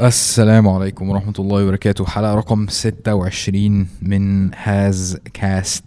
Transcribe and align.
السلام 0.00 0.68
عليكم 0.68 1.08
ورحمة 1.10 1.34
الله 1.38 1.64
وبركاته. 1.64 2.06
حلقة 2.06 2.34
رقم 2.34 2.66
26 2.68 3.88
من 4.02 4.54
Hazcast. 4.54 5.84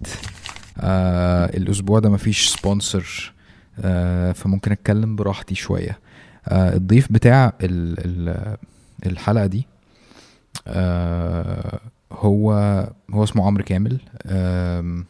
آه 0.79 1.45
الأسبوع 1.45 1.99
ده 1.99 2.09
مفيش 2.09 2.49
sponsor 2.49 3.33
آه 3.79 4.31
فممكن 4.31 4.71
أتكلم 4.71 5.15
براحتي 5.15 5.55
شوية. 5.55 5.99
آه 6.47 6.75
الضيف 6.75 7.11
بتاع 7.11 7.53
ال 7.61 7.95
ال 8.29 8.57
الحلقة 9.05 9.45
دي 9.45 9.65
آه 10.67 11.79
هو 12.11 12.51
هو 13.13 13.23
اسمه 13.23 13.45
عمرو 13.45 13.63
كامل. 13.63 13.97
آم، 14.25 15.05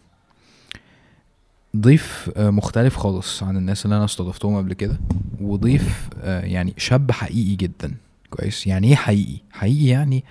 ضيف 1.78 2.30
آه، 2.38 2.50
مختلف 2.50 2.96
خالص 2.98 3.44
عن 3.44 3.58
الناس 3.58 3.86
اللي 3.86 3.96
أنا 3.98 4.06
استضفتهم 4.06 4.58
قبل 4.58 4.74
كده 4.74 4.98
وضيف 5.42 6.10
آه، 6.22 6.42
يعني 6.42 6.74
شاب 6.78 7.12
حقيقي 7.12 7.56
جدا. 7.56 7.94
كويس. 8.30 8.68
يعني 8.68 8.88
إيه 8.88 8.96
حقيقي؟ 8.96 9.42
حقيقي 9.52 9.86
يعني 9.88 10.24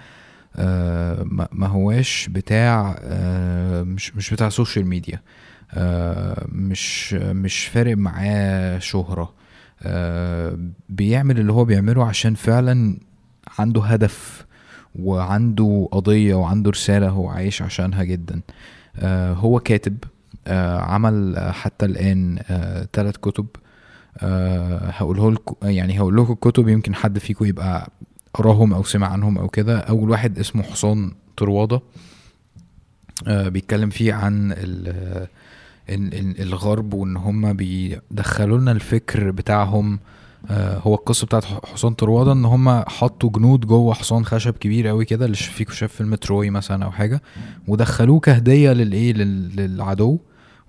آه، 0.56 1.22
ما 1.52 1.66
هواش 1.66 2.28
بتاع 2.32 2.96
آه، 3.02 3.82
مش 3.82 4.16
مش 4.16 4.30
بتاع 4.34 4.48
social 4.48 4.86
media 4.86 5.22
آه، 5.74 6.46
مش 6.52 7.14
مش 7.14 7.66
فارق 7.66 7.96
معاه 7.96 8.78
شهرة. 8.78 9.34
آه، 9.82 10.58
بيعمل 10.88 11.38
اللي 11.40 11.52
هو 11.52 11.64
بيعمله 11.64 12.04
عشان 12.06 12.34
فعلا 12.34 12.98
عنده 13.58 13.82
هدف 13.82 14.46
وعنده 14.94 15.88
قضية 15.92 16.34
وعنده 16.34 16.70
رسالة 16.70 17.08
هو 17.08 17.28
عايش 17.28 17.62
عشانها 17.62 18.04
جدا. 18.04 18.40
آه، 18.98 19.32
هو 19.32 19.60
كاتب 19.60 19.96
آه، 20.46 20.78
عمل 20.80 21.36
آه، 21.36 21.50
حتى 21.52 21.86
الآن 21.86 22.38
ثلاث 22.92 23.16
كتب. 23.16 23.46
آه، 24.18 24.90
هقوله 24.90 25.32
لكم 25.32 25.54
يعني 25.68 26.00
هقول 26.00 26.16
لكم 26.16 26.32
الكتب 26.32 26.68
يمكن 26.68 26.94
حد 26.94 27.18
فيكم 27.18 27.44
يبقى 27.44 27.90
قراهم 28.34 28.74
أو 28.74 28.82
سمع 28.84 29.06
عنهم 29.08 29.38
أو 29.38 29.48
كده. 29.48 29.78
أول 29.78 30.10
واحد 30.10 30.38
اسمه 30.38 30.62
حصان 30.62 31.12
طروادة 31.36 31.80
آه، 33.26 33.48
بيتكلم 33.48 33.90
فيه 33.90 34.14
عن 34.14 34.52
ال- 34.52 35.26
ال- 35.88 36.14
ال- 36.14 36.40
الغرب 36.42 36.94
وإن 36.94 37.16
هم 37.16 37.52
بيدخلوا 37.52 38.58
لنا 38.58 38.72
الفكر 38.72 39.30
بتاعهم. 39.30 39.98
آه، 40.50 40.78
هو 40.78 40.94
القصة 40.94 41.26
بتاعت 41.26 41.44
حصان 41.44 41.94
طروادة 41.94 42.32
إن 42.32 42.44
هم 42.44 42.80
حطوا 42.88 43.30
جنود 43.30 43.60
جوه 43.66 43.94
حصان 43.94 44.24
خشب 44.24 44.52
كبير 44.54 44.86
قوي 44.88 45.04
كده 45.04 45.24
اللي 45.24 45.36
فيكم 45.36 45.72
شاف 45.72 45.92
فيلم 45.92 46.14
تروي 46.14 46.50
مثلا 46.50 46.84
أو 46.84 46.90
حاجة 46.90 47.22
ودخلوه 47.68 48.20
كهدية 48.20 48.72
للإيه؟ 48.72 49.12
لل- 49.12 49.56
للعدو. 49.56 50.18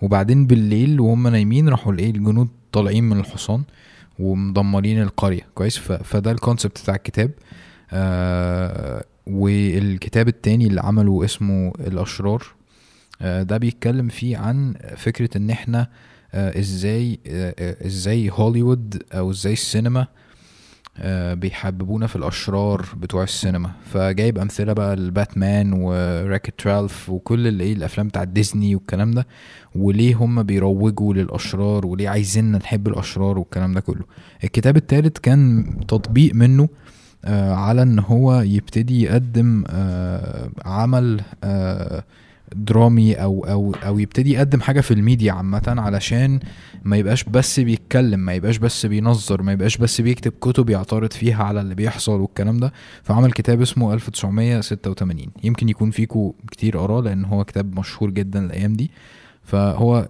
وبعدين 0.02 0.48
بالليل 0.48 1.00
وهم 1.00 1.28
نايمين 1.28 1.70
راحوا 1.70 1.94
الايه 1.94 2.10
الجنود 2.10 2.48
طالعين 2.72 3.04
من 3.04 3.20
الحصان 3.20 3.64
ومدمرين 4.20 5.02
القرية. 5.02 5.42
كويس؟ 5.56 5.78
فده 5.80 6.32
ال 6.32 6.38
concept 6.38 6.82
بتاع 6.82 6.96
الكتاب. 6.96 7.32
آه 7.92 9.04
والكتاب 9.28 10.28
التاني 10.28 10.68
اللي 10.68 10.82
عمله 10.82 11.26
اسمه 11.26 11.74
الأشرار 11.80 12.44
آه 13.22 13.44
ده 13.44 13.58
بيتكلم 13.58 14.08
فيه 14.08 14.38
عن 14.38 14.74
فكرة 14.98 15.38
إن 15.38 15.50
إحنا 15.50 15.88
آه 16.34 16.60
إزاي 16.60 17.20
آه 17.28 17.56
آه، 17.60 17.86
إزاي 17.88 18.30
هوليوود 18.34 19.04
أو 19.14 19.32
إزاي 19.32 19.54
السينما 19.54 20.02
آه، 20.02 20.08
بيحببونا 21.34 22.08
في 22.08 22.16
الأشرار 22.16 22.86
بتوع 22.98 23.24
السينما. 23.24 23.72
فجايب 23.94 24.38
أمثلة 24.38 24.74
بقى 24.74 24.94
الباتمان 24.94 25.74
و 25.74 25.84
Wreck-It 25.84 26.68
Ralph 26.68 27.10
وكل 27.10 27.48
اللي 27.48 27.64
إيه 27.64 27.74
الأفلام 27.74 28.08
بتاعت 28.08 28.28
ديزني 28.28 28.76
والكلام 28.76 29.12
ده 29.12 29.28
وليه 29.76 30.16
هم 30.16 30.44
بيروجوا 30.44 31.14
للأشرار 31.14 31.86
وليه 31.86 32.10
عايزيننا 32.10 32.58
نحب 32.58 32.88
الأشرار 32.88 33.40
والكلام 33.40 33.74
ده 33.74 33.80
كله. 33.82 34.04
الكتاب 34.44 34.78
التالت 34.78 35.18
كان 35.18 35.66
تطبيق 35.88 36.34
منه 36.36 36.70
آه، 37.26 37.54
على 37.54 37.82
إن 37.82 38.00
هو 38.00 38.42
يبتدي 38.42 39.02
يقدم 39.04 39.64
آه، 39.70 40.50
عمل 40.66 41.22
آه، 41.44 42.04
درامي 42.56 43.14
أو 43.16 43.46
أو 43.46 43.74
أو 43.84 44.00
يبتدي 44.00 44.32
يقدم 44.34 44.62
حاجة 44.62 44.82
في 44.82 44.94
الميديا 44.94 45.32
عامة 45.32 45.76
علشان 45.78 46.40
ما 46.84 46.98
يبقاش 46.98 47.24
بس 47.24 47.60
بيتكلم 47.60 48.20
ما 48.20 48.34
يبقاش 48.34 48.58
بس 48.58 48.86
بينظر 48.86 49.42
ما 49.42 49.52
يبقاش 49.52 49.78
بس 49.78 50.02
بيكتب 50.02 50.34
كتب 50.42 50.70
يعترض 50.70 51.14
فيها 51.14 51.44
على 51.44 51.62
اللي 51.62 51.76
بيحصل 51.76 52.20
والكلام 52.22 52.58
ده. 52.58 52.74
فعمل 53.04 53.32
كتاب 53.32 53.62
اسمه 53.62 53.94
1986 53.94 55.28
يمكن 55.44 55.70
يكون 55.70 55.92
فيكو 55.92 56.36
كتير 56.52 56.78
قراه 56.78 57.02
لأن 57.02 57.26
هو 57.26 57.44
كتاب 57.44 57.80
مشهور 57.80 58.10
جدا 58.10 58.46
الأيام 58.46 58.74
دي. 58.74 58.92
فهو 59.44 60.08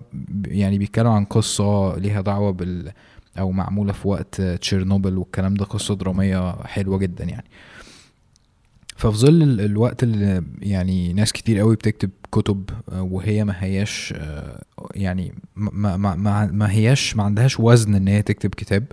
يعني 0.47 0.78
بيتكلم 0.78 1.07
عن 1.07 1.25
قصة 1.25 1.97
ليها 1.97 2.22
دعوة 2.22 2.51
بال 2.51 2.91
أو 3.40 3.51
معمولة 3.51 3.94
في 3.94 4.07
وقت 4.07 4.41
تشيرنوبل 4.41 5.17
والكلام 5.17 5.53
ده 5.53 5.66
قصة 5.66 5.95
درامية 5.95 6.51
حلوة 6.63 6.97
جدا 6.97 7.23
يعني. 7.23 7.45
ففي 8.97 9.18
ظل 9.18 9.44
ال- 9.44 9.62
الوقت 9.62 10.03
اللي 10.03 10.44
يعني 10.62 11.13
ناس 11.13 11.31
كتير 11.34 11.59
قوي 11.59 11.75
بتكتب 11.75 12.09
كتب 12.31 12.69
آه، 12.91 13.02
وهي 13.02 13.44
ما 13.44 13.53
هياش 13.58 14.13
آه، 14.18 14.62
يعني 14.96 15.34
ما 15.56 15.97
ما 15.97 16.16
ما, 16.16 16.46
ما 16.46 16.72
هياش 16.72 17.16
ما 17.16 17.24
عندهاش 17.24 17.59
وزن 17.59 17.96
إن 17.96 18.08
هي 18.08 18.22
تكتب 18.22 18.50
كتاب. 18.56 18.84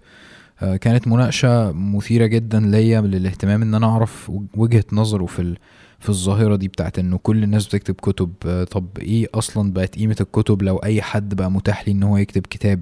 آه، 0.63 0.77
كانت 0.77 1.09
مناقشة 1.09 1.73
مثيرة 1.73 2.27
جدا 2.27 2.61
ليا 2.61 3.01
للاهتمام 3.01 3.63
إن 3.63 3.75
أنا 3.75 3.87
أعرف 3.87 4.31
وجهة 4.57 4.85
نظره 4.93 5.27
في 5.27 5.57
في 6.01 6.09
الظاهرة 6.11 6.57
دي 6.57 6.69
بتاعت 6.69 6.99
إنه 6.99 7.19
كل 7.19 7.43
الناس 7.43 7.67
بتكتب 7.67 7.95
كتب. 7.95 8.33
طب 8.71 8.87
إيه 8.99 9.27
أصلا 9.35 9.73
بقت 9.73 9.95
قيمة 9.95 10.17
الكتب 10.21 10.63
لو 10.63 10.77
أي 10.77 11.03
حد 11.03 11.35
بقى 11.35 11.51
متاح 11.51 11.89
لي 11.89 11.93
إن 11.93 12.03
هو 12.03 12.17
يكتب 12.17 12.43
كتاب؟ 12.51 12.81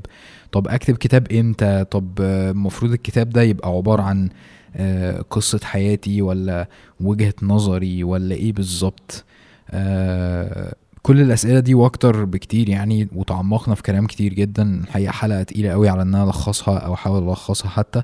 طب 0.52 0.68
أكتب 0.68 0.96
كتاب 0.96 1.32
إمتى؟ 1.32 1.84
طب 1.90 2.20
المفروض 2.20 2.92
الكتاب 2.92 3.30
ده 3.30 3.42
يبقى 3.42 3.68
عبارة 3.70 4.02
عن 4.02 4.28
آه، 4.76 5.20
قصة 5.30 5.60
حياتي 5.64 6.22
ولا 6.22 6.68
وجهة 7.00 7.34
نظري 7.42 8.04
ولا 8.04 8.34
إيه 8.34 8.52
بالظبط. 8.52 9.24
آه، 9.70 10.74
كل 11.02 11.20
الأسئلة 11.20 11.60
دي 11.60 11.74
وأكتر 11.74 12.24
بكتير 12.24 12.68
يعني 12.68 13.08
وتعمقنا 13.14 13.74
في 13.74 13.82
كلام 13.82 14.06
كتير 14.06 14.34
جدا. 14.34 14.80
الحقيقة 14.84 15.12
حلقة 15.12 15.42
تقيلة 15.42 15.70
قوي 15.70 15.88
على 15.88 16.02
إن 16.02 16.14
أنا 16.14 16.24
ألخصها 16.24 16.78
أو 16.78 16.94
أحاول 16.94 17.28
ألخصها 17.28 17.68
حتى. 17.68 18.02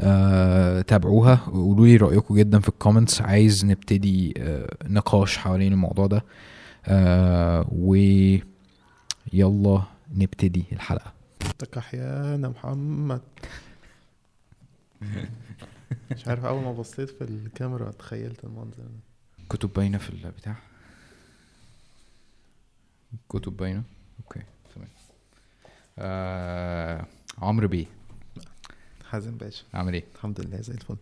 آه، 0.00 0.80
تابعوها 0.80 1.40
وقولوا 1.48 1.86
لي 1.86 1.96
رأيكم 1.96 2.34
جدا 2.36 2.58
في 2.60 2.68
ال 2.68 2.73
comments. 2.73 3.22
عايز 3.22 3.64
نبتدي 3.64 4.34
آه، 4.38 4.68
نقاش 4.88 5.36
حوالين 5.38 5.72
الموضوع 5.72 6.06
ده. 6.06 6.24
آه، 6.86 7.66
ويلا 7.72 8.42
نبتدي 10.16 10.64
الحلقة. 10.72 11.12
لك 11.62 11.78
أحيانا 11.78 12.48
محمد. 12.48 13.20
مش 16.10 16.28
عارف 16.28 16.44
أول 16.44 16.62
ما 16.62 16.72
بصيت 16.72 17.10
في 17.10 17.24
الكاميرا 17.24 17.90
تخيلت 17.90 18.44
المنظر 18.44 18.82
ده. 18.82 19.00
كتب 19.50 19.72
باينة 19.72 19.98
في 19.98 20.10
البتاع؟ 20.10 20.56
كتب 23.28 23.56
باينة؟ 23.56 23.82
okay 24.24 24.40
تمام. 24.74 24.88
آه، 25.98 27.06
عمرو 27.38 27.68
بيه. 27.68 27.86
حازم 29.10 29.36
باشا. 29.36 29.64
عامل 29.74 29.94
إيه؟ 29.94 30.04
الحمد 30.14 30.40
لله 30.40 30.60
زي 30.60 30.74
الفل. 30.74 30.96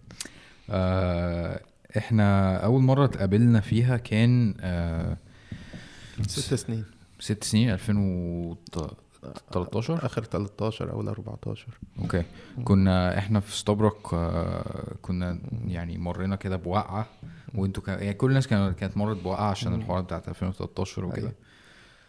آه 0.70 1.60
إحنا 1.96 2.56
أول 2.56 2.82
مرة 2.82 3.04
اتقابلنا 3.04 3.60
فيها 3.60 3.96
كان 3.96 4.54
آه 4.60 5.16
ست 6.26 6.54
سنين. 6.54 6.84
ست 7.20 7.44
سنين 7.44 7.76
2013 9.24 10.06
آخر 10.06 10.24
13 10.24 10.92
اول 10.92 11.08
14 11.08 11.66
okay. 12.02 12.22
كنا 12.64 13.18
إحنا 13.18 13.40
في 13.40 13.56
ستوبروك 13.56 14.14
آه 14.14 14.94
كنا 15.02 15.38
يعني 15.66 15.98
مرينا 15.98 16.36
كده 16.36 16.56
بوقعة 16.56 17.06
وإنتوا 17.54 17.82
كان 17.82 17.98
يعني 18.02 18.14
كل 18.14 18.28
الناس 18.28 18.46
كانت 18.46 18.78
كانت 18.78 18.96
مرت 18.96 19.22
بوقعة 19.22 19.50
عشان. 19.50 19.74
الحوار 19.74 20.00
بتاعت 20.00 20.28
2013 20.28 21.04
وكده. 21.04 21.18
أيوة. 21.18 21.32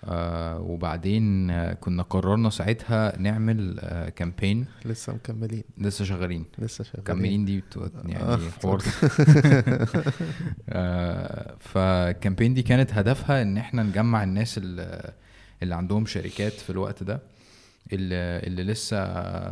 آه 0.05 0.59
وبعدين 0.59 1.49
آه 1.51 1.73
كنا 1.73 2.03
قررنا 2.03 2.49
ساعتها 2.49 3.17
نعمل 3.17 3.79
آه 3.79 4.09
كامبين 4.09 4.65
لسه 4.85 5.13
مكملين. 5.13 5.63
لسه 5.77 6.05
شغالين. 6.05 6.45
لسه 6.59 6.83
شغالين. 6.83 7.01
مكملين 7.03 7.45
دي 7.45 7.61
بتو- 7.61 7.89
يعني 8.05 8.23
آه. 8.33 8.39
حوار. 8.63 8.81
آه، 10.69 11.55
فالكامبين 11.59 12.53
دي 12.53 12.61
كانت 12.61 12.93
هدفها 12.93 13.41
إن 13.41 13.57
إحنا 13.57 13.83
نجمع 13.83 14.23
الناس 14.23 14.57
اللي, 14.57 15.13
اللي 15.63 15.75
عندهم 15.75 16.05
شركات 16.05 16.51
في 16.53 16.69
الوقت 16.69 17.03
ده 17.03 17.21
اللي, 17.93 18.15
اللي 18.47 18.63
لسه 18.63 18.97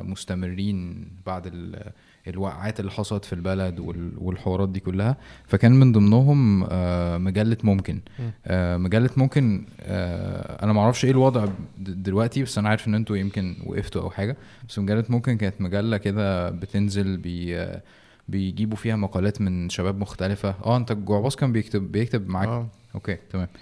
مستمرين 0.03 1.07
بعد 1.25 1.47
ال- 1.47 1.91
الوقعات 2.27 2.79
اللي 2.79 2.91
حصلت 2.91 3.25
في 3.25 3.33
البلد 3.33 3.79
وال- 3.79 4.11
والحوارات 4.17 4.69
دي 4.69 4.79
كلها. 4.79 5.17
فكان 5.47 5.71
من 5.71 5.91
ضمنهم 5.91 6.63
آه، 6.69 7.17
مجلة 7.17 7.57
ممكن. 7.63 7.99
مم. 8.19 8.31
آه، 8.45 8.77
مجلة 8.77 9.09
ممكن 9.17 9.65
آه، 9.81 10.63
أنا 10.63 10.73
معرفش 10.73 11.05
إيه 11.05 11.11
الوضع 11.11 11.45
دلوقتي 11.77 12.43
بس 12.43 12.57
أنا 12.57 12.69
عارف 12.69 12.87
إن 12.87 12.95
أنتوا 12.95 13.17
يمكن 13.17 13.55
وقفتوا 13.65 14.01
أو 14.01 14.09
حاجة. 14.09 14.37
بس 14.69 14.79
مجلة 14.79 15.03
ممكن 15.09 15.37
كانت 15.37 15.61
مجلة 15.61 15.97
كده 15.97 16.49
بتنزل 16.49 17.17
بي 17.17 17.67
بيجيبوا 18.27 18.77
فيها 18.77 18.95
مقالات 18.95 19.41
من 19.41 19.69
شباب 19.69 19.99
مختلفة. 19.99 20.55
آه 20.65 20.77
أنت 20.77 20.91
جوعباص 20.91 21.35
كان 21.35 21.51
بيكتب 21.51 21.91
بيكتب 21.91 22.29
معاك. 22.29 22.47
okay 22.95 23.17
تمام. 23.29 23.47
آه 23.47 23.59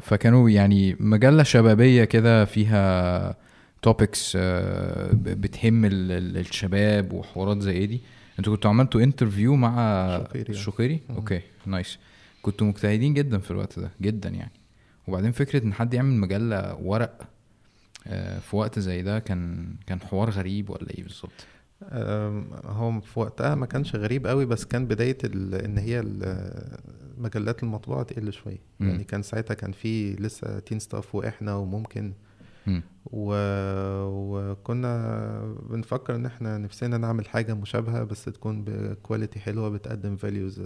فكانوا 0.00 0.50
يعني 0.50 0.96
مجلة 1.00 1.42
شبابية 1.42 2.04
كده 2.04 2.44
فيها 2.44 3.36
topics 3.82 4.32
آه 4.40 5.10
بتهم 5.12 5.84
ال- 5.84 6.12
ال- 6.12 6.36
الشباب 6.38 7.12
وحوارات 7.12 7.60
زي 7.60 7.86
دي. 7.86 8.00
أنتوا 8.38 8.54
كنتوا 8.54 8.70
عملتوا 8.70 9.00
interview 9.02 9.56
مع 9.56 9.76
الشقيري. 10.16 10.52
الشقيري 10.52 11.00
مم. 11.08 11.16
okay 11.16 11.40
nice 11.66 11.98
كنتوا 12.42 12.66
مجتهدين 12.66 13.14
جدا 13.14 13.38
في 13.38 13.50
الوقت 13.50 13.78
ده 13.78 13.90
جدا 14.00 14.28
يعني. 14.28 14.52
وبعدين 15.08 15.32
فكرة 15.32 15.64
إن 15.64 15.72
حد 15.74 15.94
يعمل 15.94 16.14
مجلة 16.16 16.74
ورق 16.82 17.22
آه، 18.06 18.38
في 18.38 18.56
وقت 18.56 18.78
زي 18.78 19.02
ده 19.02 19.18
كان 19.18 19.66
كان 19.86 20.00
حوار 20.00 20.30
غريب 20.30 20.70
ولا 20.70 20.90
إيه 20.90 21.02
بالظبط؟ 21.02 21.46
هو 22.64 23.00
في 23.00 23.20
وقتها 23.20 23.54
ما 23.54 23.66
كانش 23.66 23.96
غريب 23.96 24.26
قوي 24.26 24.46
بس 24.46 24.64
كان 24.64 24.86
بداية 24.86 25.18
ال- 25.24 25.54
إن 25.54 25.78
هي 25.78 26.00
ال- 26.00 26.78
مجلات 27.18 27.62
المطبوعة 27.62 28.02
تقل 28.02 28.32
شوية 28.32 28.58
مم. 28.80 28.88
يعني 28.88 29.04
كان 29.04 29.22
ساعتها 29.22 29.54
كان 29.54 29.72
في 29.72 30.12
لسه 30.16 30.58
Teen 30.58 30.78
Stuff 30.78 31.14
وإحنا 31.14 31.54
وممكن 31.54 32.12
مم. 32.66 32.82
و... 33.06 33.34
وكنا 34.06 35.56
بنفكر 35.70 36.14
إن 36.14 36.26
إحنا 36.26 36.58
نفسنا 36.58 36.98
نعمل 36.98 37.28
حاجة 37.28 37.54
مشابهة 37.54 38.04
بس 38.04 38.24
تكون 38.24 38.64
ب 38.64 38.74
quality 38.74 39.40
حلوة 39.40 39.68
بتقدم 39.68 40.16
values 40.16 40.62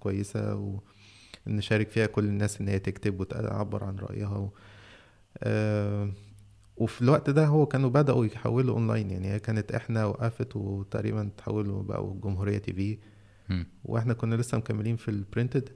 كويسة 0.00 0.72
ونشارك 1.46 1.90
فيها 1.90 2.06
كل 2.06 2.24
الناس 2.24 2.60
إن 2.60 2.68
هي 2.68 2.78
تكتب 2.78 3.20
وتعبر 3.20 3.84
عن 3.84 3.96
رأيها 3.96 4.36
و... 4.36 4.50
وفي 6.76 7.02
الوقت 7.02 7.30
ده 7.30 7.46
هو 7.46 7.66
كانوا 7.66 7.90
بدأوا 7.90 8.26
يحولوا 8.26 8.74
أونلاين 8.74 9.10
يعني 9.10 9.28
هي 9.32 9.38
كانت 9.38 9.72
إحنا 9.72 10.04
وقفت 10.04 10.56
وتقريبا 10.56 11.30
تحولوا 11.36 11.82
بقوا 11.82 12.14
الجمهورية 12.14 12.58
TV. 12.58 12.98
وإحنا 13.84 14.14
كنا 14.14 14.34
لسه 14.34 14.58
مكملين 14.58 14.96
في 14.96 15.08
ال 15.10 15.17
printed 15.17 15.68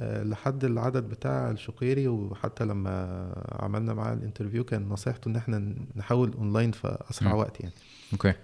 آه، 0.00 0.22
لحد 0.22 0.64
العدد 0.64 1.08
بتاع 1.08 1.50
الشقيري 1.50 2.08
وحتى 2.08 2.64
لما 2.64 3.32
عملنا 3.52 3.94
معاه 3.94 4.14
ال 4.14 4.19
interview 4.19 4.64
كان 4.64 4.88
نصيحته 4.88 5.28
إن 5.28 5.36
إحنا 5.36 5.74
نحاول 5.96 6.32
أونلاين 6.32 6.72
في 6.72 6.98
أسرع. 7.10 7.34
وقت 7.34 7.60
يعني 7.60 7.74
okay 8.12 8.34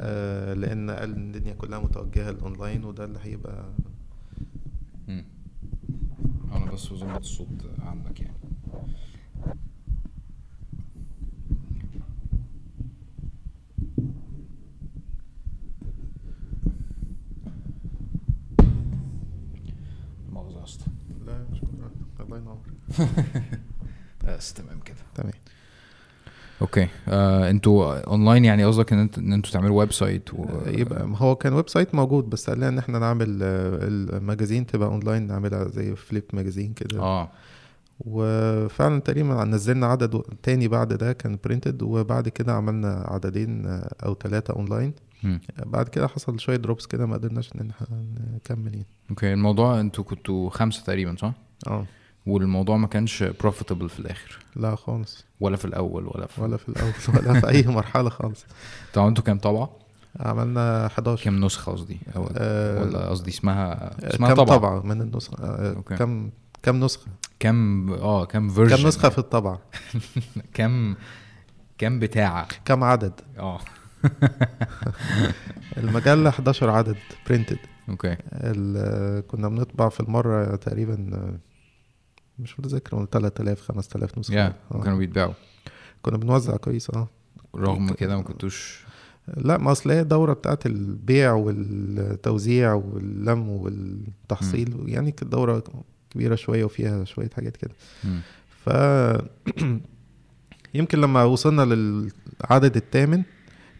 آه، 0.00 0.54
لأن 0.54 0.90
قال 0.90 1.10
الدنيا 1.16 1.54
كلها 1.54 1.78
متوجهة 1.78 2.30
للأونلاين 2.30 2.84
وده 2.84 3.04
اللي 3.04 3.18
هيبقى 3.22 3.64
مم. 5.08 5.24
أنا 6.52 6.72
بس 6.72 6.86
بظبط 6.92 7.16
الصوت 7.18 7.48
عندك 7.78 8.20
يعني 8.20 8.34
مؤاخذة 20.32 20.58
يا 20.58 20.64
اسطى 20.64 20.84
لا 21.26 21.46
شكرا 21.54 21.90
الله 22.32 22.38
ينور. 22.42 22.58
بس 24.26 24.52
تمام 24.52 24.80
كده. 24.80 24.96
تمام. 25.14 25.32
okay. 26.62 26.88
آه 27.08 27.50
أنتوا 27.50 27.98
اونلاين 28.06 28.44
يعني 28.44 28.64
قصدك 28.64 28.92
إن 28.92 28.98
انت 28.98 29.18
إن 29.18 29.32
أنتوا 29.32 29.52
تعملوا 29.52 29.78
website 29.78 30.34
و... 30.34 30.44
آه، 30.44 30.68
يبقى 30.68 31.08
هو 31.16 31.36
كان 31.36 31.52
website 31.52 31.94
موجود 31.94 32.30
بس 32.30 32.50
قال 32.50 32.58
لنا 32.58 32.68
إن 32.68 32.78
إحنا 32.78 32.98
نعمل 32.98 33.38
آه، 33.42 33.78
ال 34.18 34.23
magazine 34.23 34.66
تبقى 34.66 34.88
اونلاين 34.88 35.26
نعملها 35.26 35.68
زي 35.68 35.96
flip 35.96 36.24
magazine 36.32 36.72
كده. 36.72 37.00
آه. 37.00 37.30
وفعلا 38.00 39.00
تقريبا 39.00 39.44
نزلنا 39.44 39.86
عدد 39.86 40.14
و- 40.14 40.24
تاني 40.42 40.68
بعد 40.68 40.92
ده 40.92 41.12
كان 41.12 41.38
printed 41.44 41.82
وبعد 41.82 42.28
كده 42.28 42.52
عملنا 42.54 43.04
عددين 43.08 43.66
آه، 43.66 43.94
أو 44.04 44.14
ثلاثة 44.14 44.54
اونلاين. 44.54 44.92
بعد 45.66 45.88
كده 45.88 46.08
حصل 46.08 46.40
شوية 46.40 46.56
drops 46.56 46.86
كده 46.86 47.06
ما 47.06 47.14
قدرناش 47.14 47.50
إن 47.54 47.70
إحنا 47.70 47.86
نكمل 48.36 48.72
يعني. 48.74 48.86
okay 49.10 49.32
الموضوع 49.32 49.80
أنتوا 49.80 50.04
كنتوا 50.04 50.50
خمسة 50.50 50.82
تقريبا 50.84 51.16
صح؟ 51.18 51.32
آه. 51.66 51.86
والموضوع 52.26 52.76
ما 52.76 52.86
كانش 52.86 53.22
profitable 53.22 53.88
في 53.88 53.98
الآخر. 53.98 54.38
لا 54.56 54.76
خالص. 54.76 55.24
ولا 55.40 55.56
في 55.56 55.64
الأول 55.64 56.06
ولا 56.06 56.26
في 56.26 56.42
ولا 56.42 56.56
في 56.56 56.68
الأول 56.68 56.92
ولا 57.08 57.40
في 57.40 57.48
أي 57.48 57.62
مرحلة 57.62 58.10
خالص. 58.10 58.44
طبعا 58.94 59.08
أنتوا 59.08 59.24
كام 59.24 59.38
طبعة؟ 59.38 59.70
عملنا 60.20 60.86
11 60.86 61.24
كام 61.24 61.44
نسخة 61.44 61.72
قصدي؟ 61.72 61.98
أو 62.16 62.30
آه، 62.36 62.82
ولا 62.82 63.08
قصدي 63.08 63.30
اسمها 63.30 63.72
آه، 63.72 64.14
اسمها 64.14 64.28
كم 64.28 64.34
طبعة. 64.34 64.58
طبعة 64.58 64.80
من 64.80 65.00
النسخة؟ 65.00 65.44
آه، 65.44 65.74
okay. 65.76 65.96
كم 65.96 66.30
كم 66.62 66.84
نسخة؟ 66.84 67.06
كام 67.38 67.92
آه 67.92 68.24
كام 68.24 68.48
version 68.48 68.76
كم 68.76 68.86
نسخة 68.88 69.08
في 69.08 69.18
الطبعة؟ 69.18 69.60
كام 70.54 70.96
كام 71.78 71.98
بتاعة؟ 71.98 72.48
كم 72.64 72.84
عدد؟ 72.84 73.20
آه. 73.38 73.60
المجلة 75.76 76.28
11 76.28 76.70
عدد 76.70 76.96
printed 77.26 77.58
أوكي. 77.88 78.16
كنا 79.22 79.48
بنطبع 79.48 79.88
في 79.88 80.00
المرة 80.00 80.56
تقريبا 80.56 81.10
مش 82.42 82.60
متذكر 82.60 82.96
من 82.96 83.06
3000 83.06 83.60
5000 83.60 84.18
نسخة. 84.18 84.34
يا 84.34 84.54
آه. 84.74 84.80
كانوا 84.80 84.98
بيتباعوا. 84.98 85.32
كنا 86.02 86.16
بنوزع 86.16 86.56
كويس 86.56 86.90
آه. 86.90 87.08
رغم 87.56 87.92
كده 87.92 88.16
ما 88.16 88.22
كنتوش 88.22 88.84
لا 89.36 89.58
ما 89.58 89.72
أصل 89.72 89.90
هي 89.90 90.00
الدورة 90.00 90.32
بتاعت 90.32 90.66
البيع 90.66 91.32
والتوزيع 91.32 92.72
واللم 92.72 93.48
والتحصيل 93.48 94.74
يعني 94.86 95.12
كانت 95.12 95.32
دورة 95.32 95.62
كبيرة 96.10 96.34
شوية 96.34 96.64
وفيها 96.64 97.04
شوية 97.04 97.30
حاجات 97.36 97.56
كده. 97.56 97.74
ف 98.64 98.68
يمكن 100.74 101.00
لما 101.00 101.24
وصلنا 101.24 101.62
للعدد 101.62 102.76
الثامن 102.76 103.22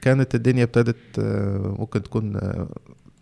كانت 0.01 0.35
الدنيا 0.35 0.65
ابتدت 0.65 0.97
آه، 1.19 1.77
ممكن 1.79 2.03
تكون 2.03 2.37
آه، 2.37 2.69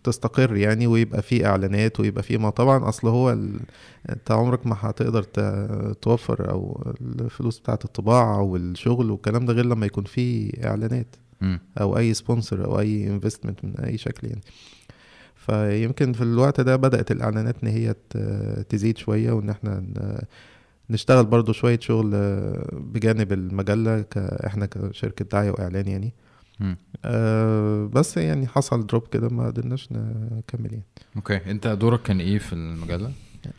تستقر 0.03 0.55
يعني 0.55 0.87
ويبقى 0.87 1.21
في 1.21 1.45
إعلانات 1.45 1.99
ويبقى 1.99 2.23
في 2.23 2.37
ما 2.37 2.49
طبعا 2.49 2.89
أصل 2.89 3.07
هو 3.07 3.31
ال... 3.31 3.59
أنت 4.09 4.31
عمرك 4.31 4.67
ما 4.67 4.75
هتقدر 4.79 5.23
ت- 5.23 5.97
توفر 6.01 6.51
أو 6.51 6.93
الفلوس 7.01 7.59
بتاعت 7.59 7.85
الطباعة 7.85 8.41
والشغل 8.41 9.11
والكلام 9.11 9.45
ده 9.45 9.53
غير 9.53 9.65
لما 9.65 9.85
يكون 9.85 10.03
في 10.03 10.51
إعلانات 10.67 11.15
مم. 11.41 11.59
أو 11.81 11.97
أي 11.97 12.13
sponsor 12.13 12.65
أو 12.65 12.79
أي 12.79 13.07
investment 13.07 13.65
من 13.65 13.75
أي 13.79 13.97
شكل 13.97 14.27
يعني 14.27 14.41
فيمكن 15.35 16.13
في 16.13 16.21
الوقت 16.23 16.61
ده 16.61 16.75
بدأت 16.75 17.11
الإعلانات 17.11 17.55
إن 17.63 17.67
هي 17.69 17.93
ت- 18.09 18.65
تزيد 18.69 18.97
شوية 18.97 19.31
وإن 19.31 19.49
إحنا 19.49 19.79
ن- 19.79 20.21
نشتغل 20.89 21.25
برضو 21.25 21.51
شوية 21.53 21.79
شغل 21.79 22.11
بجانب 22.73 23.33
المجلة 23.33 24.01
ك- 24.01 24.17
إحنا 24.17 24.65
كشركة 24.65 25.25
دعاية 25.25 25.51
وإعلان 25.51 25.87
يعني. 25.87 26.13
آه، 27.05 27.85
بس 27.85 28.17
يعني 28.17 28.47
حصل 28.47 28.85
drop 28.85 29.03
كده 29.11 29.29
ما 29.29 29.45
قدرناش 29.47 29.89
نكمل 29.91 30.71
يعني. 30.71 30.83
Okay. 31.15 31.51
أنت 31.51 31.67
دورك 31.67 32.01
كان 32.01 32.19
إيه 32.19 32.37
في 32.39 32.53
المجلة؟ 32.53 33.11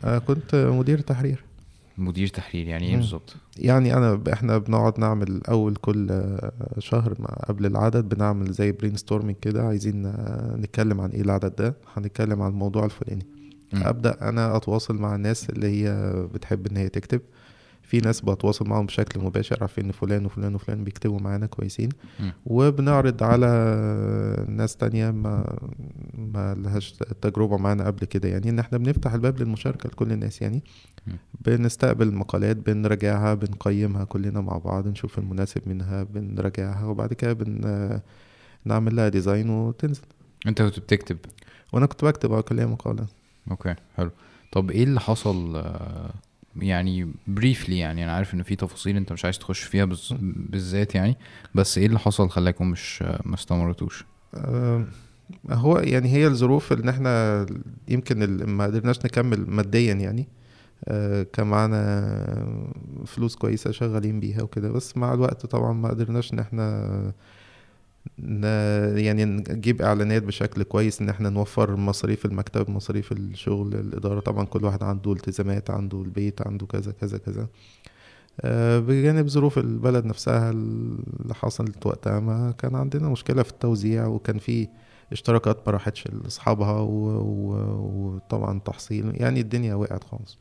آه، 0.03 0.17
كنت 0.17 0.55
مدير 0.55 0.99
تحرير. 0.99 1.43
مدير 1.97 2.27
تحرير 2.27 2.67
يعني 2.67 2.89
إيه. 2.89 2.95
بالظبط؟ 2.95 3.35
يعني 3.57 3.93
أنا 3.97 4.23
إحنا 4.33 4.57
بنقعد 4.57 4.99
نعمل 4.99 5.41
أول 5.49 5.75
كل 5.75 6.07
آه، 6.11 6.51
شهر 6.79 7.13
قبل 7.47 7.65
العدد 7.65 8.09
بنعمل 8.09 8.51
زي 8.51 8.71
brainstorming 8.71 9.35
كده 9.41 9.63
عايزين 9.63 10.05
آه، 10.05 10.55
نتكلم 10.59 11.01
عن 11.01 11.09
إيه 11.09 11.21
العدد 11.21 11.55
ده 11.55 11.75
هنتكلم 11.93 12.41
عن 12.41 12.51
الموضوع 12.51 12.85
الفلاني. 12.85 13.25
أبدأ 13.73 14.29
أنا 14.29 14.55
أتواصل 14.57 14.95
مع 14.97 15.15
الناس 15.15 15.49
اللي 15.49 15.67
هي 15.67 16.13
بتحب 16.33 16.67
إن 16.67 16.77
هي 16.77 16.89
تكتب. 16.89 17.21
في 17.91 17.97
ناس 17.99 18.21
بتواصل 18.21 18.69
معاهم 18.69 18.85
بشكل 18.85 19.19
مباشر 19.19 19.57
عارفين 19.61 19.85
إن 19.85 19.91
فلان 19.91 20.25
وفلان 20.25 20.55
وفلان 20.55 20.83
بيكتبوا 20.83 21.19
معانا 21.19 21.45
كويسين. 21.45 21.89
وبنعرض 22.45 23.23
على 23.23 23.47
ناس 24.49 24.75
تانية 24.75 25.11
ما 25.11 25.57
ما 26.17 26.53
لهاش 26.53 26.91
تجربة 27.21 27.57
معانا 27.57 27.85
قبل 27.85 28.05
كده. 28.05 28.29
يعني 28.29 28.49
إن 28.49 28.59
إحنا 28.59 28.77
بنفتح 28.77 29.13
الباب 29.13 29.39
للمشاركة 29.39 29.89
لكل 29.89 30.11
الناس. 30.11 30.41
يعني. 30.41 30.63
بنستقبل 31.45 32.13
مقالات 32.13 32.57
بنراجعها 32.57 33.33
بنقيمها 33.33 34.03
كلنا 34.03 34.41
مع 34.41 34.57
بعض 34.57 34.87
نشوف 34.87 35.17
المناسب 35.19 35.61
منها 35.65 36.03
بنراجعها 36.03 36.85
وبعد 36.85 37.13
كده 37.13 37.33
بن 37.33 37.99
نعمل 38.65 38.95
لها 38.95 39.09
ديزاين 39.09 39.49
وتنزل. 39.49 40.01
أنت 40.47 40.61
كنت 40.61 40.79
بتكتب؟ 40.79 41.17
وأنا 41.73 41.85
كنت 41.85 42.05
بكتب 42.05 42.31
آه 42.31 42.41
كان 42.41 42.57
ليا 42.57 42.65
مقالة. 42.65 43.05
Okay 43.51 43.75
حلو. 43.97 44.11
طب 44.51 44.71
إيه 44.71 44.83
اللي 44.83 44.99
حصل 44.99 45.55
آه، 45.55 46.11
يعني 46.55 47.13
briefly 47.27 47.77
يعني 47.77 48.03
أنا 48.03 48.11
عارف 48.11 48.33
إن 48.33 48.43
في 48.43 48.55
تفاصيل 48.55 48.97
أنت 48.97 49.11
مش 49.11 49.25
عايز 49.25 49.39
تخش 49.39 49.59
فيها. 49.59 49.85
بالذات 50.21 50.95
يعني 50.95 51.17
بس 51.55 51.77
إيه 51.77 51.85
اللي 51.85 51.99
حصل 51.99 52.29
خلاكم 52.29 52.69
مش 52.69 53.01
ما 53.01 53.35
استمرتوش 53.35 54.05
آه، 54.33 54.85
هو 55.51 55.77
يعني 55.77 56.09
هي 56.09 56.27
الظروف 56.27 56.73
إن 56.73 56.89
إحنا 56.89 57.45
يمكن 57.87 58.45
ما 58.45 58.63
قدرناش 58.63 58.97
نكمل 59.05 59.49
ماديا 59.49 59.93
يعني 59.93 60.27
آه، 60.85 61.23
كان 61.23 61.47
معانا 61.47 62.73
فلوس 63.05 63.35
كويسة 63.35 63.71
شغالين 63.71 64.19
بيها 64.19 64.41
وكده 64.41 64.69
بس 64.71 64.97
مع 64.97 65.13
الوقت 65.13 65.45
طبعا 65.45 65.73
ما 65.73 65.89
قدرناش 65.89 66.33
إن 66.33 66.39
إحنا 66.39 67.13
يعني 68.97 69.25
نجيب 69.25 69.81
إعلانات 69.81 70.23
بشكل 70.23 70.63
كويس 70.63 71.01
إن 71.01 71.09
إحنا 71.09 71.29
نوفر 71.29 71.75
مصاريف 71.75 72.25
المكتب 72.25 72.69
مصاريف 72.69 73.11
الشغل 73.11 73.75
الإدارة. 73.75 74.19
طبعا 74.19 74.45
كل 74.45 74.65
واحد 74.65 74.83
عنده 74.83 75.13
التزامات 75.13 75.69
عنده 75.69 76.01
البيت 76.01 76.47
عنده 76.47 76.65
كذا 76.65 76.91
كذا 76.91 77.17
كذا. 77.17 77.47
آه، 78.41 78.79
بجانب 78.79 79.27
ظروف 79.27 79.57
البلد 79.57 80.05
نفسها 80.05 80.51
اللي 80.51 81.33
حصلت 81.33 81.85
وقتها 81.85 82.19
ما 82.19 82.51
كان 82.57 82.75
عندنا 82.75 83.09
مشكلة 83.09 83.43
في 83.43 83.49
التوزيع 83.51 84.05
وكان 84.07 84.37
في 84.37 84.67
اشتراكات 85.11 85.57
ما 85.67 85.73
راحتش 85.73 86.07
لأصحابها 86.07 86.79
وطبعا 86.79 88.59
تحصيل. 88.59 89.11
يعني 89.21 89.39
الدنيا 89.41 89.75
وقعت 89.75 90.03
خالص. 90.03 90.37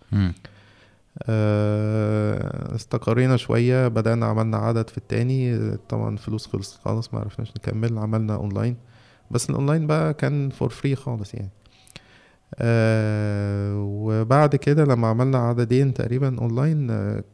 استقرينا 2.74 3.36
شوية 3.36 3.88
بدأنا 3.88 4.26
عملنا 4.26 4.56
عدد 4.56 4.90
في 4.90 4.98
التاني. 4.98 5.54
آه، 5.54 5.78
طبعا 5.88 6.16
فلوس 6.16 6.46
خلصت 6.46 6.80
خالص 6.84 7.14
ما 7.14 7.20
عرفناش 7.20 7.50
نكمل 7.56 7.98
عملنا 7.98 8.34
أونلاين. 8.34 8.76
بس 9.30 9.50
الأونلاين 9.50 9.86
بقى 9.86 10.14
كان 10.14 10.50
for 10.50 10.68
free 10.68 10.94
خالص 10.96 11.34
يعني. 11.34 11.50
آه 12.58 13.74
وبعد 13.82 14.56
كده 14.56 14.84
لما 14.84 15.08
عملنا 15.08 15.38
عددين 15.38 15.94
تقريبا 15.94 16.38
أونلاين 16.40 16.90
آه 16.90 17.24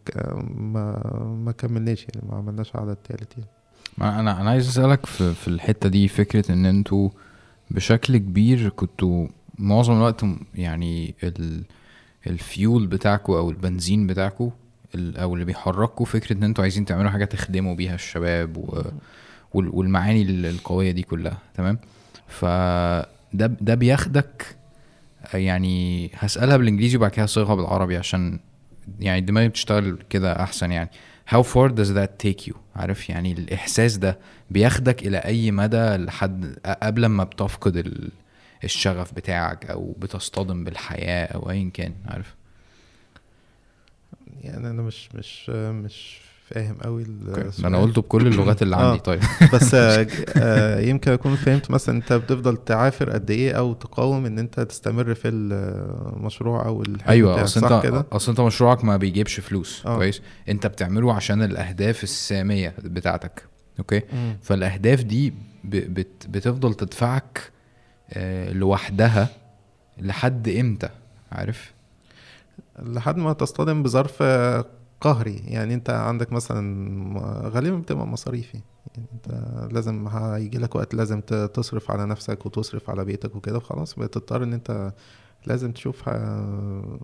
ما 0.56 1.12
ما 1.44 1.52
كملناش 1.52 2.06
يعني 2.14 2.28
ما 2.30 2.36
عملناش 2.36 2.76
عدد 2.76 2.96
تالت 2.96 3.32
يعني. 3.38 3.50
أنا 4.20 4.40
أنا 4.40 4.50
عايز 4.50 4.68
أسألك 4.68 5.06
في 5.06 5.34
في 5.34 5.48
الحتة 5.48 5.88
دي 5.88 6.08
فكرة 6.08 6.52
إن 6.52 6.66
أنتوا 6.66 7.08
بشكل 7.70 8.16
كبير 8.16 8.68
كنتوا 8.68 9.26
معظم 9.58 9.92
الوقت 9.96 10.24
يعني 10.54 11.14
ال 11.22 11.62
الfuel 12.26 12.86
بتاعكوا 12.87 13.38
أو 13.38 13.50
البنزين 13.50 14.06
بتاعكوا 14.06 14.50
ال- 14.95 15.16
أو 15.16 15.35
اللي 15.35 15.45
بيحركوا 15.45 16.06
فكرة 16.06 16.33
إن 16.37 16.42
أنتوا 16.42 16.62
عايزين 16.64 16.85
تعملوا 16.85 17.11
حاجة 17.11 17.25
تخدموا 17.25 17.75
بيها 17.75 17.95
الشباب 17.95 18.56
و 18.56 18.83
وال- 19.54 19.68
والمعاني 19.68 20.23
ال- 20.23 20.47
القوية 20.47 20.90
دي 20.90 21.02
كلها 21.02 21.38
تمام؟ 21.54 21.78
فده 22.28 23.47
ده 23.61 23.75
بياخدك 23.75 24.56
يعني 25.35 26.11
هسألها 26.14 26.56
بالإنجليزي 26.56 26.97
وبعد 26.97 27.11
كده 27.11 27.23
هصيغها 27.25 27.54
بالعربي 27.54 27.97
عشان 27.97 28.38
يعني 29.00 29.21
دماغي 29.21 29.49
بتشتغل 29.49 29.99
كده 30.11 30.42
أحسن 30.42 30.73
يعني. 30.73 30.90
How 31.35 31.42
far 31.42 31.68
does 31.71 31.88
that 31.97 32.26
take 32.26 32.49
you 32.50 32.54
عارف 32.76 33.09
يعني 33.11 33.33
الإحساس 33.33 33.97
ده 33.97 34.18
بياخدك 34.50 35.06
إلى 35.06 35.18
أي 35.18 35.50
مدى 35.50 35.97
لحد 35.97 36.56
قبل 36.83 37.06
ما 37.06 37.25
بتفقد 37.25 37.76
ال- 37.76 38.11
الشغف 38.64 39.14
بتاعك 39.14 39.70
أو 39.70 39.94
بتصطدم 39.98 40.64
بالحياة 40.64 41.26
أو 41.26 41.50
ايا 41.50 41.70
كان 41.75 41.94
عارف؟ 42.06 42.34
يعني 44.42 44.70
أنا 44.70 44.82
مش 44.82 45.08
مش 45.14 45.50
مش 45.50 46.20
فاهم 46.46 46.78
قوي 46.82 47.02
السؤال 47.02 47.66
أنا 47.66 47.78
قلته 47.78 48.02
بكل 48.02 48.26
اللغات 48.26 48.62
اللي 48.62 48.76
آه. 48.76 48.90
عندي 48.90 48.98
طيب. 48.98 49.20
بس 49.54 49.75
آه، 49.75 50.06
آه، 50.36 50.80
يمكن 50.80 51.12
أكون 51.12 51.36
فهمت 51.36 51.70
مثلا 51.70 51.96
أنت 51.96 52.12
بتفضل 52.12 52.56
تعافر 52.56 53.10
قد 53.10 53.30
إيه 53.30 53.52
أو 53.52 53.72
تقاوم 53.72 54.26
إن 54.26 54.38
أنت 54.38 54.60
تستمر 54.60 55.14
في 55.14 55.28
المشروع 55.28 56.66
أو 56.66 56.84
أيوه 57.08 57.44
أصل 57.44 57.75
أنت 57.75 58.06
أصل 58.12 58.32
أنت 58.32 58.40
مشروعك 58.40 58.84
ما 58.84 58.96
بيجيبش 58.96 59.40
فلوس 59.40 59.82
آه. 59.86 59.96
كويس؟ 59.96 60.22
أنت 60.48 60.66
بتعمله 60.66 61.14
عشان 61.14 61.42
الأهداف 61.42 62.02
السامية 62.02 62.75
بتاعتك 62.78 63.42
أوكي؟ 63.78 64.02
مم. 64.12 64.36
فالأهداف 64.42 65.02
دي 65.02 65.34
بت 65.64 66.26
بتفضل 66.28 66.75
تدفعك 66.75 67.52
لوحدها 68.52 69.28
لحد 69.98 70.48
إمتى؟ 70.48 70.88
عارف؟ 71.32 71.72
لحد 72.82 73.16
ما 73.16 73.32
تصطدم 73.32 73.82
بظرف 73.82 74.18
آه، 74.22 74.64
قهري. 75.00 75.36
يعني 75.46 75.75
أنت 75.75 75.90
عندك 75.90 76.32
مثلا 76.32 76.60
م- 76.60 77.18
غالبا 77.48 77.76
بتبقى 77.76 78.06
مصاريفي. 78.06 78.60
يعني 78.96 79.08
أنت 79.12 79.28
لازم 79.72 80.08
هيجي 80.08 80.58
لك 80.58 80.75
وقت 80.75 80.94
لازم 80.94 81.20
تصرف 81.54 81.90
على 81.90 82.06
نفسك 82.06 82.46
وتصرف 82.46 82.90
على 82.90 83.04
بيتك 83.04 83.36
وكده 83.36 83.60
خلاص 83.60 83.94
بتضطر 83.94 84.42
إن 84.42 84.52
أنت 84.52 84.92
لازم 85.46 85.72
تشوف 85.72 86.08
آه، 86.08 86.98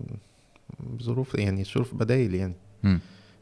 ظروف 1.02 1.35
يعني 1.35 1.62
تشوف 1.62 1.94
بدايل 1.94 2.35
يعني. 2.35 2.54
مم. 2.82 3.00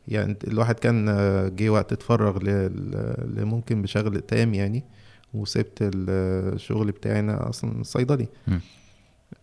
يعني 0.08 0.36
الواحد 0.48 0.74
كان 0.74 1.08
آه، 1.08 1.48
جه 1.48 1.68
وقت 1.70 1.92
اتفرغ 1.92 2.38
ل- 2.38 3.34
لممكن 3.36 3.82
بشغل 3.82 4.20
تام 4.20 4.54
يعني. 4.54 4.84
وسبت 5.34 5.78
الشغل 5.82 6.90
بتاعي 6.90 7.20
أنا 7.20 7.48
أصلا 7.48 7.82
صيدلي. 7.82 8.28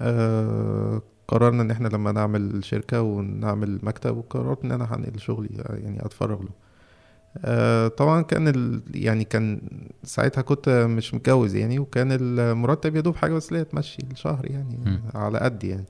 آه 0.01 1.01
قررنا 1.27 1.61
إن 1.61 1.71
إحنا 1.71 1.87
لما 1.87 2.11
نعمل 2.11 2.63
شركة 2.63 3.01
ونعمل 3.01 3.79
مكتب 3.83 4.17
وقررت 4.17 4.63
إن 4.65 4.71
أنا 4.71 4.95
هنقل 4.95 5.19
شغلي 5.19 5.49
يعني 5.83 6.05
أتفرغ 6.05 6.41
له 6.41 6.49
آه 7.45 7.87
طبعا 7.87 8.21
كان 8.21 8.47
ال... 8.47 8.81
يعني 8.95 9.23
كان 9.23 9.61
ساعتها 10.03 10.41
كنت 10.41 10.69
مش 10.69 11.13
متجوز 11.13 11.55
يعني 11.55 11.79
وكان 11.79 12.07
المرتب 12.11 12.95
يدوب 12.95 13.15
حاجة 13.15 13.33
بس 13.33 13.47
اللي 13.49 13.59
هي 13.59 13.63
تمشي 13.63 13.97
الشهر 14.11 14.51
يعني 14.51 14.77
مم. 14.85 15.01
على 15.15 15.37
قد 15.39 15.63
يعني 15.63 15.85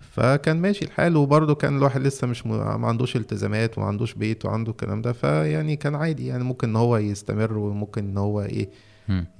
فكان 0.00 0.60
ماشي 0.60 0.84
الحال 0.84 1.16
وبرضه 1.16 1.54
كان 1.54 1.76
الواحد 1.76 2.00
لسه 2.00 2.26
مش 2.26 2.46
م... 2.46 2.50
ما 2.80 2.88
عندوش 2.88 3.16
التزامات 3.16 3.78
وما 3.78 3.86
عندوش 3.86 4.14
بيت 4.14 4.44
وعنده 4.44 4.70
الكلام 4.70 5.02
ده 5.02 5.12
فيعني 5.12 5.76
كان 5.76 5.94
عادي 5.94 6.26
يعني 6.26 6.44
ممكن 6.44 6.68
إن 6.68 6.76
هو 6.76 6.96
يستمر 6.96 7.58
وممكن 7.58 8.04
إن 8.04 8.18
هو 8.18 8.42
إيه. 8.42 8.68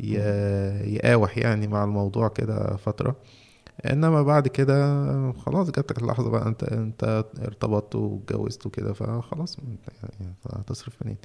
يقاوح 0.00 1.38
يعني 1.38 1.66
مع 1.68 1.84
الموضوع 1.84 2.28
كده 2.28 2.76
فترة. 2.76 3.16
إنما 3.92 4.22
بعد 4.22 4.48
كده 4.48 5.32
خلاص 5.32 5.70
جات 5.70 5.90
لك 5.92 5.98
اللحظة 5.98 6.30
بقى 6.30 6.48
أنت 6.48 6.62
أنت 6.64 7.24
ارتبطت 7.44 7.94
واتجوزت 7.94 8.66
وكده 8.66 8.92
فخلاص 8.92 9.58
يعني 9.58 10.34
هتصرف 10.52 10.94
منين. 11.02 11.16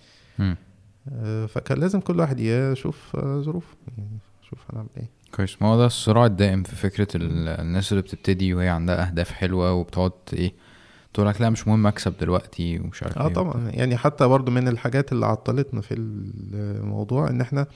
آه، 1.11 1.45
فكان 1.45 1.77
لازم 1.79 1.99
كل 1.99 2.19
واحد 2.19 2.39
يشوف 2.39 3.15
ظروفه 3.19 3.75
يعني 3.97 4.17
شوف 4.49 4.59
هنعمل 4.73 4.87
إيه. 4.97 5.09
كويس. 5.35 5.61
ما 5.61 5.67
هو 5.67 5.77
ده 5.77 5.85
الصراع 5.85 6.25
الدائم 6.25 6.63
في 6.63 6.75
فكرة 6.75 7.07
ال- 7.15 7.47
الناس 7.47 7.91
اللي 7.91 8.03
بتبتدي 8.03 8.53
وهي 8.53 8.69
عندها 8.69 9.07
أهداف 9.07 9.31
حلوة 9.31 9.73
وبتقعد 9.73 10.11
إيه 10.33 10.53
تقول 11.13 11.27
لك 11.27 11.41
لا 11.41 11.49
مش 11.49 11.67
مهم 11.67 11.87
أكسب 11.87 12.13
دلوقتي 12.21 12.79
ومش 12.79 13.03
عارف 13.03 13.17
آه 13.17 13.27
إيه. 13.27 13.33
طبعا. 13.33 13.69
يعني 13.69 13.97
حتى 13.97 14.27
برضو 14.27 14.51
من 14.51 14.67
الحاجات 14.67 15.11
اللي 15.11 15.25
عطلتنا 15.25 15.81
في 15.81 15.93
الموضوع 15.93 17.29
إن 17.29 17.41
إحنا 17.41 17.67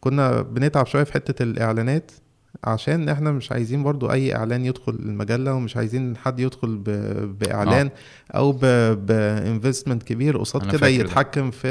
كنا 0.00 0.42
بنتعب 0.42 0.86
شوية 0.86 1.04
في 1.04 1.12
حتة 1.12 1.42
الإعلانات 1.42 2.12
عشان 2.64 3.08
إحنا 3.08 3.32
مش 3.32 3.52
عايزين 3.52 3.82
برضو 3.82 4.12
أي 4.12 4.36
إعلان 4.36 4.64
يدخل 4.64 4.92
المجلة 4.92 5.54
ومش 5.54 5.76
عايزين 5.76 6.16
حد 6.16 6.40
يدخل 6.40 6.76
ب... 6.76 6.90
بإعلان 7.38 7.86
آه. 7.86 8.36
أو 8.36 8.52
ب... 8.52 8.60
ب 9.06 9.15
investment 9.15 10.02
كبير 10.02 10.38
قصاد 10.38 10.76
كده. 10.76 10.86
يتحكم 10.86 11.50
في 11.50 11.68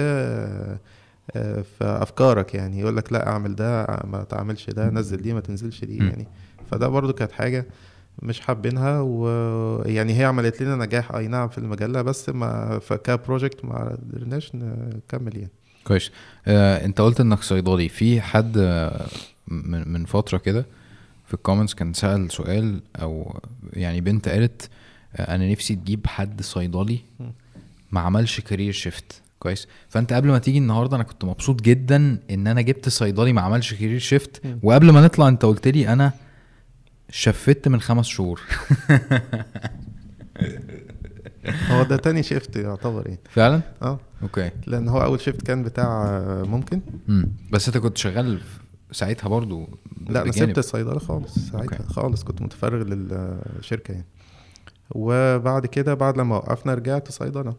آه، 1.35 1.61
في 1.61 1.83
أفكارك 1.83 2.55
يعني 2.55 2.79
يقول 2.79 2.97
لك 2.97 3.13
لا 3.13 3.27
أعمل 3.27 3.55
ده 3.55 3.85
ما 4.03 4.23
تعملش 4.29 4.69
ده 4.69 4.89
نزل 4.89 5.17
دي 5.17 5.33
ما 5.33 5.39
تنزلش 5.39 5.85
دي 5.85 5.99
م. 5.99 6.03
يعني 6.03 6.27
فده 6.71 6.87
برضو 6.87 7.13
كانت 7.13 7.31
حاجة 7.31 7.65
مش 8.21 8.39
حابينها 8.39 9.01
ويعني 9.01 10.19
هي 10.19 10.25
عملت 10.25 10.61
لنا 10.61 10.85
نجاح 10.85 11.11
أي 11.11 11.27
نعم 11.27 11.47
في 11.49 11.57
المجلة 11.57 12.01
بس 12.01 12.29
ما 12.29 12.79
فك 12.79 12.99
project 12.99 13.65
ما 13.65 13.89
قدرناش 13.89 14.51
نكمل 14.55 15.37
يعني 15.37 15.51
كويس. 15.87 16.11
آه، 16.47 16.85
انت 16.85 17.01
قلت 17.01 17.19
انك 17.19 17.41
صيدلي. 17.43 17.89
في 17.89 18.21
حد 18.21 18.57
آه، 18.57 19.07
من 19.47 19.87
من 19.93 20.05
فترة 20.05 20.37
كده 20.37 20.65
في 21.27 21.33
ال 21.33 21.38
comments 21.38 21.73
كان 21.73 21.93
سأل 21.93 22.31
سؤال 22.31 22.81
أو 22.95 23.39
يعني 23.73 24.01
بنت 24.01 24.29
قالت 24.29 24.69
آه، 25.15 25.35
أنا 25.35 25.51
نفسي 25.51 25.75
تجيب 25.75 26.07
حد 26.07 26.41
صيدلي. 26.41 26.99
ما 27.91 27.99
عملش 27.99 28.39
career 28.39 28.71
shift 28.71 29.21
كويس. 29.39 29.67
فأنت 29.89 30.13
قبل 30.13 30.27
ما 30.27 30.39
تيجي 30.39 30.57
النهارده 30.57 30.95
أنا 30.95 31.03
كنت 31.03 31.25
مبسوط 31.25 31.61
جدا 31.61 32.19
إن 32.31 32.47
أنا 32.47 32.61
جبت 32.61 32.89
صيدلي 32.89 33.33
ما 33.33 33.41
عملش 33.41 33.73
career 33.73 33.99
shift 33.99 34.45
مم. 34.45 34.59
وقبل 34.63 34.89
ما 34.91 35.01
نطلع 35.01 35.27
أنت 35.27 35.45
قلت 35.45 35.67
لي 35.67 35.93
أنا 35.93 36.11
شفت 37.09 37.67
من 37.67 37.81
خمس 37.81 38.05
شهور. 38.07 38.41
هو 41.71 41.83
ده 41.83 41.97
تاني 41.97 42.23
shift 42.23 42.55
يعتبر 42.55 43.07
يعني. 43.07 43.19
فعلا؟ 43.29 43.61
آه. 43.81 43.99
Okay. 44.23 44.51
لأن 44.67 44.87
هو 44.89 45.03
أول 45.03 45.19
shift 45.21 45.41
كان 45.41 45.63
بتاع 45.63 46.19
ممكن. 46.47 46.81
امم 47.09 47.31
بس 47.51 47.67
أنت 47.67 47.77
كنت 47.77 47.97
شغال 47.97 48.41
ساعتها 48.91 49.29
برضو 49.29 49.67
لا 50.09 50.21
أنا. 50.21 50.31
سبت 50.31 50.57
الصيدلة 50.57 50.99
خالص 50.99 51.35
ساعتها 51.39 51.77
okay. 51.77 51.93
خالص 51.93 52.23
كنت 52.23 52.41
متفرغ 52.41 52.83
للشركة 52.83 53.91
يعني. 53.91 54.05
وبعد 54.91 55.65
كده 55.65 55.93
بعد 55.93 56.17
لما 56.17 56.35
وقفنا 56.35 56.73
رجعت 56.73 57.11
صيدلة. 57.11 57.55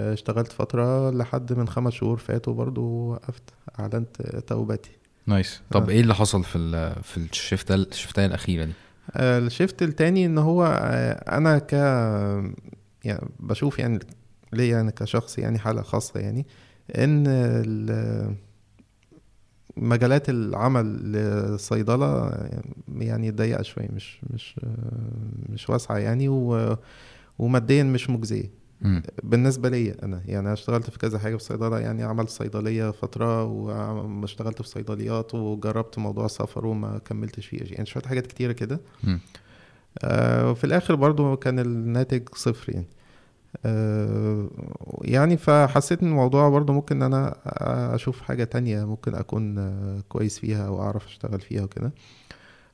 آه، 0.00 0.12
اشتغلت 0.12 0.52
فترة 0.52 1.10
لحد 1.10 1.52
من 1.52 1.68
خمس 1.68 1.92
شهور 1.92 2.18
فاتوا 2.18 2.54
برضو 2.54 2.82
وقفت 3.12 3.42
أعلنت 3.80 4.22
توبتي. 4.46 4.90
Nice. 5.26 5.60
طب 5.70 5.88
آه. 5.90 5.92
إيه 5.92 6.00
اللي 6.00 6.14
حصل 6.14 6.44
في 6.44 6.58
ال 6.58 7.02
في 7.02 7.16
ال 7.16 7.25
shift 7.25 7.70
الشيفتاية 7.70 8.26
الأخيرة 8.26 8.64
دي؟ 8.64 8.72
آه، 9.16 9.38
الشيفت 9.38 9.82
التاني 9.82 10.26
إن 10.26 10.38
هو 10.38 10.64
آه، 10.64 11.36
أنا 11.36 11.58
ك 11.58 11.74
يعني 13.04 13.28
بشوف 13.40 13.78
يعني 13.78 13.98
ليا 14.52 14.80
أنا 14.80 14.90
كشخص 14.90 15.38
يعني 15.38 15.58
حالة 15.58 15.82
خاصة 15.82 16.20
يعني 16.20 16.46
إن 16.98 17.24
ال- 17.26 18.34
مجالات 19.76 20.28
العمل 20.30 21.12
للصيدلة 21.12 22.32
يعني 22.98 23.30
ضيقة 23.30 23.62
شوية 23.62 23.88
مش 23.92 24.20
مش 24.30 24.60
مش 25.48 25.70
واسعة 25.70 25.96
يعني 25.98 26.28
و 26.28 26.76
وماديا 27.38 27.82
مش 27.82 28.10
مجزية. 28.10 28.50
مم. 28.80 29.02
بالنسبة 29.22 29.68
لي 29.68 29.90
أنا 30.02 30.22
يعني 30.26 30.52
اشتغلت 30.52 30.90
في 30.90 30.98
كذا 30.98 31.18
حاجة 31.18 31.36
في 31.36 31.42
الصيدلة 31.42 31.78
يعني 31.78 32.02
عملت 32.02 32.28
صيدلية 32.30 32.90
فترة 32.90 33.44
واشتغلت 33.44 34.62
في 34.62 34.68
صيدليات 34.68 35.34
وجربت 35.34 35.98
موضوع 35.98 36.24
السفر 36.24 36.66
وما 36.66 36.98
كملتش 36.98 37.46
فيه 37.46 37.58
يعني 37.62 37.86
شوية 37.86 38.04
حاجات 38.04 38.26
كتيرة 38.26 38.52
كده. 38.52 38.80
وفي 40.50 40.64
الآخر 40.64 40.94
برضو 40.94 41.36
كان 41.36 41.58
الناتج 41.58 42.22
صفر 42.34 42.72
يعني. 42.72 42.86
آه 43.64 44.48
يعني 45.02 45.36
فحسيت 45.36 46.02
إن 46.02 46.08
الموضوع 46.08 46.48
برضو 46.48 46.72
ممكن 46.72 46.96
إن 46.96 47.02
أنا 47.14 47.34
أشوف 47.94 48.20
حاجة 48.20 48.44
تانية 48.44 48.84
ممكن 48.84 49.14
أكون 49.14 49.58
آه، 49.58 50.00
كويس 50.08 50.38
فيها 50.38 50.66
أو 50.66 50.82
أعرف 50.82 51.06
أشتغل 51.06 51.40
فيها 51.40 51.62
وكده. 51.62 51.92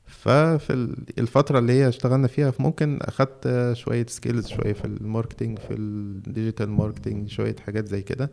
ففي 0.05 0.73
ال- 0.73 0.95
الفترة 1.19 1.59
اللي 1.59 1.73
هي 1.73 1.87
اشتغلنا 1.87 2.27
فيها 2.27 2.53
ممكن 2.59 2.99
أخدت 3.01 3.47
آه، 3.47 3.73
شوية 3.73 4.05
skills 4.09 4.47
شوية 4.47 4.73
في 4.73 4.85
ال 4.85 4.92
marketing 4.92 5.59
في 5.59 5.73
ال 5.73 5.85
digital 5.85 6.69
marketing 6.69 7.29
شوية 7.29 7.55
حاجات 7.65 7.87
زي 7.87 8.01
كده. 8.01 8.29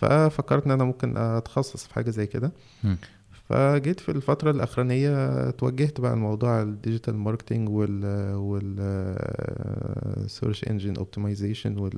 ففكرت 0.00 0.64
إن 0.66 0.70
أنا 0.70 0.84
ممكن 0.84 1.16
أتخصص 1.16 1.86
في 1.86 1.94
حاجة 1.94 2.10
زي 2.10 2.26
كده. 2.26 2.52
فجيت 3.50 4.00
في 4.00 4.08
الفترة 4.08 4.50
الأخرانية 4.50 5.50
توجهت 5.50 6.00
بقى 6.00 6.12
لموضوع 6.12 6.62
ال 6.62 6.69
digital 6.69 7.16
marketing 7.16 7.68
وال 7.68 8.04
وال 8.34 8.76
search 10.30 10.64
engine 10.64 10.96
optimization 10.96 11.90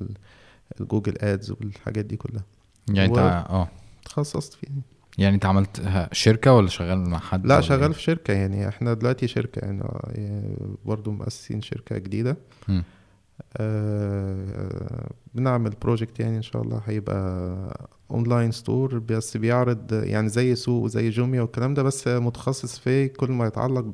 وال 0.79 0.88
Google 0.88 1.17
Ads 1.21 1.51
والحاجات 1.51 2.05
دي 2.05 2.17
كلها. 2.17 2.43
يعني 2.89 3.09
انت 3.09 3.17
آه. 3.17 3.67
تخصصت 4.05 4.53
فيها. 4.53 4.71
يعني 5.17 5.35
انت 5.35 5.45
عملت 5.45 5.81
شركة 6.11 6.53
ولا 6.53 6.67
شغال 6.67 7.09
مع 7.09 7.19
حد؟ 7.19 7.45
لا 7.45 7.61
شغال 7.61 7.81
إيه؟ 7.83 7.91
في 7.91 8.01
شركة 8.01 8.33
يعني. 8.33 8.67
إحنا 8.67 8.93
دلوقتي 8.93 9.27
شركة 9.27 9.59
يعني 9.59 9.81
آه، 9.81 10.75
برضو 10.85 11.11
مؤسسين 11.11 11.61
شركة 11.61 11.97
جديدة. 11.97 12.37
مم. 12.67 12.83
آه، 13.57 15.09
بنعمل 15.35 15.69
project 15.81 16.19
يعني 16.19 16.37
إن 16.37 16.41
شاء 16.41 16.61
الله 16.61 16.81
هيبقى 16.85 17.89
online 18.13 18.51
store 18.51 18.99
بس 18.99 19.37
بيعرض 19.37 19.93
يعني 19.93 20.29
زي 20.29 20.55
سوق 20.55 20.87
زي 20.87 21.09
جوميا 21.09 21.41
والكلام 21.41 21.73
ده 21.73 21.83
بس 21.83 22.07
متخصص 22.07 22.79
في 22.79 23.07
كل 23.07 23.31
ما 23.31 23.47
يتعلق 23.47 23.85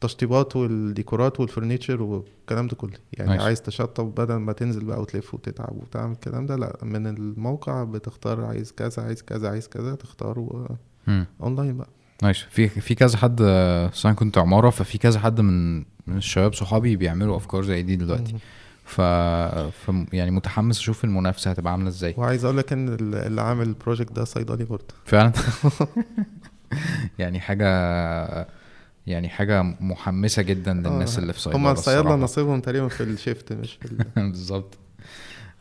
بالتشطيبات 0.00 0.56
والديكورات 0.56 1.40
وال 1.40 1.51
furniture 1.51 2.02
والكلام 2.02 2.66
ده 2.66 2.76
كله. 2.76 2.92
يعني 3.12 3.30
nice. 3.30 3.42
عايز 3.42 3.62
تشطب 3.62 4.14
بدل 4.14 4.34
ما 4.34 4.52
تنزل 4.52 4.84
بقى 4.84 5.00
وتلف 5.00 5.34
وتتعب 5.34 5.76
وتعمل 5.76 6.12
الكلام 6.12 6.46
ده 6.46 6.56
لا 6.56 6.76
من 6.82 7.06
الموقع 7.06 7.84
بتختار 7.84 8.44
عايز 8.44 8.72
كذا 8.72 9.02
عايز 9.02 9.22
كذا 9.22 9.48
عايز 9.48 9.68
كذا 9.68 9.94
تختار 9.94 10.66
مم. 11.06 11.26
اونلاين 11.42 11.76
بقى. 11.76 11.88
Nice 12.22 12.36
في 12.50 12.68
في 12.68 12.94
كذا 12.94 13.16
حد 13.18 13.40
أنا 14.04 14.12
كنت 14.14 14.38
عمارة 14.38 14.70
ففي 14.70 14.98
كذا 14.98 15.20
حد 15.20 15.40
من 15.40 15.76
من 16.06 16.16
الشباب 16.16 16.54
صحابي 16.54 16.96
بيعملوا 16.96 17.36
أفكار 17.36 17.62
زي 17.64 17.82
دي 17.82 17.96
دلوقتي. 17.96 18.34
ف... 18.86 19.00
ف 19.00 19.90
يعني 20.12 20.30
متحمس 20.30 20.78
أشوف 20.78 21.04
المنافسة 21.04 21.50
هتبقى 21.50 21.72
عاملة 21.72 21.88
إزاي. 21.88 22.14
وعايز 22.16 22.44
أقول 22.44 22.56
لك 22.58 22.72
إن 22.72 22.88
اللي 23.12 23.42
عامل 23.42 23.66
ال 23.68 23.74
project 23.74 24.12
ده 24.12 24.24
صيدلي 24.24 24.64
برضه. 24.64 24.94
فعلا؟ 25.04 25.32
يعني 27.18 27.40
حاجة 27.40 27.66
يعني 29.06 29.28
حاجة 29.28 29.62
محمسة 29.62 30.42
جدا 30.42 30.74
للناس 30.74 31.16
آه، 31.16 31.22
اللي 31.22 31.32
في 31.32 31.40
صيدلة 31.40 31.58
هما 31.58 31.72
الصيادلة. 31.72 32.14
نصيبهم 32.16 32.60
تقريبا 32.60 32.88
في 32.88 33.02
الشيفت 33.02 33.52
مش 33.52 33.72
في 33.72 33.84
ال... 33.84 33.98
بالظبط. 34.30 34.78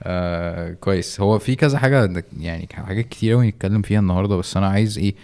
آه 0.04 0.74
كويس. 0.74 1.22
هو 1.22 1.40
في 1.40 1.56
كذا 1.56 1.78
حاجة 1.78 2.24
يعني 2.40 2.70
حاجات 2.74 3.10
كتير 3.10 3.34
قوي 3.34 3.48
نتكلم 3.48 3.82
فيها 3.82 4.00
النهارده 4.00 4.36
بس 4.36 4.58
أنا 4.58 4.68
عايز 4.68 4.98
إيه 4.98 5.16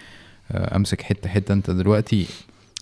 آه 0.52 0.76
أمسك 0.76 1.02
حتة 1.02 1.28
حتة. 1.28 1.52
أنت 1.52 1.70
دلوقتي 1.70 2.26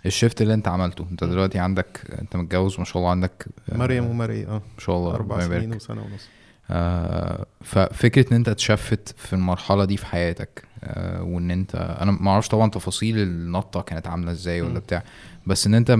الشيفت 0.07 0.43
اللي 0.43 0.55
انت 0.55 0.69
عملته 0.69 1.07
انت 1.11 1.25
دلوقتي 1.25 1.59
عندك 1.59 2.01
انت 2.23 2.37
متجوز 2.37 2.79
ما 2.79 2.85
شاء 2.85 2.97
الله 2.99 3.11
عندك 3.11 3.47
آه، 3.73 3.77
مريم 3.77 4.07
وماري 4.07 4.47
آه 4.47 4.53
ما 4.53 4.81
شاء 4.81 4.97
الله 4.97 5.15
أربع. 5.15 5.41
سنين 5.49 5.75
وسنة 5.75 6.03
ونص 6.03 6.29
آه 6.71 7.47
ففكرة 7.61 8.31
إن 8.31 8.37
أنت 8.37 8.51
تشفت 8.51 9.15
في 9.19 9.33
المرحلة 9.33 9.85
دي 9.85 9.97
في 9.97 10.07
حياتك 10.07 10.65
آه 10.85 11.23
وإن 11.23 11.51
أنت 11.51 11.75
أنا 12.01 12.11
ما 12.11 12.31
أعرفش 12.31 12.49
طبعا 12.49 12.71
تفاصيل 12.71 13.19
النطة 13.19 13.83
كانت 13.83 14.07
عاملة 14.07 14.31
إزاي 14.31 14.63
ولا. 14.63 14.79
بتاع 14.79 15.03
بس 15.47 15.67
إن 15.67 15.75
أنت 15.75 15.91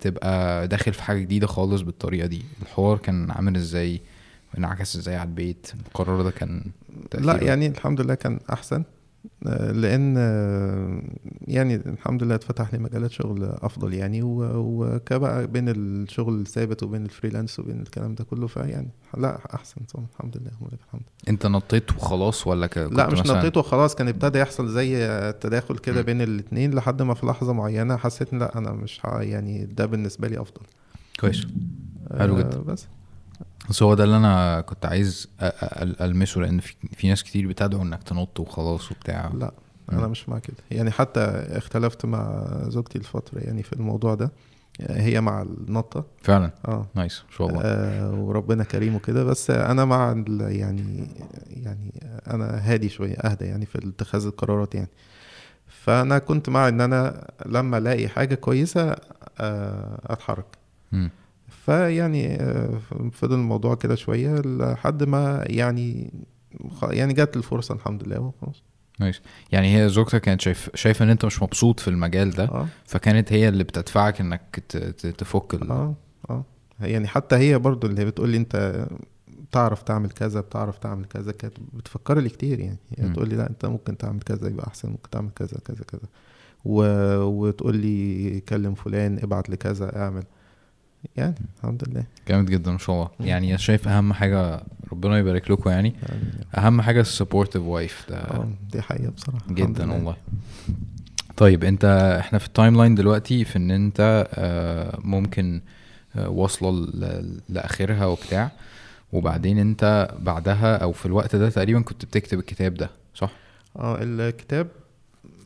تبقى 0.00 0.68
داخل 0.68 0.92
في 0.92 1.02
حاجة 1.02 1.18
جديدة 1.18 1.46
خالص 1.46 1.80
بالطريقة 1.82 2.26
دي 2.26 2.42
الحوار 2.62 2.98
كان 2.98 3.30
عامل 3.30 3.56
إزاي 3.56 4.00
انعكس 4.58 4.96
إزاي 4.96 5.16
على 5.16 5.28
البيت 5.28 5.72
القرار 5.86 6.22
ده 6.22 6.30
كان 6.30 6.64
لا؟ 7.14 7.42
يعني 7.44 7.66
الحمد 7.66 8.00
لله 8.00 8.14
كان 8.14 8.40
أحسن 8.52 8.84
لأن 9.72 10.14
آه، 10.18 11.02
يعني 11.48 11.74
الحمد 11.74 12.22
لله 12.22 12.34
اتفتح 12.34 12.72
لي 12.74 12.78
مجالات 12.80 13.10
شغل 13.10 13.44
أفضل 13.44 13.94
يعني 13.94 14.20
وكبقى 14.22 15.46
بين 15.46 15.68
الشغل 15.68 16.40
الثابت 16.40 16.82
وبين 16.82 17.04
الفريلانس 17.04 17.58
وبين 17.60 17.80
الكلام 17.80 18.14
ده 18.14 18.24
كله 18.24 18.46
فيعني 18.46 18.88
لا 19.18 19.54
أحسن 19.54 19.80
طبعا 19.94 20.06
الحمد 20.16 20.36
لله 20.36 20.50
ولك 20.60 20.78
الحمد 20.86 21.02
أنت 21.28 21.46
نطيت 21.46 21.90
وخلاص 21.92 22.46
ولا 22.46 22.66
ك... 22.66 22.78
لا 22.78 23.04
كنت 23.06 23.12
مش 23.12 23.20
مثلاً- 23.26 23.30
نطيت 23.36 23.56
وخلاص 23.56 23.94
كان 23.94 24.08
ابتدى 24.08 24.38
يحصل 24.38 24.68
زي 24.68 25.06
تداخل 25.40 25.78
كده. 25.78 26.02
بين 26.02 26.22
الاتنين 26.22 26.74
لحد 26.74 27.02
ما 27.02 27.14
في 27.14 27.26
لحظة 27.26 27.52
معينة 27.52 27.96
حسيت 27.96 28.34
لا 28.34 28.58
أنا 28.58 28.72
مش 28.72 29.00
ه- 29.06 29.20
يعني 29.22 29.64
ده 29.64 29.86
بالنسبة 29.86 30.28
لي 30.28 30.40
أفضل 30.40 30.62
كويس 31.20 31.46
حلو 32.18 32.36
آه، 32.36 32.38
جدا. 32.38 32.58
بس 32.58 32.86
بس 33.70 33.82
هو 33.82 33.94
ده 33.94 34.04
اللي 34.04 34.16
أنا 34.16 34.60
كنت 34.60 34.86
عايز 34.86 35.28
ألمسه 36.00 36.40
لأن 36.40 36.60
في, 36.60 36.74
في 36.96 37.08
ناس 37.08 37.22
كتير 37.22 37.48
بتدعو 37.48 37.82
إنك 37.82 38.02
تنط 38.02 38.40
وخلاص 38.40 38.92
وبتاع. 38.92 39.32
لا. 39.34 39.52
أنا 39.92 40.06
مش 40.06 40.28
مع 40.28 40.38
كده. 40.38 40.56
يعني 40.70 40.90
حتى 40.90 41.20
اختلفت 41.50 42.04
مع 42.06 42.46
زوجتي 42.68 42.98
الفترة 42.98 43.38
يعني 43.38 43.62
في 43.62 43.72
الموضوع 43.72 44.14
ده. 44.14 44.32
هي 44.80 45.20
مع 45.20 45.42
النطة. 45.42 46.04
فعلا. 46.22 46.50
آه. 46.68 46.86
Nice. 46.94 47.22
ان 47.30 47.36
شاء 47.36 47.46
الله. 47.48 47.60
آه 47.64 48.14
وربنا 48.14 48.64
كريم 48.64 48.94
وكده. 48.94 49.24
بس 49.24 49.50
أنا 49.50 49.84
مع 49.84 50.24
يعني 50.40 51.08
يعني 51.50 51.92
أنا 52.26 52.72
هادي 52.72 52.88
شوية 52.88 53.14
أهدى 53.14 53.44
يعني 53.44 53.66
في 53.66 53.78
اتخاذ 53.88 54.26
القرارات 54.26 54.74
يعني. 54.74 54.88
فأنا 55.66 56.18
كنت 56.18 56.48
مع 56.48 56.68
إن 56.68 56.80
أنا 56.80 57.30
لما 57.46 57.78
ألاقي 57.78 58.08
حاجة 58.08 58.34
كويسة 58.34 58.96
آه 59.40 60.00
أتحرك. 60.06 60.46
مم. 60.92 61.10
فيعني 61.66 62.36
آه، 62.40 62.80
فضل 63.12 63.34
الموضوع 63.34 63.74
كده 63.74 63.94
شوية 63.94 64.40
لحد 64.40 65.04
ما 65.04 65.44
يعني 65.46 66.12
يعني 66.82 67.12
جت 67.12 67.36
الفرصة 67.36 67.74
الحمد 67.74 68.04
لله 68.08 68.20
وخلاص. 68.20 68.62
Nice 69.00 69.20
يعني 69.52 69.76
هي 69.76 69.88
زوجتك 69.88 70.20
كانت 70.20 70.40
شايف 70.40 70.70
شايفة 70.74 71.04
إن 71.04 71.10
أنت 71.10 71.24
مش 71.24 71.42
مبسوط 71.42 71.80
في 71.80 71.88
المجال 71.88 72.30
ده 72.30 72.44
آه. 72.44 72.66
فكانت 72.84 73.32
هي 73.32 73.48
اللي 73.48 73.64
بتدفعك 73.64 74.20
إنك 74.20 74.62
تفك 75.18 75.54
ال... 75.54 75.70
آه 75.70 75.94
آه. 76.30 76.44
يعني 76.80 77.08
حتى 77.08 77.36
هي 77.36 77.58
برضو 77.58 77.86
اللي 77.86 78.04
بتقول 78.04 78.28
لي 78.30 78.36
أنت 78.36 78.86
بتعرف 79.28 79.82
تعمل 79.82 80.10
كذا 80.10 80.40
بتعرف 80.40 80.78
تعمل 80.78 81.04
كذا 81.04 81.32
كانت 81.32 81.54
بتفكر 81.72 82.18
لي 82.18 82.28
كتير 82.28 82.60
يعني. 82.60 82.78
هي 82.98 83.06
مم. 83.06 83.12
تقول 83.12 83.28
لي 83.28 83.36
لا 83.36 83.50
أنت 83.50 83.66
ممكن 83.66 83.96
تعمل 83.96 84.20
كذا 84.20 84.48
يبقى 84.48 84.66
أحسن 84.66 84.88
ممكن 84.88 85.10
تعمل 85.10 85.30
كذا 85.36 85.58
كذا 85.64 85.84
كذا. 85.84 86.08
و... 86.64 86.82
وتقول 87.22 87.76
لي 87.76 88.40
كلم 88.40 88.74
فلان 88.74 89.18
ابعت 89.22 89.50
لكذا 89.50 89.96
اعمل. 89.96 90.24
يعني 91.16 91.34
الحمد 91.58 91.88
لله. 91.88 92.04
جامد 92.28 92.50
جدا 92.50 92.70
ما 92.72 92.78
شاء 92.78 92.96
الله. 92.96 93.10
يعني 93.20 93.58
شايف 93.58 93.88
أهم 93.88 94.12
حاجة 94.12 94.62
ربنا 94.92 95.18
يبارك 95.18 95.50
لكم 95.50 95.70
يعني. 95.70 95.94
أهم 96.58 96.80
حاجة 96.82 97.00
ال 97.00 97.06
supportive 97.06 97.62
wife 97.62 98.06
ده. 98.10 98.16
آه 98.16 98.48
دي 98.72 98.82
حقيقة 98.82 99.10
بصراحة. 99.10 99.38
الحمد 99.38 99.56
جدا 99.56 99.84
لله. 99.84 99.94
والله. 99.94 100.16
طيب 101.36 101.64
أنت 101.64 101.84
إحنا 102.20 102.38
في 102.38 102.46
ال 102.46 102.76
timeline 102.76 102.94
دلوقتي 102.94 103.44
في 103.44 103.56
إن 103.56 103.70
أنت 103.70 104.28
آه، 104.34 104.98
ممكن 105.04 105.60
آه، 106.16 106.28
واصلة 106.28 106.70
لآخرها 107.48 108.06
وبتاع. 108.06 108.50
وبعدين 109.12 109.58
أنت 109.58 110.14
بعدها 110.20 110.76
أو 110.76 110.92
في 110.92 111.06
الوقت 111.06 111.36
ده 111.36 111.50
تقريبا 111.50 111.80
كنت 111.80 112.04
بتكتب 112.04 112.38
الكتاب 112.38 112.74
ده 112.74 112.90
صح؟ 113.14 113.30
آه 113.76 113.98
الكتاب 114.02 114.68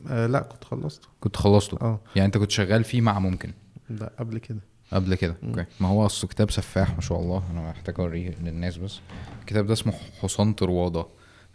آه 0.09 0.27
لا 0.27 0.39
كنت 0.39 0.63
خلصته. 0.63 1.07
كنت 1.21 1.35
خلصته. 1.35 1.77
آه. 1.81 1.99
يعني 2.15 2.25
أنت 2.25 2.37
كنت 2.37 2.51
شغال 2.51 2.83
فيه 2.83 3.01
مع 3.01 3.19
ممكن. 3.19 3.51
لا 3.89 4.11
قبل 4.19 4.37
كده. 4.37 4.59
قبل 4.93 5.15
كده. 5.15 5.35
okay. 5.43 5.65
ما 5.79 5.87
هو 5.87 6.05
اصله 6.05 6.29
كتاب 6.29 6.51
سفاح 6.51 6.95
ما 6.95 7.01
شاء 7.01 7.19
الله. 7.19 7.43
أنا 7.51 7.69
محتاج 7.69 7.95
اوريه 7.99 8.35
للناس 8.43 8.77
بس. 8.77 8.99
الكتاب 9.39 9.65
ده 9.67 9.73
اسمه 9.73 9.93
حصان 10.21 10.53
طروادة. 10.53 11.05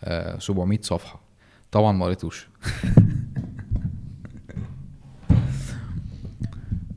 آه 0.05 0.38
700 0.38 0.79
صفحة. 0.83 1.21
طبعا 1.73 1.92
ما 1.92 2.05
قريتوش. 2.05 2.49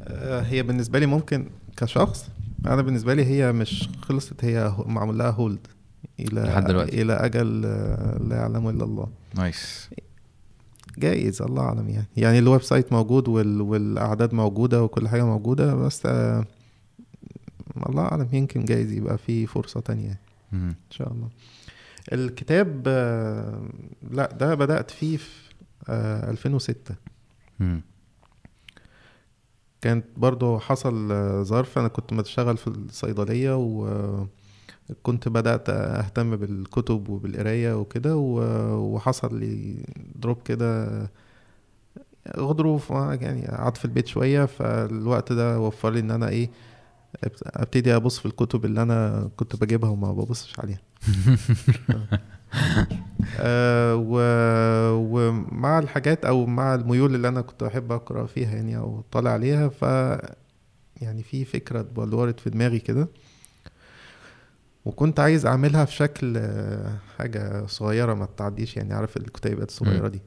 آه، 0.03 0.41
هي 0.41 0.63
بالنسبة 0.63 0.99
لي 0.99 1.05
ممكن 1.05 1.49
كشخص 1.77 2.29
أنا 2.65 2.81
بالنسبة 2.81 3.13
لي 3.13 3.25
هي 3.25 3.51
مش 3.51 3.89
خلصت 4.01 4.45
هي 4.45 4.73
معمول 4.85 5.17
لها 5.17 5.29
hold 5.29 5.67
إلى 6.19 6.41
لحد 6.41 6.65
دلوقتي. 6.65 7.01
إلى 7.01 7.13
أجل 7.13 7.63
آه، 7.65 8.17
لا 8.17 8.35
يعلمه 8.35 8.69
إلا 8.69 8.83
الله. 8.83 9.07
nice. 9.35 9.89
جايز 10.99 11.41
الله 11.41 11.63
أعلم 11.63 11.89
يعني. 11.89 12.07
يعني 12.17 12.39
ال 12.39 12.61
website 12.61 12.93
موجود 12.93 13.27
وال... 13.27 13.61
والأعداد 13.61 14.33
موجودة 14.33 14.83
وكل 14.83 15.07
حاجة 15.07 15.25
موجودة 15.25 15.75
بس 15.75 16.05
آه، 16.05 16.45
الله 17.89 18.03
أعلم 18.03 18.27
يمكن 18.33 18.65
جايز 18.65 18.91
يبقى 18.91 19.17
في 19.17 19.45
فرصة 19.45 19.79
تانية 19.79 20.19
مم. 20.51 20.59
إن 20.69 20.91
شاء 20.91 21.11
الله. 21.11 21.29
الكتاب 22.13 22.83
آه، 22.87 23.69
لا 24.11 24.31
ده 24.31 24.55
بدأت 24.55 24.91
فيه 24.91 25.17
في 25.17 25.29
آه، 25.89 26.31
2006 26.31 26.95
مم. 27.59 27.81
كانت 29.81 30.05
برضو 30.17 30.59
حصل 30.59 31.11
آه، 31.11 31.43
ظرف. 31.43 31.77
أنا 31.77 31.87
كنت 31.87 32.13
بشتغل 32.13 32.57
في 32.57 32.67
الصيدلية 32.67 33.55
وكنت 34.89 35.27
بدأت 35.27 35.69
أهتم 35.69 36.35
بالكتب 36.35 37.09
وبالقراية 37.09 37.73
وكده 37.79 38.15
وحصل 38.17 39.39
لي 39.39 39.75
دروب 40.15 40.37
كده 40.45 40.87
غضروف 42.37 42.91
آه، 42.91 43.13
يعني 43.13 43.47
قعدت 43.47 43.77
في 43.77 43.85
البيت 43.85 44.07
شوية 44.07 44.45
فالوقت 44.45 45.33
ده 45.33 45.59
وفر 45.59 45.89
لي 45.89 45.99
إن 45.99 46.11
أنا 46.11 46.29
إيه 46.29 46.49
أبت- 47.25 47.41
أبتدي 47.45 47.95
أبص 47.95 48.19
في 48.19 48.25
الكتب 48.25 48.65
اللي 48.65 48.81
أنا 48.81 49.29
كنت 49.37 49.55
بجيبها 49.55 49.89
وما 49.89 50.11
ببصش 50.13 50.59
عليها. 50.59 50.79
آه 53.39 53.95
و... 53.95 54.19
ومع 54.93 55.79
الحاجات 55.79 56.25
أو 56.25 56.45
مع 56.45 56.75
الميول 56.75 57.15
اللي 57.15 57.27
أنا 57.27 57.41
كنت 57.41 57.63
بحب 57.63 57.91
أقرأ 57.91 58.25
فيها 58.25 58.55
يعني 58.55 58.77
أو 58.77 59.03
طالع 59.11 59.31
عليها 59.31 59.69
ف 59.69 59.81
يعني 61.01 61.23
في 61.23 61.45
فكرة 61.45 61.81
بلورت 61.81 62.39
في 62.39 62.49
دماغي 62.49 62.79
كده. 62.79 63.07
وكنت 64.85 65.19
عايز 65.19 65.45
أعملها 65.45 65.85
في 65.85 65.93
شكل 65.93 66.37
آه، 66.37 66.97
حاجة 67.17 67.65
صغيرة 67.65 68.13
ما 68.13 68.27
تعديش 68.37 68.77
يعني 68.77 68.93
عارف 68.93 69.17
الكتيبات 69.17 69.69
الصغيرة. 69.69 70.07
دي 70.07 70.21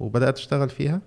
وبدأت 0.00 0.36
أشتغل 0.38 0.68
فيها 0.68 1.00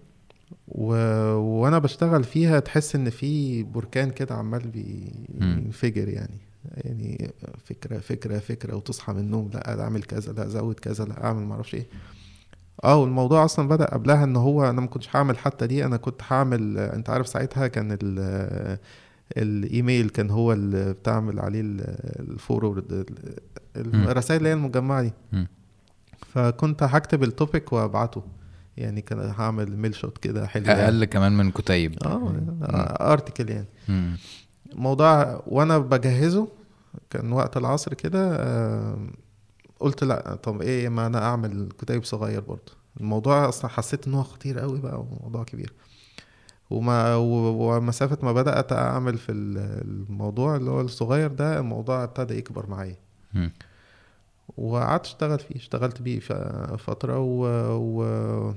و... 0.68 0.94
وأنا 1.36 1.80
بشتغل 1.80 2.24
فيها 2.24 2.60
تحس 2.60 2.96
إن 2.96 3.10
في 3.10 3.64
بركان 3.64 4.10
كده 4.12 4.36
عمال. 4.36 4.68
بينفجر 4.68 6.08
يعني 6.10 6.38
يعني 6.78 7.32
فكرة 7.66 7.98
فكرة 8.00 8.40
فكرة 8.40 8.76
وتصحى 8.76 9.14
من 9.14 9.20
النوم 9.20 9.50
لأ 9.54 9.82
أعمل 9.84 10.04
كذا 10.04 10.34
لأ 10.34 10.46
أزود 10.46 10.80
كذا 10.80 11.06
لأ 11.06 11.24
أعمل 11.24 11.44
معرفش 11.44 11.76
إيه 11.76 11.88
آه 12.84 12.98
والموضوع 12.98 13.46
أصلا 13.46 13.68
بدأ 13.68 13.86
قبلها 13.86 14.24
إن 14.24 14.36
هو 14.36 14.70
أنا 14.70 14.82
ما 14.82 14.88
كنتش 14.88 15.16
هعمل 15.16 15.38
حتى 15.38 15.68
دي 15.68 15.86
أنا 15.86 15.98
كنت 15.98 16.22
هعمل 16.28 16.78
أنت 16.78 17.10
عارف 17.10 17.28
ساعتها 17.28 17.68
كان 17.68 17.98
ال 18.02 18.78
الإيميل 19.38 20.10
كان 20.10 20.30
هو 20.30 20.54
اللي 20.54 20.94
بتعمل 20.94 21.40
عليه 21.40 21.62
الفورورد 22.20 23.06
الرسائل 23.76 24.38
اللي 24.38 24.50
هي 24.50 24.54
المجمعة 24.54 25.02
دي. 25.02 25.14
فكنت 26.20 26.84
هكتب 26.84 27.24
ال 27.24 27.32
topic 27.32 27.74
وأبعته. 27.74 28.24
يعني 28.78 29.02
كان 29.02 29.20
هعمل 29.20 29.78
mail 29.78 29.96
shot 29.96 30.18
كده 30.18 30.48
حلو 30.48 30.66
يعني. 30.66 30.84
أقل 30.84 31.06
كمان 31.06 31.38
من 31.38 31.52
كتيب. 31.52 32.04
آه 32.06 33.14
article 33.14 33.50
يعني. 33.50 33.68
مم. 33.90 34.18
موضوع 34.76 35.44
وأنا 35.48 35.78
بجهزه 35.78 36.48
كان 37.10 37.32
وقت 37.32 37.58
العصر 37.58 37.94
كده 37.94 38.36
آه، 38.36 39.08
قلت 39.80 40.04
لأ 40.04 40.36
طب 40.44 40.62
إيه 40.62 40.90
ما 40.90 41.06
أنا 41.08 41.24
أعمل 41.24 41.70
كتيب 41.82 42.04
صغير 42.04 42.42
برضه. 42.42 42.72
الموضوع 43.00 43.50
أصلا 43.50 43.72
حسيت 43.72 44.08
إن 44.08 44.14
هو 44.14 44.24
خطير 44.24 44.60
قوي 44.60 44.80
بقى 44.82 45.00
وموضوع 45.00 45.44
كبير. 45.44 45.74
وما 46.70 47.16
ومسافة 47.16 48.18
ما 48.24 48.34
بدأت 48.34 48.72
أعمل 48.72 49.18
في 49.18 49.32
ال- 49.32 49.58
الموضوع 49.88 50.56
اللي 50.56 50.72
هو 50.72 50.82
الصغير 50.82 51.28
ده 51.32 51.60
الموضوع 51.60 52.04
ابتدى 52.04 52.38
يكبر 52.38 52.70
معايا. 52.70 52.96
وقعدت 54.58 55.06
اشتغل 55.06 55.40
فيه 55.40 55.56
اشتغلت 55.56 56.02
بيه 56.02 56.20
فترة 56.78 57.20
و, 57.20 57.46
و 57.78 58.54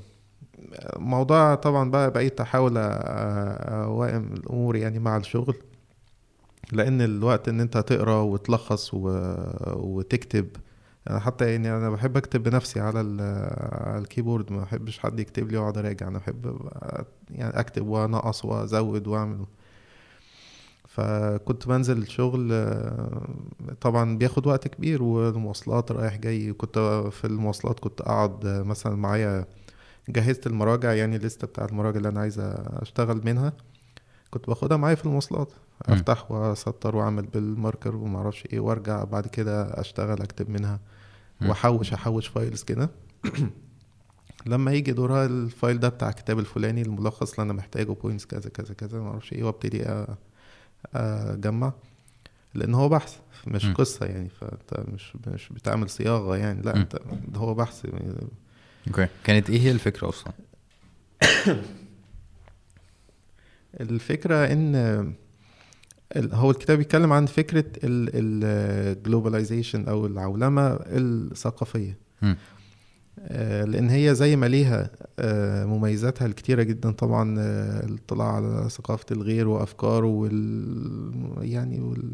موضوع 0.97 1.55
طبعا 1.55 1.91
بقى 1.91 2.11
بقيت 2.11 2.41
أحاول 2.41 2.75
أ- 2.75 2.79
أوائم 3.71 4.33
الأمور 4.33 4.77
يعني 4.77 4.99
مع 4.99 5.17
الشغل 5.17 5.55
لأن 6.73 7.01
الوقت 7.01 7.49
إن 7.49 7.61
أنت 7.61 7.79
تقرأ 7.79 8.21
وتلخص 8.21 8.95
و... 8.95 8.99
وتكتب 9.77 10.47
أنا 11.11 11.21
حتى 11.21 11.53
يعني 11.53 11.77
أنا 11.77 11.91
بحب 11.91 12.17
أكتب 12.17 12.43
بنفسي 12.43 12.81
على. 12.81 12.99
على 13.87 13.99
الكيبورد 13.99 14.53
ما 14.53 14.63
بحبش 14.63 14.99
حد 14.99 15.21
يكتب 15.21 15.51
لي 15.53 15.59
وأقعد 15.59 15.79
أراجع 15.79 16.09
أنا 16.09 16.19
بحب 16.19 16.61
يعني 17.31 17.61
أكتب 17.61 17.87
وأنقص 17.87 18.45
وأزود 18.45 19.07
وأعمل 19.07 19.47
فكنت 20.89 21.69
بنزل 21.69 21.99
الشغل 21.99 22.67
طبعا 23.81 24.19
بياخد 24.19 24.47
وقت 24.47 24.69
كبير 24.69 25.03
والمواصلات 25.03 25.93
رايح 25.93 26.17
جاي 26.17 26.53
كنت 26.53 26.79
في 27.13 27.25
المواصلات 27.27 27.81
كنت 27.81 28.01
أقعد 28.01 28.47
مثلا 28.47 28.97
معايا 28.97 29.45
جهزت 30.09 30.47
المراجع 30.47 30.93
يعني 30.93 31.17
الليستة 31.17 31.47
بتاع 31.47 31.65
المراجع 31.65 31.97
اللي 31.97 32.09
أنا 32.09 32.21
عايز 32.21 32.39
أشتغل 32.83 33.21
منها 33.25 33.53
كنت 34.31 34.47
باخدها 34.47 34.77
معايا 34.77 34.95
في 34.95 35.05
المواصلات. 35.07 35.53
أفتح 35.83 36.31
وأسطر 36.31 36.97
وأعمل 36.97 37.27
بال 37.27 37.44
marker 37.44 37.97
ومعرفش 37.97 38.45
إيه 38.53 38.61
وأرجع 38.61 39.05
بعد 39.05 39.27
كده 39.27 39.81
أشتغل 39.81 40.23
أكتب 40.23 40.51
منها. 40.51 40.81
وأحوش 41.43 41.93
أحوش 41.93 42.27
files 42.29 42.63
كده. 42.63 42.91
لما 44.47 44.73
يجي 44.73 44.93
دورها 44.93 45.27
ال 45.27 45.38
file 45.38 45.81
ده 45.81 45.89
بتاع 45.89 46.09
الكتاب 46.09 46.39
الفلاني 46.39 46.83
الملخص 46.83 47.31
اللي 47.31 47.43
أنا 47.43 47.53
محتاجه 47.53 47.93
points 47.93 48.27
كذا 48.27 48.51
كذا 48.51 48.75
كذا 48.75 49.01
معرفش 49.01 49.33
إيه 49.33 49.45
وأبتدي 49.45 50.07
أجمع. 50.95 51.73
لأن 52.55 52.75
هو 52.75 52.89
بحث 52.89 53.17
مش 53.47 53.65
مم. 53.65 53.75
قصة 53.75 54.07
يعني 54.07 54.29
فأنت 54.29 54.89
مش 54.89 55.17
مش 55.27 55.49
بتعمل 55.53 55.91
صياغة 55.91 56.37
يعني 56.37 56.63
لا. 56.63 56.77
أنت 56.77 56.99
ده 57.29 57.41
هو 57.41 57.55
بحث. 57.55 57.87
okay. 58.89 59.09
كانت 59.25 59.51
إيه 59.51 59.61
هي 59.61 59.71
الفكرة 59.71 60.09
أصلا؟ 60.09 60.33
الفكرة 63.81 64.53
إن 64.53 65.15
هو 66.17 66.51
الكتاب 66.51 66.79
بيتكلم 66.79 67.13
عن 67.13 67.27
فكرة 67.27 67.65
ال 67.85 67.99
globalization 67.99 69.89
أو 69.89 70.07
العولمة 70.07 70.79
الثقافية. 70.87 71.99
مم. 72.23 72.37
آه، 73.21 73.65
لأن 73.65 73.91
هي 73.91 74.15
زي 74.15 74.37
ما 74.37 74.47
ليها 74.47 74.91
آه، 75.19 75.65
مميزاتها 75.65 76.27
الكتيرة 76.27 76.63
جدا 76.63 76.91
طبعا 76.91 77.37
آه، 77.39 77.87
الاطلاع 77.87 78.33
على 78.37 78.67
ثقافة 78.71 79.07
الغير 79.11 79.49
وافكاره 79.49 80.07
وال 80.07 81.33
يعني 81.41 81.81
وال 81.81 82.13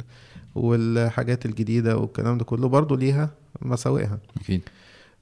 والحاجات 0.54 1.46
الجديدة 1.46 1.96
والكلام 1.96 2.38
ده 2.38 2.44
كله 2.44 2.68
برضو 2.68 2.94
ليها 2.94 3.30
مساوئها. 3.62 4.18
أكيد. 4.40 4.62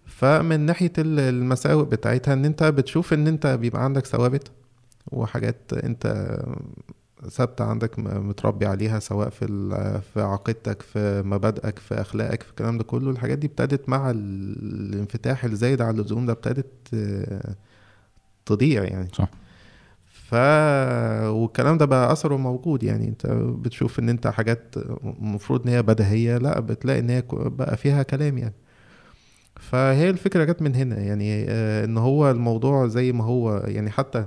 فمن 0.07 0.61
ناحية 0.61 0.93
ال- 0.99 1.21
المساوئ 1.21 1.85
بتاعتها 1.85 2.35
إن 2.35 2.45
أنت 2.45 2.63
بتشوف 2.63 3.13
إن 3.13 3.27
أنت 3.27 3.47
بيبقى 3.47 3.85
عندك 3.85 4.07
ثوابت 4.07 4.51
وحاجات 5.13 5.57
أنت 5.73 6.37
ثابتة 7.29 7.65
عندك 7.65 7.99
متربي 7.99 8.67
عليها 8.67 8.99
سواء 8.99 9.29
في 9.29 9.47
في 10.15 10.21
عقيدتك 10.23 10.83
في 10.83 11.23
مبادئك 11.27 11.79
في 11.79 11.95
أخلاقك 12.01 12.43
في 12.43 12.51
الكلام 12.51 12.79
ده 12.79 12.85
كله. 12.85 13.11
الحاجات 13.11 13.39
دي 13.39 13.47
ابتدت 13.47 13.89
مع 13.89 14.11
ال- 14.11 14.93
الانفتاح 14.93 15.45
الزايد 15.45 15.83
على 15.83 15.91
اللزوم 16.01 16.27
ده 16.27 16.33
ابتدت 16.33 16.67
تضيع 18.47 18.85
يعني. 18.85 19.09
صح. 19.13 19.29
ف 20.07 20.35
والكلام 21.25 21.79
ده 21.79 21.85
بقى 21.87 22.13
أثره 22.13 22.37
موجود 22.37 22.83
يعني. 22.83 23.09
انت 23.09 23.27
بتشوف 23.63 23.99
إن 23.99 24.09
انت 24.09 24.27
حاجات 24.27 24.75
المفروض 25.05 25.63
إن 25.63 25.69
هي 25.73 25.83
بديهية 25.83 26.39
لا 26.39 26.61
بتلاقي 26.61 26.99
إن 26.99 27.11
هي 27.11 27.23
بقى 27.33 27.77
فيها 27.77 28.03
كلام 28.03 28.39
يعني. 28.39 28.55
فهي 29.61 30.11
الفكرة 30.11 30.45
جت 30.45 30.63
من 30.63 30.75
هنا 30.75 30.99
يعني 30.99 31.45
آه، 31.49 31.85
إن 31.85 31.99
هو 31.99 32.31
الموضوع 32.31 32.87
زي 32.87 33.13
ما 33.13 33.25
هو 33.25 33.57
يعني 33.67 33.91
حتى 33.91 34.25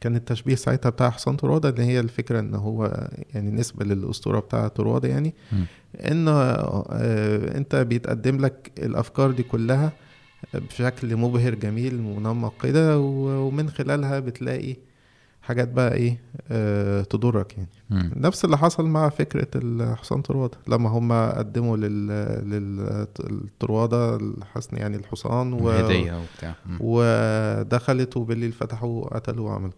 كان 0.00 0.16
التشبيه 0.16 0.54
ساعتها 0.54 0.90
بتاع 0.90 1.10
حسام 1.10 1.36
طروادة 1.36 1.68
اللي 1.68 1.82
هي 1.82 2.00
الفكرة 2.00 2.40
إن 2.40 2.54
هو 2.54 3.08
يعني 3.34 3.50
نسبة 3.50 3.84
للأسطورة 3.84 4.40
بتاع 4.40 4.68
طروادة 4.68 5.08
يعني. 5.08 5.34
إن 6.00 6.28
آه، 6.28 7.56
أنت 7.56 7.76
بيتقدم 7.76 8.36
لك 8.40 8.72
الأفكار 8.78 9.30
دي 9.30 9.42
كلها 9.42 9.92
بشكل 10.54 11.16
مبهر 11.16 11.54
جميل 11.54 12.02
منمق 12.02 12.62
كده 12.62 12.98
ومن 12.98 13.70
خلالها 13.70 14.20
بتلاقي 14.20 14.76
حاجات 15.42 15.68
بقى 15.68 15.94
إيه 15.94 16.18
آه 16.50 17.02
تضرك 17.02 17.54
يعني 17.58 17.68
مم. 17.90 18.12
نفس 18.16 18.44
اللي 18.44 18.58
حصل 18.58 18.86
مع 18.86 19.08
فكرة 19.08 19.46
الحصان 19.54 20.22
طروادة 20.22 20.58
لما 20.68 20.88
هم 20.90 21.12
قدموا 21.12 21.76
لل 21.76 22.06
للطروادة 23.20 24.16
الحسن 24.16 24.76
يعني 24.76 24.96
الحصان 24.96 25.52
و... 25.52 25.70
هديه 25.70 26.12
وبتاع. 26.20 26.54
ودخلت 26.80 28.16
وبالليل 28.16 28.52
فتحوا 28.52 29.04
وقتلوا 29.04 29.46
وعملوا 29.50 29.72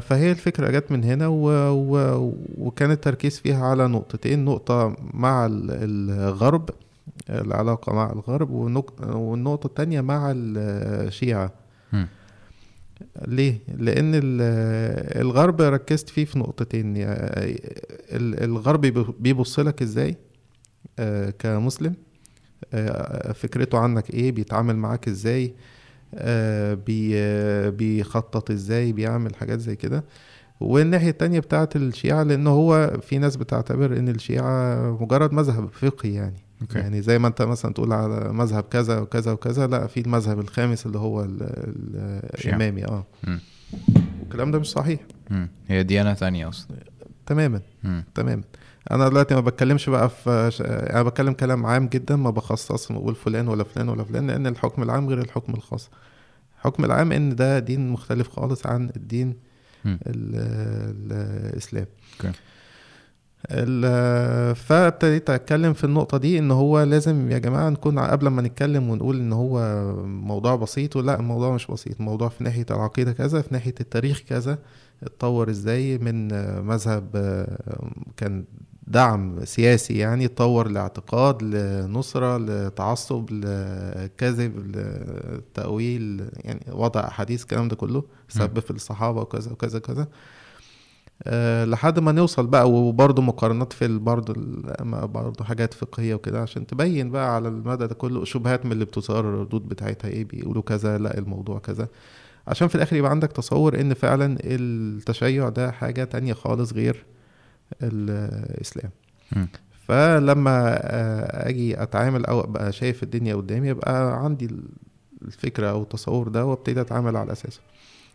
فهي 0.00 0.30
الفكرة 0.30 0.70
جت 0.70 0.92
من 0.92 1.04
هنا 1.04 1.26
و... 1.28 1.48
و... 1.72 2.32
وكان 2.58 2.90
التركيز 2.90 3.38
فيها 3.40 3.66
على 3.66 3.88
نقطتين 3.88 4.44
نقطة 4.44 4.96
مع 5.14 5.46
ال- 5.46 5.70
الغرب 5.70 6.70
العلاقة 7.30 7.92
مع 7.92 8.12
الغرب 8.12 8.50
والنق... 8.50 9.16
والنقطة 9.16 9.66
التانية 9.66 10.00
مع 10.00 10.32
الشيعة. 10.36 11.52
مم. 11.92 12.08
ليه؟ 13.26 13.58
لأن 13.78 14.14
ال- 14.14 15.20
الغرب 15.20 15.60
ركزت 15.60 16.08
فيه 16.08 16.24
في 16.24 16.38
نقطتين. 16.38 16.94
ال- 16.96 18.44
الغرب 18.44 18.80
بيب- 18.80 19.14
بيبص 19.20 19.58
لك 19.60 19.82
إزاي؟ 19.82 20.16
آه، 20.98 21.30
كمسلم. 21.30 21.94
آه، 22.74 23.32
فكرته 23.32 23.78
عنك 23.78 24.10
إيه؟ 24.10 24.32
بيتعامل 24.32 24.76
معاك 24.76 25.08
إزاي؟ 25.08 25.44
آه، 25.46 25.52
بي 26.74 27.10
آه، 27.14 27.68
بيخطط 27.70 28.50
إزاي 28.50 28.92
بيعمل 28.92 29.36
حاجات 29.36 29.60
زي 29.60 29.76
كده 29.76 30.04
والناحية 30.60 31.10
التانية 31.10 31.40
بتاعت 31.40 31.76
الشيعة 31.76 32.22
لأن 32.22 32.46
هو 32.46 32.92
في 33.02 33.18
ناس 33.18 33.36
بتعتبر 33.36 33.96
إن 33.98 34.08
الشيعة 34.08 34.76
مجرد 35.00 35.32
مذهب 35.32 35.68
فقهي 35.72 36.14
يعني 36.14 36.36
okay 36.62 36.78
يعني 36.78 37.02
زي 37.02 37.18
ما 37.18 37.28
أنت 37.28 37.42
مثلا 37.42 37.72
تقول 37.72 37.92
على 37.92 38.32
مذهب 38.32 38.62
كذا 38.62 38.98
وكذا 38.98 39.32
وكذا 39.32 39.66
لا 39.66 39.86
في 39.86 40.00
المذهب 40.00 40.40
الخامس 40.40 40.86
اللي 40.86 40.98
هو 40.98 41.24
ال- 41.24 41.42
ال- 41.42 42.30
الشيعة. 42.34 42.56
الإمامي 42.56 42.84
آه. 42.84 43.04
والكلام 44.20 44.50
ده 44.50 44.58
مش 44.58 44.70
صحيح. 44.70 45.00
هي 45.68 45.82
ديانة 45.82 46.14
تانية 46.14 46.48
أصلا 46.48 46.76
تماما 47.26 47.60
مم. 47.84 48.04
تماما 48.14 48.42
أنا 48.90 49.08
دلوقتي 49.08 49.34
ما 49.34 49.40
بتكلمش 49.40 49.90
بقى 49.90 50.08
في 50.10 50.50
أنا 50.92 51.02
بتكلم 51.02 51.32
كلام 51.32 51.66
عام 51.66 51.86
جدا 51.88 52.16
ما 52.16 52.30
بخصص 52.30 52.92
بقول 52.92 53.14
فلان 53.14 53.48
ولا 53.48 53.64
فلان 53.64 53.88
ولا 53.88 54.04
فلان 54.04 54.26
لأن 54.26 54.46
الحكم 54.46 54.82
العام 54.82 55.08
غير 55.08 55.18
الحكم 55.18 55.54
الخاص. 55.54 55.90
الحكم 56.58 56.84
العام 56.84 57.12
إن 57.12 57.36
ده 57.36 57.58
دين 57.58 57.90
مختلف 57.90 58.28
خالص 58.28 58.66
عن 58.66 58.90
الدين 58.96 59.34
مم. 59.84 59.98
ال- 60.06 60.34
ال- 60.36 61.52
الاسلام 61.52 61.86
ال- 63.50 64.54
فابتديت 64.56 65.30
أتكلم 65.30 65.72
في 65.72 65.84
النقطة 65.84 66.18
دي 66.18 66.38
إن 66.38 66.50
هو 66.50 66.82
لازم 66.82 67.30
يا 67.30 67.38
جماعة 67.38 67.68
نكون 67.70 67.98
قبل 67.98 68.28
ما 68.28 68.42
نتكلم 68.42 68.90
ونقول 68.90 69.16
إن 69.20 69.32
هو 69.32 69.60
موضوع 70.06 70.56
بسيط 70.56 70.96
ولا 70.96 71.20
الموضوع 71.20 71.54
مش 71.54 71.66
بسيط. 71.66 71.96
الموضوع 72.00 72.28
في 72.28 72.44
ناحية 72.44 72.66
العقيدة 72.70 73.12
كذا 73.12 73.42
في 73.42 73.48
ناحية 73.54 73.74
التاريخ 73.80 74.20
كذا 74.28 74.58
اتطور 75.02 75.50
إزاي 75.50 75.98
من 75.98 76.28
مذهب 76.66 77.06
كان 78.16 78.44
دعم 78.88 79.44
سياسي 79.44 79.98
يعني 79.98 80.24
اتطور 80.24 80.68
لاعتقاد 80.68 81.42
لنصرة 81.42 82.38
لتعصب 82.38 83.30
لكذب 83.30 84.76
لتأويل 84.76 86.28
يعني 86.44 86.66
وضع 86.72 87.00
أحاديث 87.00 87.42
الكلام 87.42 87.68
ده 87.68 87.76
كله 87.76 88.04
سب 88.28 88.58
في 88.58 88.70
الصحابة 88.70 89.20
وكذا 89.20 89.52
وكذا 89.52 89.78
كذا 89.78 90.08
أه 91.24 91.64
لحد 91.64 91.98
ما 91.98 92.12
نوصل 92.12 92.46
بقى 92.46 92.70
وبرضه 92.70 93.22
مقارنات 93.22 93.72
في 93.72 93.98
برضه 93.98 94.34
برضه 95.06 95.44
حاجات 95.44 95.74
فقهية 95.74 96.14
وكده 96.14 96.42
عشان 96.42 96.66
تبين 96.66 97.10
بقى 97.10 97.34
على 97.34 97.48
المدى 97.48 97.86
ده 97.86 97.94
كله 97.94 98.24
شبهات 98.24 98.66
من 98.66 98.72
اللي 98.72 98.84
بتثار 98.84 99.20
الردود 99.20 99.68
بتاعتها 99.68 100.08
إيه 100.08 100.24
بيقولوا 100.24 100.62
كذا 100.62 100.98
لا 100.98 101.18
الموضوع 101.18 101.58
كذا. 101.58 101.88
عشان 102.48 102.68
في 102.68 102.74
الآخر 102.74 102.96
يبقى 102.96 103.10
عندك 103.10 103.32
تصور 103.32 103.80
إن 103.80 103.94
فعلا 103.94 104.36
التشيع 104.44 105.48
ده 105.48 105.70
حاجة 105.72 106.04
تانية 106.04 106.32
خالص 106.32 106.72
غير 106.72 107.04
الإسلام. 107.82 108.90
م. 109.36 109.44
فلما 109.88 110.78
آه، 110.82 111.48
أجي 111.48 111.82
أتعامل 111.82 112.26
أو 112.26 112.40
أبقى 112.40 112.72
شايف 112.72 113.02
الدنيا 113.02 113.34
قدامي 113.34 113.68
يبقى 113.68 114.24
عندي 114.24 114.48
الفكرة 115.22 115.70
أو 115.70 115.82
التصور 115.82 116.28
ده 116.28 116.44
وأبتدي 116.44 116.80
أتعامل 116.80 117.16
على 117.16 117.32
أساسه. 117.32 117.60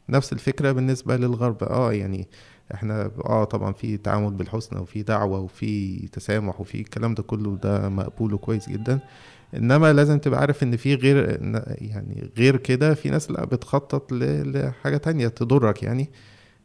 نفس 0.09 0.33
الفكرة 0.33 0.71
بالنسبة 0.71 1.17
للغرب. 1.17 1.63
آه 1.63 1.93
يعني 1.93 2.27
إحنا 2.73 3.11
آه 3.25 3.43
طبعا 3.43 3.73
في 3.73 3.97
تعامل 3.97 4.31
بالحسنى 4.33 4.79
وفي 4.79 5.03
دعوة 5.03 5.39
وفي 5.39 5.97
تسامح 6.07 6.61
وفي 6.61 6.81
الكلام 6.81 7.13
ده 7.13 7.23
كله 7.23 7.57
ده 7.63 7.89
مقبول 7.89 8.33
وكويس 8.33 8.69
جدا. 8.69 8.99
إنما 9.55 9.93
لازم 9.93 10.19
تبقى 10.19 10.39
عارف 10.39 10.63
إن 10.63 10.77
في 10.77 10.95
غير 10.95 11.39
يعني 11.81 12.29
غير 12.37 12.57
كده 12.57 12.93
في 12.93 13.09
ناس 13.09 13.31
لا 13.31 13.45
بتخطط 13.45 14.11
لحاجة 14.13 14.97
تانية 14.97 15.27
تضرك 15.27 15.83
يعني. 15.83 16.09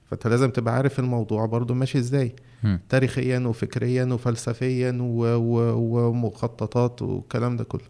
فأنت 0.04 0.26
لازم 0.26 0.50
تبقى 0.50 0.74
عارف 0.74 0.98
الموضوع 0.98 1.46
برضو 1.46 1.74
ماشي 1.74 1.98
إزاي. 1.98 2.26
م. 2.26 2.45
تاريخيا 2.88 3.38
وفكريا 3.38 4.04
وفلسفيا. 4.04 4.98
ومخططات 5.00 7.02
والكلام 7.02 7.56
ده 7.56 7.64
كله 7.64 7.84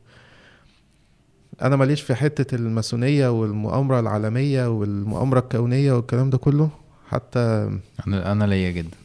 أنا 1.63 1.77
ماليش 1.77 2.03
في 2.03 2.15
حتة 2.15 2.55
الماسونية 2.55 3.29
والمؤامرة 3.29 4.01
العالمية 4.01 4.79
والمؤامرة 4.79 5.39
الكونية 5.39 5.93
والكلام 5.93 6.31
ده 6.31 6.39
كله 6.39 6.71
حتى 7.09 7.71
أنا 8.07 8.33
أنا 8.33 8.45
ليا 8.45 8.71
جدا 8.71 8.97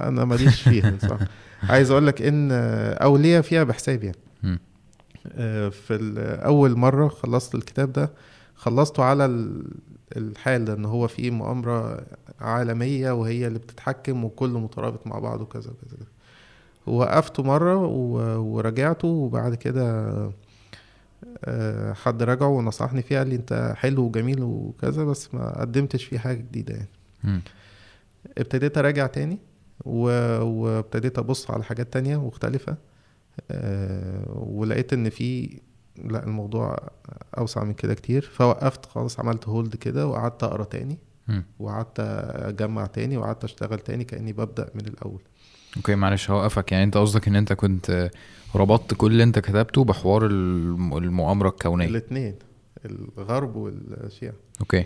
أنا 0.00 0.24
ماليش 0.24 0.62
فيها 0.62 0.98
صح 1.02 1.18
عايز 1.70 1.90
أقول 1.90 2.06
لك 2.06 2.22
إن 2.22 2.48
أو 3.02 3.16
ليا 3.16 3.40
فيها 3.40 3.64
بحساب 3.64 4.04
يعني. 4.04 4.16
آه، 5.32 5.68
في 5.68 6.14
أول 6.44 6.76
مرة 6.76 7.08
خلصت 7.08 7.54
الكتاب 7.54 7.92
ده 7.92 8.10
خلصته 8.54 9.02
على 9.02 9.50
الحال 10.16 10.64
ده 10.64 10.74
إن 10.74 10.84
هو 10.84 11.08
في 11.08 11.30
مؤامرة 11.30 12.06
عالمية 12.40 13.12
وهي 13.12 13.46
اللي 13.46 13.58
بتتحكم 13.58 14.24
وكله 14.24 14.60
مترابط 14.60 15.06
مع 15.06 15.18
بعض 15.18 15.40
وكذا 15.40 15.70
وكذا 15.70 16.06
وقفته 16.86 17.42
مرة 17.42 17.76
ورجعته 18.38 19.08
وبعد 19.08 19.54
كده 19.54 20.06
آه، 21.44 21.92
حد 21.92 22.22
رجعه 22.22 22.48
ونصحني 22.48 23.02
فيه 23.02 23.18
قال 23.18 23.28
لي 23.28 23.36
أنت 23.36 23.74
حلو 23.76 24.02
وجميل 24.02 24.42
وكذا 24.42 25.04
بس 25.04 25.34
ما 25.34 25.60
قدمتش 25.60 26.04
فيه 26.04 26.18
حاجة 26.18 26.36
جديدة 26.38 26.74
يعني 26.74 26.88
م. 27.24 27.40
ابتديت 28.38 28.78
أراجع 28.78 29.06
تاني 29.06 29.38
وابتديت 29.84 31.18
أبص 31.18 31.50
على 31.50 31.64
حاجات 31.64 31.92
تانية 31.92 32.26
مختلفة 32.26 32.76
أه 33.50 34.24
ولقيت 34.28 34.92
إن 34.92 35.10
في 35.10 35.58
لا 36.04 36.24
الموضوع 36.24 36.76
أوسع 37.38 37.64
من 37.64 37.74
كده 37.74 37.94
كتير. 37.94 38.30
فوقفت 38.34 38.86
خالص 38.86 39.20
عملت 39.20 39.48
هولد 39.48 39.76
كده 39.76 40.06
وقعدت 40.06 40.42
أقرأ 40.44 40.64
تاني 40.64 40.98
وقعدت 41.58 42.00
أجمع 42.36 42.86
تاني 42.86 43.16
وقعدت 43.16 43.44
أشتغل 43.44 43.78
تاني 43.78 44.04
كأني 44.04 44.32
ببدأ 44.32 44.70
من 44.74 44.86
الأول. 44.86 45.20
أوكي 45.76 45.94
معلش 45.94 46.30
هوقفك. 46.30 46.72
يعني 46.72 46.84
أنت 46.84 46.96
قصدك 46.96 47.28
إن 47.28 47.36
أنت 47.36 47.52
كنت 47.52 48.10
ربطت 48.54 48.94
كل 48.94 49.12
اللي 49.12 49.22
أنت 49.22 49.38
كتبته 49.38 49.84
بحوار 49.84 50.26
المؤامرة 50.26 51.48
الكونية؟ 51.48 51.86
الاثنين 51.88 52.34
الغرب 52.84 53.56
والشيعة. 53.56 54.34
okay. 54.60 54.84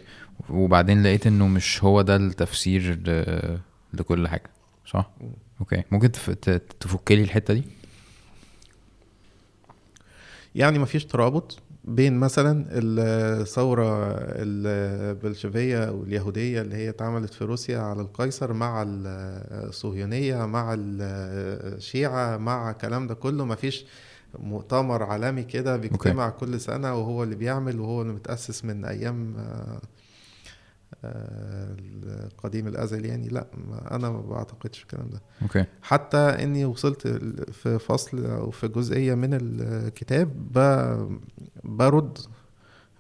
وبعدين 0.51 1.03
لقيت 1.03 1.27
إنه 1.27 1.49
مش 1.49 1.85
هو 1.85 2.03
ده 2.03 2.17
التفسير. 2.17 3.01
لكل 3.95 4.29
حاجة 4.29 4.51
صح. 4.87 5.11
okay. 5.61 5.83
ممكن 5.91 6.13
تف... 6.13 6.31
تفك 6.81 7.13
لي 7.13 7.23
الحتة 7.23 7.55
دي؟ 7.55 7.65
يعني 10.55 10.79
مفيش 10.79 11.05
ترابط 11.05 11.59
بين 11.85 12.17
مثلا 12.19 12.67
الثورة 12.71 14.15
البلشفية 14.19 15.85
أو 15.85 16.03
اليهودية 16.03 16.61
اللي 16.61 16.77
هي 16.77 16.89
اتعملت 16.89 17.35
في 17.35 17.45
روسيا 17.45 17.79
على 17.79 18.03
القيصر 18.03 18.53
مع 18.53 18.85
الصهيونية 18.87 20.47
مع 20.47 20.75
الشيعة 20.79 22.37
مع 22.37 22.71
الكلام 22.71 23.07
ده 23.07 23.15
كله 23.15 23.45
مفيش 23.45 23.87
مؤتمر 24.39 25.03
عالمي 25.03 25.43
كده 25.43 25.77
بيجتمع 25.77 26.31
okay. 26.31 26.33
كل 26.33 26.61
سنة 26.61 26.95
وهو 26.95 27.23
اللي 27.23 27.35
بيعمل 27.35 27.81
وهو 27.81 28.03
اللي 28.03 28.13
متأسس 28.13 28.65
من 28.65 28.85
أيام 28.85 29.37
القديم 31.05 32.67
الازل 32.69 33.07
يعني. 33.07 33.29
لا 33.29 33.47
أنا 33.91 34.11
ما 34.11 34.21
بعتقدش 34.21 34.83
الكلام 34.83 35.09
ده. 35.11 35.23
أوكي. 35.43 35.65
حتى 35.83 36.19
إني 36.19 36.65
وصلت 36.65 37.09
في 37.53 37.79
فصل 37.79 38.27
أو 38.27 38.51
في 38.51 38.69
جزئية 38.69 39.15
من 39.15 39.31
الكتاب 39.33 40.31
برد 41.65 42.19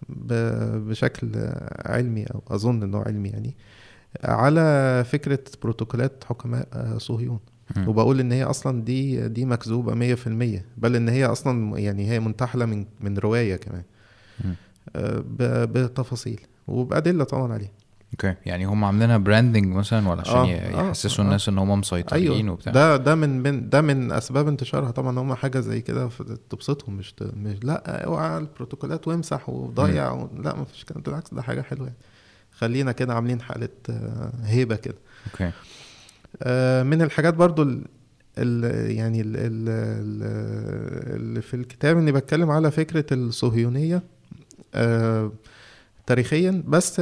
بشكل 0.08 1.30
علمي 1.86 2.24
أو 2.24 2.42
أظن 2.48 2.82
إنه 2.82 3.02
علمي 3.02 3.28
يعني 3.28 3.56
على 4.24 5.04
فكرة 5.06 5.38
بروتوكولات 5.62 6.24
حكماء 6.24 6.98
صهيون. 6.98 7.38
م. 7.76 7.88
وبقول 7.88 8.20
إن 8.20 8.32
هي 8.32 8.44
أصلا 8.44 8.82
دي 8.82 9.28
دي 9.28 9.44
مكذوبة 9.44 9.94
100% 9.94 10.64
بل 10.76 10.96
إن 10.96 11.08
هي 11.08 11.24
أصلا 11.26 11.78
يعني 11.78 12.10
هي 12.10 12.20
منتحلة 12.20 12.66
من 12.66 12.86
من 13.00 13.18
رواية 13.18 13.56
كمان. 13.56 13.82
م. 14.44 14.52
بتفاصيل. 15.64 16.40
وبأدلة 16.66 17.24
طبعا 17.24 17.52
عليها. 17.52 17.70
okay. 18.14 18.34
يعني 18.46 18.64
هم 18.64 18.84
عاملينها 18.84 19.16
branding 19.16 19.66
مثلا 19.74 20.08
ولا 20.08 20.20
عشان 20.20 20.36
آه. 20.36 20.86
يحسسوا 20.88 21.24
آه. 21.24 21.26
الناس 21.26 21.48
آه 21.48 21.52
إن 21.52 21.58
هم 21.58 21.80
مسيطرين 21.80 22.32
أيوة. 22.32 22.52
وبتاع. 22.52 22.72
ده 22.72 22.96
ده 22.96 23.14
من, 23.14 23.42
من 23.42 23.68
ده 23.68 23.80
من 23.80 24.12
أسباب 24.12 24.48
انتشارها 24.48 24.90
طبعا 24.90 25.18
هم 25.18 25.34
حاجة 25.34 25.60
زي 25.60 25.80
كده 25.80 26.08
تبسطهم 26.50 26.94
مش 26.96 27.14
مش 27.20 27.64
لأ 27.64 28.04
أوعى 28.04 28.38
البروتوكولات 28.38 29.08
وامسح 29.08 29.48
وضيع 29.48 30.12
و... 30.12 30.28
لأ 30.42 30.56
ما 30.56 30.64
فيش 30.64 30.84
كلام. 30.84 31.02
بالعكس 31.02 31.34
ده 31.34 31.42
حاجة 31.42 31.60
حلوة 31.62 31.86
يعني. 31.86 31.98
خلينا 32.52 32.92
كده 32.92 33.14
عاملين 33.14 33.40
حالة 33.40 33.68
آه، 33.90 34.32
هيبة 34.44 34.76
كده. 34.76 34.98
أوكي. 35.32 35.50
آه 36.42 36.82
من 36.82 37.02
الحاجات 37.02 37.34
برضو 37.34 37.62
ال 37.62 37.84
ال 38.38 38.90
يعني 38.90 39.20
ال 39.20 39.36
ال 39.36 39.68
اللي 41.16 41.42
في 41.42 41.54
الكتاب 41.54 41.98
إني 41.98 42.12
بتكلم 42.12 42.50
على 42.50 42.70
فكرة 42.70 43.06
الصهيونية. 43.12 44.02
آه 44.74 45.32
تاريخيا 46.06 46.62
بس 46.66 47.00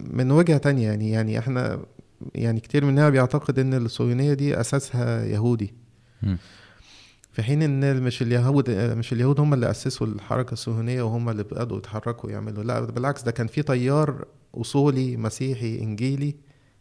من 0.00 0.30
وجهة 0.30 0.56
تانية 0.56 0.86
يعني 0.88 1.10
يعني 1.10 1.38
إحنا 1.38 1.80
يعني 2.34 2.60
كتير 2.60 2.84
مننا 2.84 3.10
بيعتقد 3.10 3.58
إن 3.58 3.74
الصهيونية 3.74 4.34
دي 4.34 4.60
أساسها 4.60 5.24
يهودي 5.24 5.74
م. 6.22 6.36
في 7.32 7.42
حين 7.42 7.62
إن 7.62 8.02
مش 8.02 8.22
اليهود 8.22 8.70
مش 8.70 9.12
اليهود 9.12 9.40
هم 9.40 9.54
اللي 9.54 9.70
أسسوا 9.70 10.06
الحركة 10.06 10.52
الصهيونية 10.52 11.02
وهم 11.02 11.28
اللي 11.28 11.42
بدأوا 11.42 11.78
يتحركوا 11.78 12.30
يعملوا 12.30 12.64
لا 12.64 12.80
بالعكس 12.80 13.22
ده 13.22 13.30
كان 13.30 13.46
في 13.46 13.62
تيار 13.62 14.24
أصولي 14.54 15.16
مسيحي 15.16 15.78
إنجيلي 15.78 16.34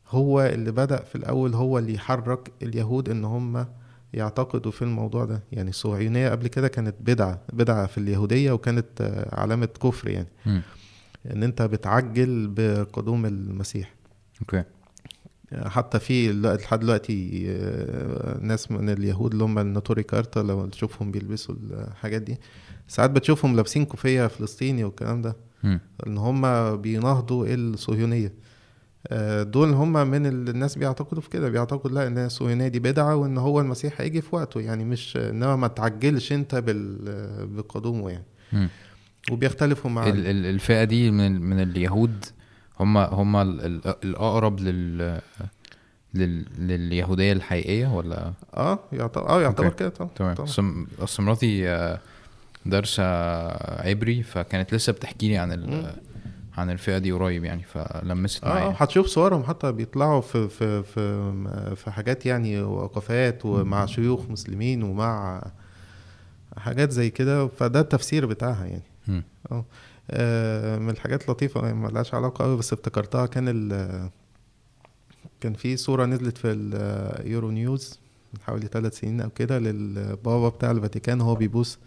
هو 0.10 0.42
اللي 0.42 0.72
بدأ 0.72 1.04
في 1.04 1.16
الأول 1.16 1.54
هو 1.54 1.78
اللي 1.80 1.94
يحرك 1.94 2.52
اليهود 2.64 3.10
إن 3.10 3.26
هم 3.26 3.66
يعتقدوا 4.14 4.72
في 4.72 4.82
الموضوع 4.82 5.26
ده 5.26 5.44
يعني 5.52 5.70
الصهيونية 5.70 6.30
قبل 6.30 6.48
كده 6.48 6.68
كانت 6.68 6.96
بدعة 7.00 7.42
بدعة 7.54 7.86
في 7.88 7.98
اليهودية 7.98 8.52
وكانت 8.52 9.24
علامة 9.34 9.66
كفر 9.66 10.10
يعني 10.10 10.28
م. 10.46 10.60
إن 11.26 11.44
أنت 11.44 11.62
بتعجل 11.62 12.48
بقدوم 12.48 13.26
المسيح 13.26 13.96
okay 14.42 14.64
حتى 15.66 16.00
في 16.00 16.34
لحد 16.34 16.80
دلوقتي 16.80 17.46
آه، 17.50 18.38
ناس 18.42 18.72
من 18.72 18.90
اليهود 18.90 19.32
اللي 19.32 19.44
هم 19.44 19.60
الناتوري 19.60 20.04
كارتا 20.04 20.40
لو 20.40 20.66
تشوفهم 20.66 21.12
بيلبسوا 21.12 21.56
الحاجات 21.72 22.22
دي 22.22 22.38
ساعات 22.88 23.10
بتشوفهم 23.12 23.56
لابسين 23.56 23.86
كوفية 23.86 24.28
فلسطيني 24.28 24.84
والكلام 24.84 25.22
ده. 25.22 25.36
إن 26.08 26.18
هم 26.18 26.76
بيناهضوا 26.76 27.46
الصهيونية 27.48 28.34
آه، 29.08 29.44
دول 29.44 29.70
هم 29.70 30.08
من 30.08 30.26
الناس 30.26 30.78
بيعتقدوا 30.78 31.22
في 31.22 31.30
كده 31.30 31.50
بيعتقدوا 31.50 31.92
لا 31.96 32.08
إن 32.08 32.18
الصهيونية 32.18 32.68
دي 32.68 32.80
بدعة 32.80 33.16
وإن 33.16 33.38
هو 33.38 33.60
المسيح 33.62 34.02
هيجي 34.02 34.22
في 34.22 34.36
وقته 34.36 34.60
يعني 34.62 34.86
مش 34.86 35.18
إنما 35.18 35.56
ما 35.56 35.68
تعجلش 35.68 36.34
أنت 36.34 36.64
بقدومه 37.56 38.10
يعني. 38.10 38.26
وبيختلفوا 39.32 39.92
مع 39.92 40.08
الفئة 40.08 40.84
دي 40.84 41.12
من 41.12 41.42
من 41.42 41.62
اليهود 41.62 42.26
هم 42.80 42.98
هم 42.98 43.36
الأقرب 43.36 44.60
لل 44.60 45.22
لل... 46.14 46.46
لليهودية 46.60 47.34
الحقيقية 47.34 47.88
ولا؟ 47.88 48.34
آه 48.54 48.80
يعتبر 48.94 49.30
آه 49.30 49.42
يعتبر 49.42 49.70
كده 49.70 49.90
طبعا 49.90 50.10
تمام. 50.16 50.88
اصل 51.00 51.24
مراتي 51.24 51.70
آه، 51.70 52.00
دارسه 52.66 53.04
عبري 53.90 54.24
فكانت 54.24 54.74
لسه 54.74 54.94
بتحكي 54.94 55.28
لي 55.28 55.38
عن 55.38 55.52
ال... 55.52 55.94
عن 56.58 56.70
الفئة 56.70 56.98
دي 56.98 57.12
قريب 57.12 57.44
يعني 57.44 57.64
فلمست 57.64 58.44
آه 58.44 58.50
معايا 58.50 58.74
هتشوف 58.78 59.08
صورهم. 59.08 59.44
حتى 59.44 59.72
بيطلعوا 59.72 60.22
في 60.22 60.50
في 60.50 60.84
في 60.84 61.76
في 61.76 61.92
حاجات 61.92 62.26
يعني 62.26 62.62
وقفات 62.62 63.46
ومع 63.46 63.86
شيوخ 63.86 64.30
مسلمين 64.30 64.84
ومع 64.84 65.42
حاجات 66.58 66.92
زي 66.92 67.10
كده 67.10 67.48
فده 67.48 67.80
التفسير 67.80 68.26
بتاعها 68.26 68.66
يعني. 68.66 68.84
آه 70.12 70.78
من 70.78 70.90
الحاجات 70.90 71.24
اللطيفة 71.26 71.62
يعني 71.62 71.74
ملهاش 71.74 72.14
علاقة 72.14 72.46
قوي 72.46 72.58
بس 72.58 72.74
افتكرتها 72.74 73.26
كان 73.26 73.46
ال 73.48 74.10
كان 75.42 75.54
في 75.54 75.78
صورة 75.78 76.06
نزلت 76.06 76.38
في 76.38 76.52
اليورو 76.52 77.52
نيوز 77.52 78.00
من 78.34 78.40
حوالي 78.42 78.68
ثلاث 78.68 79.00
سنين 79.00 79.22
أو 79.22 79.30
كده 79.30 79.60
للبابا 79.60 80.50
بتاع 80.50 80.72
الفاتيكان 80.72 81.22
وهو 81.22 81.36
بيبوس 81.36 81.80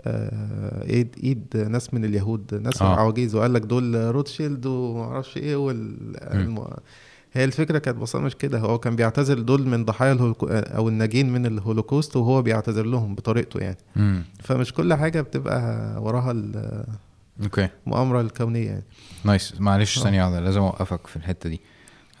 آه، 0.00 0.84
إيد 0.90 1.16
إيد 1.24 1.56
ناس 1.56 1.94
من 1.94 2.04
اليهود 2.04 2.54
ناس 2.54 2.82
آه. 2.82 2.96
عواجيز 2.96 3.34
وقال 3.34 3.52
لك 3.52 3.62
دول 3.62 3.94
روتشيلد 4.14 4.66
ومعرفش 4.66 5.36
إيه 5.36 5.56
وال. 5.56 6.16
هي 7.32 7.44
الفكرة 7.44 7.78
كانت 7.78 7.96
بسيطة 7.98 8.18
مش 8.24 8.34
كده. 8.36 8.58
هو 8.58 8.78
كان 8.78 8.96
بيعتذر 8.96 9.38
دول 9.40 9.66
من 9.68 9.84
ضحايا 9.84 10.12
الهولوكو... 10.12 10.46
أو 10.48 10.88
الناجين 10.88 11.32
من 11.32 11.46
الهولوكوست 11.46 12.16
وهو 12.16 12.42
بيعتذر 12.42 12.86
لهم 12.86 13.14
بطريقته 13.14 13.60
يعني. 13.60 13.76
مم. 13.96 14.24
فمش 14.42 14.72
كل 14.72 14.94
حاجة 14.94 15.20
بتبقى 15.20 15.62
وراها 16.02 16.30
ال- 16.30 16.84
okay. 17.42 17.68
المؤامره 17.86 18.20
الكونية 18.20 18.66
يعني. 18.66 18.82
nice. 19.24 19.54
معلش 19.60 19.98
آه. 19.98 20.02
ثانية 20.02 20.24
واحدة 20.24 20.40
لازم 20.40 20.60
أوقفك 20.60 21.06
في 21.06 21.16
الحتة 21.16 21.48
دي. 21.50 21.60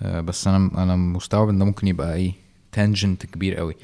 آه 0.02 0.20
بس 0.20 0.46
أنا 0.48 0.56
أنا 0.82 0.96
مستوعب 0.96 1.48
إن 1.48 1.58
ده 1.58 1.64
ممكن 1.64 1.86
يبقى 1.86 2.14
إيه 2.14 2.32
tangent 2.72 3.26
كبير 3.26 3.54
قوي. 3.56 3.74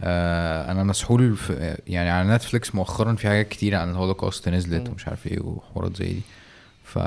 آه 0.00 0.72
أنا 0.72 0.84
مسحول 0.84 1.36
في 1.36 1.76
يعني 1.86 2.10
على 2.10 2.34
نتفليكس 2.34 2.74
مؤخرا 2.74 3.14
في 3.14 3.28
حاجات 3.28 3.48
كتير 3.48 3.74
عن 3.74 3.90
الهولوكوست 3.90 4.48
نزلت 4.48 4.86
مم. 4.86 4.92
ومش 4.92 5.08
عارف 5.08 5.26
إيه 5.26 5.40
وحوارات 5.40 5.96
زي 5.96 6.12
دي. 6.12 6.20
ف 6.84 6.98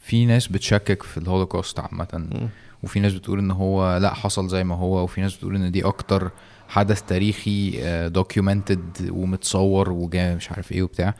في 0.00 0.26
ناس 0.26 0.46
بتشكك 0.48 1.02
في 1.02 1.18
الهولوكوست 1.18 1.78
عامة. 1.80 2.08
مم. 2.14 2.48
وفي 2.84 3.00
ناس 3.00 3.12
بتقول 3.14 3.38
إن 3.38 3.50
هو 3.50 3.96
لأ 3.96 4.14
حصل 4.14 4.48
زي 4.48 4.64
ما 4.64 4.74
هو 4.74 5.02
وفي 5.04 5.20
ناس 5.20 5.36
بتقول 5.36 5.56
إن 5.56 5.72
دي 5.72 5.84
أكتر 5.84 6.30
حدث 6.68 7.02
تاريخي 7.02 7.80
documented 8.08 9.08
ومتصور 9.10 9.90
وجا 9.92 10.34
مش 10.34 10.50
عارف 10.52 10.72
إيه 10.72 10.82
وبتاع. 10.82 11.14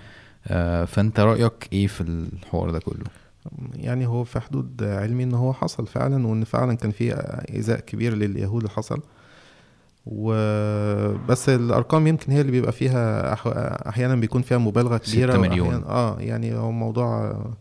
آه، 0.46 0.84
فأنت 0.84 1.20
رأيك 1.20 1.68
إيه 1.72 1.86
في 1.86 2.00
الحوار 2.00 2.70
ده 2.70 2.78
كله؟ 2.78 3.04
يعني 3.74 4.06
هو 4.06 4.24
في 4.24 4.40
حدود 4.40 4.82
علمي 4.82 5.22
إن 5.24 5.34
هو 5.34 5.52
حصل 5.52 5.86
فعلا 5.86 6.26
وإن 6.26 6.44
فعلا 6.44 6.74
كان 6.74 6.90
في 6.90 7.12
إيذاء 7.54 7.80
كبير 7.80 8.14
لليهود 8.14 8.68
حصل. 8.68 9.00
وبس 10.06 11.48
الأرقام 11.48 12.06
يمكن 12.06 12.32
هي 12.32 12.40
اللي 12.40 12.52
بيبقى 12.52 12.72
فيها 12.72 13.32
أحيانا 13.88 14.14
بيكون 14.14 14.42
فيها 14.42 14.58
مبالغة 14.58 14.96
كبيرة 14.96 15.36
مليون. 15.38 15.82
وأحياناً- 15.82 15.86
آه 15.86 16.16
يعني 16.20 16.54
هو 16.54 16.70
موضوع 16.72 17.24
آه، 17.24 17.52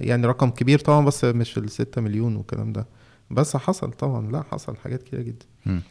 يعني 0.00 0.26
رقم 0.26 0.50
كبير 0.50 0.78
طبعا 0.78 1.04
بس 1.04 1.24
مش 1.24 1.58
الستة 1.58 2.00
مليون 2.00 2.36
والكلام 2.36 2.72
ده 2.72 2.86
بس 3.30 3.56
حصل 3.56 3.90
طبعا 3.92 4.30
لا 4.32 4.42
حصل 4.42 4.76
حاجات 4.76 5.02
كتير 5.02 5.20
جدا 5.22 5.46
مم. 5.66 5.82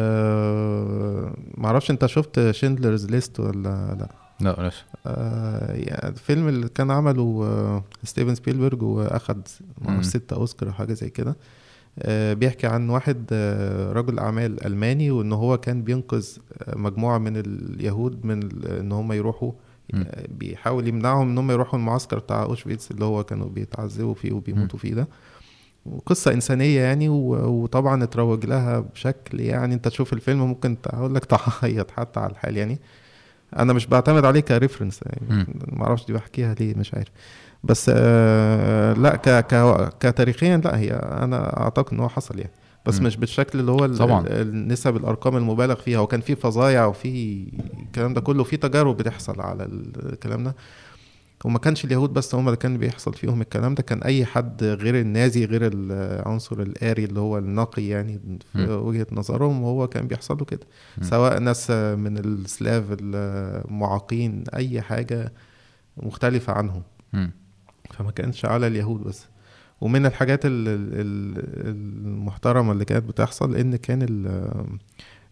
آه 0.00 1.34
معرفش 1.56 1.90
انت 1.90 2.06
شفت 2.06 2.50
شيندلرز 2.50 3.06
ليست 3.06 3.40
ولا 3.40 3.62
لا 3.94 4.08
لا 4.40 4.68
لسه 4.68 4.84
آه 5.06 5.72
يعني 5.72 6.08
الفيلم 6.08 6.48
اللي 6.48 6.68
كان 6.68 6.90
عمله 6.90 7.40
آه 7.44 7.84
ستيفن 8.04 8.34
سبيلبرج 8.34 8.82
وأخد. 8.82 9.42
معرفش 9.82 10.06
ستة 10.06 10.36
أوسكار 10.36 10.68
أو 10.68 10.72
حاجة 10.74 10.92
زي 10.92 11.10
كده 11.10 11.36
آه 11.98 12.32
بيحكي 12.34 12.66
عن 12.66 12.88
واحد 12.90 13.24
آه 13.32 13.92
رجل 13.92 14.18
أعمال 14.18 14.66
ألماني 14.66 15.10
وإن 15.10 15.32
هو 15.32 15.58
كان 15.58 15.82
بينقذ 15.82 16.28
آه، 16.62 16.78
مجموعة 16.78 17.18
من 17.18 17.36
اليهود 17.36 18.24
من 18.26 18.42
ال- 18.42 18.66
إن 18.78 18.92
هم 18.92 19.12
يروحوا. 19.12 19.48
آه، 19.52 19.54
بيحاول 20.28 20.88
يمنعهم 20.88 21.28
إن 21.30 21.38
هم 21.38 21.50
يروحوا 21.50 21.78
المعسكر 21.78 22.18
بتاع 22.18 22.42
أوشفيتس 22.42 22.90
اللي 22.90 23.04
هو 23.04 23.24
كانوا 23.24 23.48
بيتعذبوا 23.48 24.14
فيه 24.14 24.32
وبيموتوا 24.32 24.78
فيه 24.78 24.94
ده. 24.94 25.08
وقصة 25.86 26.32
إنسانية 26.32 26.80
يعني 26.80 27.08
وطبعا 27.08 28.04
اتروج 28.04 28.46
لها 28.46 28.80
بشكل 28.80 29.40
يعني 29.40 29.74
أنت 29.74 29.88
تشوف 29.88 30.12
الفيلم 30.12 30.38
ممكن 30.38 30.76
أقول 30.86 31.14
لك 31.14 31.24
تعيط 31.24 31.90
حتى 31.90 32.20
على 32.20 32.32
الحال 32.32 32.56
يعني. 32.56 32.78
أنا 33.58 33.72
مش 33.72 33.86
بعتمد 33.86 34.24
عليه 34.24 34.40
كريفرنس 34.40 35.00
يعني. 35.06 35.46
معرفش 35.72 36.06
دي 36.06 36.12
بحكيها 36.12 36.54
ليه 36.54 36.74
مش 36.74 36.94
عارف. 36.94 37.08
بس 37.64 37.90
آه 37.94 38.92
لا 38.92 39.16
ك 39.16 39.28
ك 39.28 39.88
كتاريخيا 40.00 40.56
لا 40.56 40.78
هي 40.78 40.90
أنا 40.92 41.60
أعتقد 41.62 41.94
إن 41.94 42.00
هو 42.00 42.08
حصل 42.08 42.38
يعني. 42.38 42.52
بس 42.86 43.00
مم. 43.00 43.06
مش 43.06 43.16
بالشكل 43.16 43.60
اللي 43.60 43.70
هو 43.72 43.86
طبعاً. 43.86 44.26
ال- 44.26 44.32
النسب 44.48 44.96
الأرقام 44.96 45.36
المبالغ 45.36 45.74
فيها 45.74 46.00
وكان 46.00 46.20
في 46.20 46.36
فظايع 46.36 46.86
وفي 46.86 47.44
الكلام 47.86 48.14
ده 48.14 48.20
كله 48.20 48.44
في 48.44 48.56
تجارب 48.56 48.96
بتحصل 48.96 49.40
على 49.40 49.64
الكلام 49.64 50.44
ده 50.44 50.54
وما 51.44 51.58
كانش 51.58 51.84
اليهود 51.84 52.12
بس 52.12 52.34
هم 52.34 52.46
اللي 52.46 52.56
كان 52.56 52.78
بيحصل 52.78 53.14
فيهم 53.14 53.40
الكلام 53.40 53.74
ده 53.74 53.82
كان 53.82 54.02
أي 54.02 54.24
حد 54.24 54.64
غير 54.64 55.00
النازي 55.00 55.44
غير 55.44 55.70
العنصر 55.74 56.60
الآري 56.60 57.04
اللي 57.04 57.20
هو 57.20 57.38
النقي 57.38 57.82
يعني 57.84 58.20
في 58.52 58.66
م. 58.66 58.70
وجهة 58.70 59.06
نظرهم 59.12 59.62
وهو 59.62 59.86
كان 59.88 60.06
بيحصل 60.06 60.36
له 60.38 60.44
كده 60.44 60.66
م. 60.98 61.02
سواء 61.02 61.38
ناس 61.38 61.70
من 61.70 62.18
السلاف 62.18 62.84
المعاقين 63.00 64.44
أي 64.54 64.82
حاجة 64.82 65.32
مختلفة 65.96 66.52
عنهم 66.52 66.82
مم. 67.12 67.30
فما 67.90 68.10
كانش 68.10 68.44
على 68.44 68.66
اليهود 68.66 69.00
بس 69.04 69.26
ومن 69.80 70.06
الحاجات 70.06 70.46
ال- 70.46 70.68
ال- 70.68 71.66
المحترمة 72.06 72.72
اللي 72.72 72.84
كانت 72.84 73.04
بتحصل 73.08 73.56
إن 73.56 73.76
كان 73.76 74.02
ال- 74.02 74.54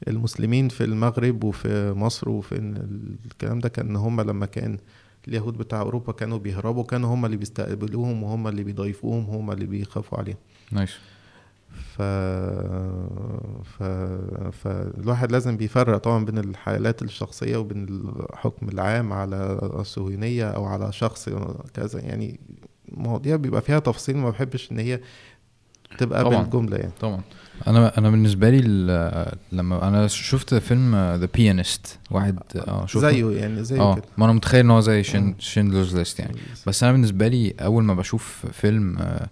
المسلمين 0.09 0.69
في 0.69 0.85
المغرب 0.85 1.45
وفي 1.45 1.93
مصر 1.93 2.29
وفي 2.29 2.55
ال- 2.55 3.17
الكلام 3.27 3.59
ده 3.59 3.69
كان 3.69 3.97
هم 3.97 4.21
لما 4.21 4.47
كان 4.47 4.79
اليهود 5.29 5.59
بتاع 5.59 5.81
أوروبا 5.81 6.13
كانوا 6.13 6.39
بيهربوا 6.39 6.85
كانوا 6.85 7.15
هم 7.15 7.25
اللي 7.27 7.37
بيستقبلوهم 7.37 8.23
وهم 8.23 8.49
اللي 8.49 8.63
بيضيفوهم 8.65 9.25
هم 9.25 9.51
اللي 9.51 9.67
بيخافوا 9.67 10.19
عليهم. 10.19 10.37
nice 10.73 10.91
ف... 11.97 12.03
ف... 13.63 13.83
فالواحد 14.53 15.33
لازم 15.33 15.57
بيفرق 15.57 15.97
طبعا 15.97 16.25
بين 16.25 16.39
الحالات 16.39 17.03
الشخصية 17.03 17.57
وبين 17.57 17.85
الحكم 17.89 18.69
العام 18.69 19.13
على 19.13 19.59
الصهيونية 19.63 20.45
أو 20.51 20.65
على 20.65 20.93
شخص 20.93 21.29
كذا. 21.75 22.01
يعني 22.01 22.41
مواضيع 22.93 23.37
بيبقى 23.37 23.63
فيها 23.63 23.79
تفصيل 23.79 24.17
ما 24.17 24.31
بحبش 24.31 24.73
إن 24.73 24.79
هي 24.79 25.01
تبقى 25.99 26.25
طبعاً. 26.25 26.43
بالجملة 26.43 26.77
يعني. 26.77 26.93
طبعا. 27.01 27.21
أنا 27.67 27.99
أنا 27.99 28.11
بالنسبة 28.11 28.51
لي 28.51 28.61
لما 29.53 29.89
أنا 29.89 30.07
شفت 30.07 30.55
فيلم 30.55 30.95
The 30.97 31.29
Pianist 31.35 31.99
واحد 32.11 32.39
آه 32.57 32.87
شفته؟ 32.87 33.01
زيه 33.11 33.31
يعني 33.41 33.65
زيه 33.65 33.81
آه 33.81 33.95
كده. 33.95 34.05
ما 34.19 34.25
أنا 34.25 34.33
متخيل 34.33 34.61
إن 34.65 34.71
هو 34.71 34.81
زي 34.81 35.01
آه. 35.01 35.35
Schindler's 35.39 35.97
List 35.97 36.21
يعني. 36.21 36.37
بس 36.67 36.83
أنا 36.83 36.93
بالنسبة 36.93 37.29
لي 37.29 37.55
أول 37.61 37.85
ما 37.85 37.95
بشوف 37.95 38.47
فيلم 38.53 38.97
آه، 38.99 39.29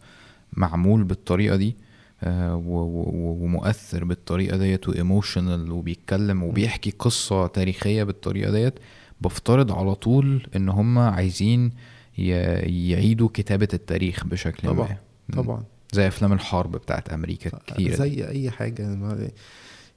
معمول 0.52 1.04
بالطريقة 1.04 1.56
دي 1.56 1.76
آه، 2.22 2.62
ومؤثر 2.66 4.04
بالطريقة 4.04 4.56
ديت 4.56 4.88
وايموشنال 4.88 5.70
وبيتكلم 5.70 6.42
وبيحكي 6.42 6.90
قصة 6.98 7.46
تاريخية 7.46 8.02
بالطريقة 8.04 8.50
ديت 8.52 8.74
بفترض 9.20 9.72
على 9.72 9.94
طول 9.94 10.46
إن 10.56 10.68
هم 10.68 10.98
عايزين 10.98 11.66
ي- 11.66 11.72
يعيدوا 12.18 13.28
كتابة 13.34 13.68
التاريخ 13.74 14.24
بشكل 14.24 14.68
طبعاً. 14.68 14.96
ما 15.28 15.42
طبعا. 15.42 15.62
زي 15.92 16.06
أفلام 16.08 16.32
الحرب 16.32 16.72
بتاعت 16.72 17.08
أمريكا 17.12 17.50
كتير. 17.66 17.94
زي 17.94 18.28
أي 18.28 18.50
حاجة. 18.50 18.86
ما- 18.94 19.28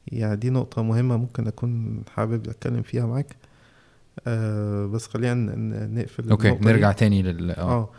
يعني 0.08 0.36
دي 0.36 0.50
نقطة 0.50 0.82
مهمة 0.84 1.18
ممكن 1.18 1.48
أكون 1.48 2.04
حابب 2.16 2.48
أتكلم 2.50 2.82
فيها 2.82 3.06
معاك. 3.06 3.36
آه 4.28 4.86
بس 4.86 5.08
خلينا 5.08 5.56
نقفل 5.88 6.30
okay. 6.30 6.50
نرجع 6.62 6.92
تاني 6.92 7.22
لل 7.22 7.52
آه. 7.52 7.62
آه. 7.62 7.90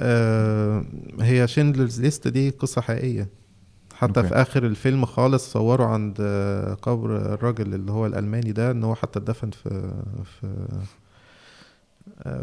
آه، 0.00 0.84
هي 1.20 1.48
Schindler's 1.48 2.00
List 2.00 2.28
دي 2.28 2.50
قصة 2.50 2.80
حقيقية. 2.80 3.28
حتى 3.94 4.20
okay. 4.20 4.28
في 4.28 4.34
آخر 4.34 4.66
الفيلم 4.66 5.04
خالص 5.04 5.52
صوروا 5.52 5.86
عند 5.86 6.16
آه، 6.20 6.74
قبر 6.74 7.34
الراجل 7.34 7.74
اللي 7.74 7.92
هو 7.92 8.06
الألماني 8.06 8.52
ده 8.52 8.70
إن 8.70 8.84
هو 8.84 8.94
حتى 8.94 9.18
اتدفن 9.18 9.50
في 9.50 9.92
في 10.24 10.46
آه، 10.46 10.82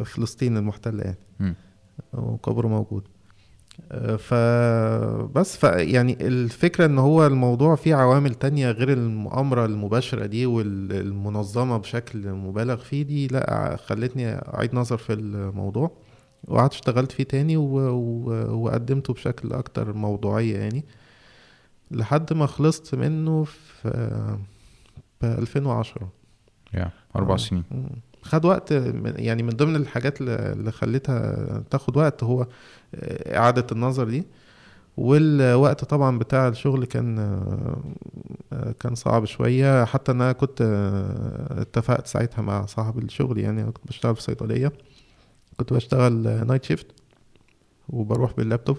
فلسطين 0.06 0.58
المحتلة 0.58 1.04
يعني. 1.04 1.56
وقبره 2.13 2.67
موجود 2.67 3.04
آه، 3.91 4.15
فبس 4.15 5.58
ف 5.58 5.63
يعني 5.63 6.28
الفكرة 6.28 6.86
إن 6.86 7.00
هو 7.00 7.28
الموضوع 7.28 7.76
فيه 7.76 7.95
عوامل 7.95 8.36
تانية 8.36 8.71
غير 8.71 8.93
المؤامرة 8.93 9.65
المباشرة 9.65 10.26
دي 10.26 10.45
والمنظمة 10.45 11.78
بشكل 11.78 12.32
مبالغ 12.32 12.76
فيه 12.76 13.04
دي 13.04 13.28
لا 13.28 13.78
خلتني 13.86 14.34
أعيد 14.34 14.76
نظر 14.76 14.97
في 14.97 15.14
الموضوع 15.14 15.91
وقعدت 16.43 16.74
اشتغلت 16.74 17.12
فيه 17.12 17.24
تاني 17.24 17.57
و... 17.57 17.64
و... 17.64 18.30
وقدمته 18.64 19.14
بشكل 19.14 19.53
أكتر 19.53 19.93
موضوعية 19.93 20.57
يعني 20.57 20.86
لحد 21.91 22.34
ما 22.34 22.45
خلصت 22.45 22.95
منه 22.95 23.43
في 23.43 24.38
في 25.20 25.28
2010 25.28 26.09
يا 26.74 26.91
أربع 27.16 27.34
آه. 27.34 27.38
سنين. 27.38 27.64
خد 28.22 28.45
وقت 28.45 28.72
يعني 29.15 29.43
من 29.43 29.49
ضمن 29.49 29.76
الحاجات 29.76 30.22
اللي 30.22 30.72
خلتها 30.72 31.63
تاخد 31.69 31.97
وقت 31.97 32.24
هو 32.24 32.47
آه، 32.95 33.38
إعادة 33.38 33.65
النظر 33.72 34.09
دي. 34.09 34.24
والوقت 34.97 35.86
طبعا 35.86 36.19
بتاع 36.19 36.47
الشغل 36.47 36.86
كان 36.86 37.19
آه، 37.19 37.78
آه، 38.53 38.72
كان 38.80 38.95
صعب 38.95 39.26
شوية. 39.26 39.86
حتى 39.86 40.11
أنا 40.11 40.32
كنت 40.32 40.61
اتفقت 41.51 42.07
ساعتها 42.07 42.41
مع 42.41 42.65
صاحب 42.65 42.97
الشغل 42.97 43.38
يعني 43.38 43.61
أنا 43.61 43.72
كنت 43.72 43.88
بشتغل 43.88 44.15
في 44.15 44.22
صيدلية. 44.22 44.72
كنت 45.57 45.74
بشتغل 45.74 46.47
night 46.47 46.63
shift 46.63 46.88
وبروح 47.89 48.34
باللابتوب. 48.34 48.78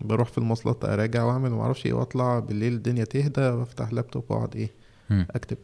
بروح 0.00 0.28
في 0.28 0.38
المواصلات 0.38 0.84
أراجع 0.84 1.24
وأعمل 1.24 1.50
معرفش 1.50 1.86
إيه 1.86 1.92
وأطلع 1.92 2.38
بالليل 2.38 2.72
الدنيا 2.72 3.04
تهدى 3.04 3.40
وأفتح 3.40 3.92
لابتوب 3.92 4.24
وأقعد 4.28 4.56
إيه. 4.56 4.70
أكتب. 5.10 5.56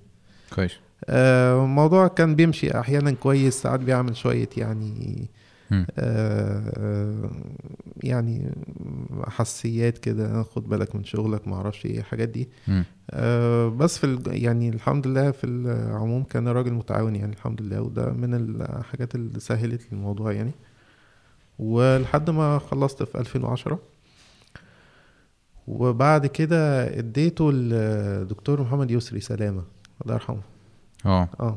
كويس. 0.55 0.73
الموضوع 1.09 2.09
كان 2.09 2.35
بيمشي 2.35 2.81
أحيانا 2.81 3.11
كويس 3.11 3.63
ساعات 3.63 3.81
بيعمل 3.81 4.17
شوية 4.17 4.49
يعني. 4.57 5.31
آه، 5.73 5.83
آه، 5.99 7.31
يعني 8.03 8.51
حساسيات 9.27 9.99
كده 9.99 10.43
خد 10.43 10.69
بالك 10.69 10.95
من 10.97 11.05
شغلك 11.05 11.49
ما 11.49 11.57
أعرفش 11.57 11.87
إيه 11.87 11.99
الحاجات 11.99 12.29
دي. 12.29 12.49
آه، 13.11 13.69
بس 13.69 13.99
في 13.99 14.19
يعني 14.27 14.69
الحمد 14.69 15.07
لله 15.07 15.31
في 15.31 15.47
العموم 15.47 16.23
كان 16.23 16.49
راجل 16.49 16.73
متعاون 16.73 17.17
يعني 17.17 17.33
الحمد 17.33 17.63
لله 17.63 17.81
وده 17.81 18.13
من 18.13 18.35
الحاجات 18.35 19.15
اللي 19.15 19.41
سهلت 19.41 19.93
الموضوع 19.93 20.33
يعني 20.33 20.53
ولحد 21.59 22.31
ما 22.31 22.59
خلصت 22.59 23.03
في 23.03 23.19
2010 23.19 23.79
وبعد 25.67 26.27
كده 26.27 26.89
اديته 26.99 27.53
للدكتور 27.53 28.63
محمد 28.63 28.91
يسري 28.91 29.21
سلامة 29.21 29.63
الله 30.03 30.15
يرحمه 30.15 30.56
آه. 31.07 31.29
آه. 31.41 31.57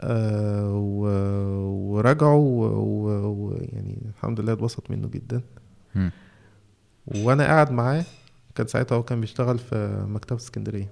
آه، 0.00 0.72
ورجعوا 0.74 2.68
ويعني 2.68 3.98
الحمد 4.16 4.40
لله 4.40 4.52
اتبسط 4.52 4.90
منه 4.90 5.08
جدا. 5.08 5.40
مم. 5.94 6.10
وأنا 7.06 7.44
قاعد 7.44 7.72
معاه 7.72 8.04
كان 8.54 8.66
ساعتها 8.66 8.96
هو 8.96 9.02
كان 9.02 9.20
بيشتغل 9.20 9.58
في 9.58 10.04
مكتبة 10.08 10.36
اسكندرية 10.36 10.88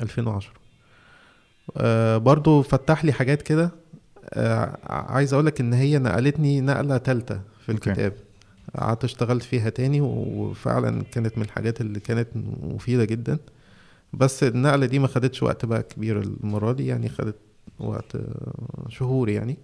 2010 0.00 0.52
آه 1.76 2.16
برضو 2.16 2.62
فتح 2.62 3.04
لي 3.04 3.12
حاجات 3.12 3.42
كده. 3.42 3.70
آه 4.30 4.78
عايز 4.86 5.32
اقولك 5.32 5.60
إن 5.60 5.72
هي 5.72 5.98
نقلتني 5.98 6.60
نقلة 6.60 6.96
تالتة 6.96 7.40
في. 7.66 7.72
الكتاب. 7.72 8.12
قعدت 8.78 9.04
اشتغلت 9.04 9.42
فيها 9.42 9.70
تاني 9.70 10.00
وفعلا 10.00 11.02
كانت 11.02 11.38
من 11.38 11.44
الحاجات 11.44 11.80
اللي 11.80 12.00
كانت 12.00 12.28
مفيدة 12.62 13.04
جدا. 13.04 13.38
بس 14.12 14.42
النقلة 14.44 14.86
دي 14.86 14.98
ما 14.98 15.06
خدتش 15.08 15.42
وقت 15.42 15.64
بقى 15.64 15.82
كبير 15.82 16.20
المرة 16.20 16.72
دي 16.72 16.86
يعني 16.86 17.08
خدت 17.08 17.36
وقت 17.80 18.16
شهور 18.88 19.28
يعني. 19.28 19.56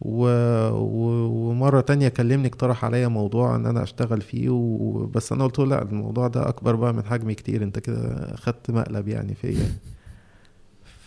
و... 0.00 0.26
و... 0.70 1.26
ومرة 1.50 1.80
تانية 1.80 2.08
كلمني 2.08 2.48
اقترح 2.48 2.84
عليا 2.84 3.08
موضوع 3.08 3.56
إن 3.56 3.66
أنا 3.66 3.82
أشتغل 3.82 4.20
فيه 4.20 4.50
و... 4.50 5.06
بس 5.06 5.32
أنا 5.32 5.44
قلت 5.44 5.58
له 5.58 5.66
لأ 5.66 5.82
الموضوع 5.82 6.28
ده 6.28 6.48
أكبر 6.48 6.74
بقى 6.76 6.94
من 6.94 7.04
حجمي 7.04 7.34
كتير 7.34 7.62
أنت 7.62 7.78
كده 7.78 8.32
خدت 8.36 8.70
مقلب 8.70 9.08
يعني 9.08 9.34
فيا. 9.34 9.66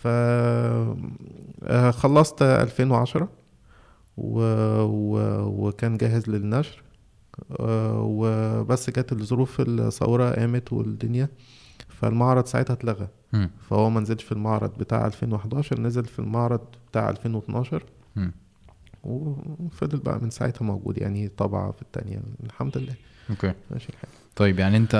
ف 0.02 0.08
خلصت 1.90 2.42
2010 2.42 3.28
و... 4.16 4.40
و... 4.82 5.18
وكان 5.68 5.96
جاهز 5.96 6.28
للنشر. 6.30 6.82
آه، 7.60 8.02
وبس 8.02 8.90
جت 8.90 9.12
الظروف 9.12 9.60
الثورة 9.60 10.30
قامت 10.30 10.72
والدنيا 10.72 11.28
فالمعرض 12.00 12.46
ساعتها 12.46 12.74
اتلغى. 12.74 13.08
فهو 13.70 13.90
ما 13.90 14.00
نزلش 14.00 14.22
في 14.22 14.32
المعرض 14.32 14.78
بتاع 14.78 15.06
2011 15.06 15.80
نزل 15.80 16.04
في 16.04 16.18
المعرض 16.18 16.60
بتاع 16.90 17.10
2012 17.10 17.82
مم. 18.16 18.32
وفضل 19.04 19.98
بقى 19.98 20.18
من 20.22 20.30
ساعتها 20.30 20.64
موجود 20.64 20.98
يعني 20.98 21.28
طبعة 21.28 21.70
في 21.72 21.82
التانية 21.82 22.20
الحمد 22.44 22.78
لله. 22.78 22.94
okay. 23.30 23.52
ماشي 23.70 23.88
الحال. 23.88 24.08
طيب 24.36 24.58
يعني 24.58 24.76
أنت 24.76 24.94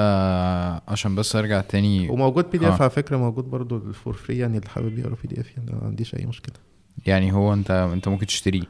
عشان 0.88 1.14
بس 1.14 1.36
أرجع 1.36 1.60
تاني. 1.60 2.08
وموجود 2.08 2.50
PDF 2.50 2.72
آه. 2.72 2.82
على 2.82 2.90
فكرة 2.90 3.16
موجود 3.16 3.44
برضو 3.44 3.76
ال 3.76 3.85
for 3.85 4.12
free 4.12 4.38
يعني 4.38 4.58
اللي 4.58 4.68
حابب 4.68 4.98
يقرأ 4.98 5.16
PDF 5.22 5.56
يعني 5.56 5.72
ما 5.72 5.86
عنديش 5.86 6.14
أي 6.14 6.26
مشكلة. 6.26 6.54
يعني 7.06 7.32
هو 7.32 7.52
انت 7.52 7.70
انت 7.70 8.08
ممكن 8.08 8.26
تشتريه. 8.26 8.62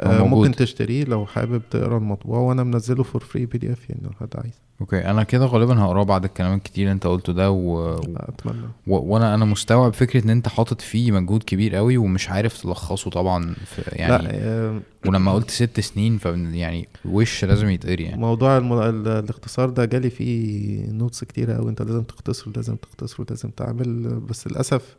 آه 0.00 0.18
موجود. 0.24 0.46
ممكن 0.48 0.56
تشتريه 0.56 1.04
لو 1.04 1.26
حابب 1.26 1.62
تقرا 1.70 1.98
المطبوع 1.98 2.38
وأنا 2.38 2.62
منزله 2.64 3.02
for 3.02 3.24
free 3.24 3.46
PDF 3.46 3.90
يعني 3.90 4.00
لو 4.04 4.10
حد 4.20 4.28
عايز. 4.34 4.52
okay 4.80 4.98
أنا 5.10 5.22
كده 5.22 5.46
غالبا 5.46 5.80
هقراه 5.82 6.02
بعد 6.02 6.24
الكلام 6.24 6.54
الكتير 6.54 6.82
اللي 6.84 6.92
انت 6.92 7.06
قلته 7.06 7.32
ده 7.32 7.50
و... 7.50 7.94
أتمنى. 8.16 8.62
و... 8.86 8.96
وأنا 8.96 9.34
أنا 9.34 9.44
مستوعب 9.44 9.92
فكرة 9.94 10.24
ان 10.24 10.30
انت 10.30 10.48
حاطط 10.48 10.80
فيه 10.80 11.12
مجهود 11.12 11.42
كبير 11.42 11.76
قوي 11.76 11.96
ومش 11.96 12.30
عارف 12.30 12.62
تلخصه 12.62 13.10
طبعا 13.10 13.54
في 13.66 13.82
يعني 13.86 14.22
لا 14.24 14.30
آه 14.34 14.80
ولما 15.06 15.32
قلت 15.32 15.50
ست 15.50 15.80
سنين 15.80 16.18
ف 16.18 16.24
يعني 16.52 16.88
وش 17.04 17.44
لازم 17.44 17.68
يتقري 17.68 18.04
يعني. 18.04 18.20
موضوع 18.20 18.58
الم... 18.58 18.72
ال- 18.72 19.08
الاختصار 19.08 19.70
ده 19.70 19.84
جالي 19.84 20.10
فيه 20.10 20.86
notes 20.90 21.24
كتيرة 21.24 21.52
أوي 21.52 21.70
انت 21.70 21.82
لازم 21.82 22.02
تختصر 22.02 22.50
لازم 22.56 22.76
تختصر 22.76 23.24
لازم 23.30 23.50
تعمل 23.50 24.20
بس 24.28 24.46
للأسف 24.48 24.96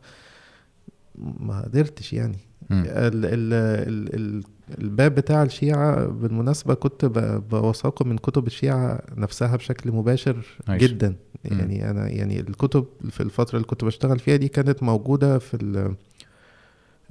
ما 1.18 1.60
قدرتش 1.64 2.12
يعني. 2.12 2.38
ال 2.70 2.86
ال 3.24 3.52
ال 3.52 4.14
ال 4.14 4.44
الباب 4.78 5.14
بتاع 5.14 5.42
الشيعة 5.42 6.06
بالمناسبة 6.06 6.74
كنت 6.74 7.04
بوثقه 7.50 8.04
من 8.04 8.18
كتب 8.18 8.46
الشيعة 8.46 9.00
نفسها 9.16 9.56
بشكل 9.56 9.92
مباشر 9.92 10.46
نايس. 10.68 10.82
جدا. 10.82 11.16
يعني 11.44 11.90
أنا 11.90 12.08
يعني 12.08 12.40
الكتب 12.40 12.84
في 13.10 13.22
الفترة 13.22 13.56
اللي 13.56 13.66
كنت 13.66 13.84
بشتغل 13.84 14.18
فيها 14.18 14.36
دي 14.36 14.48
كانت 14.48 14.82
موجودة 14.82 15.38
في 15.38 15.94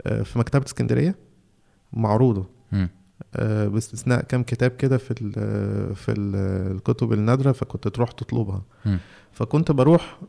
آه، 0.06 0.22
في 0.22 0.40
مكتبة 0.40 0.66
اسكندرية 0.66 1.16
معروضة. 1.94 2.46
آه، 3.36 3.68
باستثناء 3.68 4.24
كام 4.24 4.44
كتاب 4.44 4.72
كده 4.72 4.98
في 4.98 5.12
ال 5.22 5.32
في 5.96 6.12
ال 6.12 6.36
الكتب 6.76 7.14
النادرة 7.14 7.52
فكنت 7.52 7.88
تروح 7.88 8.12
تطلبها 8.12 8.62
مم. 8.86 9.00
فكنت 9.32 9.72
بروح 9.72 10.20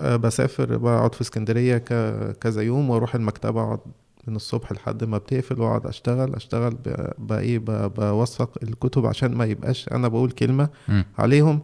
بسافر 0.00 0.76
بقعد 0.76 1.14
في 1.14 1.20
اسكندرية 1.20 1.78
ك- 1.78 2.36
كذا 2.40 2.62
يوم 2.62 2.90
وأروح 2.90 3.14
المكتبة 3.14 3.62
أقعد 3.62 3.78
من 4.26 4.36
الصبح 4.36 4.72
لحد 4.72 5.04
ما 5.04 5.18
بتقفل 5.18 5.60
وأقعد 5.60 5.86
أشتغل 5.86 6.34
أشتغل 6.34 6.74
ب- 6.74 7.12
بقى 7.18 7.40
إيه 7.40 7.58
ب- 7.58 7.94
بوثق 7.94 8.50
الكتب 8.62 9.06
عشان 9.06 9.34
ما 9.34 9.44
يبقاش 9.44 9.88
أنا 9.92 10.08
بقول 10.08 10.30
كلمة 10.30 10.68
مم. 10.88 11.04
عليهم 11.18 11.60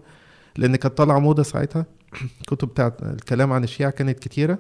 لأن 0.57 0.77
كانت 0.77 0.99
طالعة 0.99 1.19
موضة 1.19 1.43
ساعتها. 1.43 1.87
الكتب 2.41 2.69
بتاعت 2.69 3.03
الكلام 3.03 3.53
عن 3.53 3.65
الشيعة 3.65 3.91
كانت 3.91 4.19
كتيرة. 4.19 4.59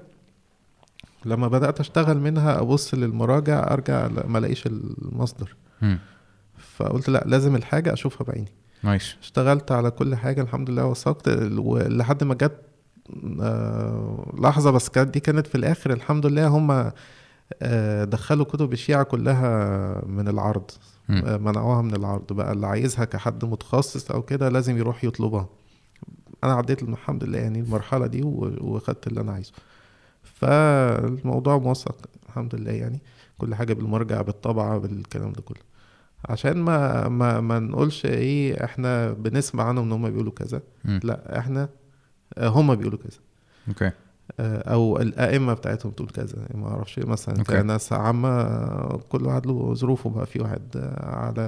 لما 1.24 1.48
بدأت 1.48 1.80
أشتغل 1.80 2.18
منها 2.20 2.60
أبص 2.60 2.94
للمراجع 2.94 3.72
أرجع 3.72 4.08
ما 4.08 4.38
ألاقيش 4.38 4.66
المصدر. 4.66 5.56
مم. 5.82 5.98
فقلت 6.76 7.08
لأ 7.10 7.24
لازم 7.26 7.56
الحاجة 7.56 7.92
أشوفها 7.92 8.24
بعيني. 8.24 8.52
نايس. 8.82 9.14
اشتغلت 9.22 9.72
على 9.72 9.90
كل 9.90 10.14
حاجة 10.16 10.42
الحمد 10.42 10.70
لله 10.70 10.84
وثقت 10.86 11.28
لحد 11.88 12.24
ما 12.24 12.34
جت 12.34 12.52
آه، 13.40 14.32
لحظة 14.38 14.70
بس 14.70 14.88
كانت 14.88 15.11
دي 15.14 15.20
كانت 15.20 15.46
في 15.46 15.54
الآخر. 15.54 15.92
الحمد 15.92 16.26
لله 16.26 16.46
هم 16.48 16.92
آه، 17.62 18.04
دخلوا 18.04 18.44
كتب 18.44 18.72
الشيعة 18.72 19.02
كلها 19.02 20.02
من 20.06 20.28
العرض. 20.28 20.70
آه، 21.11 21.36
منعوها 21.36 21.82
من 21.82 21.94
العرض. 21.94 22.32
بقى 22.32 22.52
اللي 22.52 22.66
عايزها 22.66 23.04
كحد 23.04 23.44
متخصص 23.44 24.11
أو 24.11 24.22
كده 24.22 24.48
لازم 24.48 24.78
يروح 24.78 25.04
يطلبها. 25.04 25.48
أنا 26.44 26.54
عديت 26.54 26.82
الحمد 26.82 27.24
لله 27.24 27.38
يعني 27.38 27.61
المرحلة 27.61 28.06
دي 28.06 28.20
وخدت 28.61 29.06
اللي 29.06 29.20
أنا 29.20 29.32
عايزه. 29.32 29.52
فالموضوع 30.22 31.59
موثق 31.59 31.96
الحمد 32.28 32.54
لله 32.54 32.72
يعني 32.72 33.02
كل 33.38 33.54
حاجة 33.54 33.72
بالمرجع 33.74 34.22
بالطبعة 34.22 34.78
بالكلام 34.78 35.32
ده 35.32 35.42
كله. 35.42 35.59
عشان 36.28 36.56
ما 36.56 37.09
ما 37.09 37.40
ما 37.40 37.59
نقولش 37.59 38.06
إيه 38.06 38.64
إحنا 38.64 39.12
بنسمع 39.12 39.64
عنهم 39.64 39.84
إن 39.84 39.92
هم 39.92 40.11
بيقولوا 40.11 40.32
كذا. 40.32 40.62
لا 40.84 41.38
إحنا 41.38 41.68
هم 42.39 42.74
بيقولوا 42.74 42.99
كذا. 42.99 43.18
okay. 43.68 43.90
آه، 44.41 44.72
أو 44.72 44.99
الأئمة 44.99 45.55
بتاعتهم 45.55 45.93
تقول 45.93 46.09
كذا 46.09 46.37
يعني 46.39 46.61
ما 46.61 46.68
أعرفش 46.68 46.99
مثلا 46.99 47.39
okay. 47.38 47.62
كناس 47.62 47.93
عامة 47.93 48.29
آه، 48.29 49.01
كل 49.09 49.26
واحد 49.26 49.47
له 49.47 49.74
ظروفه 49.74 50.11
بقى 50.11 50.26
في 50.26 50.41
واحد 50.41 50.62
آه، 50.76 51.16
على 51.16 51.43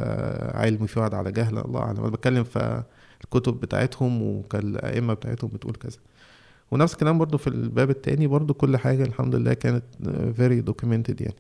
علم 0.55 0.83
وفي 0.83 1.01
واحد 1.01 1.15
على 1.15 1.33
جهل 1.33 1.59
الله 1.59 1.81
أعلم. 1.81 2.01
أنا 2.01 2.09
بتكلم 2.09 2.45
في 2.45 2.83
الكتب 3.25 3.61
بتاعتهم 3.61 4.23
وكان 4.23 4.63
الائمه 4.63 5.15
بتاعتهم 5.15 5.51
بتقول 5.55 5.75
كذا. 5.75 5.99
ونفس 6.71 6.93
الكلام 6.93 7.19
برضو 7.19 7.39
في 7.39 7.47
الباب 7.47 7.91
التاني 7.91 8.27
برضو 8.27 8.55
كل 8.55 8.77
حاجة 8.77 9.03
الحمد 9.03 9.35
لله 9.35 9.53
كانت 9.53 9.85
very 10.37 10.61
documented 10.61 11.21
يعني. 11.21 11.35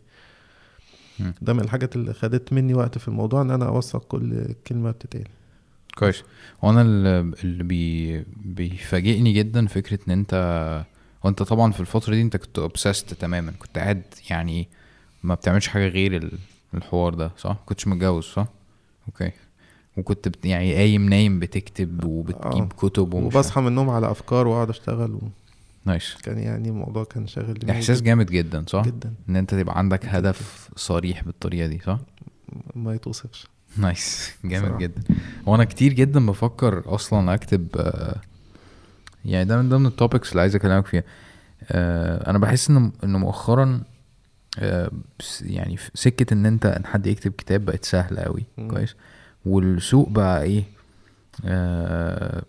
ده 1.43 1.53
من 1.53 1.61
الحاجات 1.61 1.97
اللي 1.97 2.12
خدت 2.12 2.53
مني 2.53 2.74
وقت 2.74 2.99
في 2.99 3.09
الموضوع 3.09 3.43
إن 3.43 3.51
أنا 3.51 3.66
أوثق 3.68 4.05
كل 4.05 4.55
كلمة 4.66 4.91
بتتقال. 4.91 5.28
كويس. 5.95 6.22
وأنا 6.62 6.82
اللي 6.82 7.20
اللي 7.45 7.64
بي 7.64 8.24
بيفاجئني 8.36 9.32
جدا 9.32 9.66
فكرة 9.66 9.99
إن 10.09 10.12
أنت 10.12 10.84
وأنت 11.24 11.43
طبعا 11.43 11.72
في 11.72 11.80
الفترة 11.80 12.14
دي 12.14 12.22
أنت 12.22 12.36
كنت 12.36 12.59
obsessed 12.58 13.14
تماما. 13.14 13.53
كنت 13.59 13.78
قاعد 13.78 14.03
يعني 14.30 14.68
ما 15.22 15.34
بتعملش 15.34 15.68
حاجة 15.68 15.88
غير 15.88 16.16
ال- 16.16 16.38
الحوار 16.74 17.14
ده 17.14 17.30
صح؟ 17.38 17.57
كنتش 17.66 17.86
متجوز 17.86 18.24
صح؟ 18.24 18.47
okay. 19.08 19.30
وكنت 19.97 20.28
بت 20.28 20.47
يعني 20.47 20.74
قايم 20.74 21.09
نايم 21.09 21.38
بتكتب 21.41 22.05
وبتجيب 22.05 22.62
آه. 22.72 22.76
كتب 22.76 23.14
ومش 23.14 23.34
وبصحى 23.34 23.61
من 23.61 23.66
النوم 23.66 23.91
على 23.91 24.11
أفكار 24.11 24.47
وأقعد 24.47 24.68
أشتغل 24.70 25.11
و... 25.14 25.20
nice. 25.84 26.14
كان 26.22 26.38
يعني 26.38 26.68
الموضوع 26.68 27.05
كان 27.05 27.26
شاغل 27.26 27.55
دماغي 27.55 27.78
إحساس 27.78 28.03
جامد 28.03 28.26
جدا 28.26 28.64
صح؟ 28.68 28.84
جدا. 28.84 29.14
إن 29.28 29.36
أنت 29.36 29.55
تبقى 29.55 29.78
عندك. 29.78 30.07
هدف 30.07 30.70
صريح 30.76 31.24
بالطريقة 31.24 31.66
دي 31.66 31.80
صح؟ 31.86 31.99
ما 32.74 32.95
يتوصفش. 32.95 33.47
nice 33.76 34.32
جامد 34.44 34.64
صراحة. 34.66 34.78
جدا. 34.78 35.02
وأنا 35.46 35.64
كتير 35.64 35.92
جدا 35.92 36.26
بفكر 36.26 36.82
أصلا 36.86 37.34
أكتب 37.34 37.66
آه، 37.76 38.20
يعني 39.24 39.44
ده 39.44 39.56
من 39.62 39.68
ضمن 39.68 39.86
ال 39.86 39.93
topics 39.93 40.30
اللي 40.30 40.40
عايز 40.40 40.54
أكلمك 40.56 40.86
فيها. 40.86 41.02
آه، 41.70 42.30
أنا 42.30 42.38
بحس 42.38 42.70
إن 42.70 42.92
إن 43.04 43.16
مؤخرا 43.16 43.82
آه، 44.58 44.90
يعني 45.42 45.76
سكة 45.94 46.34
إن 46.34 46.46
أنت 46.46 46.66
إن 46.66 46.86
حد 46.86 47.06
يكتب 47.06 47.32
كتاب 47.32 47.64
بقت 47.64 47.84
سهلة 47.84 48.22
قوي. 48.22 48.44
كويس. 48.70 48.94
والسوق 49.46 50.08
بقى 50.08 50.42
إيه؟ 50.42 50.64
آه 51.44 52.42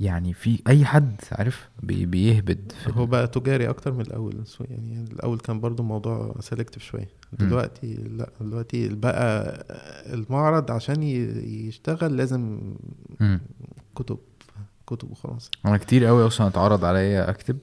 يعني 0.00 0.32
في 0.32 0.62
أي 0.68 0.84
حد 0.84 1.20
عارف؟ 1.32 1.68
بي 1.82 2.06
بيهبد 2.06 2.72
في 2.84 2.92
هو 2.94 3.06
بقى 3.06 3.26
تجاري 3.28 3.68
أكتر 3.68 3.92
من 3.92 4.00
الأول 4.00 4.44
يعني 4.60 5.04
الأول 5.12 5.38
كان 5.38 5.60
برضو 5.60 5.82
الموضوع 5.82 6.36
selective 6.40 6.82
شوية. 6.82 7.08
دلوقتي 7.32 7.94
لأ 7.94 8.30
دلوقتي 8.40 8.88
بقى 8.88 9.64
المعرض 10.14 10.70
عشان 10.70 11.02
يشتغل 11.02 12.16
لازم 12.16 12.60
مم. 13.20 13.40
كتب 13.94 14.18
كتب 14.86 15.10
وخلاص. 15.10 15.50
أنا 15.66 15.76
كتير 15.76 16.04
قوي 16.04 16.26
أصلا 16.26 16.46
اتعرض 16.46 16.84
عليا 16.84 17.30
أكتب 17.30 17.58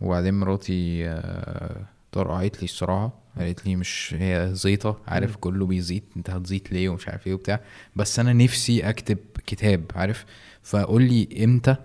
وبعدين 0.00 0.34
مراتي 0.34 1.08
آه، 1.08 1.86
طرقعت 2.12 2.56
لي 2.58 2.64
الصراحة 2.64 3.12
قالت 3.38 3.66
لي 3.66 3.76
مش 3.76 4.14
هي 4.18 4.50
زيطة 4.52 4.98
عارف. 5.06 5.36
كله 5.36 5.66
بيزيط 5.66 6.02
أنت 6.16 6.30
هتزيط 6.30 6.72
ليه؟ 6.72 6.88
ومش 6.88 7.08
عارف 7.08 7.26
إيه 7.26 7.34
وبتاع. 7.34 7.60
بس 7.96 8.18
أنا 8.18 8.32
نفسي 8.32 8.88
أكتب 8.88 9.18
كتاب 9.46 9.84
عارف؟ 9.94 10.24
فقول 10.62 11.02
لي 11.02 11.44
إمتى؟ 11.44 11.76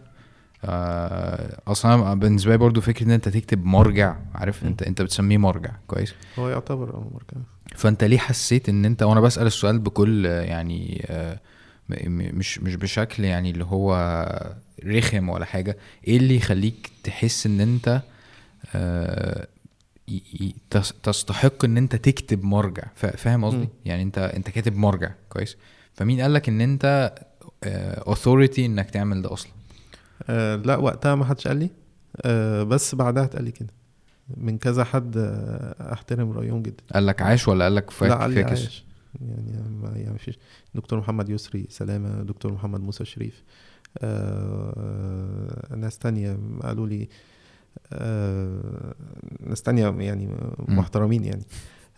آه 0.65 1.61
أصلا 1.67 2.13
بالنسبة 2.13 2.51
لي 2.51 2.57
برضو 2.57 2.81
فكرة 2.81 3.05
إن 3.05 3.11
أنت 3.11 3.29
تكتب 3.29 3.65
مرجع 3.65 4.15
عارف. 4.35 4.63
انت 4.65 4.83
أنت 4.83 5.01
بتسميه 5.01 5.37
مرجع 5.37 5.71
كويس؟ 5.87 6.13
هو 6.39 6.49
يعتبر 6.49 6.93
آه 6.95 7.09
مركز 7.13 7.37
فأنت 7.75 8.03
ليه 8.03 8.17
حسيت 8.17 8.69
إن 8.69 8.85
أنت 8.85 9.03
وأنا 9.03 9.21
بسأل 9.21 9.47
السؤال 9.47 9.79
بكل 9.79 10.27
آه، 10.27 10.41
يعني 10.41 11.05
آه، 11.09 11.39
مش 12.07 12.59
مش 12.59 12.75
بشكل 12.75 13.23
يعني 13.25 13.51
اللي 13.51 13.65
هو 13.65 13.93
رخم 14.85 15.29
ولا 15.29 15.45
حاجة 15.45 15.77
إيه 16.07 16.17
اللي 16.17 16.35
يخليك 16.35 16.91
تحس 17.03 17.45
إن 17.45 17.61
أنت 17.61 18.01
آه، 18.75 19.47
تستحق 21.03 21.65
إن 21.65 21.77
أنت 21.77 21.95
تكتب 21.95 22.43
مرجع؟ 22.43 22.83
فا- 22.95 23.15
فاهم 23.17 23.45
قصدي. 23.45 23.69
يعني 23.85 24.03
أنت 24.03 24.17
أنت 24.17 24.49
كاتب 24.49 24.75
مرجع 24.77 25.11
كويس؟ 25.29 25.57
فمين 25.93 26.21
قال 26.21 26.33
لك 26.33 26.49
إن 26.49 26.61
أنت 26.61 27.13
authority 27.63 28.65
إنك 28.65 28.89
تعمل 28.89 29.21
ده 29.21 29.33
أصلا. 29.33 29.51
آه 30.29 30.55
لا 30.55 30.77
وقتها 30.77 31.15
ما 31.15 31.25
حدش 31.25 31.47
قال 31.47 31.57
لي. 31.57 31.69
آه 32.21 32.63
بس 32.63 32.95
بعدها 32.95 33.23
اتقال 33.23 33.43
لي 33.43 33.51
كده. 33.51 33.73
من 34.37 34.57
كذا 34.57 34.83
حد 34.83 35.17
آه 35.17 35.93
أحترم 35.93 36.31
رأيهم 36.31 36.61
جدا. 36.61 36.83
قال 36.93 37.05
لك 37.05 37.21
عاش 37.21 37.47
ولا 37.47 37.63
قال 37.63 37.75
لك 37.75 37.83
لا 37.83 37.91
fuck 37.91 38.11
قال 38.11 38.31
لي 38.31 38.43
عاش. 38.43 38.85
يعني 39.21 39.69
ما 39.81 39.89
يعني 39.95 40.13
مفيش 40.13 40.39
دكتور 40.75 40.99
محمد 40.99 41.29
يسري 41.29 41.65
سلامة 41.69 42.23
دكتور 42.23 42.53
محمد 42.53 42.81
موسى 42.81 43.05
شريف. 43.05 43.43
آه 43.97 45.75
ناس 45.75 45.97
تانية 45.97 46.39
قالوا 46.61 46.87
لي 46.87 47.09
آه 47.93 48.93
ناس 49.39 49.61
تانية 49.61 49.95
يعني 49.99 50.29
محترمين 50.59 51.25
يعني. 51.25 51.43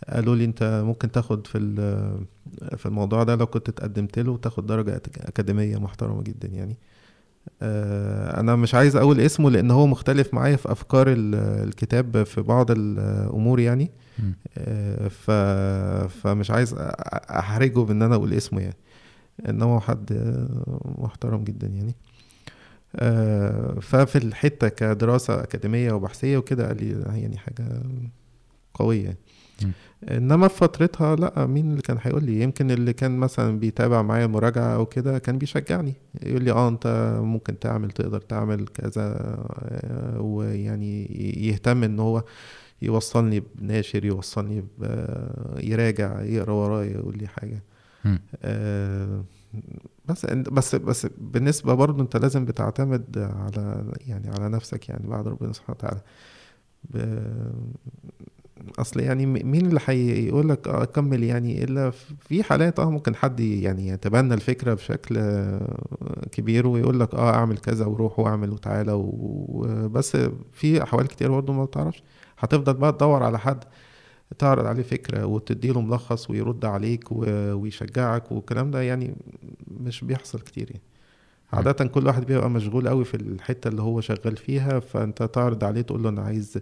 قالوا 0.08 0.36
لي 0.36 0.44
انت 0.44 0.82
ممكن 0.86 1.10
تاخد 1.12 1.46
في 1.46 1.58
ال- 1.58 2.24
في 2.76 2.86
الموضوع 2.86 3.22
ده 3.22 3.34
لو 3.36 3.46
كنت 3.46 3.68
اتقدمت 3.68 4.18
له 4.18 4.36
تاخد 4.36 4.66
درجة 4.66 4.96
أك- 5.06 5.26
أكاديمية 5.28 5.76
محترمة 5.78 6.22
جدا 6.22 6.48
يعني 6.48 6.76
آه، 7.62 8.40
أنا 8.40 8.56
مش 8.56 8.74
عايز 8.74 8.96
أقول 8.96 9.20
اسمه 9.20 9.50
لأن 9.50 9.70
هو 9.70 9.86
مختلف 9.86 10.34
معايا 10.34 10.56
في 10.56 10.72
أفكار 10.72 11.08
ال- 11.12 11.34
الكتاب 11.68 12.22
في 12.22 12.42
بعض 12.42 12.70
الأمور 12.70 13.60
يعني. 13.60 13.90
آه، 14.58 15.08
ف... 15.08 15.30
فمش 16.20 16.50
عايز 16.50 16.74
أحرجه 17.30 17.78
بإن 17.80 18.02
أنا 18.02 18.14
أقول 18.14 18.32
اسمه 18.34 18.60
يعني 18.60 18.76
انما 19.48 19.64
هو 19.64 19.80
حد 19.80 20.12
محترم 20.98 21.44
جدا 21.44 21.66
يعني 21.66 21.94
آه، 22.96 23.76
ففي 23.80 24.18
الحتة 24.18 24.68
كدراسة 24.68 25.42
أكاديمية 25.42 25.92
وبحثية 25.92 26.36
وكده 26.36 26.66
قال 26.66 26.76
لي 26.84 27.20
يعني 27.20 27.38
حاجة 27.38 27.82
قوية 28.74 29.04
يعني. 29.04 29.16
إنما 30.10 30.48
في 30.48 30.56
فترتها 30.56 31.16
لا 31.16 31.46
مين 31.46 31.70
اللي 31.70 31.82
كان 31.82 31.98
هيقول 32.02 32.24
لي؟ 32.24 32.40
يمكن 32.40 32.70
اللي 32.70 32.92
كان 32.92 33.18
مثلا 33.18 33.58
بيتابع 33.58 34.02
معايا 34.02 34.24
المراجعة 34.24 34.74
أو 34.74 34.86
كده 34.86 35.18
كان 35.18 35.38
بيشجعني 35.38 35.94
يقول 36.22 36.42
لي 36.44 36.50
آه 36.50 36.68
أنت 36.68 37.16
ممكن 37.22 37.58
تعمل 37.58 37.90
تقدر 37.90 38.20
تعمل 38.20 38.66
كذا 38.66 39.14
آه، 39.62 40.20
ويعني 40.20 41.04
يهتم 41.48 41.84
إن 41.84 41.98
هو 41.98 42.24
يوصلني 42.82 43.42
بناشر 43.54 44.04
يوصلني 44.04 44.64
يراجع 45.62 46.22
يقرأ 46.22 46.52
ورايا 46.52 46.90
يقول 46.90 47.18
لي 47.18 47.26
حاجة. 47.26 47.62
آه، 48.42 49.24
بس 50.06 50.26
بس 50.26 50.74
بس 50.74 51.06
بالنسبة 51.18 51.74
برضه 51.74 52.02
أنت 52.02 52.16
لازم 52.16 52.44
بتعتمد 52.44 53.18
على 53.18 53.92
يعني 54.06 54.28
على 54.28 54.48
نفسك 54.48 54.88
يعني 54.88 55.08
بعد 55.08 55.28
ربنا 55.28 55.52
سبحانه 55.52 55.76
وتعالى. 55.78 56.00
أصل 58.78 59.00
يعني 59.00 59.26
مين 59.26 59.66
اللي 59.66 59.80
هيقول 59.86 60.48
لك 60.48 60.68
آه 60.68 60.84
كمل 60.84 61.22
يعني 61.24 61.64
إلا 61.64 61.90
في 62.20 62.42
حالات 62.42 62.78
آه 62.80 62.90
ممكن 62.90 63.14
حد 63.16 63.40
يعني 63.40 63.88
يتبنى 63.88 64.34
الفكرة 64.34 64.74
بشكل 64.74 65.18
كبير 66.32 66.66
ويقول 66.66 67.00
لك 67.00 67.14
آه 67.14 67.30
أعمل 67.34 67.58
كذا 67.58 67.86
وروح 67.86 68.18
واعمل 68.18 68.50
وتعالى 68.50 68.92
وبس 68.94 70.16
في 70.52 70.82
أحوال 70.82 71.08
كتير 71.08 71.30
برضه 71.30 71.52
ما 71.52 71.64
بتعرفش. 71.64 72.02
هتفضل 72.38 72.74
بقى 72.74 72.92
تدور 72.92 73.22
على 73.22 73.38
حد 73.38 73.64
تعرض 74.38 74.66
عليه 74.66 74.82
فكرة 74.82 75.26
وتديله 75.26 75.80
ملخص 75.80 76.30
ويرد 76.30 76.64
عليك 76.64 77.04
ويشجعك 77.12 78.32
والكلام 78.32 78.70
ده 78.70 78.82
يعني 78.82 79.14
مش 79.80 80.04
بيحصل 80.04 80.40
كتير 80.40 80.70
يعني. 80.70 80.82
عادة 81.52 81.84
كل 81.86 82.06
واحد 82.06 82.26
بيبقى 82.26 82.50
مشغول 82.50 82.88
قوي 82.88 83.04
في 83.04 83.14
الحتة 83.16 83.68
اللي 83.68 83.82
هو 83.82 84.00
شغال 84.00 84.36
فيها 84.36 84.80
فأنت 84.80 85.22
تعرض 85.22 85.64
عليه 85.64 85.80
تقول 85.80 86.02
له 86.02 86.08
أنا 86.08 86.22
عايز 86.22 86.58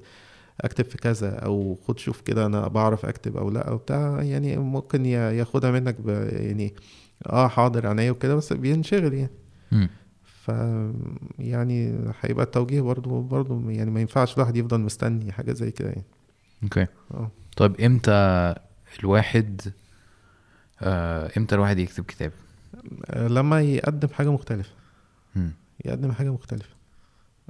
أكتب 0.60 0.84
في 0.84 0.98
كذا 0.98 1.38
أو 1.38 1.78
خد 1.86 1.98
شوف 1.98 2.20
كده 2.20 2.46
أنا 2.46 2.68
بعرف 2.68 3.06
أكتب 3.06 3.36
أو 3.36 3.50
لأ 3.50 3.68
أو 3.68 3.76
بتاع 3.76 4.22
يعني 4.22 4.56
ممكن 4.56 5.06
ياخدها 5.06 5.70
منك 5.70 5.96
يعني 6.32 6.74
آه 7.26 7.48
حاضر 7.48 7.86
عينيا 7.86 8.10
وكده 8.10 8.34
بس 8.34 8.52
بينشغل 8.52 9.14
يعني. 9.14 9.30
مم. 9.72 9.88
ف 10.24 10.48
يعني 11.38 11.98
هيبقى 12.20 12.44
التوجيه 12.44 12.80
برضو 12.80 13.20
برضو 13.20 13.70
يعني 13.70 13.90
ما 13.90 14.00
ينفعش 14.00 14.34
الواحد 14.36 14.56
يفضل 14.56 14.80
مستني 14.80 15.32
حاجة 15.32 15.52
زي 15.52 15.70
كده 15.70 15.88
يعني. 15.88 16.04
أوكي. 16.62 16.86
آه. 17.14 17.30
طيب 17.56 17.80
إمتى 17.80 18.54
الواحد 19.00 19.60
آه 20.82 21.30
إمتى 21.36 21.54
الواحد 21.54 21.78
يكتب 21.78 22.04
كتاب؟ 22.04 22.32
آه، 23.06 23.28
لما 23.28 23.60
يقدم 23.60 24.08
حاجة 24.08 24.32
مختلفة. 24.32 24.70
مم. 25.36 25.52
يقدم 25.84 26.12
حاجة 26.12 26.32
مختلفة. 26.32 26.74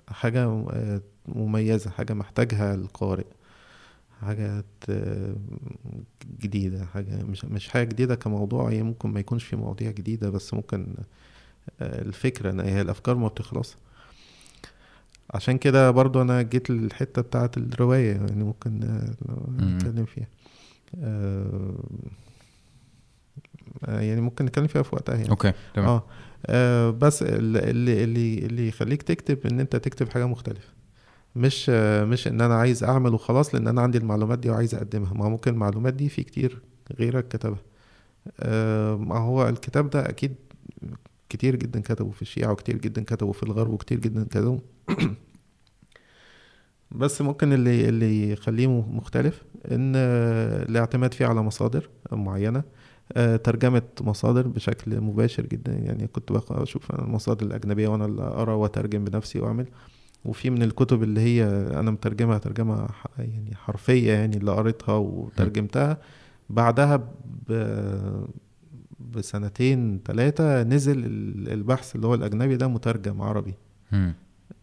حاجة 0.09 0.44
آه، 0.44 1.00
مميزة 1.36 1.90
حاجة 1.90 2.14
محتاجها 2.14 2.74
القارئ 2.74 3.26
حاجة 4.20 4.64
جديدة 6.40 6.84
حاجة 6.84 7.22
مش 7.22 7.44
مش 7.44 7.68
حاجة 7.68 7.88
جديدة 7.88 8.14
كموضوع 8.14 8.70
هي 8.70 8.82
ممكن 8.82 9.08
ما 9.08 9.20
يكونش 9.20 9.44
في 9.44 9.56
مواضيع 9.56 9.90
جديدة 9.90 10.30
بس 10.30 10.54
ممكن 10.54 10.94
آه، 11.80 12.02
الفكرة 12.02 12.50
إن 12.50 12.60
هي 12.60 12.80
الأفكار 12.80 13.16
ما 13.16 13.28
بتخلص. 13.28 13.76
عشان 15.34 15.58
كده 15.58 15.90
برضو 15.90 16.22
أنا 16.22 16.42
جيت 16.42 16.70
للحتة 16.70 17.22
بتاعة 17.22 17.50
الرواية 17.56 18.12
يعني 18.12 18.44
ممكن 18.44 18.82
آه،. 18.82 19.62
نتكلم 19.62 20.04
فيها. 20.04 20.28
آه، 21.02 21.74
آه، 23.84 24.00
يعني 24.00 24.20
ممكن 24.20 24.44
نتكلم 24.44 24.66
فيها 24.66 24.82
في 24.82 24.94
وقتها 24.94 25.14
يعني. 25.16 25.30
أوكي 25.30 25.52
تمام. 25.74 25.88
آه 25.88 26.02
آه، 26.46 26.90
بس 26.90 27.22
اللي 27.22 27.70
اللي 28.04 28.38
اللي 28.38 28.68
يخليك 28.68 29.02
تكتب 29.02 29.46
إن 29.46 29.60
أنت 29.60 29.76
تكتب 29.76 30.08
حاجة 30.08 30.26
مختلفة. 30.26 30.77
مش 31.36 31.68
مش 32.04 32.28
إن 32.28 32.40
أنا 32.40 32.54
عايز 32.54 32.84
أعمل 32.84 33.14
وخلاص 33.14 33.54
لأن 33.54 33.68
أنا 33.68 33.80
عندي 33.82 33.98
المعلومات 33.98 34.38
دي 34.38 34.50
وعايز 34.50 34.74
أقدمها. 34.74 35.14
ما 35.14 35.28
ممكن 35.28 35.52
المعلومات 35.52 35.94
دي 35.94 36.08
في 36.08 36.22
كتير 36.22 36.62
غيرك 36.98 37.28
كتبها. 37.28 37.60
ما 38.96 39.18
هو 39.18 39.48
الكتاب 39.48 39.90
ده 39.90 40.08
أكيد 40.08 40.34
كتير 41.28 41.56
جدا 41.56 41.80
كتبوا 41.80 42.12
في 42.12 42.22
الشيعة 42.22 42.52
وكتير 42.52 42.78
جدا 42.78 43.04
كتبوا 43.04 43.32
في 43.32 43.42
الغرب 43.42 43.70
وكتير 43.72 43.98
جدا 44.00 44.24
كتبوا 44.24 44.58
بس 46.90 47.22
ممكن 47.22 47.52
اللي 47.52 47.88
اللي 47.88 48.30
يخليه 48.32 48.66
مختلف 48.66 49.42
إن 49.72 49.92
آه، 49.96 50.62
الاعتماد 50.62 51.14
فيه 51.14 51.26
على 51.26 51.42
مصادر 51.42 51.88
معينة. 52.12 52.62
آه، 53.12 53.36
ترجمة 53.36 53.82
مصادر 54.00 54.48
بشكل 54.48 55.00
مباشر 55.00 55.46
جدا. 55.46 55.72
يعني 55.72 56.06
كنت 56.06 56.30
أنا 56.30 57.02
المصادر 57.04 57.46
الأجنبية 57.46 57.88
وأنا 57.88 58.04
اللي 58.04 58.22
أقرأ 58.22 58.54
وأترجم 58.54 59.04
بنفسي 59.04 59.40
وأعمل. 59.40 59.66
وفي 60.24 60.50
من 60.50 60.62
الكتب 60.62 61.02
اللي 61.02 61.20
هي 61.20 61.44
أنا 61.80 61.90
مترجمها 61.90 62.38
ترجمة 62.38 62.86
ح- 62.88 63.06
يعني 63.18 63.54
حرفية 63.54 64.12
يعني 64.12 64.36
اللي 64.36 64.50
قريتها 64.52 64.94
وترجمتها. 64.94 65.98
بعدها 66.50 67.08
بسنتين 69.14 70.00
ثلاثة 70.06 70.62
نزل 70.62 70.98
ال- 71.04 71.52
البحث 71.52 71.96
اللي 71.96 72.06
هو 72.06 72.14
الأجنبي 72.14 72.56
ده 72.56 72.68
مترجم 72.68 73.22
عربي. 73.22 73.54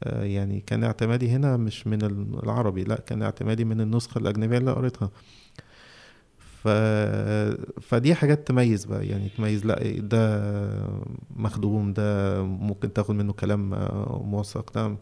آه، 0.03 0.23
يعني 0.23 0.59
كان 0.67 0.83
اعتمادي 0.83 1.29
هنا 1.29 1.57
مش 1.57 1.87
من 1.87 2.01
ال- 2.01 2.43
العربي 2.43 2.83
لا 2.83 2.95
كان 2.95 3.21
اعتمادي 3.21 3.65
من 3.65 3.81
النسخة 3.81 4.19
الأجنبية 4.19 4.57
اللي 4.57 4.71
قريتها. 4.71 5.09
ف... 6.37 6.67
فدي 7.81 8.15
حاجات 8.15 8.47
تميز 8.47 8.85
بقى 8.85 9.07
يعني 9.07 9.29
تميز 9.37 9.65
لا 9.65 9.79
ده 9.99 10.51
مخدوم 11.35 11.93
ده 11.93 12.41
ممكن 12.43 12.93
تاخد 12.93 13.15
منه 13.15 13.33
كلام 13.33 13.73
آه، 13.73 14.21
موثق 14.25 14.73
ده 14.73 14.97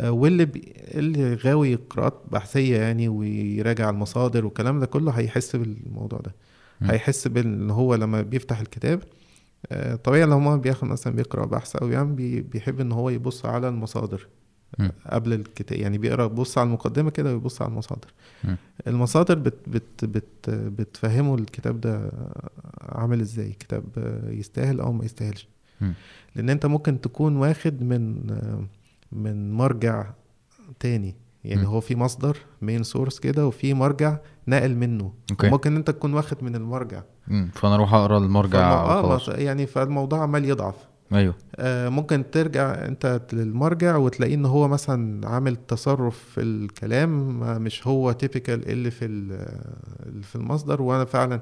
واللي 0.00 0.44
بي... 0.44 0.72
اللي 0.94 1.34
غاوي 1.34 1.74
قراءات 1.74 2.22
بحثية 2.32 2.76
يعني 2.78 3.08
ويراجع 3.08 3.90
المصادر 3.90 4.44
والكلام 4.44 4.80
ده 4.80 4.86
كله 4.86 5.10
هيحس 5.12 5.56
بالموضوع 5.56 6.18
ده 6.18 6.34
مم. 6.80 6.90
هيحس 6.90 7.28
بان 7.28 7.70
هو 7.70 7.94
لما 7.94 8.22
بيفتح 8.22 8.60
الكتاب 8.60 9.02
آه، 9.72 9.94
طبيعي 9.94 10.26
لو 10.26 10.40
ما 10.40 10.56
بياخد 10.56 10.88
مثلا 10.88 11.16
بيقرأ 11.16 11.46
بحث 11.46 11.76
أو 11.76 11.88
يعني 11.88 12.12
بي- 12.14 12.40
بيحب 12.40 12.80
إن 12.80 12.92
هو 12.92 13.10
يبص 13.10 13.46
على 13.46 13.68
المصادر 13.68 14.26
مم. 14.78 14.92
قبل 15.06 15.32
الكتاب 15.32 15.78
يعني 15.78 15.98
بيقرأ 15.98 16.26
بص 16.26 16.58
على 16.58 16.66
المقدمة 16.66 17.10
كده 17.10 17.32
ويبص 17.32 17.62
على 17.62 17.70
المصادر 17.70 18.08
مم. 18.44 18.56
المصادر 18.86 19.34
بت 19.38 19.54
بت 19.68 20.04
بت 20.04 20.50
بتفهمه 20.50 21.34
الكتاب 21.34 21.80
ده 21.80 22.12
عامل 22.80 23.20
إزاي 23.20 23.52
كتاب 23.60 23.84
يستاهل 24.30 24.80
أو 24.80 24.92
ما 24.92 25.04
يستاهلش. 25.04 25.48
لأن 26.36 26.50
أنت 26.50 26.66
ممكن 26.66 27.00
تكون 27.00 27.36
واخد 27.36 27.82
من 27.82 28.16
من 29.12 29.52
مرجع 29.52 30.06
تاني. 30.80 31.16
يعني 31.44 31.60
مم. 31.60 31.66
هو 31.66 31.80
في 31.80 31.96
مصدر 31.96 32.36
main 32.62 32.82
source 32.82 33.18
كده 33.18 33.46
وفي 33.46 33.74
مرجع 33.74 34.18
نقل 34.48 34.74
منه. 34.74 35.12
okay. 35.30 35.50
ممكن 35.50 35.76
أنت 35.76 35.90
تكون 35.90 36.14
واخد 36.14 36.44
من 36.44 36.56
المرجع. 36.56 37.02
مم. 37.28 37.50
فأنا 37.54 37.74
أروح 37.74 37.94
أقرأ 37.94 38.18
المرجع 38.18 38.72
آه 38.72 39.20
يعني 39.28 39.66
فالموضوع 39.66 40.22
عمال 40.22 40.44
يضعف. 40.44 40.74
أيوه. 41.12 41.34
آه، 41.56 41.88
ممكن 41.88 42.30
ترجع 42.30 42.86
أنت 42.86 43.20
للمرجع 43.32 43.96
وتلاقيه 43.96 44.34
إن 44.34 44.46
هو 44.46 44.68
مثلا 44.68 45.28
عامل 45.28 45.56
تصرف 45.56 46.18
في 46.18 46.40
الكلام 46.40 47.42
آه، 47.42 47.58
مش 47.58 47.86
هو 47.86 48.12
typical 48.12 48.68
اللي 48.68 48.90
في 48.90 49.04
اللي 49.04 50.22
في 50.22 50.36
المصدر 50.36 50.82
وأنا 50.82 51.04
فعلا 51.04 51.40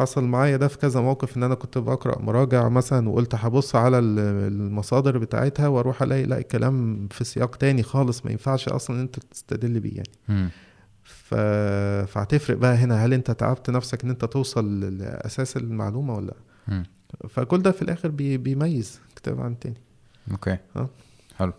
حصل 0.00 0.24
معايا 0.24 0.56
ده 0.56 0.68
في 0.68 0.78
كذا 0.78 1.00
موقف 1.00 1.36
إن 1.36 1.42
أنا 1.42 1.54
كنت 1.54 1.78
بقرأ 1.78 2.22
مراجع 2.22 2.68
مثلا 2.68 3.08
وقلت 3.08 3.34
هبص 3.34 3.74
على 3.76 3.98
ال- 3.98 4.18
المصادر 4.52 5.18
بتاعتها 5.18 5.68
وأروح 5.68 6.02
ألاقي 6.02 6.24
لا 6.24 6.38
الكلام 6.38 7.08
في 7.10 7.24
سياق 7.24 7.56
تاني 7.56 7.82
خالص 7.82 8.24
ما 8.24 8.30
ينفعش 8.30 8.68
أصلا 8.68 9.00
أنت 9.00 9.18
تستدل 9.18 9.80
بيه 9.80 10.02
يعني. 10.28 10.50
ف... 11.04 11.34
فهتفرق 12.12 12.56
بقى 12.56 12.74
هنا 12.74 13.04
هل 13.04 13.14
أنت 13.14 13.30
تعبت 13.30 13.70
نفسك 13.70 14.04
إن 14.04 14.10
أنت 14.10 14.24
توصل 14.24 14.80
لأساس 14.98 15.56
المعلومة 15.56 16.14
ولا 16.14 16.34
لأ. 16.68 16.82
فكل 17.28 17.62
ده 17.62 17.70
في 17.72 17.82
الآخر 17.82 18.08
بي... 18.08 18.36
بيميز 18.36 19.00
كتاب 19.16 19.40
عن 19.40 19.52
التاني 19.52 19.76
أوكي 20.30 20.56
آه. 20.76 20.88
حلو 21.38 21.52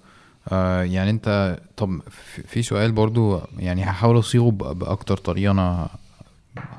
آه 0.52 0.84
يعني 0.84 1.10
أنت 1.10 1.60
طب 1.78 2.02
في 2.48 2.62
سؤال 2.62 2.92
برضو 2.92 3.42
يعني 3.60 3.84
هحاول 3.84 4.20
أصيغه 4.20 4.52
بأكتر 4.52 5.18
طريقة 5.18 5.52
أنا 5.52 5.90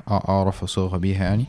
أعرف 0.09 0.63
اصيغها 0.63 0.97
بيها 0.97 1.23
يعني. 1.23 1.45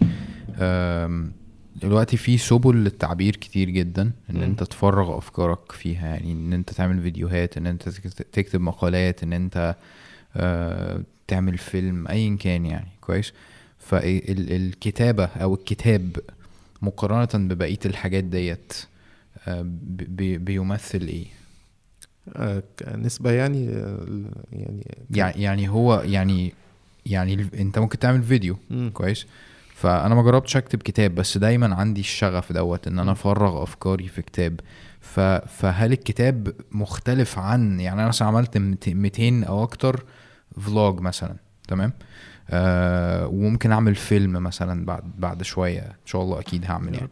دلوقتي 1.83 2.17
في 2.17 2.39
سبل 2.39 2.77
للتعبير 2.77 3.37
كتير 3.37 3.71
جدا 3.71 4.03
إن 4.31 4.37
مم. 4.37 4.43
أنت 4.43 4.63
تفرغ 4.63 5.19
أفكارك 5.19 5.73
فيها 5.73 6.07
يعني 6.09 6.33
إن 6.33 6.53
أنت 6.53 6.71
تعمل 6.73 7.03
فيديوهات 7.03 7.57
إن 7.57 7.67
أنت 7.67 7.89
تكت- 7.89 8.27
تكتب 8.33 8.61
مقالات 8.61 9.23
إن 9.23 9.33
أنت 9.33 9.77
تعمل 11.29 11.59
فيلم 11.59 12.09
ايا 12.09 12.37
كان 12.37 12.67
يعني 12.67 12.89
كويس؟ 13.01 13.33
فالكتابة 13.79 15.25
أو 15.25 15.55
الكتاب 15.55 16.17
مقارنة 16.83 17.49
ببقية 17.49 17.79
الحاجات 17.87 18.25
ديت 18.25 18.73
بيمثل 20.39 21.01
إيه؟ 21.01 21.27
آه، 22.37 22.63
نسبة 22.97 23.31
يعني 23.31 23.69
آه، 23.69 24.07
يعني 24.53 24.87
يعني 25.11 25.43
يعني 25.43 25.69
هو 25.69 26.03
يعني 26.07 26.53
يعني 27.07 27.49
انت 27.55 27.79
ممكن 27.79 27.99
تعمل 27.99 28.23
فيديو 28.23 28.57
مم. 28.71 28.91
كويس؟ 28.95 29.27
فأنا 29.75 30.15
ما 30.15 30.23
جربتش 30.23 30.57
أكتب 30.57 30.83
كتاب 30.83 31.15
بس 31.15 31.39
دايما 31.39 31.75
عندي 31.75 32.01
الشغف 32.01 32.53
دوت 32.53 32.87
إن 32.87 32.99
أنا. 32.99 33.13
أفرغ 33.13 33.63
أفكاري 33.63 34.09
في 34.09 34.23
كتاب. 34.23 34.61
ف... 35.01 35.21
فهل 35.21 35.93
الكتاب 35.93 36.55
مختلف 36.73 37.39
عن 37.39 37.81
يعني 37.81 38.01
أنا 38.01 38.09
مثلا 38.09 38.29
عملت 38.29 38.59
200 38.89 39.45
أو 39.45 39.63
أكتر 39.63 40.05
فلوج 40.61 41.01
مثلا 41.01 41.37
تمام؟ 41.69 41.93
آه 42.51 43.27
وممكن 43.27 43.73
أعمل 43.73 43.95
فيلم 43.95 44.33
مثلا 44.33 44.85
بعد 44.85 45.03
بعد 45.19 45.43
شوية 45.43 45.81
إن 45.81 46.07
شاء 46.07 46.23
الله 46.23 46.41
أكيد 46.41 46.65
هعمل 46.65 46.95
يعني. 46.95 47.11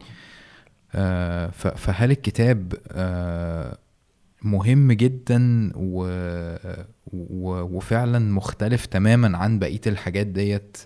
آه 0.94 1.50
ف... 1.50 1.66
فهل 1.66 2.10
الكتاب 2.10 2.74
آه 2.88 3.78
مهم 4.42 4.92
جدا 4.92 5.72
و... 5.74 6.06
وفعلا 7.12 8.18
مختلف 8.18 8.86
تماما 8.86 9.38
عن 9.38 9.58
بقية 9.58 9.80
الحاجات 9.86 10.26
ديت 10.26 10.78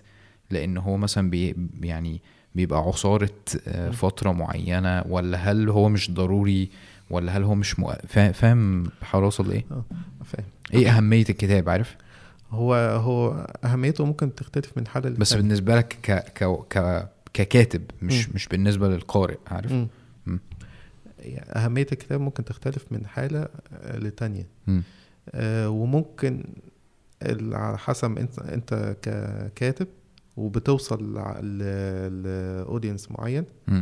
لأن 0.51 0.77
هو 0.77 0.97
مثلا 0.97 1.29
بي 1.29 1.55
يعني 1.81 2.21
بيبقى 2.55 2.79
عصارة 2.79 3.29
آه، 3.67 3.89
م. 3.89 3.91
فترة 3.91 4.31
معينة 4.31 5.03
ولا 5.09 5.37
هل 5.37 5.69
هو 5.69 5.89
مش 5.89 6.11
ضروري 6.11 6.69
ولا 7.09 7.37
هل 7.37 7.43
هو 7.43 7.55
مش 7.55 7.79
مؤ... 7.79 7.93
فا- 8.07 8.31
فاهم 8.31 8.83
بحاول 9.01 9.23
اوصل 9.23 9.49
لإيه؟ 9.49 9.65
فاهم 10.25 10.45
إيه 10.73 10.89
أهمية 10.97 11.25
الكتاب 11.29 11.69
عارف؟ 11.69 11.95
هو 12.51 12.73
هو 12.75 13.47
أهميته 13.63 14.05
ممكن 14.05 14.35
تختلف 14.35 14.71
من 14.77 14.87
حالة 14.87 15.09
بس 15.09 15.19
للتانية. 15.33 15.41
بالنسبة 15.41 15.75
لك 15.75 15.97
ك... 16.03 16.11
ك... 16.11 16.43
ك... 16.69 17.07
ككاتب 17.33 17.81
مش 18.01 18.29
م. 18.29 18.31
مش 18.35 18.47
بالنسبة 18.47 18.87
للقارئ 18.87 19.37
عارف؟ 19.47 19.71
مم. 19.71 19.87
م. 20.25 20.37
يعني 21.19 21.51
أهمية 21.55 21.87
الكتاب 21.91 22.21
ممكن 22.21 22.45
تختلف 22.45 22.85
من 22.91 23.05
حالة 23.07 23.47
آه، 23.73 23.97
لتانية 23.97 24.47
م. 24.67 24.79
آه، 25.31 25.69
وممكن 25.69 26.43
ال- 27.23 27.55
على 27.55 27.77
حسب 27.77 28.17
انت 28.17 28.39
انت 28.39 28.95
ككاتب 29.01 29.87
وبتوصل 30.37 31.13
ل 32.23 32.33
audience 32.33 33.11
معين 33.11 33.45
م. 33.67 33.81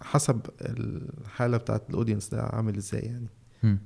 حسب 0.00 0.40
الحالة 0.60 1.56
بتاعت 1.56 1.82
ال 1.90 1.94
audience 1.94 2.28
ده 2.28 2.42
عامل 2.42 2.76
إزاي 2.76 3.00
يعني 3.00 3.26
م. 3.62 3.76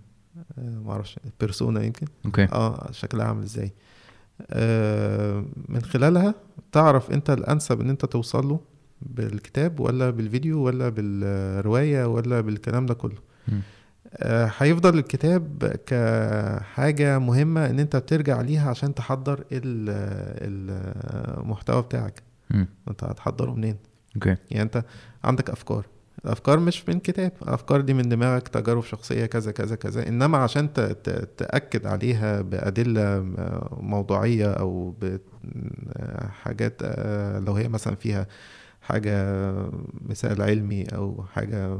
آه، 0.58 0.78
معرفش 0.84 1.16
persona 1.40 1.82
يمكن 1.82 2.06
أوكي 2.24 2.44
آه 2.44 2.88
شكلها 2.92 3.26
عامل 3.26 3.42
إزاي 3.42 3.72
آه 4.50 5.44
من 5.68 5.82
خلالها 5.82 6.34
تعرف 6.72 7.10
انت 7.10 7.30
الانسب 7.30 7.80
ان 7.80 7.90
انت 7.90 8.04
توصل 8.04 8.48
له 8.48 8.60
بالكتاب 9.02 9.80
ولا 9.80 10.10
بالفيديو 10.10 10.62
ولا 10.62 10.88
بالرواية 10.88 12.04
ولا 12.06 12.40
بالكلام 12.40 12.86
ده 12.86 12.94
كله 12.94 13.18
م. 13.48 13.60
آه، 14.16 14.52
هيفضل 14.58 14.98
الكتاب 14.98 15.64
كحاجة 15.86 17.18
مهمة 17.18 17.66
إن 17.70 17.80
أنت 17.80 17.96
بترجع 17.96 18.40
ليها 18.40 18.70
عشان 18.70 18.94
تحضر 18.94 19.44
ال- 19.52 21.38
المحتوى 21.40 21.82
بتاعك. 21.82 22.22
م. 22.50 22.64
أنت 22.88 23.04
هتحضره 23.04 23.50
منين؟ 23.54 23.76
أوكي. 24.16 24.36
يعني 24.50 24.62
أنت 24.62 24.84
عندك 25.24 25.50
أفكار. 25.50 25.86
الأفكار 26.24 26.58
مش 26.60 26.88
من 26.88 27.00
كتاب. 27.00 27.32
الأفكار 27.42 27.80
دي 27.80 27.94
من 27.94 28.08
دماغك 28.08 28.48
تجارب 28.48 28.82
شخصية 28.82 29.26
كذا 29.26 29.52
كذا 29.52 29.76
كذا. 29.76 30.08
إنما 30.08 30.38
عشان 30.38 30.72
تأكد 31.36 31.86
عليها 31.86 32.40
بأدلة 32.40 33.20
موضوعية 33.80 34.50
أو 34.52 34.94
بحاجات 35.02 36.82
لو 37.46 37.52
هي 37.52 37.68
مثلا 37.68 37.94
فيها 37.94 38.26
حاجة 38.82 39.44
مثال 40.08 40.42
علمي 40.42 40.84
أو 40.84 41.24
حاجة 41.32 41.78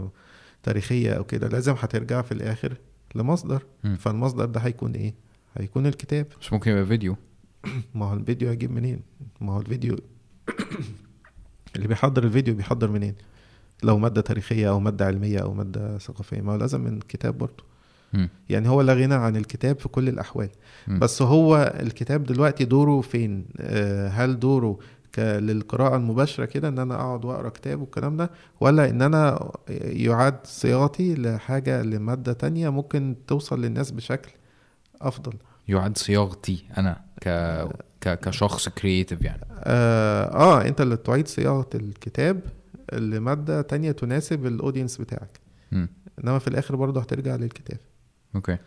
تاريخية 0.69 1.12
أو 1.12 1.25
كده 1.25 1.49
لازم 1.49 1.75
هترجع 1.79 2.23
في 2.23 2.33
الآخر 2.33 2.77
لمصدر. 3.14 3.62
م. 3.85 3.97
فالمصدر 3.97 4.45
ده 4.45 4.61
هيكون 4.61 4.93
إيه؟ 4.93 5.14
هيكون 5.59 5.87
الكتاب. 5.87 6.27
بس 6.41 6.53
ممكن 6.53 6.71
يبقى 6.71 6.87
فيديو. 6.87 7.16
ما 7.95 8.07
هو 8.07 8.14
الفيديو 8.14 8.49
هيجيب 8.49 8.71
منين؟ 8.71 9.01
ما 9.41 9.53
هو 9.53 9.61
الفيديو 9.61 9.97
اللي 11.77 11.89
بيحضر 11.89 12.25
الفيديو 12.25 12.55
بيحضر 12.55 12.91
منين؟ 12.91 13.14
لو 13.83 13.99
مادة 13.99 14.21
تاريخية 14.21 14.69
أو 14.69 14.81
مادة 14.81 15.07
علمية 15.07 15.39
أو 15.39 15.55
مادة 15.55 15.99
ثقافية. 15.99 16.41
ما 16.41 16.53
هو 16.53 16.57
لازم 16.57 16.81
من 16.81 17.01
كتاب 17.01 17.39
برضه. 17.39 17.64
يعني 18.49 18.69
هو 18.69 18.81
لا 18.83 18.95
غنى 18.95 19.14
عن 19.14 19.37
الكتاب 19.37 19.79
في 19.79 19.89
كل 19.89 20.09
الأحوال. 20.09 20.49
م. 20.89 20.99
بس 20.99 21.23
هو 21.23 21.75
الكتاب 21.81 22.25
دلوقتي 22.25 22.64
دوره 22.64 23.01
فين؟ 23.01 23.45
آه، 23.61 24.09
هل 24.09 24.39
دوره 24.39 24.79
للقراءة 25.19 25.97
المباشرة 25.97 26.45
كده 26.45 26.69
إن 26.69 26.79
أنا 26.79 26.95
أقعد 26.95 27.25
وأقرأ 27.25 27.49
كتاب 27.49 27.81
والكلام 27.81 28.17
ده 28.17 28.31
ولا 28.61 28.91
إن 28.91 29.03
أنا 29.03 29.53
يعاد 29.69 30.47
صياغتي 30.47 31.15
لحاجة 31.15 31.83
لمادة 31.83 32.33
تانية 32.33 32.69
ممكن 32.69 33.17
توصل 33.27 33.63
للناس 33.63 33.91
بشكل 33.91 34.31
أفضل. 35.03 35.33
يعاد 35.69 35.99
صياغتي 35.99 36.65
أنا 36.79 37.05
ك... 37.21 37.29
ك... 38.01 38.19
كشخص 38.21 38.69
creative 38.68 39.22
يعني. 39.23 39.43
آه, 39.53 40.25
آه 40.25 40.69
أنت 40.69 40.81
اللي 40.81 40.97
تعيد 40.97 41.29
صياغة 41.29 41.69
الكتاب 41.75 42.41
لمادة 42.93 43.63
تانية 43.63 43.93
تناسب 43.93 44.47
ال 44.47 44.52
audience 44.52 44.99
بتاعك. 44.99 45.41
م. 45.73 45.87
إنما 46.25 46.39
في 46.39 46.49
الآخر 46.49 46.77
برضه 46.77 47.01
هترجع 47.01 47.37
للكتاب. 47.37 47.79
أوكي. 48.35 48.59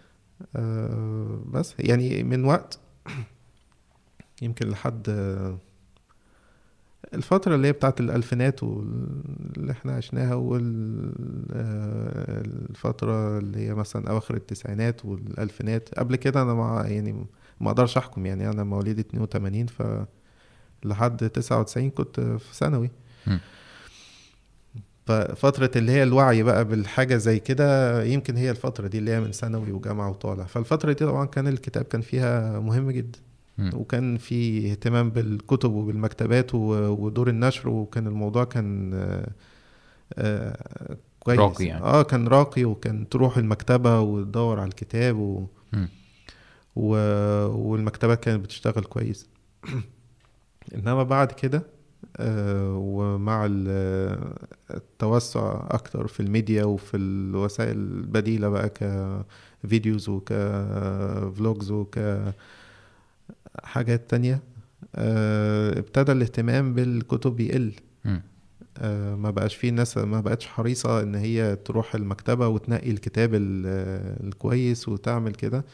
آه 0.55 1.41
بس 1.47 1.75
يعني 1.79 2.23
من 2.23 2.45
وقت 2.45 2.79
يمكن 4.41 4.69
لحد 4.69 5.09
آه، 5.09 5.57
الفترة 7.13 7.55
اللي 7.55 7.67
هي 7.67 7.71
بتاعت 7.71 7.99
الألفينات 7.99 8.63
واللي 8.63 9.71
إحنا 9.71 9.95
عشناها 9.95 10.35
والفترة 12.25 13.37
اللي 13.37 13.59
هي 13.67 13.73
مثلا 13.73 14.09
أواخر 14.09 14.35
التسعينات 14.35 15.05
والألفينات 15.05 15.89
قبل 15.99 16.15
كده 16.15 16.41
أنا 16.41 16.53
مع 16.53 16.85
يعني 16.87 17.25
ما 17.61 17.69
أقدرش 17.71 17.97
أحكم 17.97 18.25
يعني 18.25 18.49
أنا 18.49 18.63
مواليد 18.63 18.99
82 18.99 19.65
ف 19.67 19.83
لحد 20.85 21.29
99 21.29 21.89
كنت 21.89 22.19
في 22.19 22.55
ثانوي. 22.55 22.89
ففترة 25.05 25.71
اللي 25.75 25.91
هي 25.91 26.03
الوعي 26.03 26.43
بقى 26.43 26.65
بالحاجة 26.65 27.17
زي 27.17 27.39
كده 27.39 28.03
يمكن 28.03 28.37
هي 28.37 28.51
الفترة 28.51 28.87
دي 28.87 28.97
اللي 28.97 29.11
هي 29.11 29.19
من 29.19 29.31
ثانوي 29.31 29.71
وجامعة 29.71 30.09
وطالع 30.09 30.43
فالفترة 30.43 30.93
دي 30.93 31.05
طبعا 31.05 31.25
كان 31.25 31.47
الكتاب 31.47 31.83
كان 31.85 32.01
فيها 32.01 32.59
مهم 32.59 32.91
جدا. 32.91 33.19
وكان 33.73 34.17
في 34.17 34.71
اهتمام 34.71 35.09
بالكتب 35.09 35.71
وبالمكتبات 35.73 36.55
ودور 36.55 37.29
النشر 37.29 37.69
وكان 37.69 38.07
الموضوع 38.07 38.43
كان 38.43 38.93
آه، 38.93 39.31
آه، 40.13 40.97
كويس. 41.19 41.39
راقي 41.39 41.65
يعني. 41.65 41.83
آه 41.83 42.03
كان 42.03 42.27
راقي 42.27 42.65
وكان 42.65 43.09
تروح 43.09 43.37
المكتبة 43.37 43.99
وتدور 43.99 44.59
على 44.59 44.67
الكتاب 44.67 45.17
و... 45.17 45.47
و... 46.75 46.95
والمكتبات 47.47 48.23
كانت 48.23 48.43
بتشتغل 48.43 48.83
كويس. 48.83 49.27
إنما 50.75 51.03
بعد 51.03 51.31
كده 51.31 51.63
آه، 52.17 52.75
ومع 52.77 53.45
ال- 53.49 54.33
التوسع 54.73 55.67
أكتر 55.71 56.07
في 56.07 56.19
الميديا 56.19 56.63
وفي 56.63 56.97
الوسائل 56.97 57.77
البديلة 57.77 58.49
بقى 58.49 58.69
كفيديوز 59.63 60.09
وكفلوجز 60.09 61.71
وك 61.71 61.99
حاجات 63.63 64.09
تانية. 64.09 64.39
آه، 64.95 65.79
ابتدى 65.79 66.11
الاهتمام 66.11 66.73
بالكتب 66.73 67.39
يقل. 67.39 67.71
آه، 68.77 69.15
ما 69.15 69.29
بقاش 69.31 69.55
فيه 69.55 69.69
ناس 69.71 69.97
ما 69.97 70.21
بقتش 70.21 70.45
حريصة 70.47 71.01
إن 71.03 71.15
هي 71.15 71.55
تروح 71.55 71.95
المكتبة 71.95 72.47
وتنقي 72.47 72.91
الكتاب 72.91 73.33
ال- 73.33 74.23
الكويس 74.27 74.89
وتعمل 74.89 75.31
كده. 75.35 75.65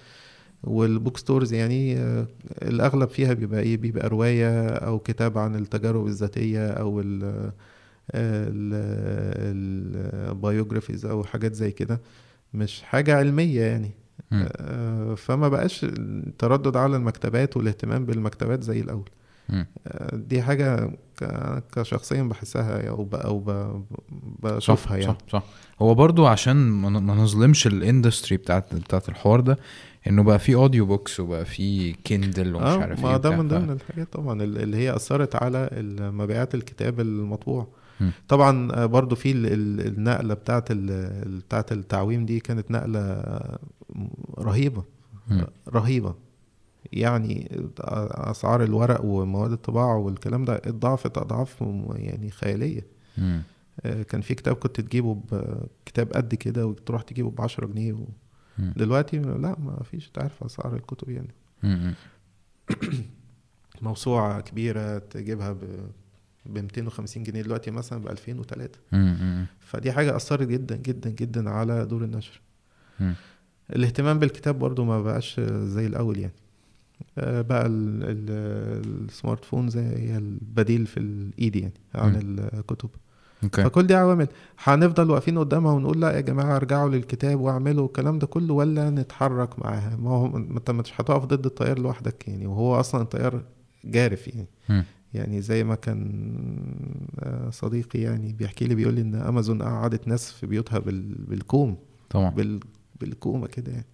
وال 0.64 0.82
book 0.82 1.18
stores 1.18 1.54
يعني 1.54 1.98
آه، 1.98 2.28
الأغلب 2.62 3.10
فيها 3.10 3.34
بيبقى 3.34 3.60
إيه؟ 3.62 3.78
بيبقى 3.78 4.10
رواية 4.10 4.68
أو 4.68 5.00
كتاب 5.00 5.38
عن 5.38 5.56
التجارب 5.56 6.08
الذاتية 6.08 6.68
أو 6.68 7.02
ال 7.02 7.44
ال 9.36 9.50
biographies 9.50 11.06
أو 11.06 11.24
حاجات 11.24 11.54
زي 11.54 11.72
كده. 11.72 12.02
مش 12.54 12.82
حاجة 12.82 13.16
علمية 13.18 13.62
يعني. 13.62 13.92
فما 15.16 15.48
بقاش 15.50 15.84
التردد 15.84 16.78
على 16.78 16.96
المكتبات 16.98 17.58
والاهتمام 17.58 18.06
بالمكتبات 18.06 18.64
زي 18.64 18.82
الأول. 18.82 19.10
آه، 19.50 20.16
دي 20.16 20.42
حاجة 20.42 20.92
ك- 21.18 21.64
كشخصيا 21.76 22.24
بحسها 22.24 22.90
أو 22.90 23.04
ب- 23.04 23.16
أو 23.16 23.40
ب- 23.40 23.82
صح 24.44 24.56
بشوفها 24.56 24.98
يعني 24.98 25.12
صح 25.14 25.18
صح 25.32 25.44
هو 25.82 25.96
برضو 25.96 26.26
عشان 26.26 26.56
ما 26.56 26.90
نظلمش 27.16 27.68
ال 27.68 27.76
industry 27.76 28.38
بتاعت 28.38 28.76
بتاعت 28.76 29.10
الحوار 29.10 29.40
ده 29.40 29.58
إنه 30.08 30.24
بقى 30.24 30.40
في 30.40 30.56
audio 30.56 30.86
books 30.86 31.20
وبقى 31.20 31.46
في 31.46 31.94
كيندل 31.94 32.56
ومش 32.56 32.64
آه 32.66 32.82
عارف 32.82 33.04
ما 33.04 33.10
إيه 33.12 33.18
ده. 33.18 33.30
من 33.38 33.48
ضمن 33.48 33.72
الحاجات 33.72 34.14
طبعا 34.14 34.44
ال- 34.44 34.58
اللي 34.62 34.78
هي 34.78 34.96
أثرت 34.96 35.36
على 35.44 35.70
مبيعات 36.00 36.56
الكتاب 36.56 37.00
المطبوع 37.00 37.68
مم. 38.02 38.12
طبعا 38.28 38.72
آه، 38.74 38.86
برضو 38.86 39.16
في 39.16 39.32
ال- 39.32 39.46
ال- 39.46 39.88
النقلة 39.88 40.34
بتاعت 40.34 40.72
بتاعت 40.72 41.72
التعويم 41.72 42.26
دي 42.26 42.40
كانت 42.40 42.72
نقلة 42.72 43.00
آه، 43.00 43.60
رهيبة. 44.40 44.84
رهيبة 45.70 46.16
يعني 46.92 47.62
أسعار 48.12 48.64
الورق 48.64 49.06
ومواد 49.06 49.52
الطباعة 49.52 49.98
والكلام 49.98 50.46
ده 50.46 50.56
اتضاعفت 50.56 51.18
اضعاف 51.18 51.64
يعني 51.96 52.30
خيالية. 52.32 52.88
آه، 53.86 54.04
كان 54.04 54.22
في 54.22 54.36
كتاب 54.36 54.56
كنت 54.56 54.82
تجيبه 54.82 55.18
بكتاب 55.32 56.14
قد 56.14 56.36
كده 56.36 56.66
وتروح 56.66 57.02
تجيبه 57.02 57.30
ب 57.30 57.42
10 57.42 57.66
جنيه 57.66 57.94
و... 57.94 58.06
دلوقتي 58.60 59.20
لا 59.20 59.56
ما 59.60 59.84
فيش 59.84 60.10
تعرف 60.10 60.44
أسعار 60.44 60.76
الكتب 60.76 61.10
يعني 61.10 61.34
مم. 61.64 61.94
موسوعة 63.82 64.42
كبيرة 64.42 64.98
تجيبها 64.98 65.52
ب 65.52 65.60
ب 66.46 66.58
250 66.58 67.24
جنيه 67.24 67.42
دلوقتي 67.42 67.72
مثلا 67.72 68.04
ب 68.04 68.08
2003 68.08 68.80
مم. 68.92 69.46
فدي 69.60 69.92
حاجة 69.92 70.16
أثرت 70.16 70.48
جدا 70.48 70.76
جدا 70.76 71.10
جدا 71.10 71.50
على 71.50 71.86
دور 71.86 72.04
النشر. 72.04 72.42
الاهتمام 73.76 74.20
بالكتاب 74.20 74.60
برضو 74.60 74.84
ما 74.86 75.02
بقاش 75.02 75.40
زي 75.50 75.88
الأول 75.88 76.18
يعني. 76.20 76.34
آه، 77.18 77.42
بقى 77.42 77.66
ال- 77.66 78.04
ال- 78.04 79.06
ال 79.10 79.16
smart 79.16 79.46
phone 79.46 79.70
زي 79.70 79.82
هي 79.82 80.18
البديل 80.18 80.86
في 80.88 81.00
الإيد 81.00 81.56
يعني 81.56 81.74
عن 81.96 82.16
الكتب. 82.60 82.90
أوكي. 83.44 83.64
فكل 83.64 83.88
دي 83.88 83.96
عوامل. 83.96 84.28
هنفضل 84.64 85.10
واقفين 85.12 85.38
قدامها 85.38 85.72
ونقول 85.74 86.02
لا 86.02 86.12
يا 86.16 86.22
جماعة 86.22 86.56
ارجعوا 86.56 86.90
للكتاب 86.90 87.40
واعملوا 87.40 87.86
الكلام 87.86 88.20
ده 88.20 88.28
كله 88.28 88.54
ولا 88.54 88.90
نتحرك 88.90 89.60
معاها؟ 89.60 89.96
ما 89.96 90.10
هو 90.10 90.38
انت 90.38 90.72
مش 90.72 91.02
هتقف 91.02 91.26
ضد 91.26 91.46
التيار 91.46 91.80
لوحدك 91.80 92.28
يعني 92.28 92.48
وهو 92.48 92.80
أصلا 92.80 93.02
التيار 93.02 93.44
جارف 93.86 94.28
يعني. 94.28 94.48
يعني 95.14 95.42
زي 95.42 95.64
ما 95.64 95.76
كان 95.76 96.22
آه، 97.20 97.50
صديقي 97.50 98.00
يعني 98.00 98.34
بيحكي 98.34 98.66
لي 98.66 98.76
بيقول 98.76 98.94
لي 98.94 99.02
إن 99.02 99.16
أمازون 99.16 99.62
قعدت 99.64 100.08
ناس 100.08 100.32
في 100.32 100.48
بيوتها 100.48 100.80
بال- 100.80 101.16
بالكوم 101.28 101.78
طبعا. 102.10 102.30
بال 102.30 102.60
بالكومة 103.02 103.48
كده 103.48 103.72
يعني. 103.72 103.86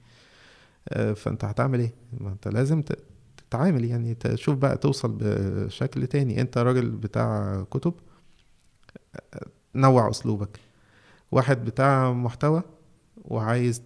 آه، 0.90 1.14
فأنت 1.14 1.46
هتعمل 1.46 1.80
إيه؟ 1.80 1.94
ما 2.20 2.30
أنت 2.30 2.48
لازم 2.48 2.84
تتعامل 3.38 3.86
يعني 3.86 4.16
تشوف 4.16 4.56
بقى 4.56 4.78
توصل 4.78 5.18
بشكل 5.22 6.08
تاني. 6.08 6.42
أنت 6.42 6.58
راجل 6.58 6.90
بتاع 6.90 7.64
كتب 7.72 7.94
نوع 9.76 10.10
أسلوبك. 10.10 10.60
واحد 11.32 11.66
بتاع 11.66 12.14
محتوى 12.14 12.64
وعايز 13.26 13.80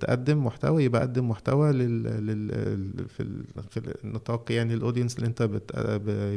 تقدم 0.00 0.46
محتوى 0.46 0.84
يبقى 0.84 1.02
قدم 1.02 1.28
محتوى 1.28 1.72
لل, 1.72 2.02
لل... 2.02 3.08
في, 3.08 3.22
ال... 3.22 3.44
في 3.70 3.94
النطاق 4.04 4.52
يعني 4.52 4.74
ال 4.74 4.79
audience 4.79 5.16
اللي 5.16 5.26
أنت 5.26 5.42
بت... 5.42 5.76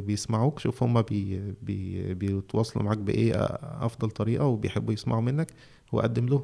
بيسمعوك. 0.05 0.59
شوف 0.59 0.84
هما 0.84 1.01
بي... 1.01 1.53
بي... 1.61 2.13
بيتواصلوا 2.13 2.86
معاك 2.86 2.97
بإيه 2.97 3.34
أفضل 3.61 4.11
طريقة 4.11 4.45
وبيحبوا 4.45 4.93
يسمعوا 4.93 5.21
منك 5.21 5.47
وقدم 5.91 6.25
لهم. 6.25 6.43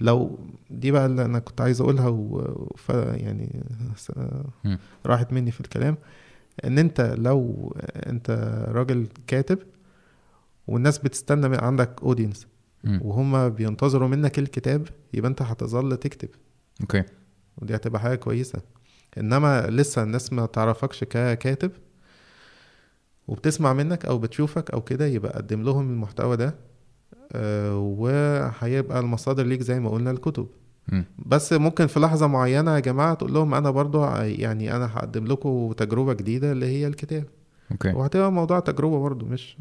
لو 0.00 0.38
دي 0.70 0.90
بقى 0.90 1.06
اللي 1.06 1.24
أنا 1.24 1.38
كنت 1.38 1.60
عايز 1.60 1.80
أقولها 1.80 2.08
و... 2.08 2.74
ف... 2.76 2.88
يعني. 2.88 3.64
راحت 5.06 5.32
مني 5.32 5.50
في 5.50 5.60
الكلام 5.60 5.96
إن 6.64 6.78
أنت 6.78 7.14
لو 7.18 7.72
أنت 8.06 8.30
راجل 8.68 9.08
كاتب 9.26 9.58
والناس 10.66 10.98
بتستنى 10.98 11.48
من 11.48 11.60
عندك 11.60 12.02
audience. 12.02 12.46
وهم 13.02 13.48
بينتظروا 13.48 14.08
منك 14.08 14.38
الكتاب 14.38 14.88
يبقى 15.14 15.30
أنت 15.30 15.42
هتظل 15.42 15.96
تكتب 15.96 16.28
أوكي 16.80 17.02
ودي 17.58 17.76
هتبقى 17.76 18.00
حاجة 18.00 18.14
كويسة 18.14 18.60
إنما 19.18 19.66
لسه 19.70 20.02
الناس 20.02 20.32
ما 20.32 20.46
تعرفكش 20.46 21.04
ككاتب 21.04 21.70
وبتسمع 23.28 23.72
منك 23.72 24.06
أو 24.06 24.18
بتشوفك 24.18 24.70
أو 24.70 24.80
كده 24.80 25.06
يبقى 25.06 25.32
قدم 25.32 25.62
لهم 25.62 25.90
المحتوى 25.90 26.36
ده 26.36 26.54
وهيبقى 27.74 29.00
المصادر 29.00 29.46
ليك 29.46 29.62
زي 29.62 29.80
ما 29.80 29.90
قلنا 29.90 30.10
الكتب. 30.10 30.46
بس 31.26 31.52
ممكن 31.52 31.86
في 31.86 32.00
لحظة 32.00 32.26
معينة 32.26 32.74
يا 32.74 32.80
جماعة 32.80 33.14
تقول 33.14 33.34
لهم 33.34 33.54
أنا 33.54 33.70
برضو 33.70 34.04
يعني 34.20 34.76
أنا 34.76 34.90
هقدم 34.94 35.26
لكم 35.26 35.72
تجربة 35.72 36.12
جديدة 36.12 36.52
اللي 36.52 36.66
هي 36.66 36.86
الكتاب 36.86 37.24
أوكي 37.72 37.92
وهتبقى 37.92 38.32
موضوع 38.32 38.60
تجربة 38.60 38.98
برضو 38.98 39.26
مش. 39.26 39.56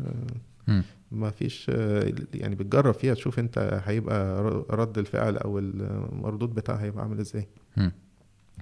ما 1.12 1.30
فيش 1.30 1.68
آه، 1.70 2.14
يعني 2.34 2.56
بتجرب 2.56 2.94
فيها 2.94 3.14
تشوف 3.14 3.40
أنت 3.40 3.82
هيبقى 3.86 4.44
رد 4.70 4.98
الفعل 4.98 5.38
أو 5.38 5.60
المردود 5.60 6.54
بتاعها 6.56 6.84
هيبقى 6.84 7.04
عامل 7.04 7.20
إزاي 7.20 7.48
مم. 7.78 7.92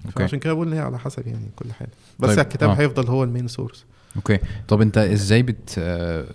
أوكي 0.04 0.18
فعشان 0.18 0.38
كده 0.38 0.52
بقول 0.52 0.66
إن 0.66 0.72
هي 0.72 0.80
على 0.80 0.98
حسب 0.98 1.26
يعني 1.26 1.50
كل 1.56 1.72
حاجة 1.72 1.90
بس 2.18 2.28
طيب، 2.28 2.38
الكتاب 2.38 2.70
آه. 2.70 2.74
هيفضل 2.74 3.08
هو 3.08 3.24
ال 3.24 3.29
main 3.29 3.48
source 3.48 3.84
أوكي 4.16 4.38
طب 4.68 4.80
أنت 4.80 4.98
إزاي 4.98 5.42
بت 5.42 5.74
آه، 5.78 6.26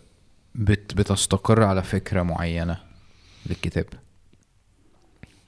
بت 0.58 0.93
بتستقر 0.93 1.64
على 1.64 1.84
فكرة 1.84 2.22
معينة 2.22 2.78
للكتاب. 3.45 3.86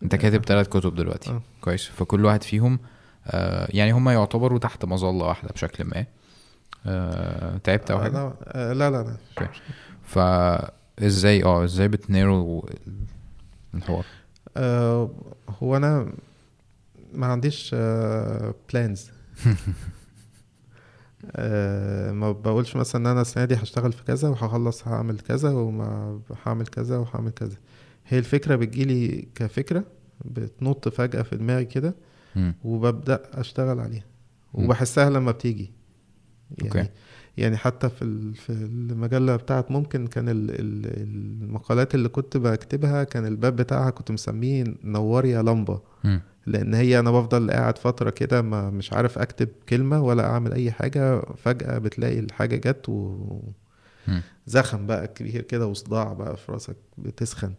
انت 0.04 0.16
كاتب 0.16 0.46
ثلاث 0.46 0.68
كتب 0.68 0.96
دلوقتي. 0.96 1.30
آه. 1.30 1.42
كويس. 1.62 1.86
فكل 1.88 2.26
واحد 2.26 2.44
فيهم 2.44 2.80
آه، 3.28 3.68
يعني 3.70 3.92
هم 3.92 4.10
يعتبروا 4.10 4.60
تحت 4.60 4.86
مظلة 4.86 5.26
واحدة 5.26 5.50
بشكل 5.50 5.84
ما. 5.84 6.06
آه، 6.86 7.58
تعبت 7.58 7.92
أو 7.92 8.00
حاجة؟ 8.00 8.12
لا 8.12 8.34
آه، 8.44 8.74
لا 8.74 8.90
لا, 8.92 9.04
لا. 9.04 9.18
أوكي. 9.42 9.60
فازاي 10.04 11.44
آه 11.44 11.64
إزاي 11.64 11.88
بت 11.88 12.08
narrow 12.08 12.70
الحوار؟ 13.74 14.06
آه 14.58 15.10
هو 15.64 15.78
أنا 15.78 16.14
ما 17.14 17.28
عنديش 17.28 17.76
plans 18.74 19.12
آه 21.32 22.12
ما 22.12 22.32
بقولش 22.32 22.76
مثلا 22.76 23.02
إن 23.02 23.08
أنا 23.08 23.22
السنة 23.22 23.46
دي 23.46 23.56
هشتغل 23.56 23.92
في 23.92 24.04
كذا 24.04 24.30
وهخلص 24.30 24.88
هعمل 24.88 25.20
كذا 25.20 25.50
وما 25.50 26.20
هعمل 26.46 26.68
كذا 26.68 26.98
وهعمل 26.98 27.32
كذا 27.32 27.58
هي 28.08 28.20
الفكرة 28.20 28.56
بتجيلي 28.56 29.28
كفكرة 29.36 29.84
بتنط 30.26 30.90
فجأة 30.90 31.22
في 31.22 31.36
دماغي 31.38 31.66
كده. 31.66 31.96
وببدأ 32.64 33.22
أشتغل 33.34 33.80
عليها. 33.80 34.06
وبحسها 34.54 35.10
لما 35.10 35.32
بتيجي 35.32 35.72
يعني 36.58 36.70
أوكي. 36.80 36.90
يعني 37.38 37.58
حتى 37.58 37.90
في 37.90 38.34
في 38.34 38.50
المجلة 38.50 39.36
بتاعت 39.36 39.72
ممكن 39.72 40.08
كان 40.08 40.30
ال- 40.30 40.52
ال- 40.60 41.02
المقالات 41.44 41.96
اللي 41.96 42.10
كنت 42.10 42.38
بكتبها 42.38 43.04
كان 43.04 43.26
الباب 43.26 43.56
بتاعها 43.56 43.90
كنت 43.90 44.12
مسميه 44.12 44.64
نور 44.84 45.26
يا 45.26 45.42
لمبه. 45.42 45.82
لأن 46.46 46.74
هي 46.74 47.00
أنا 47.00 47.12
بفضل 47.12 47.52
قاعد 47.52 47.78
فترة 47.78 48.10
كده 48.10 48.42
ما 48.42 48.70
مش 48.70 48.94
عارف 48.94 49.18
أكتب 49.18 49.48
كلمة 49.70 50.02
ولا 50.02 50.26
أعمل 50.26 50.54
أي 50.54 50.72
حاجة 50.72 51.22
فجأة 51.22 51.78
بتلاقي 51.78 52.20
الحاجة 52.20 52.56
جت 52.56 52.90
و... 52.90 53.18
زخم 54.48 54.88
بقى 54.88 55.08
كبير 55.08 55.42
كده 55.42 55.68
وصداع 55.68 56.14
بقى 56.14 56.38
في 56.38 56.52
راسك 56.52 56.76
بتسخن. 56.98 57.54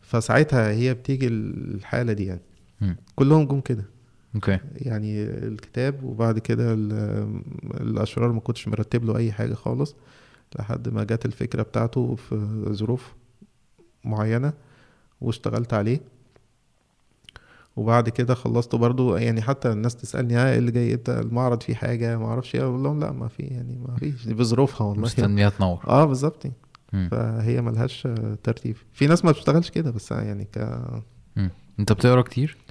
فساعتها 0.00 0.70
هي 0.70 0.94
بتيجي 0.94 1.26
الحالة 1.28 2.12
دي 2.12 2.24
يعني. 2.24 2.40
كلهم 3.16 3.46
جم 3.46 3.60
كده 3.60 3.84
أوكي. 4.34 4.58
يعني 4.74 5.22
الكتاب 5.22 6.02
وبعد 6.04 6.38
كده 6.38 6.72
ال- 6.72 7.42
الأشرار 7.80 8.32
ما 8.32 8.40
كنتش 8.40 8.68
مرتب 8.68 9.04
له 9.04 9.16
أي 9.16 9.32
حاجة 9.32 9.54
خالص 9.54 9.96
لحد 10.58 10.88
ما 10.88 11.04
جت 11.04 11.26
الفكرة 11.26 11.62
بتاعته 11.62 12.14
في 12.14 12.64
ظروف 12.72 13.12
معينة 14.04 14.52
واشتغلت 15.20 15.74
عليه. 15.74 16.00
وبعد 17.76 18.08
كده 18.08 18.34
خلصته 18.34 18.78
برضو 18.78 19.16
يعني 19.16 19.42
حتى 19.42 19.72
الناس 19.72 19.96
تسألني 19.96 20.34
ها 20.34 20.52
إيه 20.52 20.58
اللي 20.58 20.70
جاي؟ 20.70 20.94
أنت 20.94 21.10
المعرض 21.10 21.62
فيه 21.62 21.74
حاجة؟ 21.74 22.18
ما 22.18 22.26
أعرفش 22.26 22.54
إيه. 22.54 22.62
أقول 22.62 22.82
لهم 22.82 23.00
لا 23.00 23.12
ما 23.12 23.28
في 23.28 23.42
يعني 23.42 23.78
ما 23.88 23.96
فيش. 23.96 24.26
دي 24.26 24.34
بظروفها 24.40 24.86
والله. 24.86 25.02
مستنيها 25.02 25.48
تنور. 25.50 25.80
آه 25.88 26.04
بالظبط. 26.04 26.46
فهي 27.10 27.60
ملهاش 27.60 28.08
ترتيب. 28.42 28.76
في 28.92 29.06
ناس 29.06 29.24
ما 29.24 29.30
بتشتغلش 29.30 29.70
كده 29.70 29.90
بس 29.90 30.10
يعني 30.12 30.44
ك 30.44 30.58
مم. 31.36 31.50
أنت 31.80 31.92
بتقرأ 31.92 32.22
كتير؟ 32.22 32.56
آه، 32.56 32.61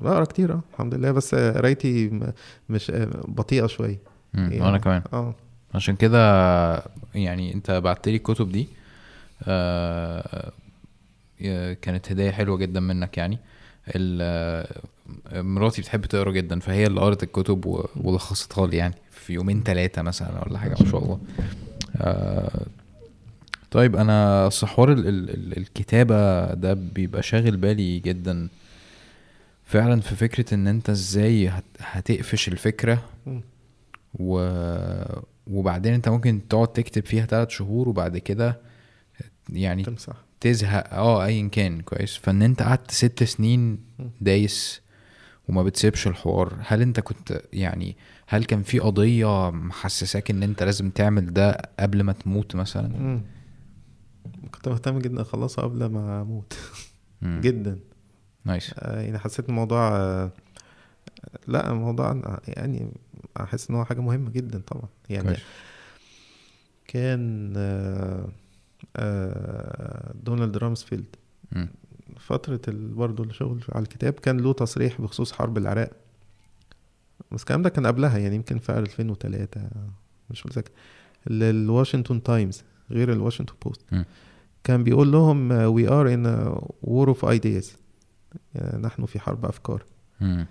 بقرا 0.00 0.24
كتير 0.24 0.52
آه 0.52 0.60
الحمد 0.72 0.94
لله. 0.94 1.10
بس 1.12 1.34
قرايتي 1.34 2.20
مش 2.68 2.90
آه، 2.90 3.08
بطيئة 3.28 3.66
شوية. 3.66 3.98
يعني- 4.34 4.60
وأنا 4.60 4.78
كمان. 4.78 5.02
آه. 5.12 5.34
عشان 5.74 5.96
كده 5.96 6.18
يعني 7.14 7.54
أنت 7.54 7.70
بعت 7.70 8.08
لي 8.08 8.16
الكتب 8.16 8.52
دي 8.52 8.68
آه 9.42 10.52
كانت 11.82 12.12
هدايا 12.12 12.32
حلوة 12.32 12.56
جدا 12.56 12.80
منك 12.80 13.18
يعني. 13.18 13.38
آه، 13.96 14.66
مراتي 15.32 15.82
بتحب 15.82 16.06
تقرا 16.06 16.30
جدا 16.32 16.60
فهي 16.60 16.86
اللي 16.86 17.00
قرت 17.00 17.22
الكتب 17.22 17.84
ولخصتها 17.96 18.66
لي 18.66 18.76
يعني 18.76 18.94
في 19.10 19.32
يومين 19.32 19.62
ثلاثة 19.62 20.02
مثلا 20.02 20.44
ولا 20.46 20.58
حاجة 20.58 20.74
ما 20.80 20.90
شاء 20.90 21.02
الله. 21.04 21.18
آه 21.96 22.66
طيب 23.70 23.96
أنا 23.96 24.46
أصل 24.46 24.66
حوار 24.66 24.92
ال- 24.92 25.08
ال- 25.08 25.30
ال- 25.30 25.56
الكتابة 25.58 26.46
ده 26.54 26.74
بيبقى 26.74 27.22
شاغل 27.22 27.56
بالي 27.56 27.98
جدا. 27.98 28.48
فعلا 29.74 30.00
في 30.00 30.14
فكرة 30.16 30.54
إن 30.54 30.66
أنت 30.66 30.90
إزاي 30.90 31.48
هت- 31.48 31.64
هتقفش 31.80 32.48
الفكرة. 32.48 33.02
و... 34.14 34.48
وبعدين 35.46 35.94
أنت 35.94 36.08
ممكن 36.08 36.48
تقعد 36.48 36.68
تكتب 36.68 37.06
فيها 37.06 37.26
ثلاث 37.26 37.48
شهور 37.50 37.88
وبعد 37.88 38.18
كده 38.18 38.60
يعني 39.48 39.82
تمسح. 39.82 40.12
تزهق. 40.40 40.94
آه 40.94 41.24
ايا 41.24 41.48
كان. 41.48 41.80
كويس. 41.80 42.16
فإن 42.16 42.42
أنت 42.42 42.62
قعدت 42.62 42.90
ست 42.90 43.24
سنين 43.24 43.78
دايس 44.20 44.80
وما 45.48 45.62
بتسيبش 45.62 46.06
الحوار 46.06 46.56
هل 46.66 46.82
أنت 46.82 47.00
كنت 47.00 47.42
يعني 47.52 47.96
هل 48.26 48.44
كان 48.44 48.62
في 48.62 48.78
قضية 48.78 49.50
محسساك 49.50 50.30
إن 50.30 50.42
أنت 50.42 50.62
لازم 50.62 50.90
تعمل 50.90 51.32
ده 51.32 51.52
قبل 51.80 52.02
ما 52.02 52.12
تموت 52.12 52.56
مثلا؟ 52.56 52.88
مم. 52.88 53.22
كنت 54.54 54.68
مهتم 54.68 54.98
جدا 54.98 55.22
أخلصها 55.22 55.64
قبل 55.64 55.84
ما 55.86 56.20
أموت. 56.22 56.58
جدا. 57.22 57.78
nice. 58.44 58.74
آه، 58.78 59.00
يعني 59.00 59.18
حسيت 59.18 59.48
الموضوع 59.48 59.96
آه، 59.96 60.30
لا 61.46 61.70
الموضوع 61.70 62.40
يعني 62.48 62.92
أحس 63.40 63.70
إن 63.70 63.76
هو 63.76 63.84
حاجة 63.84 64.00
مهمة 64.00 64.30
جدا 64.30 64.58
طبعا. 64.66 64.88
يعني 65.10 65.36
كان 66.86 67.52
آه، 68.96 70.12
دونالد 70.22 70.56
رامسفيلد. 70.56 71.16
فترة 72.18 72.60
برضه 72.68 73.24
الشغل 73.24 73.64
على 73.72 73.82
الكتاب 73.82 74.12
كان 74.12 74.40
له 74.40 74.52
تصريح 74.52 75.00
بخصوص 75.00 75.32
حرب 75.32 75.58
العراق. 75.58 75.90
بس 77.32 77.40
الكلام 77.40 77.62
ده 77.62 77.68
كان 77.68 77.86
قبلها 77.86 78.18
يعني 78.18 78.34
يمكن 78.34 78.58
في 78.58 78.72
2003 78.78 79.70
مش 80.30 80.46
متذكر. 80.46 80.70
للواشنطن 81.26 82.22
تايمز 82.22 82.62
غير 82.90 83.12
الواشنطن 83.12 83.54
بوست. 83.64 83.80
كان 84.64 84.84
بيقول 84.84 85.12
لهم 85.12 85.52
in 86.06 86.26
a 86.26 86.60
war 86.86 87.14
of 87.14 87.24
ideas. 87.24 87.66
يعني 87.66 87.83
نحن 88.80 89.06
في 89.06 89.20
حرب 89.20 89.44
أفكار 89.46 89.84
مم. 90.20 90.46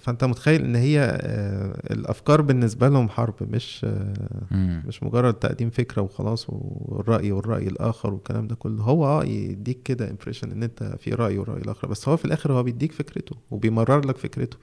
فأنت 0.00 0.24
متخيل 0.24 0.64
إن 0.64 0.76
هي 0.76 1.00
آه، 1.00 1.92
الأفكار 1.92 2.40
بالنسبة 2.40 2.88
لهم 2.88 3.08
حرب 3.08 3.34
مش 3.40 3.86
آه،. 3.88 4.82
مش 4.86 5.02
مجرد 5.02 5.34
تقديم 5.34 5.70
فكرة 5.70 6.02
وخلاص 6.02 6.46
والرأي 6.48 7.32
والرأي 7.32 7.66
الآخر 7.66 8.14
والكلام 8.14 8.46
ده 8.46 8.54
كله 8.54 8.82
هو 8.82 9.06
آه 9.06 9.24
يديك 9.24 9.82
كده 9.82 10.10
impression 10.10 10.52
إن 10.52 10.62
أنت 10.62 10.96
في 10.98 11.10
رأي 11.10 11.38
والراي 11.38 11.60
الآخر 11.60 11.88
بس 11.88 12.08
هو 12.08 12.16
في 12.16 12.24
الآخر 12.24 12.52
هو 12.52 12.62
بيديك 12.62 12.92
فكرته 12.92 13.36
وبيمرر 13.50 14.06
لك 14.06 14.16
فكرته. 14.16 14.56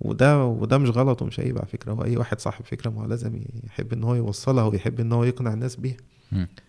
وده 0.00 0.44
وده 0.44 0.78
مش 0.78 0.88
غلط 0.90 1.22
ومش 1.22 1.40
عيب 1.40 1.58
على 1.58 1.66
فكرة 1.66 1.92
هو 1.92 2.04
أي 2.04 2.16
واحد 2.16 2.40
صاحب 2.40 2.64
فكرة 2.64 2.90
ما 2.90 3.02
هو 3.02 3.06
لازم 3.06 3.40
يحب 3.66 3.92
إن 3.92 4.04
هو 4.04 4.14
يوصلها 4.14 4.64
ويحب 4.64 5.00
إن 5.00 5.12
هو 5.12 5.24
يقنع 5.24 5.52
الناس 5.52 5.76
بيها. 5.76 5.96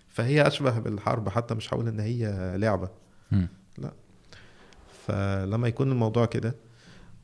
فهي 0.08 0.48
أشبه 0.48 0.80
بالحرب 0.80 1.30
حتى 1.30 1.56
مش 1.56 1.74
هقول 1.74 1.88
إن 1.88 2.00
هي 2.00 2.54
لعبة. 2.58 2.90
فلما 5.08 5.68
يكون 5.68 5.92
الموضوع 5.92 6.26
كده 6.26 6.56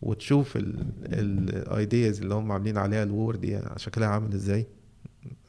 وتشوف 0.02 0.54
ال 0.58 0.85
ideas 0.85 2.22
اللي 2.22 2.34
هم 2.34 2.52
عاملين 2.52 2.78
عليها 2.78 3.04
ال 3.04 3.12
war 3.12 3.36
دي 3.36 3.60
شكلها 3.78 4.08
عامل 4.08 4.34
إزاي 4.34 4.68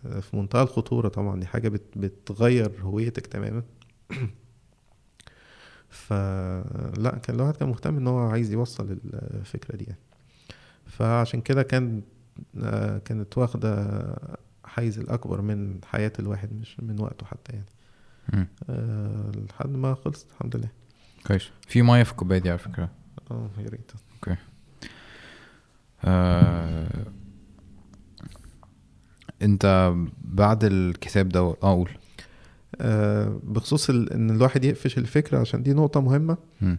في 0.03 0.37
منتهى 0.37 0.63
الخطورة 0.63 1.09
طبعا 1.09 1.41
دي 1.41 1.47
حاجة 1.47 1.69
بت 1.69 1.99
بتغير 1.99 2.73
هويتك 2.83 3.27
تماما 3.27 3.63
فلا 5.89 7.19
كان 7.23 7.37
الواحد 7.37 7.57
كان 7.57 7.69
مهتم 7.69 7.97
إن 7.97 8.07
هو 8.07 8.19
عايز 8.19 8.53
يوصل 8.53 8.99
الفكرة 9.15 9.77
دي 9.77 9.85
يعني. 9.85 10.01
فعشان 10.87 11.41
كده 11.41 11.63
كان 11.63 12.03
آه، 12.63 12.99
كانت 12.99 13.39
واخدة 13.39 14.01
حيز 14.65 14.99
الأكبر 14.99 15.41
من 15.41 15.81
حياة 15.85 16.13
الواحد 16.19 16.53
مش 16.53 16.81
من 16.81 17.01
وقته 17.01 17.27
حتى 17.27 17.53
يعني. 17.53 17.67
أه 18.71 19.31
لحد 19.51 19.71
ما 19.71 19.95
خلصت 19.95 20.27
الحمد 20.31 20.57
لله 20.57 20.69
كويس 21.29 21.51
في 21.67 21.83
ميه 21.83 22.03
في 22.03 22.11
الكوبايه 22.11 22.39
دي 22.39 22.49
على 22.51 22.59
فكره 22.59 22.91
آه 23.31 23.51
يا 23.59 23.69
ريت 23.69 23.93
آه... 26.05 27.07
انت 29.43 29.95
بعد 30.25 30.65
الكتاب 30.65 31.29
ده 31.29 31.41
آه 31.41 31.57
قول. 31.61 31.91
آه، 32.81 33.41
بخصوص 33.43 33.91
ال- 33.91 34.13
إن 34.13 34.31
الواحد 34.31 34.65
يقفش 34.65 34.99
الفكرة 34.99 35.39
عشان 35.39 35.63
دي 35.63 35.73
نقطة 35.73 36.01
مهمة. 36.01 36.37
مم. 36.61 36.79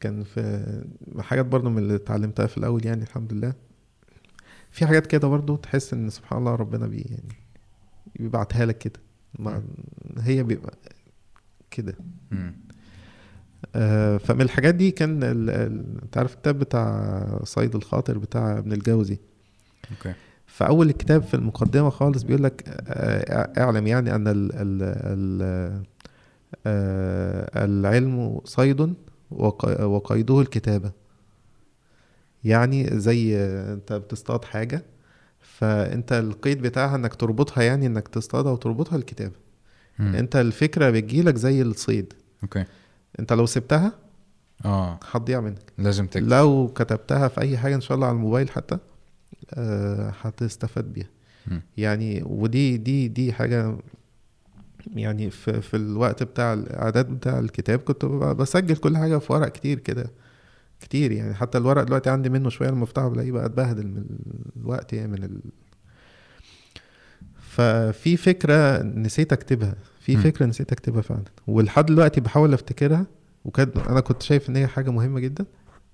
كان 0.00 0.22
في 0.24 0.84
حاجات 1.18 1.46
برضو 1.46 1.70
من 1.70 1.78
اللي 1.78 1.94
اتعلمتها 1.94 2.46
في 2.46 2.58
الأول 2.58 2.86
يعني 2.86 3.02
الحمد 3.02 3.32
لله. 3.32 3.54
في 4.70 4.86
حاجات 4.86 5.06
كده 5.06 5.28
برضو 5.28 5.56
تحس 5.56 5.92
إن 5.92 6.10
سبحان 6.10 6.38
الله 6.38 6.54
ربنا 6.54 6.86
بي 6.86 7.00
يعني 7.00 7.34
بيبعتها 8.16 8.66
لك 8.66 8.78
كده. 8.78 9.00
هي 10.18 10.42
بيبقى 10.42 10.74
كده. 11.70 11.94
فمن 14.18 14.40
الحاجات 14.40 14.74
دي 14.74 14.90
كان 14.90 15.22
ال- 15.22 15.50
ال- 15.50 16.02
انت 16.02 16.18
عارف 16.18 16.34
الكتاب 16.34 16.58
بتاع 16.58 17.40
صيد 17.44 17.74
الخاطر 17.74 18.18
بتاع 18.18 18.58
ابن 18.58 18.72
الجوزي. 18.72 19.18
okay. 19.90 20.14
في 20.46 20.66
أول 20.66 20.88
الكتاب 20.88 21.22
في 21.22 21.34
المقدمة 21.34 21.90
خالص 21.90 22.22
بيقول 22.22 22.42
لك 22.42 22.64
آه، 22.88 23.60
اعلم 23.62 23.86
يعني 23.86 24.14
أن 24.14 24.28
ال 24.28 24.50
ال 24.52 24.82
ال 25.04 25.42
آه، 26.66 27.64
العلم 27.64 28.40
صيد 28.44 28.94
وق- 29.30 29.80
وقيده 29.84 30.40
الكتابة. 30.40 30.90
يعني 32.44 33.00
زي 33.00 33.36
آه، 33.36 33.74
انت 33.74 33.92
بتصطاد 33.92 34.44
حاجة 34.44 34.82
فانت 35.40 36.12
القيد 36.12 36.62
بتاعها 36.62 36.96
انك 36.96 37.14
تربطها 37.14 37.62
يعني 37.62 37.86
انك 37.86 38.08
تصطادها 38.08 38.52
وتربطها 38.52 38.96
الكتابة. 38.96 39.34
انت 40.00 40.36
الفكرة 40.36 40.90
بتجيلك 40.90 41.36
زي 41.36 41.62
الصيد. 41.62 42.12
أوكي. 42.42 42.64
انت 43.20 43.32
لو 43.32 43.46
سبتها 43.46 43.92
آه. 44.64 44.98
هتضيع 45.10 45.40
منك. 45.40 45.72
لازم 45.78 46.06
تكتب. 46.06 46.28
لو 46.28 46.72
كتبتها 46.74 47.28
في 47.28 47.40
أي 47.40 47.58
حاجة 47.58 47.74
إن 47.74 47.80
شاء 47.80 47.94
الله 47.94 48.06
على 48.06 48.16
الموبايل 48.16 48.50
حتى 48.50 48.78
آه، 49.54 50.12
هتستفاد 50.20 50.84
بيها. 50.92 51.08
مم. 51.46 51.62
يعني 51.76 52.22
ودي 52.26 52.76
دي 52.76 53.08
دي 53.08 53.32
حاجة 53.32 53.76
يعني 54.94 55.30
في 55.30 55.60
في 55.60 55.76
الوقت 55.76 56.22
بتاع 56.22 56.52
الإعداد 56.52 57.08
بتاع 57.08 57.38
الكتاب 57.38 57.78
كنت 57.78 58.04
بسجل 58.04 58.76
كل 58.76 58.96
حاجة 58.96 59.18
في 59.18 59.32
ورق 59.32 59.48
كتير 59.48 59.78
كده 59.78 60.10
كتير 60.80 61.12
يعني. 61.12 61.34
حتى 61.34 61.58
الورق 61.58 61.82
دلوقتي 61.82 62.10
عندي 62.10 62.28
منه 62.28 62.48
شوية 62.48 62.82
افتحه 62.82 63.08
بلاقيه 63.08 63.32
بقى 63.32 63.46
اتبهدل 63.46 63.86
من 63.86 64.04
الوقت 64.56 64.92
يعني 64.92 65.08
من 65.12 65.24
ال... 65.24 65.40
ففي 67.40 68.16
فكرة 68.16 68.82
نسيت 68.82 69.32
أكتبها. 69.32 69.74
في. 70.14 70.22
فكرة 70.22 70.46
نسيت 70.46 70.72
أكتبها 70.72 71.02
فعلا 71.02 71.22
ولحد 71.46 71.86
دلوقتي 71.86 72.20
بحاول 72.20 72.54
أفتكرها 72.54 73.06
وكان 73.44 73.70
أنا 73.88 74.00
كنت 74.00 74.22
شايف 74.22 74.48
إن 74.50 74.56
هي 74.56 74.66
حاجة 74.66 74.90
مهمة 74.90 75.20
جدا 75.20 75.44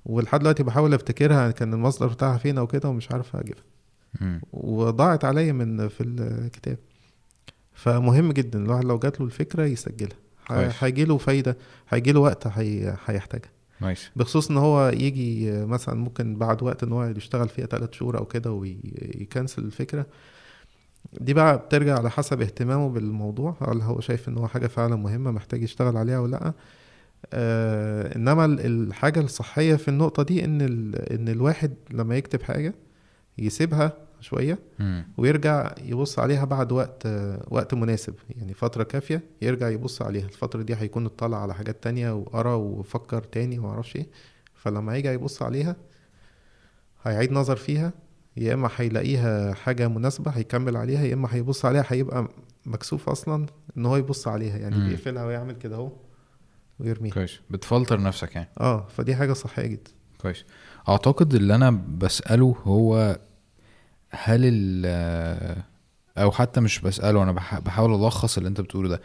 ولحد 0.06 0.40
دلوقتي 0.40 0.62
بحاول 0.62 0.94
أفتكرها 0.94 1.50
كان 1.50 1.74
المصدر 1.74 2.06
بتاعها 2.06 2.38
فين 2.38 2.58
أو 2.58 2.66
كده 2.66 2.88
ومش 2.88 3.10
عارف 3.12 3.36
أجيبها. 3.36 3.62
وضاعت 4.52 5.24
عليا 5.24 5.52
من 5.52 5.88
في 5.88 6.02
الكتاب 6.04 6.78
فمهم 7.72 8.32
جدا 8.32 8.58
الواحد 8.64 8.84
لو 8.84 8.98
جات 8.98 9.20
له 9.20 9.26
الفكرة 9.26 9.64
يسجلها. 9.64 10.16
هيجي 10.80 11.04
له 11.04 11.18
فايدة 11.18 11.56
هيجي 11.88 12.12
له 12.12 12.20
وقت 12.20 12.46
هي- 12.46 12.96
هيحتاجها 13.06 13.50
nice 13.80 14.10
بخصوص 14.16 14.50
إن 14.50 14.56
هو 14.56 14.88
يجي 14.88 15.52
مثلا 15.66 15.94
ممكن 15.94 16.36
بعد 16.36 16.62
وقت 16.62 16.82
إن 16.82 16.92
هو 16.92 17.04
يشتغل 17.04 17.48
فيها 17.48 17.66
ثلاث 17.66 17.92
شهور 17.92 18.18
أو 18.18 18.24
كده 18.24 18.52
وي 18.52 18.80
cancel 18.80 19.64
الفكرة 19.64 20.06
دي 21.12 21.34
بقى 21.34 21.58
بترجع 21.58 21.98
على 21.98 22.10
حسب 22.10 22.40
اهتمامه 22.40 22.88
بالموضوع 22.88 23.56
هل 23.68 23.80
هو 23.80 24.00
شايف 24.00 24.28
إن 24.28 24.38
هو 24.38 24.48
حاجة 24.48 24.66
فعلا 24.66 24.96
مهمة 24.96 25.30
محتاج 25.30 25.62
يشتغل 25.62 25.96
عليها 25.96 26.18
ولا 26.18 26.30
لأ 26.36 26.52
آه 27.32 28.16
إنما 28.16 28.44
ال- 28.44 28.60
الحاجة 28.66 29.20
الصحية 29.20 29.74
في 29.76 29.88
النقطة 29.88 30.22
دي 30.22 30.44
إن. 30.44 30.60
إن 31.10 31.28
الواحد 31.28 31.74
لما 31.90 32.16
يكتب 32.16 32.42
حاجة 32.42 32.74
يسيبها 33.38 33.92
شوية. 34.20 34.58
ويرجع 35.16 35.74
يبص 35.84 36.18
عليها 36.18 36.44
بعد 36.44 36.72
وقت 36.72 37.06
آه، 37.06 37.44
وقت 37.50 37.74
مناسب 37.74 38.14
يعني 38.36 38.54
فترة 38.54 38.82
كافية 38.82 39.22
يرجع 39.42 39.68
يبص 39.68 40.02
عليها 40.02 40.24
الفترة 40.24 40.62
دي 40.62 40.74
هيكون 40.74 41.06
اطلع 41.06 41.42
على 41.42 41.54
حاجات 41.54 41.82
تانية 41.82 42.12
وقرأ 42.14 42.54
وفكر 42.54 43.22
تاني 43.22 43.58
ومعرفش 43.58 43.96
إيه 43.96 44.06
فلما 44.54 44.96
يرجع 44.96 45.12
يبص 45.12 45.42
عليها 45.42 45.76
هيعيد 47.04 47.32
نظر 47.32 47.56
فيها 47.56 47.92
يا 48.36 48.54
إما 48.54 48.70
هيلاقيها 48.76 49.54
حاجة 49.54 49.88
مناسبة 49.88 50.30
هيكمل 50.30 50.76
عليها 50.76 51.04
يا 51.04 51.14
إما 51.14 51.28
هيبص 51.34 51.64
عليها 51.64 51.84
هيبقى 51.88 52.28
مكسوف 52.66 53.08
أصلا 53.08 53.46
إن 53.76 53.86
هو 53.86 53.96
يبص 53.96 54.28
عليها 54.28 54.56
يعني 54.58 54.76
مم. 54.76 54.88
بيقفلها 54.88 55.24
ويعمل 55.26 55.52
كده 55.54 55.76
أهو 55.76 55.92
ويرميها. 56.80 57.14
كويس. 57.14 57.40
بتفلتر 57.50 58.00
نفسك 58.02 58.34
يعني. 58.34 58.48
آه 58.60 58.86
فدي 58.96 59.16
حاجة 59.16 59.32
صحية 59.32 59.66
جدا. 59.66 59.90
كويس. 60.18 60.44
أعتقد 60.88 61.34
اللي 61.34 61.54
أنا 61.54 61.70
بسأله 61.98 62.56
هو 62.64 63.18
هل 64.10 64.40
ال 64.44 65.62
أو 66.18 66.30
حتى 66.30 66.60
مش 66.60 66.80
بسأله 66.80 67.22
أنا 67.22 67.32
بح- 67.32 67.58
بحاول 67.58 68.04
ألخص 68.04 68.36
اللي 68.36 68.48
أنت 68.48 68.60
بتقوله 68.60 68.88
ده. 68.88 69.00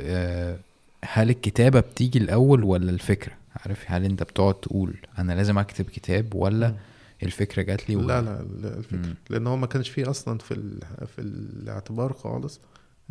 آه، 0.00 0.58
هل 1.04 1.30
الكتابة 1.30 1.80
بتيجي 1.80 2.18
الأول 2.18 2.64
ولا 2.64 2.90
الفكرة؟ 2.90 3.32
عارف 3.56 3.84
هل 3.86 4.04
أنت 4.04 4.22
بتقعد 4.22 4.54
تقول 4.54 4.94
أنا 5.18 5.32
لازم 5.32 5.58
أكتب 5.58 5.84
كتاب 5.84 6.34
ولا 6.34 6.74
الفكرة 7.22 7.62
جات 7.62 7.90
لي 7.90 7.96
و- 7.96 8.00
لا 8.00 8.22
لا 8.22 8.46
مم. 8.92 9.14
لأن 9.30 9.46
هو 9.46 9.56
ما 9.56 9.66
كانش 9.66 9.88
فيه 9.90 10.10
أصلا 10.10 10.38
في 10.38 10.54
ال... 10.54 10.80
في 11.06 11.20
الاعتبار 11.20 12.12
خالص 12.12 12.60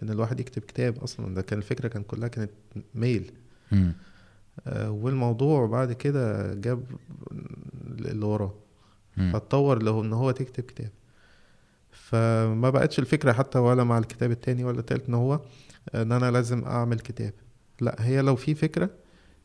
إن 0.03 0.09
الواحد 0.09 0.39
يكتب 0.39 0.61
كتاب 0.61 0.97
أصلا 0.97 1.35
ده 1.35 1.41
كان 1.41 1.59
الفكرة 1.59 1.87
كان 1.87 2.03
كلها 2.03 2.27
كانت 2.27 2.51
ميل 2.95 3.31
مم. 3.71 3.93
آه، 4.67 4.91
والموضوع 4.91 5.65
بعد 5.65 5.93
كده 5.93 6.53
جاب 6.53 6.83
اللي 7.87 8.25
وراه. 8.25 8.53
فاتطور 9.17 9.83
له 9.83 10.01
إن 10.01 10.13
هو 10.13 10.31
تكتب 10.31 10.63
كتاب 10.63 10.89
فما 11.91 12.69
بقتش 12.69 12.99
الفكرة 12.99 13.31
حتى 13.31 13.59
ولا 13.59 13.83
مع 13.83 13.97
الكتاب 13.97 14.31
التاني 14.31 14.63
ولا 14.63 14.79
التالت 14.79 15.07
إن 15.09 15.13
هو 15.13 15.39
إن 15.95 16.11
أنا 16.11 16.31
لازم 16.31 16.63
أعمل 16.63 16.99
كتاب 16.99 17.33
لا 17.81 17.95
هي 17.99 18.21
لو 18.21 18.35
في 18.35 18.55
فكرة 18.55 18.89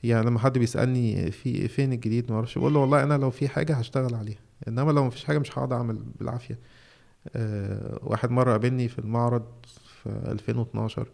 يعني 0.04 0.26
لما 0.26 0.38
حد 0.38 0.58
بيسألني 0.58 1.30
في 1.30 1.68
فين 1.68 1.92
الجديد 1.92 2.30
ما 2.30 2.36
أعرفش 2.36 2.58
بقول 2.58 2.74
له 2.74 2.80
والله 2.80 3.02
أنا 3.02 3.14
لو 3.14 3.30
في 3.30 3.48
حاجة 3.48 3.74
هشتغل 3.74 4.14
عليها 4.14 4.38
إنما 4.68 4.92
لو 4.92 5.04
مفيش 5.04 5.24
حاجة 5.24 5.38
مش 5.38 5.52
هقعد 5.58 5.72
أعمل 5.72 5.98
بالعافية. 6.20 6.58
أه 7.36 7.98
واحد 8.02 8.30
مرة 8.30 8.50
قابلني 8.50 8.88
في 8.88 8.98
المعرض 8.98 9.44
في 10.02 10.08
2012 10.08 11.08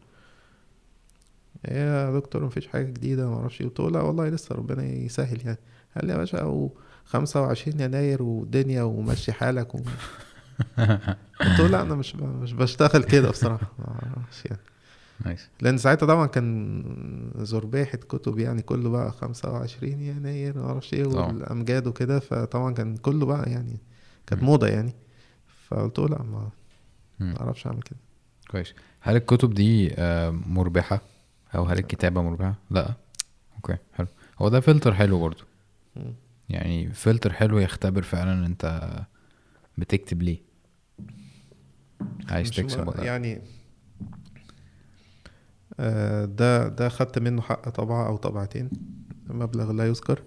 إيه 1.68 1.76
يا 2.06 2.12
دكتور 2.18 2.44
مفيش 2.44 2.66
حاجة 2.66 2.84
جديدة 2.84 3.30
ما 3.30 3.36
أعرفش 3.36 3.62
قلت 3.62 3.80
له 3.80 3.90
لا 3.90 4.00
والله 4.00 4.28
لسه 4.28 4.54
ربنا 4.54 4.84
يسهل 4.84 5.38
يعني. 5.44 5.58
قال 5.96 6.06
لي 6.06 6.12
يا 6.12 6.18
باشا 6.18 6.38
أو 6.38 6.72
25 7.04 7.80
يناير 7.80 8.22
والدنيا 8.22 8.82
ومشي 8.82 9.32
حالك 9.32 9.74
و... 9.74 9.78
قلت 11.40 11.60
له 11.60 11.66
لا 11.66 11.82
أنا 11.82 11.94
مش. 11.94 12.16
مش 12.16 12.52
بشتغل 12.52 13.04
كده 13.04 13.30
بصراحة 13.30 13.72
ما 13.78 13.86
أعرفش 13.88 14.44
يعني. 14.44 14.60
نايس. 15.24 15.48
لأن 15.60 15.78
ساعتها 15.78 16.06
طبعا 16.06 16.26
كان 16.26 16.82
زرباحة 17.36 17.98
كتب 17.98 18.38
يعني 18.38 18.62
كله 18.62 18.90
بقى 18.90 19.12
25 19.12 19.92
يناير 20.02 20.58
ما 20.58 20.64
أعرفش 20.66 20.94
إيه. 20.94 21.06
والأمجاد 21.06 21.86
وكده 21.86 22.18
فطبعا 22.20 22.74
كان 22.74 22.96
كله 22.96 23.26
بقى 23.26 23.50
يعني 23.50 23.76
كانت. 24.26 24.42
موضة 24.42 24.66
يعني. 24.68 24.92
فقلت 25.68 25.98
له 25.98 26.08
لا 26.08 26.22
ما 26.22 26.50
أعرفش 27.40 27.66
أعمل 27.66 27.82
كده. 27.82 27.98
كويس. 28.50 28.74
هل 29.00 29.16
الكتب 29.16 29.54
دي 29.54 29.94
آه، 29.94 30.30
مربحة؟ 30.30 31.00
أو 31.54 31.64
هل 31.64 31.78
الكتابة 31.78 32.22
مربحة؟ 32.22 32.54
لا. 32.70 32.94
okay 33.56 33.76
حلو. 33.94 34.06
هو 34.38 34.48
ده 34.48 34.60
فلتر 34.60 34.94
حلو 34.94 35.20
برضو. 35.20 35.42
يعني 36.48 36.92
فلتر 36.92 37.32
حلو 37.32 37.58
يختبر 37.58 38.02
فعلا 38.02 38.46
أنت 38.46 38.90
بتكتب 39.78 40.22
ليه؟ 40.22 40.38
عايز 42.28 42.50
تكسب. 42.50 42.94
يعني 42.98 43.40
ده 46.24 46.68
ده 46.68 46.88
خدت 46.88 47.18
منه 47.18 47.42
حق 47.42 47.68
طبعة 47.68 48.06
أو 48.06 48.16
طبعتين. 48.16 48.70
مبلغ 49.26 49.72
لا 49.72 49.86
يذكر. 49.86 50.22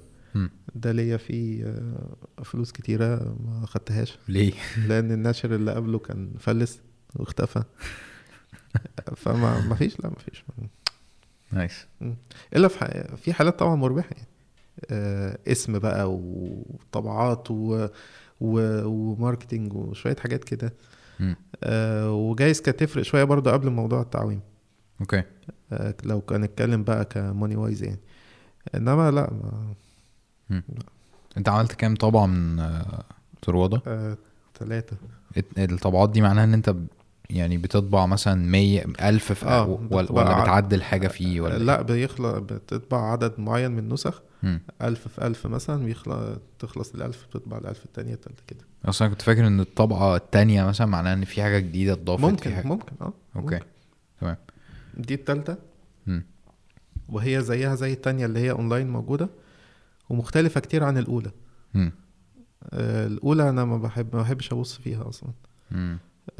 ده 0.75 0.91
ليا 0.91 1.17
فيه 1.17 1.63
آه، 1.65 2.43
فلوس 2.43 2.71
كتيرة 2.71 3.35
ما 3.45 3.65
خدتهاش. 3.65 4.17
ليه؟ 4.27 4.53
لأن 4.87 5.11
الناشر 5.11 5.55
اللي 5.55 5.71
قبله 5.71 5.99
كان 5.99 6.33
فلس 6.39 6.81
واختفى. 7.15 7.63
فما 9.15 9.61
ما 9.67 9.75
فيش 9.75 9.99
لا 9.99 10.09
ما 10.09 10.15
فيش. 10.15 10.45
nice. 11.51 11.87
إلا 12.55 12.67
في 12.67 13.07
في 13.17 13.33
حالات 13.33 13.59
طبعا 13.59 13.75
مربحة 13.75 14.09
يعني. 14.11 14.27
آه 14.89 15.37
اسم 15.47 15.79
بقى 15.79 16.11
وطبعات 16.13 17.51
و 17.51 17.87
و 18.41 18.85
و 18.85 18.94
marketing 18.94 19.73
وشوية 19.73 20.15
حاجات 20.15 20.43
كده. 20.43 20.73
آه 21.63 22.11
وجايز 22.11 22.61
كانت 22.61 22.79
تفرق 22.79 23.03
شوية 23.03 23.23
برضه 23.23 23.51
قبل 23.51 23.69
موضوع 23.69 24.01
التعويم. 24.01 24.39
okay. 25.01 25.23
آه 25.73 25.95
لو 26.03 26.21
كان 26.21 26.41
نتكلم 26.41 26.83
بقى 26.83 27.05
ك 27.05 27.13
money 27.13 27.55
wise 27.55 27.83
يعني. 27.83 27.99
إنما 28.75 29.11
لا 29.11 29.33
ما 29.33 30.61
أنت 31.37 31.49
عملت 31.49 31.71
كام 31.73 31.95
طبعة 31.95 32.25
من 32.25 32.59
آه، 32.59 33.03
طروادة 33.41 33.81
آه 33.87 34.17
ثلاثة 34.59 34.97
ات- 35.37 35.71
الطبعات 35.71 36.09
دي 36.09 36.21
معناها 36.21 36.43
إن 36.43 36.53
أنت 36.53 36.75
يعني 37.29 37.57
بتطبع 37.57 38.05
مثلا 38.05 38.35
مية 38.49 38.85
ألف 39.01 39.31
في 39.31 39.45
آه، 39.45 39.87
ولا, 39.91 40.41
بتعدل 40.41 40.83
حاجة 40.83 41.07
فيه 41.07 41.41
ولا 41.41 41.57
لا 41.57 41.81
بيخلق 41.81 42.37
بتطبع 42.37 43.11
عدد 43.11 43.33
معين 43.39 43.71
من 43.71 43.79
النسخ 43.79 44.21
مم. 44.43 44.61
ألف 44.81 45.07
في 45.07 45.27
ألف 45.27 45.47
مثلا 45.47 45.85
بيخلق 45.85 46.39
تخلص 46.59 46.93
الألف 46.93 47.25
بتطبع 47.27 47.57
الألف 47.57 47.85
التانية 47.85 48.13
التالتة 48.13 48.43
كده. 48.47 48.59
أصلا 48.85 49.07
كنت 49.07 49.21
فاكر 49.21 49.47
إن 49.47 49.59
الطبعة 49.59 50.15
التانية 50.15 50.63
مثلا 50.63 50.87
معناها 50.87 51.13
إن 51.13 51.25
في 51.25 51.43
حاجة 51.43 51.59
جديدة 51.59 51.93
اتضافت 51.93 52.21
في 52.25 52.31
ممكن 52.31 52.53
حاجة 52.53 52.67
ممكن 52.67 52.91
آه 53.01 53.13
أوكي. 53.35 53.55
ممكن. 53.55 53.65
تمام. 54.21 54.37
دي 54.97 55.13
التالتة. 55.13 55.55
وهي 57.09 57.41
زيها 57.41 57.75
زي 57.75 57.93
التانية 57.93 58.25
اللي 58.25 58.39
هي 58.39 58.51
اونلاين 58.51 58.89
موجودة 58.89 59.29
ومختلفة 60.09 60.59
كتير 60.59 60.83
عن 60.83 60.97
الأولى. 60.97 61.31
آه، 62.73 63.07
الأولى 63.07 63.49
أنا 63.49 63.65
ما 63.65 63.77
بحب 63.77 64.15
ما 64.15 64.21
بحبش 64.21 64.53
أبص 64.53 64.77
فيها 64.77 65.09
أصلا. 65.09 65.29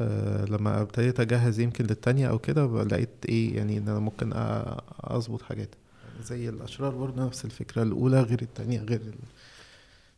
آه، 0.00 0.44
لما 0.44 0.80
ابتديت 0.82 1.20
أجهز 1.20 1.60
يمكن 1.60 1.84
للتانية 1.84 2.28
أو 2.28 2.38
كده 2.38 2.84
لقيت 2.84 3.08
إيه 3.28 3.56
يعني 3.56 3.78
إن 3.78 3.88
أنا 3.88 3.98
ممكن 3.98 4.30
أظبط 5.00 5.42
حاجات 5.42 5.74
زي 6.22 6.48
الأشرار 6.48 6.94
برضه 6.94 7.26
نفس 7.26 7.44
الفكرة 7.44 7.82
الأولى 7.82 8.20
غير 8.20 8.42
التانية 8.42 8.80
غير 8.80 9.00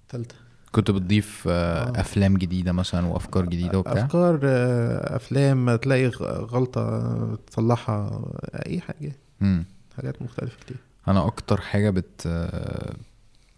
التالتة 0.03 0.35
كنت 0.75 0.91
بتضيف 0.91 1.45
آه، 1.49 1.53
آه. 1.97 2.01
أفلام 2.01 2.37
جديدة 2.37 2.73
مثلا 2.73 3.07
وأفكار 3.07 3.45
جديدة 3.47 3.79
وبتاع 3.79 4.05
أفكار 4.05 4.41
آه، 4.45 5.17
أفلام 5.17 5.77
تلاقي 5.77 6.07
غ- 6.07 6.23
غلطة 6.23 7.39
تصلحها 7.47 8.25
أي 8.67 8.81
حاجة 8.81 9.13
مم. 9.41 9.65
حاجات 9.97 10.23
مختلفة 10.23 10.57
كتير 10.61 10.77
أنا 11.09 11.27
أكتر 11.27 11.61
حاجة 11.61 11.91
بت 11.91 12.27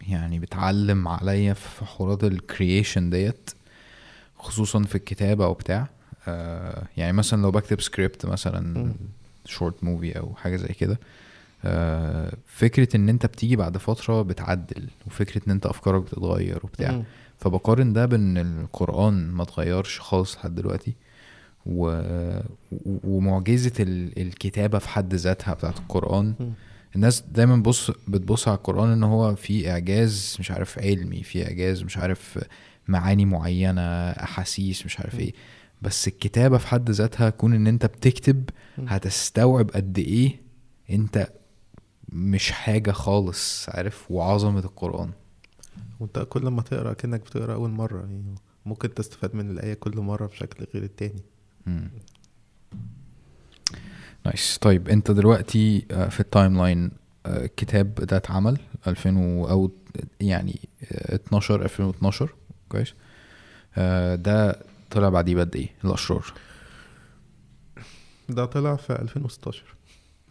يعني 0.09 0.39
بتعلم 0.39 1.09
عليا 1.09 1.53
في 1.55 1.85
حوارات 1.85 2.25
ال 2.25 2.34
creation 2.34 3.11
ديت 3.11 3.51
خصوصا 4.39 4.83
في 4.83 4.95
الكتابة 4.95 5.47
وبتاع 5.49 5.89
يعني 6.97 7.13
مثلا 7.13 7.43
لو 7.43 7.51
بكتب 7.51 7.81
سكريبت 7.81 8.27
مثلا. 8.27 8.93
short 9.45 9.85
movie 9.85 10.19
أو 10.19 10.35
حاجة 10.35 10.57
زي 10.57 10.69
كده 10.69 10.99
فكرة 12.47 12.97
إن 12.97 13.09
أنت 13.09 13.27
بتيجي 13.27 13.57
بعد 13.57 13.79
فترة 13.79 14.23
بتعدل 14.23 14.89
وفكرة 15.07 15.43
إن 15.47 15.51
أنت 15.53 15.67
أفكارك 15.67 16.03
بتتغير 16.03 16.61
وبتاع 16.65 16.93
مم. 16.93 17.05
فبقارن 17.39 17.93
ده 17.93 18.07
بان 18.07 18.39
القرآن 18.39 19.31
ما 19.31 19.43
اتغيرش 19.43 20.01
خالص 20.01 20.37
لحد 20.37 20.55
دلوقتي 20.55 20.95
و... 21.67 21.87
و- 22.73 22.99
ومعجزة 23.05 23.73
ال- 23.81 24.19
الكتابة 24.23 24.79
في 24.79 24.89
حد 24.89 25.15
ذاتها 25.15 25.55
بتاعت 25.55 25.79
القرآن 25.79 26.35
مم. 26.41 26.51
الناس 26.97 27.21
دايما 27.21 27.57
بص 27.57 27.91
بتبص 28.09 28.49
على 28.49 28.57
القرآن 28.57 28.89
إن 28.93 29.03
هو 29.03 29.35
في 29.35 29.71
إعجاز 29.71 30.37
مش 30.41 30.51
عارف 30.51 30.79
علمي 30.79 31.23
في 31.23 31.47
إعجاز 31.47 31.83
مش 31.83 31.99
عارف 31.99 32.39
معاني 32.89 33.25
معينة 33.25 33.81
أحاسيس 34.11 34.87
مش 34.87 35.01
عارف 35.01 35.15
م. 35.15 35.19
إيه 35.19 35.33
بس 35.83 36.09
الكتابة 36.09 36.59
في 36.59 36.67
حد 36.67 36.91
ذاتها 36.91 37.31
كون 37.31 37.55
إن 37.55 37.67
أنت 37.67 37.87
بتكتب 37.87 38.51
م. 38.79 38.85
هتستوعب 38.89 39.71
قد 39.71 39.99
إيه 39.99 40.41
أنت 40.91 41.29
مش 42.17 42.51
حاجة 42.51 42.91
خالص 42.93 43.69
عارف؟ 43.69 44.11
وعظمة 44.11 44.59
القرآن. 44.59 45.11
وانت 46.01 46.27
كل 46.29 46.43
ما 46.49 46.63
تقرأ 46.63 46.93
كأنك 46.93 47.21
بتقرأ 47.21 47.55
أول 47.55 47.71
مرة 47.71 47.99
يعني 48.01 48.35
ممكن 48.67 48.95
تستفاد 48.95 49.35
من 49.35 49.51
الآية 49.51 49.75
كل 49.75 50.01
مرة 50.01 50.27
بشكل 50.27 50.67
غير 50.75 50.83
التاني. 50.83 51.23
مم. 51.67 51.91
nice. 54.27 54.59
طيب 54.59 54.89
انت 54.89 55.11
دلوقتي 55.11 55.87
آه، 55.91 56.09
في 56.09 56.21
ال 56.21 56.57
timeline 56.59 56.91
آه، 57.27 57.45
الكتاب 57.45 57.95
ده 57.95 58.17
اتعمل 58.17 58.59
2000 58.87 59.17
و- 59.17 59.49
أو 59.49 59.71
يعني 60.21 60.69
آه، 60.93 61.15
12 61.15 61.63
2012 61.63 62.35
كويس. 62.69 62.95
آه، 63.77 64.15
ده 64.15 64.61
طلع 64.91 65.09
بعديه 65.09 65.35
بقد 65.35 65.57
إيه؟ 65.57 65.69
الأشرار. 65.85 66.25
ده 68.29 68.45
طلع 68.45 68.77
في 68.77 68.93
2016 68.93 69.65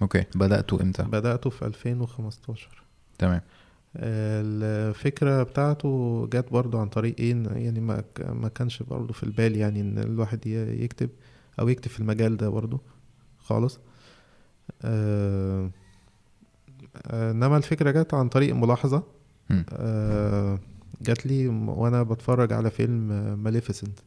okay. 0.01 0.23
بدأته 0.35 0.81
إمتى؟ 0.81 1.03
بدأته 1.03 1.49
في 1.49 1.65
2015 1.65 2.83
تمام. 3.17 3.41
الفكرة 3.95 5.43
بتاعته 5.43 6.25
جت 6.33 6.51
برضو 6.51 6.79
عن 6.79 6.87
طريق 6.89 7.15
إيه 7.19 7.43
يعني 7.55 7.79
ما 7.79 8.03
ما 8.19 8.47
كانش 8.47 8.83
برضو 8.83 9.13
في 9.13 9.23
البال 9.23 9.55
يعني 9.55 9.81
إن 9.81 9.97
الواحد 9.97 10.47
يكتب 10.47 11.09
أو 11.59 11.69
يكتب 11.69 11.91
في 11.91 11.99
المجال 11.99 12.37
ده 12.37 12.49
برضو 12.49 12.81
خالص. 13.39 13.79
آه، 14.81 15.69
آه، 17.07 17.31
إنما 17.31 17.57
الفكرة 17.57 17.91
جت 17.91 18.13
عن 18.13 18.29
طريق 18.29 18.55
ملاحظة. 18.55 19.03
مم. 19.49 19.65
آه، 19.69 20.59
جات 21.01 21.25
لي 21.25 21.47
وأنا 21.47 22.03
بتفرج 22.03 22.53
على 22.53 22.69
فيلم 22.69 23.07
ماليفيسنت. 23.43 23.99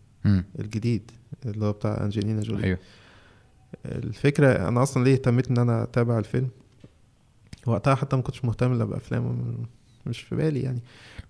الجديد 0.58 1.10
اللي 1.46 1.64
هو 1.64 1.72
بتاع 1.72 2.04
أنجلينا 2.04 2.40
جولي. 2.40 2.64
أيوه. 2.64 2.78
الفكرة 3.86 4.68
أنا 4.68 4.82
أصلا 4.82 5.04
ليه 5.04 5.12
اهتميت 5.12 5.50
إن 5.50 5.58
أنا 5.58 5.82
أتابع 5.82 6.18
الفيلم؟ 6.18 6.48
وقتها 7.66 7.94
حتى 7.94 8.16
ما 8.16 8.22
كنتش 8.22 8.44
مهتم 8.44 8.72
إلا 8.72 8.84
بأفلام 8.84 9.56
مش 10.06 10.20
في 10.20 10.36
بالي 10.36 10.60
يعني. 10.60 10.80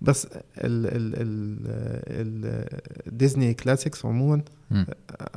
بس 0.01 0.25
ال 0.25 0.35
ال 0.57 1.13
ال 1.15 1.57
ال 2.07 3.17
ديزني 3.17 3.53
classics 3.53 4.05
عموما 4.05 4.41
مم. 4.71 4.85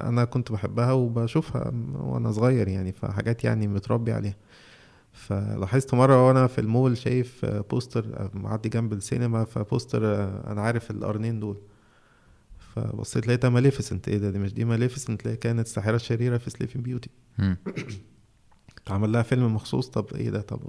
أنا 0.00 0.24
كنت 0.24 0.52
بحبها 0.52 0.92
وبشوفها 0.92 1.72
وأنا 1.94 2.32
صغير 2.32 2.68
يعني 2.68 2.92
فحاجات 2.92 3.44
يعني 3.44 3.66
متربي 3.66 4.12
عليها. 4.12 4.36
فلاحظت 5.12 5.94
مرة 5.94 6.26
وأنا 6.28 6.46
في 6.46 6.60
المول 6.60 6.98
شايف 6.98 7.44
poster 7.44 8.30
معدي 8.34 8.68
جنب 8.68 8.92
السينما 8.92 9.44
ف 9.44 9.56
poster 9.56 10.24
أنا 10.50 10.60
عارف 10.60 10.90
القرنين 10.90 11.40
دول. 11.40 11.56
فبصيت 12.76 13.26
لقيتها 13.26 13.50
ماليفيسنت 13.50 14.08
إيه 14.08 14.18
ده؟ 14.18 14.30
دي 14.30 14.38
مش 14.38 14.54
دي 14.54 14.64
ماليفيسنت 14.64 15.26
اللي 15.26 15.36
كانت 15.36 15.66
الساحرة 15.66 15.96
الشريرة 15.96 16.38
في 16.38 16.50
Sleeping 16.50 16.82
Beauty. 16.82 17.10
اتعمل 18.86 19.12
لها 19.12 19.22
فيلم 19.22 19.54
مخصوص. 19.54 19.88
طب 19.88 20.06
إيه 20.14 20.30
ده؟ 20.30 20.40
طب 20.40 20.60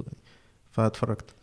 فاتفرجت. 0.72 1.36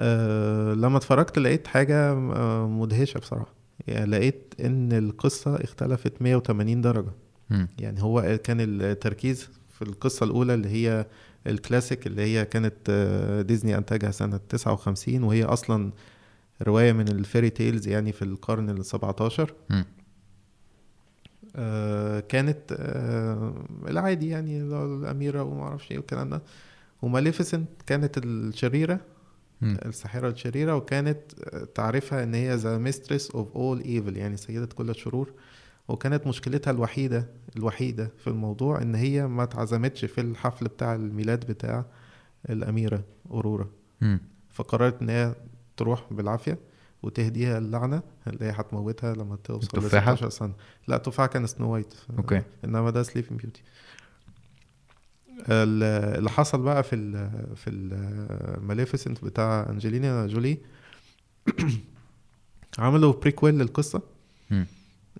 أه 0.00 0.74
لما 0.74 0.96
اتفرجت 0.96 1.38
لقيت 1.38 1.66
حاجة 1.66 2.12
آه، 2.12 2.66
مدهشة 2.68 3.18
بصراحة. 3.18 3.54
يعني 3.86 4.10
لقيت 4.10 4.54
إن 4.60 4.92
القصة 4.92 5.56
اختلفت 5.56 6.22
180 6.22 6.80
درجة. 6.80 7.10
مم. 7.50 7.68
يعني 7.78 8.02
هو 8.02 8.38
كان 8.44 8.60
التركيز 8.60 9.48
في 9.68 9.82
القصة 9.82 10.24
الأولى 10.24 10.54
اللي 10.54 10.68
هي 10.68 11.06
الكلاسيك 11.46 12.06
اللي 12.06 12.22
هي 12.22 12.44
كانت 12.44 12.74
آه، 12.90 13.42
ديزني 13.42 13.78
أنتجها 13.78 14.10
سنة 14.10 14.40
59 14.48 15.22
وهي 15.22 15.44
أصلا 15.44 15.92
رواية 16.62 16.92
من 16.92 17.08
ال 17.08 17.15
fairy 17.15 17.50
tales 17.50 17.88
يعني 17.88 18.12
في 18.12 18.22
القرن 18.22 18.70
ال 18.70 18.84
17 18.84 19.54
مم. 19.70 19.84
آه، 21.56 22.20
كانت 22.20 22.58
آه، 22.72 23.54
العادي 23.88 24.28
يعني 24.28 24.62
الأميرة 24.62 25.42
وما 25.42 25.62
أعرفش 25.62 25.90
إيه 25.90 25.98
والكلام 25.98 26.30
ده 26.30 26.42
وماليفيسنت 27.02 27.68
كانت 27.86 28.18
الشريرة 28.18 29.00
مم. 29.60 29.76
الساحرة 29.86 30.28
الشريرة 30.28 30.76
وكانت 30.76 31.18
آه، 31.44 31.64
تعرفها 31.74 32.22
إن 32.22 32.34
هي 32.34 32.54
the 32.54 32.90
mistress 32.90 33.32
of 33.32 33.46
all 33.54 33.84
evil 33.84 34.16
يعني 34.16 34.36
سيدة 34.36 34.66
كل 34.66 34.90
الشرور 34.90 35.32
وكانت 35.88 36.26
مشكلتها 36.26 36.70
الوحيدة 36.70 37.26
الوحيدة 37.56 38.10
في 38.18 38.26
الموضوع 38.26 38.82
إن 38.82 38.94
هي 38.94 39.26
ما 39.26 39.42
اتعزمتش 39.42 40.04
في 40.04 40.20
الحفل 40.20 40.68
بتاع 40.68 40.94
الميلاد 40.94 41.46
بتاع 41.46 41.84
الأميرة 42.50 43.04
أورورا 43.30 43.68
مم. 44.00 44.20
فقررت 44.50 45.02
إن 45.02 45.10
هي 45.10 45.34
تروح 45.78 46.04
بالعافية 46.10 46.58
وتهديها 47.02 47.58
اللعنة 47.58 48.02
اللي 48.26 48.44
هي 48.44 48.50
هتموتها 48.50 49.14
لما 49.14 49.36
توصل 49.44 49.68
ل 49.74 49.78
التفاحة؟ 49.78 50.14
16 50.14 50.30
سنة 50.30 50.52
لا 50.88 50.96
التفاحة 50.96 51.26
كان 51.26 51.46
Snow 51.46 51.72
White 51.72 51.94
okay 52.18 52.42
إنما 52.64 52.90
ده 52.90 53.02
Sleeping 53.02 53.40
Beauty 53.40 53.62
اللي 55.48 56.30
حصل 56.30 56.62
بقى 56.62 56.82
في 56.82 56.96
ال 56.96 57.30
في 57.56 57.70
الماليفيسنت 57.70 59.24
بتاع 59.24 59.66
انجلينا 59.70 60.26
جولي 60.26 60.58
عملوا 62.78 63.12
prequel 63.12 63.54
للقصة. 63.58 64.02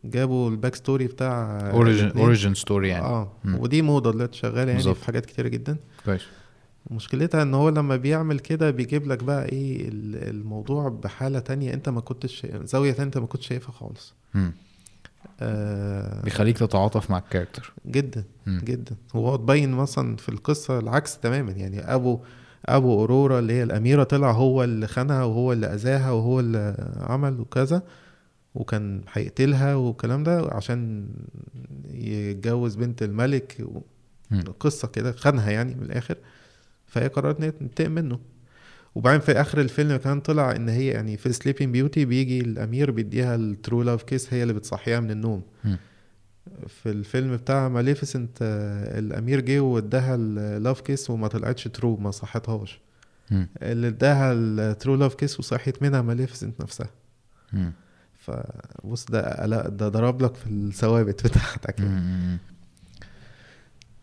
جابوا 0.04 0.50
ال 0.50 0.55
back 0.55 0.74
story 0.74 1.06
بتاع 1.06 1.60
origin. 1.70 2.18
origin 2.18 2.54
story 2.54 2.88
يعني 2.88 3.04
آه 3.04 3.32
مم. 3.44 3.54
ودي 3.60 3.82
موضة 3.82 4.12
دلوقتي 4.12 4.38
شغالة 4.38 4.72
يعني. 4.72 4.94
في 4.94 5.04
حاجات 5.04 5.26
كتيرة 5.26 5.48
جدا 5.48 5.76
كويس 6.04 6.22
مشكلتها 6.90 7.42
إن 7.42 7.54
هو 7.54 7.68
لما 7.68 7.96
بيعمل 7.96 8.38
كده 8.38 8.70
بيجيب 8.70 9.06
لك 9.06 9.24
بقى 9.24 9.44
إيه 9.48 9.88
ال- 9.88 10.28
الموضوع 10.30 10.88
بحالة 10.88 11.38
تانية 11.38 11.74
أنت 11.74 11.88
ما 11.88 12.00
كنتش 12.00 12.46
زاوية 12.64 12.92
تانية 12.92 13.06
أنت 13.06 13.18
ما 13.18 13.26
كنتش 13.26 13.46
شايفها 13.48 13.72
خالص. 13.72 14.14
آه 15.40 16.22
بيخليك 16.22 16.58
تتعاطف 16.58 17.10
مع 17.10 17.18
الكاركتر 17.18 17.72
جدا 17.86 18.24
مم. 18.46 18.60
جدا 18.64 18.96
هو 19.16 19.36
تبين 19.36 19.70
مثلا 19.72 20.16
في 20.16 20.28
القصة 20.28 20.78
العكس 20.78 21.18
تماما 21.18 21.52
يعني 21.52 21.80
أبو 21.94 22.20
أبو 22.66 22.92
أورورا 23.00 23.38
اللي 23.38 23.52
هي 23.52 23.62
الأميرة 23.62 24.02
طلع 24.02 24.30
هو 24.30 24.64
اللي 24.64 24.86
خانها 24.86 25.24
وهو 25.24 25.52
اللي 25.52 25.66
أذاها 25.66 26.10
وهو 26.10 26.40
اللي 26.40 26.92
عمل 27.00 27.40
وكذا 27.40 27.82
وكان 28.54 29.00
هيقتلها 29.12 29.74
والكلام 29.74 30.22
ده 30.22 30.48
عشان 30.52 31.08
يتجوز 31.90 32.74
بنت 32.74 33.02
الملك 33.02 33.56
و- 33.60 33.80
مم. 34.30 34.44
قصة 34.60 34.88
كده 34.88 35.12
خانها 35.12 35.50
يعني 35.50 35.74
من 35.74 35.82
الآخر 35.82 36.16
فهي 36.98 37.08
قررت 37.08 37.36
إن 37.38 37.42
هي 37.44 37.50
تنتقم 37.50 37.90
منه 37.90 38.18
وبعدين 38.94 39.20
في 39.20 39.32
آخر 39.32 39.60
الفيلم 39.60 39.96
كان 39.96 40.20
طلع 40.20 40.56
إن 40.56 40.68
هي 40.68 40.86
يعني 40.86 41.16
في 41.16 41.32
Sleeping 41.32 41.68
Beauty 41.68 42.04
بيجي 42.04 42.40
الأمير 42.40 42.90
بيديها 42.90 43.34
ال 43.34 43.44
true 43.44 43.82
love 43.82 44.02
kiss 44.02 44.34
هي 44.34 44.42
اللي 44.42 44.54
بتصحيها 44.54 45.00
من 45.00 45.10
النوم. 45.10 45.42
في 46.66 46.90
الفيلم 46.90 47.36
بتاع 47.36 47.68
Maleficent 47.68 48.38
الأمير 48.98 49.40
جه 49.40 49.60
واداها 49.60 50.14
ال 50.14 50.28
love 50.28 50.80
kiss 50.80 51.10
وما 51.10 51.28
طلعتش 51.28 51.64
true 51.64 51.96
ما 51.96 52.10
صحتهاش. 52.10 52.80
اللي 53.62 53.88
اداها 53.88 54.32
ال 54.32 54.45
true 54.45 54.94
love 54.94 55.14
kiss 55.14 55.40
وصحيت 55.40 55.82
منها 55.82 56.02
Maleficent 56.02 56.60
نفسها. 56.60 56.90
فبص 58.18 59.04
ده 59.04 59.46
لا 59.46 59.68
ده 59.68 59.88
ضرب 59.88 60.22
لك 60.22 60.34
في 60.34 60.46
الثوابت 60.46 61.26
بتاعتك 61.26 61.80
يعني. 61.80 62.38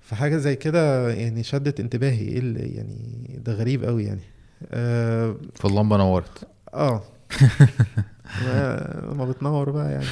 فحاجة 0.05 0.37
زي 0.37 0.55
كده 0.55 1.09
يعني 1.09 1.43
شدت 1.43 1.79
انتباهي. 1.79 2.27
إيه 2.27 2.39
اللي 2.39 2.59
يعني 2.59 3.39
ده 3.45 3.53
غريب 3.53 3.83
قوي 3.85 4.03
يعني. 4.03 4.21
آه, 4.71 5.35
فاللمبة 5.55 5.97
نورت. 5.97 6.47
آه. 6.73 7.03
ما- 8.45 9.01
لما 9.11 9.25
بتنور 9.25 9.71
بقى 9.71 9.91
يعني. 9.91 10.05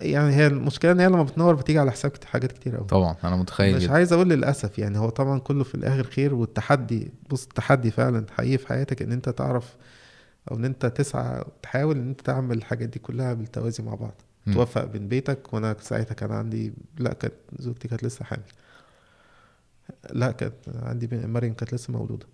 يعني 0.00 0.34
هي 0.36 0.46
المشكلة 0.46 0.92
إن 0.92 1.00
هي 1.00 1.06
لما 1.06 1.22
بتنور 1.22 1.54
بتيجي 1.54 1.78
على 1.78 1.90
حساب 1.92 2.12
حاجات 2.24 2.52
كتير 2.52 2.76
قوي. 2.76 2.86
طبعا 2.86 3.16
أنا 3.24 3.36
متخيل 3.36 3.76
مش 3.76 3.88
عايز 3.88 4.12
أقول 4.12 4.28
للأسف 4.30 4.78
يعني 4.78 4.98
هو 4.98 5.08
طبعا 5.08 5.38
كله 5.38 5.64
في 5.64 5.74
الآخر 5.74 6.04
خير 6.04 6.34
والتحدي 6.34 7.10
بص 7.30 7.42
التحدي 7.44 7.90
فعلا 7.90 8.26
حقيقي 8.30 8.58
في 8.58 8.68
حياتك 8.68 9.02
إن 9.02 9.12
أنت 9.12 9.28
تعرف 9.28 9.76
أو 10.50 10.56
إن 10.56 10.64
أنت 10.64 10.86
تسعى 10.86 11.44
تحاول 11.62 11.96
إن 11.96 12.08
أنت 12.08 12.20
تعمل 12.20 12.56
الحاجات 12.58 12.88
دي 12.88 12.98
كلها 12.98 13.34
بالتوازي 13.34 13.82
مع 13.82 13.94
بعض. 13.94 14.22
توفق 14.54 14.84
بين 14.84 15.08
بيتك 15.08 15.54
وأنا 15.54 15.76
ساعتها 15.80 16.14
كان 16.14 16.32
عندي 16.32 16.72
لا 16.98 17.12
كانت 17.12 17.34
زوجتي 17.58 17.88
كانت 17.88 18.04
لسه 18.04 18.24
حامل. 18.24 18.42
لا 20.12 20.30
كانت 20.30 20.54
عندي 20.82 21.08
مريم 21.26 21.54
كانت 21.54 21.74
لسه 21.74 21.92
مولودة. 21.92 22.26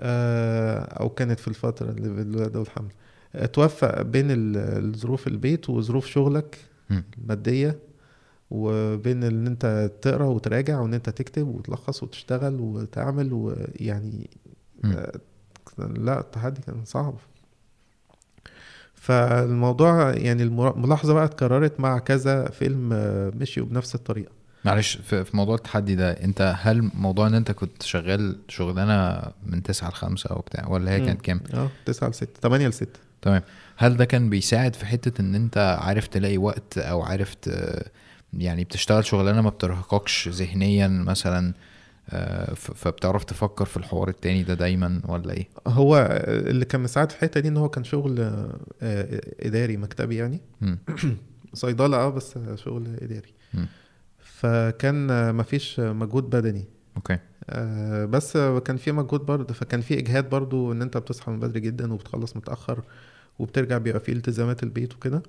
آه، 0.00 0.78
أو 0.80 1.08
كانت 1.08 1.40
في 1.40 1.48
الفترة 1.48 1.90
اللي 1.90 2.22
الولاده 2.22 2.58
والحمل 2.58 2.92
آه، 3.34 3.46
توفق 3.46 4.02
بين 4.02 4.30
ال- 4.30 4.56
الظروف 4.94 5.26
البيت 5.26 5.70
وظروف 5.70 6.06
شغلك. 6.06 6.58
المادية 7.18 7.78
وبين 8.50 9.24
إن 9.24 9.46
أنت 9.46 9.90
تقرأ 10.02 10.24
وتراجع 10.24 10.80
وإن 10.80 10.94
أنت 10.94 11.10
تكتب 11.10 11.48
وتلخص 11.48 12.02
وتشتغل 12.02 12.60
وتعمل 12.60 13.32
ويعني. 13.32 14.30
آه، 14.84 15.20
لا 15.78 16.20
التحدي 16.20 16.60
كان 16.60 16.84
صعب. 16.84 17.14
فالموضوع 18.96 20.10
يعني 20.10 20.42
الملاحظه 20.42 21.14
بقى 21.14 21.24
اتكررت 21.24 21.80
مع 21.80 21.98
كذا 21.98 22.48
فيلم 22.48 22.90
آه، 22.92 23.32
مشيوا 23.34 23.66
بنفس 23.66 23.94
الطريقة. 23.94 24.30
معلش 24.64 24.96
في 24.96 25.24
موضوع 25.34 25.54
التحدي 25.54 25.94
ده 25.94 26.10
انت 26.12 26.54
هل 26.58 26.90
موضوع 26.94 27.26
ان 27.26 27.34
انت 27.34 27.52
كنت 27.52 27.82
شغال 27.82 28.36
شغلانة 28.48 29.22
من 29.46 29.62
9 29.62 29.88
ل 29.88 29.92
5 29.92 30.30
أو 30.30 30.38
بتاع 30.40 30.68
ولا 30.68 30.90
هي 30.90 31.00
كانت 31.06 31.22
كام؟ 31.22 31.40
آه 31.54 31.68
9 31.86 32.08
ل 32.08 32.14
6 32.14 32.28
8 32.42 32.68
ل 32.68 32.72
6 32.72 32.86
تمام. 33.22 33.42
هل 33.76 33.96
ده 33.96 34.04
كان 34.04 34.30
بيساعد 34.30 34.74
في 34.74 34.86
حتة 34.86 35.20
ان 35.20 35.34
انت 35.34 35.78
عارف 35.80 36.06
تلاقي 36.06 36.38
وقت 36.38 36.78
أو 36.78 37.02
عارف 37.02 37.34
ت... 37.34 37.50
يعني 38.32 38.64
بتشتغل 38.64 39.04
شغلانة 39.04 39.40
ما 39.40 39.50
بترهقكش 39.50 40.28
ذهنيا 40.28 40.88
مثلا؟ 40.88 41.48
آه، 41.48 41.54
فبتعرف 42.56 43.24
تفكر 43.24 43.64
في 43.64 43.76
الحوار 43.76 44.08
التاني 44.08 44.42
ده 44.42 44.54
دايما 44.54 45.02
ولا 45.08 45.32
إيه؟ 45.32 45.48
هو 45.66 46.08
اللي 46.28 46.64
كان 46.64 46.80
مساعد 46.80 47.10
في 47.10 47.16
الحتة 47.16 47.40
دي 47.40 47.48
إن 47.48 47.56
هو 47.56 47.68
كان 47.68 47.84
شغل 47.84 48.20
آه، 48.20 48.58
آه، 48.82 49.20
إداري 49.40 49.76
مكتبي 49.76 50.16
يعني. 50.16 50.40
صيدلة 51.54 51.96
آه 51.96 52.08
بس 52.08 52.38
شغل 52.54 52.96
إداري. 53.02 53.34
فكان 54.18 55.10
آه، 55.10 55.32
مفيش 55.32 55.80
مجهود 55.80 56.30
بدني 56.30 56.64
أوكي 56.96 57.18
آه، 57.50 58.04
بس 58.04 58.36
كان 58.36 58.76
في 58.76 58.92
مجهود 58.92 59.20
برضه 59.20 59.54
فكان 59.54 59.80
في 59.80 59.98
إجهاد 59.98 60.28
برضه 60.30 60.72
إن 60.72 60.82
أنت 60.82 60.96
بتصحى 60.96 61.30
من 61.30 61.40
بدري 61.40 61.60
جدا 61.60 61.92
وبتخلص 61.92 62.36
متأخر 62.36 62.82
وبترجع 63.38 63.78
بيبقى 63.78 64.00
في 64.00 64.12
التزامات 64.12 64.62
البيت 64.62 64.94
وكده 64.94 65.22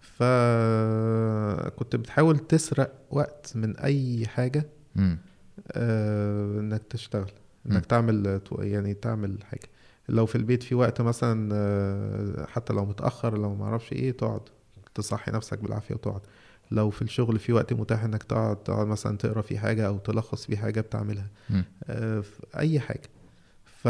فكنت 0.00 1.96
بتحاول 1.96 2.38
تسرق 2.38 2.92
وقت 3.10 3.52
من 3.54 3.76
أي 3.76 4.26
حاجة. 4.26 4.66
آه، 5.72 6.60
إنك 6.60 6.82
تشتغل. 6.90 7.30
إنك 7.70 7.86
تعمل 7.86 8.40
يعني 8.58 8.94
تعمل 8.94 9.38
حاجة. 9.44 9.68
لو 10.08 10.26
في 10.26 10.36
البيت 10.36 10.62
في 10.62 10.74
وقت 10.74 11.00
مثلا 11.00 11.50
آه، 11.54 12.46
حتى 12.46 12.72
لو 12.72 12.84
متأخر 12.84 13.38
لو 13.38 13.54
ما 13.54 13.64
أعرفش 13.64 13.92
إيه 13.92 14.10
تقعد 14.12 14.40
تصحي 14.94 15.30
نفسك 15.32 15.58
بالعافية 15.58 15.94
وتقعد. 15.94 16.20
لو 16.70 16.90
في 16.90 17.02
الشغل 17.02 17.38
في 17.38 17.52
وقت 17.52 17.72
متاح 17.72 18.04
إنك 18.04 18.22
تقعد 18.22 18.56
تقعد 18.56 18.86
مثلا 18.86 19.16
تقرأ 19.16 19.42
في 19.42 19.58
حاجة 19.58 19.86
أو 19.86 19.98
تلخص 19.98 20.46
في 20.46 20.56
حاجة 20.56 20.80
بتعملها. 20.80 21.26
آه، 21.84 22.22
أي 22.58 22.80
حاجة. 22.80 23.08
ف... 23.64 23.88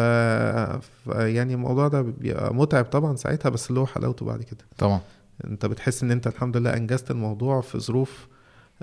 ف 0.79 1.07
يعني 1.07 1.55
الموضوع 1.55 1.89
ده 1.89 2.03
بيبقى 2.03 2.55
متعب 2.55 2.85
طبعا 2.85 3.17
ساعتها 3.17 3.49
بس 3.49 3.69
اللي 3.71 3.81
هو 3.81 3.87
حلاوته 3.87 4.27
بعد 4.27 4.43
كده. 4.43 4.65
طبعا. 4.79 5.01
أنت 5.45 5.67
بتحس 5.67 6.03
إن 6.03 6.11
أنت 6.11 6.27
الحمد 6.27 6.57
لله 6.57 6.77
أنجزت 6.77 7.11
الموضوع 7.11 7.61
في 7.61 7.79
ظروف 7.79 8.29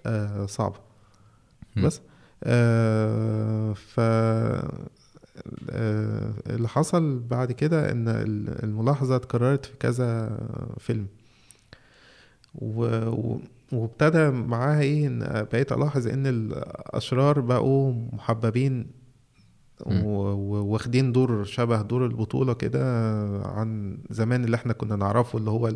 آه 0.06 0.46
صعبة. 0.46 0.80
بس. 1.78 1.98
آه 1.98 2.17
ف 3.74 4.00
آه 5.70 6.34
اللي 6.50 6.68
حصل 6.68 7.20
بعد 7.20 7.52
كده 7.52 7.92
إن 7.92 8.08
ال- 8.08 8.64
الملاحظة 8.64 9.16
اتكررت 9.16 9.66
في 9.66 9.78
كذا 9.78 10.38
فيلم. 10.80 11.08
و... 12.56 12.88
وابتدى 13.72 14.30
معاها 14.30 14.82
إيه؟ 14.82 15.08
إن 15.08 15.20
بقيت 15.52 15.72
ألاحظ 15.72 16.08
إن 16.08 16.28
الأشرار 16.28 17.40
بقوا 17.40 17.94
محببين 18.14 18.88
واخدين 19.86 21.12
دور 21.12 21.44
شبه 21.44 21.82
دور 21.82 22.06
البطولة 22.06 22.54
كده 22.54 22.84
عن 23.46 23.98
زمان 24.10 24.44
اللي 24.46 24.56
إحنا 24.56 24.74
كنا 24.74 24.96
نعرفه 24.96 25.38
اللي 25.38 25.50
هو 25.50 25.74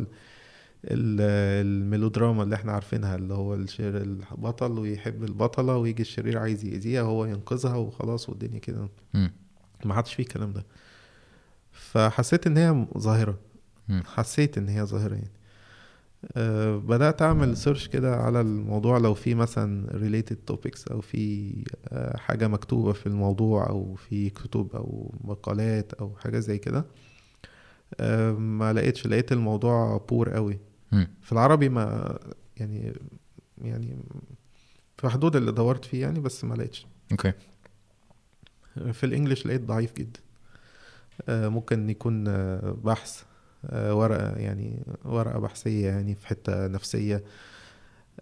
الميلودراما 0.84 2.42
اللي 2.42 2.54
إحنا 2.54 2.72
عارفينها 2.72 3.16
اللي 3.16 3.34
هو 3.34 3.54
الشر 3.54 3.96
البطل 3.96 4.78
ويحب 4.78 5.24
البطلة 5.24 5.76
ويجي 5.76 6.02
الشرير 6.02 6.38
عايز 6.38 6.64
يأذيها 6.64 7.02
هو 7.02 7.24
ينقذها 7.24 7.76
وخلاص 7.76 8.28
والدنيا 8.28 8.58
كده. 8.58 8.88
ما 9.84 9.94
عادش 9.94 10.14
فيه 10.14 10.22
الكلام 10.22 10.52
ده. 10.52 10.66
فحسيت 11.72 12.46
إن 12.46 12.56
هي 12.56 12.86
ظاهرة. 12.98 13.38
حسيت 14.04 14.58
إن 14.58 14.68
هي 14.68 14.82
ظاهرة 14.84 15.14
يعني. 15.14 15.30
أه 16.36 16.76
بدأت 16.76 17.22
أعمل 17.22 17.56
سيرش 17.56 17.88
كده 17.88 18.16
على 18.16 18.40
الموضوع 18.40 18.98
لو 18.98 19.14
في 19.14 19.34
مثلا 19.34 19.86
related 19.92 20.52
topics 20.54 20.90
أو 20.90 21.00
في 21.00 21.52
أه 21.88 22.16
حاجة 22.16 22.48
مكتوبة 22.48 22.92
في 22.92 23.06
الموضوع 23.06 23.68
أو 23.68 23.94
في 23.94 24.30
كتب 24.30 24.68
أو 24.74 25.14
مقالات 25.24 25.92
أو 25.92 26.16
حاجة 26.16 26.38
زي 26.38 26.58
كده. 26.58 26.84
أه 28.00 28.32
ما 28.32 28.72
لقيتش 28.72 29.06
لقيت 29.06 29.32
الموضوع 29.32 30.06
poor 30.08 30.30
قوي 30.30 30.58
في 31.22 31.32
العربي 31.32 31.68
ما 31.68 32.18
يعني 32.56 32.92
يعني 33.62 33.96
في 34.98 35.08
حدود 35.08 35.36
اللي 35.36 35.52
دورت 35.52 35.84
فيه 35.84 36.00
يعني 36.02 36.20
بس 36.20 36.44
ما 36.44 36.54
لقيتش. 36.54 36.86
okay. 37.12 37.32
في 38.92 39.06
ال 39.06 39.11
English 39.11 39.46
لقيت 39.46 39.60
ضعيف 39.60 39.92
جدا. 39.96 40.20
آه، 41.28 41.48
ممكن 41.48 41.90
يكون 41.90 42.28
آه، 42.28 42.76
بحث 42.84 43.22
آه، 43.66 43.94
ورقة 43.94 44.32
يعني 44.36 44.82
ورقة 45.04 45.38
بحثية 45.38 45.86
يعني 45.86 46.14
في 46.14 46.26
حتة 46.26 46.66
نفسية. 46.66 47.24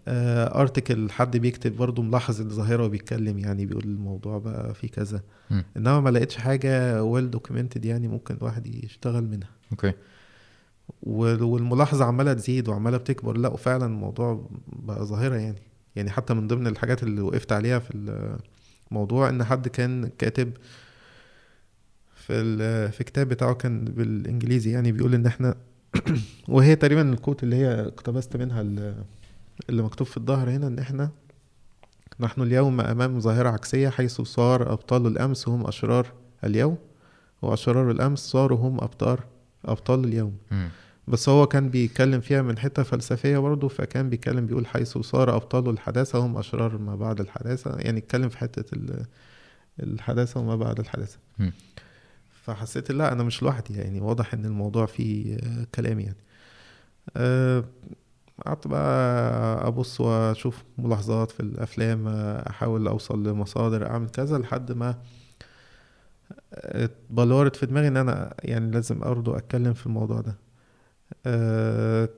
article 0.07 1.11
حد 1.11 1.37
بيكتب 1.37 1.75
برضه 1.77 2.01
ملاحظ 2.03 2.41
الظاهرة 2.41 2.83
وبيتكلم 2.85 3.37
يعني 3.39 3.65
بيقول 3.65 3.83
الموضوع 3.83 4.37
بقى 4.37 4.73
في 4.73 4.87
كذا. 4.87 5.21
مم. 5.49 5.63
إنما 5.77 5.99
ما 5.99 6.09
لقيتش 6.09 6.35
حاجة 6.37 7.03
well 7.03 7.31
documented 7.31 7.85
يعني 7.85 8.07
ممكن 8.07 8.35
الواحد 8.35 8.67
يشتغل 8.83 9.23
منها. 9.23 9.49
okay. 9.71 9.87
وال- 9.87 9.95
والملاحظة 11.03 12.05
عمالة 12.05 12.33
تزيد 12.33 12.69
وعمالة 12.69 12.97
بتكبر. 12.97 13.37
لا 13.37 13.49
وفعلا 13.49 13.85
الموضوع 13.85 14.49
بقى 14.67 15.05
ظاهرة 15.05 15.35
يعني. 15.35 15.61
يعني 15.95 16.09
حتى 16.11 16.33
من 16.33 16.47
ضمن 16.47 16.67
الحاجات 16.67 17.03
اللي 17.03 17.21
وقفت 17.21 17.51
عليها 17.51 17.79
في 17.79 18.23
الموضوع 18.91 19.29
إن 19.29 19.43
حد 19.43 19.67
كان 19.67 20.09
كاتب 20.17 20.51
في 22.15 22.91
في 22.91 23.03
كتاب 23.03 23.27
بتاعه 23.27 23.53
كان 23.53 23.85
بالإنجليزي 23.85 24.71
يعني 24.71 24.91
بيقول 24.91 25.13
إن 25.13 25.25
إحنا 25.25 25.55
وهي 26.49 26.75
تقريبا 26.75 27.13
ال 27.13 27.18
quote 27.18 27.43
اللي 27.43 27.55
هي 27.55 27.81
اقتبست 27.81 28.37
منها 28.37 28.61
ال- 28.61 29.03
اللي 29.69 29.81
مكتوب 29.83 30.07
في 30.07 30.17
الظهر 30.17 30.49
هنا 30.49 30.67
إن 30.67 30.79
إحنا 30.79 31.11
نحن 32.19 32.41
اليوم 32.41 32.81
أمام 32.81 33.19
ظاهرة 33.19 33.49
عكسية 33.49 33.89
حيث 33.89 34.21
صار 34.21 34.73
أبطال 34.73 35.07
الأمس 35.07 35.47
هم 35.47 35.67
أشرار 35.67 36.07
اليوم 36.43 36.77
وأشرار 37.41 37.91
الأمس 37.91 38.19
صاروا 38.19 38.57
هم 38.57 38.77
أبطال 38.77 39.19
أبطال 39.65 40.05
اليوم. 40.05 40.37
بس 41.07 41.29
هو 41.29 41.45
كان 41.47 41.69
بيتكلم 41.69 42.21
فيها 42.21 42.41
من 42.41 42.57
حتة 42.57 42.83
فلسفية 42.83 43.37
برضه 43.37 43.67
فكان 43.67 44.09
بيتكلم 44.09 44.45
بيقول 44.45 44.67
حيث 44.67 44.97
صار 44.97 45.35
أبطال 45.35 45.69
الحداثة 45.69 46.19
هم 46.19 46.37
أشرار 46.37 46.77
ما 46.77 46.95
بعد 46.95 47.19
الحداثة 47.19 47.75
يعني 47.77 47.99
اتكلم 47.99 48.29
في 48.29 48.37
حتة 48.37 48.75
ال- 48.75 49.05
الحداثة 49.79 50.39
وما 50.39 50.55
بعد 50.55 50.79
الحداثة 50.79 51.17
مم. 51.39 51.53
فحسيت 52.43 52.91
لا 52.91 53.11
أنا 53.13 53.23
مش 53.23 53.43
لوحدي 53.43 53.73
يعني 53.77 54.01
واضح 54.01 54.33
إن 54.33 54.45
الموضوع 54.45 54.85
فيه 54.85 55.37
كلام 55.75 55.99
يعني 55.99 56.17
آه، 57.17 57.63
قعدت 58.45 58.67
بقى 58.67 59.67
أبص 59.67 60.01
وأشوف 60.01 60.63
ملاحظات 60.77 61.31
في 61.31 61.39
الأفلام 61.39 62.07
آه، 62.07 62.49
أحاول 62.49 62.87
أوصل 62.87 63.27
لمصادر 63.27 63.87
أعمل 63.87 64.09
كذا 64.09 64.37
لحد 64.37 64.71
ما 64.71 64.95
آه، 66.53 66.89
بلورت 67.09 67.55
في 67.55 67.65
دماغي 67.65 67.87
إن 67.87 67.97
أنا 67.97 68.33
يعني 68.43 68.71
لازم 68.71 68.99
برضه 68.99 69.37
أتكلم 69.37 69.73
في 69.73 69.85
الموضوع 69.85 70.21
ده. 70.21 70.35
آه، 71.25 72.09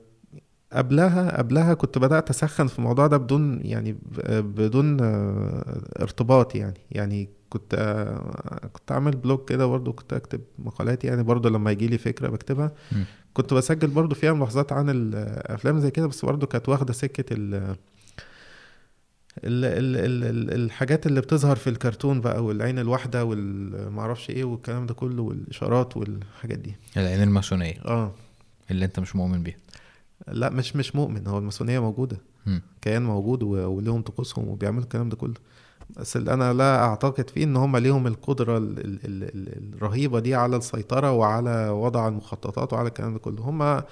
قبلها 0.72 1.38
قبلها 1.38 1.74
كنت 1.74 1.98
بدأت 1.98 2.30
أسخن 2.30 2.66
في 2.66 2.78
الموضوع 2.78 3.06
ده 3.06 3.16
بدون 3.16 3.60
يعني 3.64 3.96
بدون 4.30 4.96
ارتباط 6.00 6.54
يعني. 6.54 6.80
يعني 6.90 7.28
كنت 7.50 7.74
كنت 8.72 8.92
عامل 8.92 9.16
blog 9.16 9.44
كده 9.44 9.66
برضو 9.66 9.92
كنت 9.92 10.12
أكتب 10.12 10.40
مقالات 10.58 11.04
يعني 11.04 11.22
برضو 11.22 11.48
لما 11.48 11.70
يجي 11.70 11.86
لي 11.86 11.98
فكرة 11.98 12.28
بكتبها. 12.28 12.72
كنت 13.34 13.54
بسجل 13.54 13.88
برضو 13.88 14.14
فيها 14.14 14.32
ملاحظات 14.32 14.72
عن 14.72 14.90
الأفلام 14.90 15.78
زي 15.80 15.90
كده 15.90 16.06
بس 16.06 16.24
برضو 16.24 16.46
كانت 16.46 16.68
واخدة 16.68 16.92
سكة 16.92 17.24
ال 19.38 19.64
ال 19.64 19.96
ال 19.96 20.24
ال 20.24 20.50
ال 20.50 20.64
الحاجات 20.64 21.06
اللي 21.06 21.20
بتظهر 21.20 21.56
في 21.56 21.70
الكرتون 21.70 22.20
بقى 22.20 22.44
والعين 22.44 22.78
الواحدة 22.78 23.24
والمعرفش 23.24 24.30
إيه 24.30 24.44
والكلام 24.44 24.86
ده 24.86 24.94
كله 24.94 25.22
والإشارات 25.22 25.96
والحاجات 25.96 26.58
دي. 26.58 26.74
العين 26.96 27.22
الماسونية. 27.22 27.74
آه. 27.84 28.12
اللي 28.70 28.84
أنت 28.84 29.00
مش 29.00 29.16
مؤمن 29.16 29.42
بيها. 29.42 29.56
لا 30.28 30.50
مش 30.50 30.76
مش 30.76 30.96
مؤمن. 30.96 31.26
هو 31.26 31.38
الماسونية 31.38 31.78
موجودة. 31.78 32.16
مم. 32.46 32.62
كيان 32.82 33.02
موجود 33.04 33.42
ولهم 33.42 34.02
طقوسهم 34.02 34.48
وبيعملوا 34.48 34.82
الكلام 34.82 35.08
ده 35.08 35.16
كله. 35.16 35.34
بس 35.96 36.16
اللي 36.16 36.34
أنا 36.34 36.52
لا 36.52 36.84
أعتقد 36.84 37.30
فيه 37.30 37.44
إن 37.44 37.56
هم 37.56 37.76
ليهم 37.76 38.06
القدرة 38.06 38.58
ال 38.58 38.78
ال 38.78 38.98
ال 39.04 39.24
ال 39.24 39.74
الرهيبة 39.74 40.20
دي 40.20 40.34
على 40.34 40.56
السيطرة 40.56 41.12
وعلى 41.12 41.68
وضع 41.68 42.08
المخططات 42.08 42.72
وعلى 42.72 42.88
الكلام 42.88 43.12
ده 43.12 43.18
كله. 43.18 43.42
هم 43.42 43.82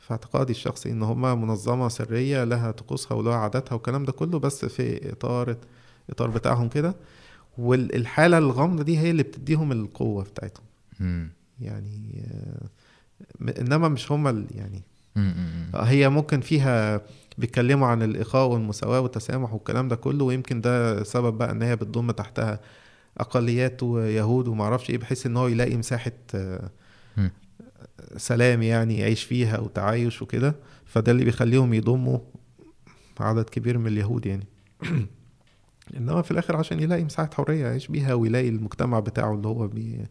في 0.00 0.10
اعتقادي 0.10 0.50
الشخصي 0.52 0.90
إن 0.90 1.02
هم 1.02 1.42
منظمة 1.42 1.88
سرية 1.88 2.44
لها 2.44 2.70
طقوسها 2.70 3.14
ولها 3.16 3.34
عاداتها 3.34 3.74
والكلام 3.74 4.04
ده 4.04 4.12
كله 4.12 4.38
بس 4.38 4.64
في 4.64 5.12
إطار 5.12 5.56
إطار 6.10 6.30
بتاعهم 6.30 6.68
كده 6.68 6.94
والحالة 7.58 8.38
الغامضة 8.38 8.82
دي 8.82 8.98
هي 8.98 9.10
اللي 9.10 9.22
بتديهم 9.22 9.72
القوة 9.72 10.24
بتاعتهم. 10.24 10.64
يعني 11.60 12.24
آه، 12.32 13.60
إنما 13.60 13.88
مش 13.88 14.12
هم 14.12 14.28
ال- 14.28 14.46
يعني. 14.54 14.82
مم. 15.16 15.70
هي 15.74 16.08
ممكن 16.08 16.40
فيها 16.40 17.00
بيتكلموا 17.38 17.86
عن 17.88 18.02
الإخاء 18.02 18.46
والمساواة 18.46 19.00
والتسامح 19.00 19.52
والكلام 19.54 19.88
ده 19.88 19.96
كله 19.96 20.24
ويمكن 20.24 20.60
ده 20.60 21.02
سبب 21.02 21.38
بقى 21.38 21.50
إن 21.50 21.62
هي 21.62 21.76
بتضم 21.76 22.10
تحتها 22.10 22.60
أقليات 23.18 23.82
ويهود 23.82 24.48
ومعرفش 24.48 24.90
إيه 24.90 24.98
بحيث 24.98 25.26
إن 25.26 25.36
هو 25.36 25.48
يلاقي 25.48 25.76
مساحة 25.76 26.12
آه،. 26.34 26.70
سلام 28.16 28.62
يعني 28.62 28.98
يعيش 28.98 29.24
فيها 29.24 29.58
وتعايش 29.58 30.22
وكده 30.22 30.54
فده 30.84 31.12
اللي 31.12 31.24
بيخليهم 31.24 31.74
يضموا 31.74 32.18
عدد 33.20 33.44
كبير 33.44 33.78
من 33.78 33.86
اليهود 33.86 34.26
يعني. 34.26 34.46
إنما 35.96 36.22
في 36.22 36.30
الآخر 36.30 36.56
عشان 36.56 36.80
يلاقي 36.80 37.04
مساحة 37.04 37.30
حرية 37.34 37.66
يعيش 37.66 37.88
بيها 37.88 38.14
ويلاقي 38.14 38.48
المجتمع 38.48 39.00
بتاعه 39.00 39.34
اللي 39.34 39.48
هو 39.48 39.66
بي 39.68 40.06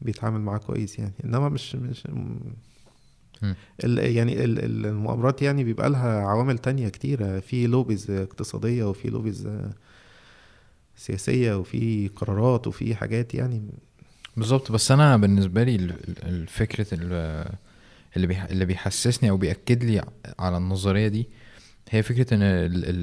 بيتعامل 0.00 0.40
معاه 0.40 0.58
كويس 0.58 0.98
يعني. 0.98 1.12
إنما 1.24 1.48
مش 1.48 1.74
مش. 1.76 2.08
ال 3.84 4.16
يعني 4.16 4.44
ال 4.44 4.58
ال- 4.64 4.86
المؤامرات 4.86 5.42
يعني 5.42 5.64
بيبقى 5.64 5.90
لها 5.90 6.20
عوامل 6.20 6.58
تانية 6.58 6.88
كتيرة. 6.88 7.40
في 7.40 7.66
lobbies 7.66 8.10
اقتصادية 8.10 8.84
وفي 8.84 9.10
lobbies 9.10 9.48
سياسية 10.96 11.58
وفي 11.58 12.08
قرارات 12.08 12.66
وفي 12.66 12.94
حاجات 12.94 13.34
يعني 13.34 13.62
بالظبط. 14.36 14.72
بس 14.72 14.90
أنا 14.90 15.16
بالنسبة 15.16 15.62
لي 15.62 15.74
ال- 15.76 15.90
ال- 15.90 16.28
الفكرة 16.28 16.86
ال- 16.92 17.52
اللي 18.16 18.46
اللي 18.50 18.64
بيحسسني 18.64 19.30
أو 19.30 19.36
بيأكد 19.36 19.84
لي 19.84 20.02
على 20.38 20.56
النظرية 20.56 21.08
دي 21.08 21.28
هي 21.90 22.02
فكرة 22.02 22.34
إن 22.34 22.42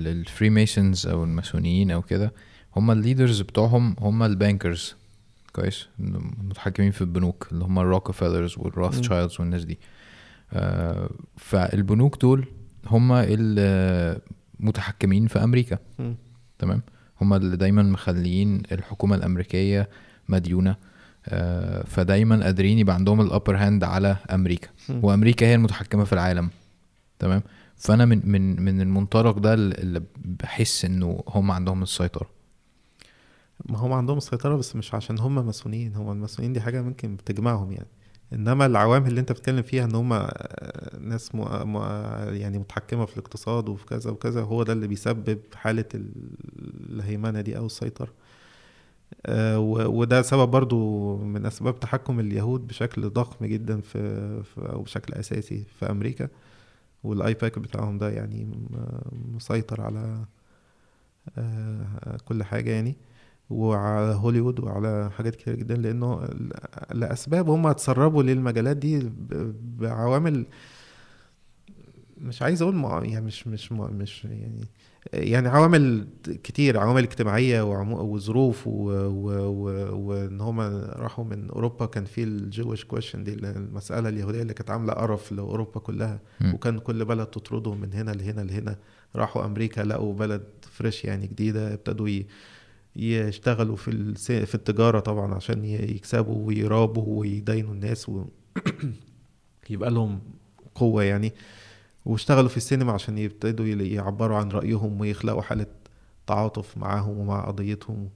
ال 0.08 0.50
Freemasons 0.50 1.08
أو 1.08 1.24
الماسونيين 1.24 1.92
أو 1.92 2.02
كده 2.02 2.34
هم 2.76 2.92
ال 2.92 2.98
leaders 2.98 3.42
بتوعهم 3.42 3.96
هم 4.00 4.24
ال 4.24 4.33
bankers 4.33 4.96
كويس؟ 5.54 5.88
المتحكمين 6.00 6.92
في 6.92 7.02
البنوك 7.02 7.48
اللي 7.52 7.64
هم 7.66 7.80
ال 7.80 7.86
Rockefellers 7.86 8.56
وال 8.58 8.70
Rothschilds 8.70 9.40
والناس 9.40 9.66
دي. 9.66 9.80
آه، 10.54 11.10
فالبنوك 11.38 12.22
دول 12.22 12.48
هم 12.88 13.12
المتحكمين 14.60 15.28
في 15.28 15.44
أمريكا. 15.44 15.78
تمام؟ 16.60 16.82
هم 17.22 17.34
اللي 17.34 17.58
دايما 17.58 17.84
مخليين 17.84 18.62
الحكومة 18.72 19.16
الأمريكية 19.16 19.90
مديونة. 20.30 20.76
فدايما 21.86 22.44
قادرين 22.44 22.80
يبقى 22.80 22.96
عندهم 22.96 23.22
ال 23.22 23.28
upper 23.28 23.58
hand 23.58 23.84
على 23.84 24.18
أمريكا. 24.32 24.68
وأمريكا 24.90 25.46
هي 25.46 25.56
المتحكمة 25.56 26.04
في 26.04 26.14
العالم. 26.14 26.50
تمام؟ 27.20 27.42
فأنا 27.78 28.06
من 28.06 28.22
من 28.32 28.62
من 28.62 28.82
المنطلق 28.82 29.38
ده 29.38 29.54
اللي 29.54 30.02
بحس 30.18 30.86
إنه 30.86 31.24
هم 31.28 31.52
عندهم 31.52 31.84
السيطرة. 31.84 32.30
ما 33.70 33.78
هم 33.78 33.94
عندهم 33.94 34.18
السيطرة 34.18 34.56
بس 34.56 34.76
مش 34.76 34.94
عشان 34.94 35.20
هم 35.20 35.46
ماسونيين 35.46 35.96
هم 35.96 36.12
الماسونيين 36.12 36.54
دي 36.54 36.62
حاجة 36.62 36.82
ممكن 36.82 37.16
بتجمعهم 37.16 37.72
يعني. 37.72 37.88
إنما 38.34 38.66
العوامل 38.66 39.08
اللي 39.08 39.20
أنت 39.20 39.32
بتتكلم 39.32 39.62
فيها 39.62 39.86
إن 39.86 39.96
هم 39.96 40.14
آه، 40.14 40.98
ناس 41.00 41.36
م... 41.36 41.40
م... 41.74 41.78
يعني 42.34 42.60
متحكمة 42.60 43.06
في 43.06 43.14
الاقتصاد 43.18 43.70
وفي 43.70 43.86
كذا 43.86 44.12
وكذا 44.12 44.42
هو 44.42 44.64
ده 44.64 44.74
اللي 44.74 44.88
بيسبب 44.88 45.40
حالة 45.56 45.86
ال- 45.96 46.12
الهيمنة 46.90 47.42
دي 47.42 47.58
أو 47.58 47.66
السيطرة. 47.66 48.08
آه، 48.08 48.12
و- 48.12 48.19
وده 49.88 50.22
سبب 50.22 50.52
برضو 50.52 51.18
من 51.18 51.46
أسباب 51.46 51.80
تحكم 51.80 52.20
اليهود 52.20 52.68
بشكل 52.68 53.10
ضخم 53.10 53.46
جدا 53.46 53.82
في, 53.82 54.44
أو 54.58 54.82
بشكل 54.82 55.14
أساسي 55.14 55.64
في 55.80 55.92
أمريكا. 55.92 56.28
والآيباك 57.04 57.60
بتاعهم 57.60 57.98
ده 57.98 58.10
يعني 58.10 58.68
مسيطر 59.36 59.82
على 59.82 60.26
آه، 61.38 62.18
كل 62.26 62.44
حاجة 62.44 62.72
يعني. 62.72 62.96
وعلى 63.50 64.14
هوليوود 64.14 64.60
وعلى 64.60 65.12
حاجات 65.12 65.36
كتير 65.36 65.56
جدا 65.56 65.76
لأنه 65.76 66.30
لأسباب 66.92 67.50
هم 67.50 67.68
اتسربوا 67.68 68.24
للمجالات 68.24 68.78
دي 68.78 69.12
بعوامل 69.78 70.46
مش 72.18 72.42
عايز 72.42 72.62
أقول 72.62 73.06
يعني 73.10 73.26
مش 73.26 73.48
مش 73.48 73.72
مش 73.72 74.26
يعني 74.26 74.66
يعني 75.14 75.48
عوامل 75.48 76.08
كتير 76.44 76.80
عوامل 76.80 77.04
اجتماعية 77.04 77.62
وعمو- 77.62 78.00
وظروف 78.00 78.68
و- 78.68 78.72
و- 78.92 79.48
و- 79.48 79.96
وإن 80.08 80.42
هم 80.42 80.60
راحوا 80.96 81.26
من 81.26 81.50
أوروبا 81.50 81.86
كان 81.86 82.06
في 82.06 82.24
ال 82.24 82.33
Jewish 82.33 82.86
question 82.86 83.24
دي 83.24 83.34
المسألة 83.34 84.10
اليهودية 84.10 84.42
اللي 84.42 84.54
كانت 84.54 84.70
عاملة 84.72 84.94
قرف 84.94 85.32
لأوروبا 85.32 85.80
كلها. 85.80 86.20
مم. 86.42 86.54
وكان 86.54 86.80
كل 86.80 87.06
بلد 87.06 87.28
تطردهم 87.28 87.82
من 87.82 87.94
هنا 87.94 88.12
لهنا 88.12 88.42
لهنا. 88.42 88.76
راحوا 89.16 89.46
أمريكا 89.46 89.82
لقوا 89.82 90.14
بلد 90.14 90.44
fresh 90.72 91.06
يعني 91.06 91.28
جديدة 91.28 91.74
ابتدوا 91.74 92.10
يشتغلوا 92.96 93.76
في 93.76 93.92
الس- 93.92 94.32
في 94.32 94.56
التجارة 94.56 95.00
طبعا 95.00 95.34
عشان 95.36 95.66
يكسبوا 95.66 96.48
ويرابوا 96.48 97.20
ويدينوا 97.20 97.74
الناس 97.74 98.10
و 98.10 98.26
يبقى 99.70 99.92
لهم 99.92 100.20
قوة 100.76 101.04
يعني. 101.04 101.34
واشتغلوا 102.06 102.50
في 102.50 102.58
السينما 102.58 102.92
عشان 102.92 103.18
يبتدوا 103.18 103.66
يعبروا 103.66 104.38
عن 104.38 104.50
رأيهم 104.50 105.00
ويخلقوا 105.02 105.42
حالة 105.42 105.66
تعاطف 106.28 106.78
معاهم 106.78 107.18
ومع 107.18 107.46
قضيتهم. 107.48 108.10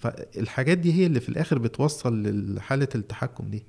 فالحاجات 0.00 0.78
دي 0.78 0.92
هي 0.92 1.06
اللي 1.06 1.20
في 1.20 1.28
الآخر 1.28 1.58
بتوصل 1.58 2.22
لحالة 2.54 2.88
التحكم 2.94 3.48
دي. 3.50 3.64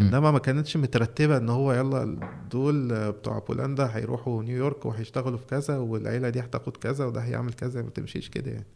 إنما 0.00 0.30
ما 0.30 0.38
كانتش 0.38 0.76
مترتبة 0.76 1.36
إن 1.36 1.48
هو 1.48 1.72
يلا 1.72 2.28
دول 2.50 3.10
بتوع 3.12 3.38
بولندا 3.38 3.86
هيروحوا 3.96 4.42
نيويورك 4.42 4.86
وهيشتغلوا 4.86 5.38
في 5.38 5.46
كذا 5.46 5.76
والعيلة 5.78 6.28
دي 6.28 6.40
هتاخد 6.40 6.76
كذا 6.76 7.04
وده 7.04 7.20
هيعمل 7.20 7.52
كذا 7.52 7.82
ما 7.82 7.90
تمشيش 7.90 8.28
كده 8.28 8.50
يعني. 8.50 8.66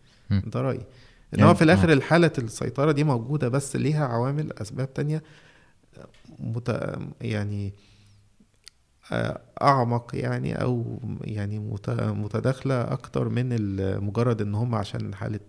ده 0.47 0.61
رأيي 0.61 0.81
إنما 1.35 1.45
يعني- 1.47 1.55
في 1.55 1.65
الآخر 1.65 1.93
الحالة 1.93 2.33
السيطرة 2.39 2.93
دي 2.93 3.05
موجودة 3.05 3.49
بس 3.49 3.77
ليها 3.77 4.07
عوامل 4.07 4.53
أسباب 4.53 4.95
تانية 4.95 5.23
مت... 6.39 6.97
يعني 7.21 7.67
آه، 7.67 7.73
أعمق 9.63 10.11
يعني 10.15 10.63
أو 10.63 10.99
يعني 11.25 11.59
مت- 11.59 11.91
متداخلة 12.01 12.93
أكتر 12.93 13.29
من 13.29 13.57
مجرد 14.05 14.43
إن 14.43 14.55
هم 14.55 14.75
عشان 14.75 15.15
حالة 15.15 15.41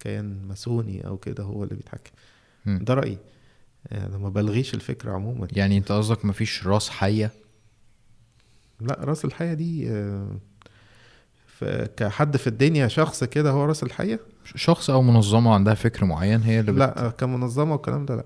كيان 0.00 0.38
ماسوني 0.48 1.06
أو 1.06 1.16
كده 1.16 1.44
هو 1.44 1.64
اللي 1.64 1.74
بيتحكم. 1.74 2.10
ده 2.66 2.94
رأيي. 2.94 3.18
يعني 3.90 4.18
ما 4.18 4.28
بلغيش 4.28 4.74
الفكرة 4.74 5.12
عموما. 5.12 5.48
يعني 5.52 5.78
أنت 5.78 5.92
قصدك 5.92 6.24
مفيش 6.24 6.66
رأس 6.66 6.88
حية؟ 6.90 7.30
لا 8.80 8.98
رأس 9.00 9.24
الحية 9.24 9.52
دي 9.54 9.90
آه، 9.90 10.26
كحد 11.96 12.36
في 12.36 12.46
الدنيا 12.46 12.88
شخص 12.88 13.24
كده 13.24 13.50
هو 13.50 13.64
رأس 13.64 13.82
الحية؟ 13.82 14.20
شخص 14.44 14.90
أو 14.90 15.02
منظمة 15.02 15.54
عندها 15.54 15.74
فكر 15.74 16.04
معين 16.04 16.42
هي 16.42 16.60
اللي 16.60 16.72
بت... 16.72 16.78
لا 16.78 17.10
كمنظمة 17.18 17.72
والكلام 17.72 18.06
ده 18.06 18.16
لا. 18.16 18.24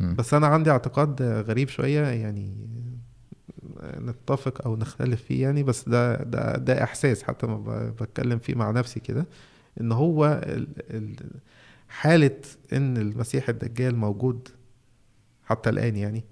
مم. 0.00 0.14
بس 0.18 0.34
أنا 0.34 0.46
عندي 0.46 0.70
اعتقاد 0.70 1.22
غريب 1.22 1.68
شوية 1.68 2.00
يعني 2.06 2.46
آه، 2.48 2.89
نتفق 3.84 4.66
أو 4.66 4.76
نختلف 4.76 5.22
فيه 5.22 5.42
يعني 5.42 5.62
بس 5.62 5.88
ده 5.88 6.22
ده 6.22 6.56
ده 6.56 6.82
إحساس 6.84 7.22
حتى 7.22 7.46
ما 7.46 7.90
بتكلم 8.00 8.38
فيه 8.38 8.54
مع 8.54 8.70
نفسي 8.70 9.00
كده 9.00 9.26
إن 9.80 9.92
هو 9.92 10.40
ال- 10.46 10.68
ال- 10.96 11.30
حالة 11.88 12.36
إن 12.72 12.96
المسيح 12.96 13.48
الدجال 13.48 13.96
موجود 13.96 14.48
حتى 15.44 15.70
الآن 15.70 15.96
يعني. 15.96 16.24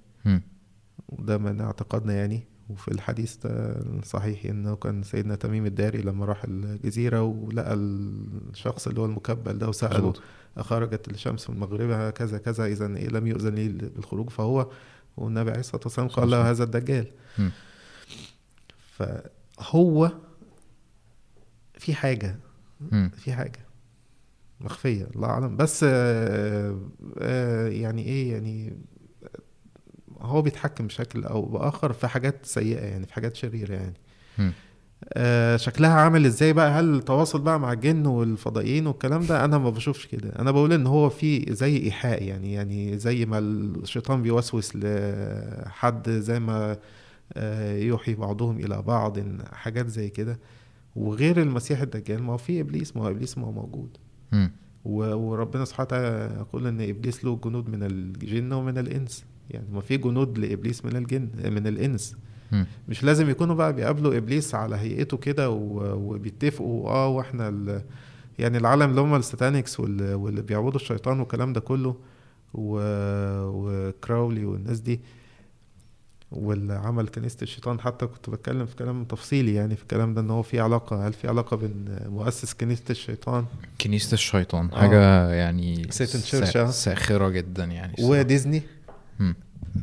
وده 1.09 1.39
من 1.39 1.61
اعتقادنا 1.61 2.13
يعني 2.15 2.43
وفي 2.71 2.89
الحديث 2.89 3.37
ده 3.37 3.81
صحيح 4.05 4.45
إنه 4.45 4.77
كان 4.77 5.03
سيدنا 5.03 5.35
تميم 5.35 5.67
الداري 5.67 5.99
لما 6.03 6.25
راح 6.25 6.45
الجزيرة 6.45 7.23
ولقى 7.23 7.75
الشخص 7.75 8.87
اللي 8.89 9.01
هو 9.01 9.05
المكبل 9.05 9.59
ده 9.59 9.69
وسأله 9.69 9.95
مظبوط. 9.99 10.21
خرجت 10.59 11.09
الشمس 11.09 11.51
من 11.51 11.59
مغربها 11.61 12.11
كذا 12.11 12.39
كذا 12.39 12.67
اذا 12.67 12.97
إيه 12.97 13.09
لم 13.09 13.27
يؤذن 13.27 13.55
لي 13.55 13.69
بالخروج 13.69 14.31
فهو 14.31 14.71
والنبي 15.19 15.51
عليه 15.51 15.61
الصلاة 15.61 15.83
والسلام 15.85 16.09
قال 16.09 16.31
له 16.31 16.51
هذا 16.51 16.65
الدجال 16.65 17.07
مم. 17.39 17.51
فهو 18.97 20.13
في 21.79 21.95
حاجة 21.95 22.37
مم. 22.81 23.11
في 23.17 23.33
حاجة 23.33 23.61
مخفية 24.61 25.05
الله 25.17 25.29
أعلم 25.29 25.57
بس 25.57 25.85
آه، 25.89 26.79
آه، 27.19 27.69
يعني 27.69 28.03
إيه 28.03 28.33
يعني 28.33 28.79
هو 30.21 30.43
بيتحكم 30.43 30.87
بشكل 30.87 31.25
أو 31.25 31.43
بآخر 31.43 31.93
في 31.93 32.09
حاجات 32.09 32.47
سيئة 32.47 32.85
يعني 32.85 33.07
في 33.07 33.15
حاجات 33.15 33.37
شريرة 33.37 33.75
يعني 33.75 33.95
مم. 34.39 34.53
آه، 35.13 35.57
شكلها 35.57 35.91
عامل 35.91 36.27
إزاي 36.27 36.53
بقى؟ 36.53 36.71
هل 36.71 36.95
التواصل 36.95 37.41
بقى 37.41 37.61
مع 37.61 37.73
الجن 37.73 38.07
والفضائيين 38.07 38.87
والكلام 38.87 39.23
ده؟ 39.27 39.45
أنا 39.45 39.59
ما 39.59 39.71
بشوفش 39.71 40.07
كده. 40.07 40.29
أنا 40.39 40.51
بقول 40.51 40.73
إن 40.73 40.87
هو 40.87 41.09
في 41.09 41.55
زي 41.55 41.77
إيحاء 41.77 42.23
يعني 42.23 42.53
يعني 42.53 42.99
زي 42.99 43.27
ما 43.27 43.39
الشيطان 43.39 44.23
بيوسوس 44.23 44.77
لحد 44.77 46.11
زي 46.11 46.41
ما 46.41 46.77
آه، 47.35 47.77
يوحي 47.79 48.15
بعضهم 48.15 48.59
إلى 48.59 48.83
بعض 48.83 49.19
حاجات 49.53 49.89
زي 49.89 50.09
كده. 50.11 50.39
وغير 50.97 51.43
المسيح 51.43 51.81
الدجال 51.81 52.23
ما 52.23 52.33
هو 52.33 52.37
في 52.37 52.61
إبليس 52.61 52.97
ما 52.97 53.03
هو 53.03 53.09
إبليس 53.11 53.39
ما 53.39 53.47
هو 53.47 53.53
موجود. 53.53 53.97
و- 54.85 55.15
وربنا 55.15 55.65
سبحانه 55.65 55.87
وتعالى 55.87 56.35
يقول 56.41 56.67
إن 56.67 56.81
إبليس 56.81 57.25
له 57.25 57.37
جنود 57.45 57.69
من 57.69 57.83
الجن 57.83 58.53
ومن 58.53 58.79
الإنس. 58.79 59.25
يعني 59.51 59.67
ما 59.73 59.81
في 59.81 59.97
جنود 59.97 60.39
لإبليس 60.39 60.85
من 60.85 60.97
الجن 60.97 61.29
من 61.53 61.67
الإنس. 61.67 62.17
مش 62.89 63.05
لازم 63.05 63.31
يكونوا 63.31 63.55
بقى 63.55 63.73
بيقابلوا 63.73 64.17
إبليس 64.17 64.55
على 64.55 64.77
هيئته 64.77 65.17
كده 65.17 65.51
وبيتفقوا 65.51 66.91
آه 66.91 67.09
وإحنا 67.09 67.49
ال... 67.49 67.83
يعني 68.39 68.59
العالم 68.59 68.91
اللي 68.91 69.01
هم 69.01 69.15
الستانكس 69.15 69.81
وال- 69.81 70.15
واللي 70.15 70.43
بيعبدوا 70.43 70.81
الشيطان 70.81 71.21
والكلام 71.21 71.53
ده 71.53 71.61
كله 71.61 71.97
و... 72.55 72.79
وكراولي 73.47 74.45
والناس 74.45 74.81
دي 74.81 75.01
واللي 76.33 76.73
عمل 76.75 77.09
كنيسة 77.09 77.37
الشيطان 77.43 77.81
حتى 77.81 78.07
كنت 78.07 78.31
بتكلم 78.31 78.67
في 78.67 78.77
كلام 78.77 79.05
تفصيلي 79.05 79.55
يعني 79.55 79.77
في 79.77 79.83
الكلام 79.83 80.15
ده 80.15 80.21
إن 80.21 80.31
هو 80.31 80.43
في 80.43 80.61
علاقة 80.61 81.07
هل 81.09 81.13
في 81.13 81.29
علاقة 81.29 81.57
بين 81.57 81.85
مؤسس 82.07 82.55
كنيسة 82.55 82.83
الشيطان 82.91 83.45
كنيسة 83.81 84.15
الشيطان 84.15 84.71
آه. 84.73 84.81
حاجة 84.81 85.31
يعني 85.31 85.83
آه. 86.69 86.71
ساخرة 86.71 87.29
جدا 87.29 87.65
يعني. 87.65 87.95
وديزني. 88.01 88.63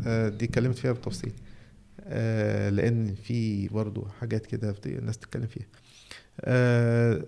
آه، 0.05 0.29
دي 0.29 0.45
اتكلمت 0.45 0.77
فيها 0.77 0.91
بالتفصيل 0.91 1.31
لأن 2.69 3.15
في 3.15 3.67
برضو 3.67 4.07
حاجات 4.19 4.45
كده 4.45 4.75
الناس 4.85 5.17
تتكلم 5.17 5.47
فيها. 5.47 5.65
آه، 6.41 7.23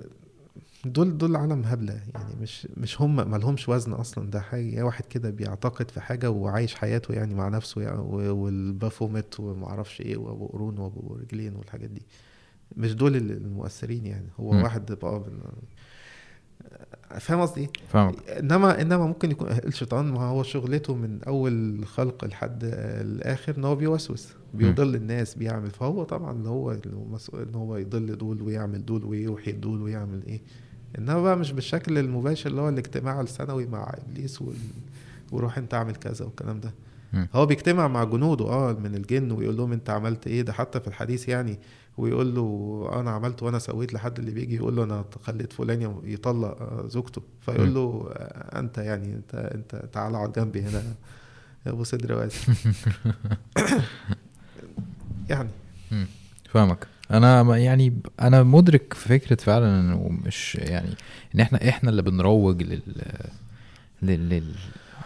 دول 0.86 1.18
دول 1.18 1.36
عالم 1.36 1.64
هبلة. 1.64 2.02
يعني 2.16 2.36
مش 2.42 2.68
مش 2.78 3.02
هم 3.02 3.32
ما 3.32 3.38
لهمش 3.38 3.70
وزن 3.70 3.94
أصلا. 3.94 4.30
ده 4.30 4.40
حاجة 4.40 4.84
واحد 4.86 5.06
كده 5.06 5.30
بيعتقد 5.30 5.92
في 5.92 6.02
حاجة 6.02 6.30
وعايش 6.32 6.76
حياته 6.76 7.14
يعني 7.14 7.36
مع 7.36 7.48
نفسه 7.50 7.82
يعني 7.82 8.00
و- 8.00 8.36
والبافوميت 8.36 9.40
وما 9.40 9.68
أعرفش 9.68 10.02
إيه 10.02 10.18
وأبو 10.18 10.48
قرون 10.48 10.78
وأبو 10.78 11.16
رجلين 11.16 11.56
والحاجات 11.56 11.90
دي. 11.90 12.02
مش 12.78 12.94
دول 12.96 13.16
ال- 13.16 13.32
المؤثرين 13.32 14.06
يعني. 14.06 14.28
هو 14.40 14.52
مم. 14.52 14.64
واحد 14.64 14.92
بقى 14.92 15.24
فاهم 17.20 17.42
قصدي؟ 17.42 17.70
فاهمك. 17.90 18.30
انما 18.30 18.82
إنما 18.82 19.06
ممكن 19.08 19.32
يكون 19.32 19.48
الشيطان 19.52 20.06
ما 20.12 20.20
هو 20.24 20.44
شغلته 20.44 20.96
من 20.96 21.20
أول 21.28 21.82
خلق 21.86 22.26
لحد 22.26 22.60
الآخر 23.02 23.58
إن 23.58 23.66
هو 23.66 23.76
بيوسوس 23.76 24.28
بيضل 24.54 24.96
الناس 24.96 25.36
بيعمل. 25.36 25.70
فهو 25.72 26.04
طبعا 26.04 26.32
اللي 26.32 26.50
هو 26.50 26.72
المسؤول 26.72 27.42
إن 27.42 27.56
هو 27.56 27.78
يضل 27.78 28.18
دول 28.18 28.42
ويعمل 28.42 28.86
دول 28.86 29.06
ويوحي 29.06 29.52
دول 29.52 29.82
ويعمل 29.82 30.24
إيه. 30.28 30.42
إنما 30.98 31.22
بقى 31.22 31.38
مش 31.38 31.52
بالشكل 31.52 31.98
المباشر 31.98 32.50
اللي 32.50 32.62
هو 32.62 32.70
الاجتماع 32.70 33.22
السنوي 33.22 33.66
مع 33.66 33.96
إبليس 34.08 34.42
وال... 34.42 34.56
وروح 35.32 35.58
أنت 35.58 35.74
أعمل 35.74 35.96
كذا 35.96 36.26
والكلام 36.26 36.60
ده. 36.60 36.74
هو 37.34 37.46
بيجتمع 37.46 37.88
مع 37.88 38.04
جنوده 38.04 38.46
آه 38.46 38.74
من 38.74 38.96
الجن 38.96 39.32
ويقول 39.32 39.58
لهم 39.58 39.72
أنت 39.72 39.90
عملت 39.90 40.28
إيه؟ 40.28 40.42
ده 40.42 40.54
حتى 40.54 40.80
في 40.80 40.88
الحديث 40.88 41.30
يعني 41.30 41.60
ويقول 41.98 42.36
له 42.36 42.90
أنا 42.94 43.12
عملت 43.12 43.44
وأنا 43.44 43.60
سويت 43.60 43.94
لحد 43.94 44.20
اللي 44.20 44.32
بيجي 44.32 44.56
يقول 44.56 44.76
له 44.76 44.84
أنا 44.84 45.06
خليت 45.24 45.54
فلان 45.54 46.02
يطلق 46.04 46.86
زوجته. 46.88 47.22
فيقول. 47.42 47.74
له 47.74 48.08
أنت 48.60 48.78
يعني 48.78 49.14
أنت 49.16 49.36
أنت 49.36 49.86
تعال 49.94 50.16
اقعد 50.16 50.32
جنبي 50.32 50.62
هنا 50.62 50.84
يا 51.66 51.72
أبو 51.72 51.84
صدر 51.84 52.14
واسع 52.14 52.54
يعني. 55.30 55.50
فاهمك. 56.50 56.88
أنا 57.12 57.58
يعني 57.58 58.00
أنا 58.22 58.44
مدرك 58.44 58.94
في 58.94 59.10
فكرة 59.10 59.36
فعلا 59.44 59.80
إنه 59.80 60.10
مش 60.26 60.56
يعني 60.56 60.90
إن 61.36 61.40
إحنا 61.40 61.70
إحنا 61.70 61.90
اللي 61.90 62.02
بنروج 62.02 62.64
لل 62.64 62.82
لل, 64.02 64.30
لل... 64.30 64.56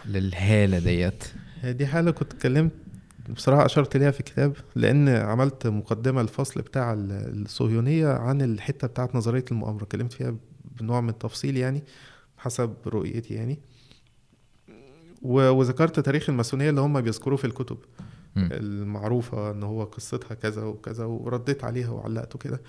للهالة 0.06 0.78
ديت. 0.78 1.24
دي 1.64 1.86
حالة 1.86 2.10
كنت 2.10 2.32
اتكلمت 2.32 2.72
بصراحة 3.30 3.66
أشرت 3.66 3.96
ليها 3.96 4.10
في 4.10 4.20
الكتاب 4.20 4.56
لأن 4.76 5.08
عملت 5.08 5.66
مقدمة 5.66 6.20
الفصل 6.20 6.60
بتاع 6.62 6.92
ال- 6.92 7.42
الصهيونية 7.42 8.08
عن 8.08 8.42
الحتة 8.42 8.86
بتاعت 8.88 9.14
نظرية 9.14 9.44
المؤامرة 9.52 9.82
اتكلمت 9.84 10.12
فيها 10.12 10.34
بنوع 10.80 11.00
من 11.00 11.08
التفصيل 11.08 11.56
يعني 11.56 11.82
حسب 12.38 12.74
رؤيتي 12.86 13.34
يعني 13.34 13.58
وذكرت 15.22 16.00
تاريخ 16.00 16.30
الماسونية 16.30 16.70
اللي 16.70 16.80
هم 16.80 17.00
بيذكروه 17.00 17.36
في 17.36 17.44
الكتب 17.46 17.78
مم. 18.36 18.48
المعروفة 18.52 19.50
إن 19.50 19.62
هو 19.62 19.84
قصتها 19.84 20.34
كذا 20.34 20.62
وكذا 20.64 21.04
ورديت 21.04 21.64
عليها 21.64 21.90
وعلقت 21.90 22.36
كده 22.36 22.60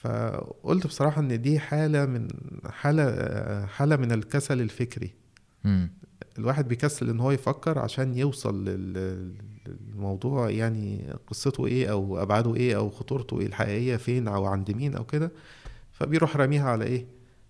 فقلت 0.00 0.86
بصراحة 0.86 1.20
إن 1.20 1.40
دي 1.42 1.58
حالة 1.58 2.06
من 2.06 2.28
حالة 2.70 3.66
حالة 3.66 3.96
من 3.96 4.12
الكسل 4.12 4.60
الفكري 4.60 5.14
مم. 5.64 5.90
الواحد 6.38 6.68
بيكسل 6.68 7.10
إن 7.10 7.20
هو 7.20 7.30
يفكر 7.30 7.78
عشان 7.78 8.18
يوصل 8.18 8.64
لل- 8.64 9.34
للموضوع 9.68 10.50
يعني 10.50 11.12
قصته 11.26 11.66
إيه 11.66 11.90
أو 11.90 12.22
أبعاده 12.22 12.54
إيه 12.54 12.76
أو 12.76 12.90
خطورته 12.90 13.40
إيه 13.40 13.46
الحقيقية 13.46 13.96
فين 13.96 14.28
أو 14.28 14.44
عند 14.46 14.70
مين 14.70 14.94
أو 14.94 15.04
كده 15.04 15.32
فبيروح 15.92 16.36
راميها 16.36 16.70
على 16.70 16.84
إيه 16.84 17.06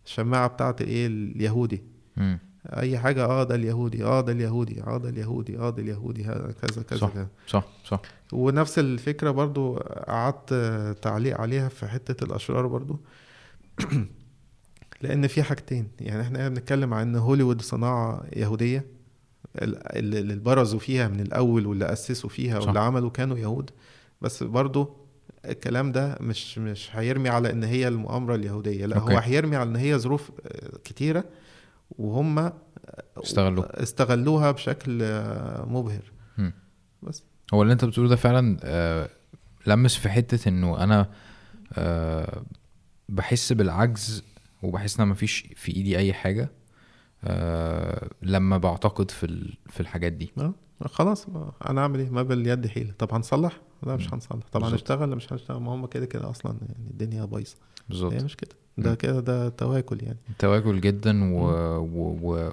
الشماعة 0.06 0.46
بتاعت 0.48 0.82
إيه 0.82 1.06
اليهودي 1.06 1.82
مم. 2.16 2.38
أي 2.66 2.98
حاجة 2.98 3.24
آه 3.24 3.44
ده 3.44 3.54
اليهودي 3.54 4.04
آه 4.04 4.20
ده 4.20 4.32
اليهودي 4.32 4.82
آه 4.82 4.98
ده 4.98 5.08
اليهودي 5.08 5.58
آه 5.58 5.70
ده 5.70 5.82
اليهودي 5.82 6.24
هذا 6.24 6.54
كذا 6.62 6.82
كذا 6.82 6.98
صح. 6.98 7.12
كذا. 7.14 7.28
صح 7.46 7.64
صح 7.84 8.00
ونفس 8.32 8.78
الفكرة 8.78 9.30
برضو 9.30 9.76
قعدت 10.08 10.54
تعليق 11.02 11.40
عليها 11.40 11.68
في 11.68 11.86
حتة 11.86 12.24
الأشرار 12.24 12.66
برضو 12.66 13.00
لأن 15.02 15.26
في 15.26 15.42
حاجتين 15.42 15.88
يعني 16.00 16.22
إحنا 16.22 16.48
بنتكلم 16.48 16.94
عن 16.94 17.16
هوليوود 17.16 17.62
صناعة 17.62 18.24
يهودية 18.32 18.78
ال- 18.78 18.95
اللي 19.62 20.34
برزوا 20.34 20.78
فيها 20.78 21.08
من 21.08 21.20
الأول 21.20 21.66
واللي 21.66 21.92
أسسوا 21.92 22.30
فيها 22.30 22.60
صح. 22.60 22.66
واللي 22.66 22.80
عملوا 22.80 23.10
كانوا 23.10 23.38
يهود 23.38 23.70
بس 24.20 24.42
برضو 24.42 24.96
الكلام 25.44 25.92
ده 25.92 26.18
مش 26.20 26.58
مش 26.58 26.88
هيرمي 26.92 27.28
على 27.28 27.50
إن 27.50 27.64
هي 27.64 27.88
المؤامرة 27.88 28.34
اليهودية 28.34 28.86
لا 28.86 28.96
أوكي. 28.98 29.14
هو 29.14 29.18
هيرمي 29.18 29.56
على 29.56 29.70
إن 29.70 29.76
هي 29.76 29.98
ظروف 29.98 30.30
آه، 30.46 30.78
كتيرة 30.84 31.24
وهم 31.98 32.52
استغلوه 33.24 33.64
استغلوها 33.64 34.50
بشكل 34.50 34.98
آه، 35.02 35.64
مبهر 35.68 36.12
مم. 36.38 36.52
بس 37.02 37.22
هو 37.54 37.62
اللي 37.62 37.72
أنت 37.72 37.84
بتقوله 37.84 38.08
ده 38.08 38.16
فعلا 38.16 38.56
آه 38.62 39.08
لمس 39.66 39.96
في 39.96 40.08
حتة 40.08 40.48
إنه 40.48 40.84
أنا 40.84 41.10
آه 41.72 42.42
بحس 43.08 43.52
بالعجز 43.52 44.22
وبحس 44.62 45.00
إن 45.00 45.08
مفيش 45.08 45.46
في 45.56 45.76
إيدي 45.76 45.98
أي 45.98 46.12
حاجة 46.12 46.48
آه 47.24 48.10
لما 48.22 48.58
بعتقد 48.58 49.10
في 49.10 49.54
في 49.70 49.80
الحاجات 49.80 50.12
دي. 50.12 50.32
آه 50.38 50.54
خلاص 50.86 51.28
ما 51.28 51.52
أنا 51.68 51.80
اعمل 51.80 51.98
إيه؟ 52.00 52.10
ما 52.10 52.22
باليد 52.22 52.66
حيلة. 52.66 52.92
طب 52.98 53.14
هنصلح؟ 53.14 53.60
لا 53.86 53.96
مش. 53.96 54.14
هنصلح. 54.14 54.42
طب. 54.52 54.64
هنشتغل؟ 54.64 55.10
لا 55.10 55.16
مش 55.16 55.32
هنشتغل. 55.32 55.60
ما 55.60 55.74
هم 55.74 55.86
كده 55.86 56.06
كده 56.06 56.30
أصلا 56.30 56.56
يعني 56.68 56.90
الدنيا 56.90 57.24
بايظة. 57.24 57.56
بالظبط. 57.88 58.12
هي 58.12 58.24
مش 58.24 58.36
كده. 58.36 58.50
ده. 58.78 58.94
كده 58.94 59.20
ده 59.20 59.48
تواكل 59.48 59.98
يعني. 60.02 60.18
تواكل 60.38 60.80
جدا 60.80 61.34
و... 61.34 61.38
و... 61.78 62.18
و... 62.22 62.50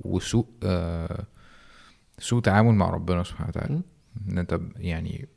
وسوء 0.00 0.46
آه 0.62 1.24
سوء 2.18 2.40
تعامل 2.42 2.74
مع 2.74 2.90
ربنا 2.90 3.22
سبحانه 3.22 3.48
وتعالى. 3.48 3.80
إن 4.28 4.38
أنت 4.38 4.60
يعني 4.76 5.28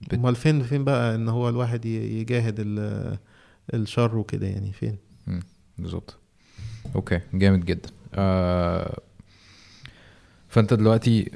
بت- 0.00 0.14
أمال 0.14 0.36
فين 0.36 0.62
فين 0.62 0.84
بقى 0.84 1.14
إن 1.14 1.28
هو 1.28 1.48
الواحد 1.48 1.84
يجاهد 1.84 2.54
ال- 2.58 3.18
الشر 3.74 4.16
وكده 4.16 4.46
يعني؟ 4.46 4.72
فين؟ 4.72 4.96
بالظبط. 5.78 6.18
أوكي. 6.96 7.20
جامد 7.34 7.64
جدا. 7.64 7.88
آه 8.14 8.98
فأنت 10.48 10.74
دلوقتي 10.74 11.30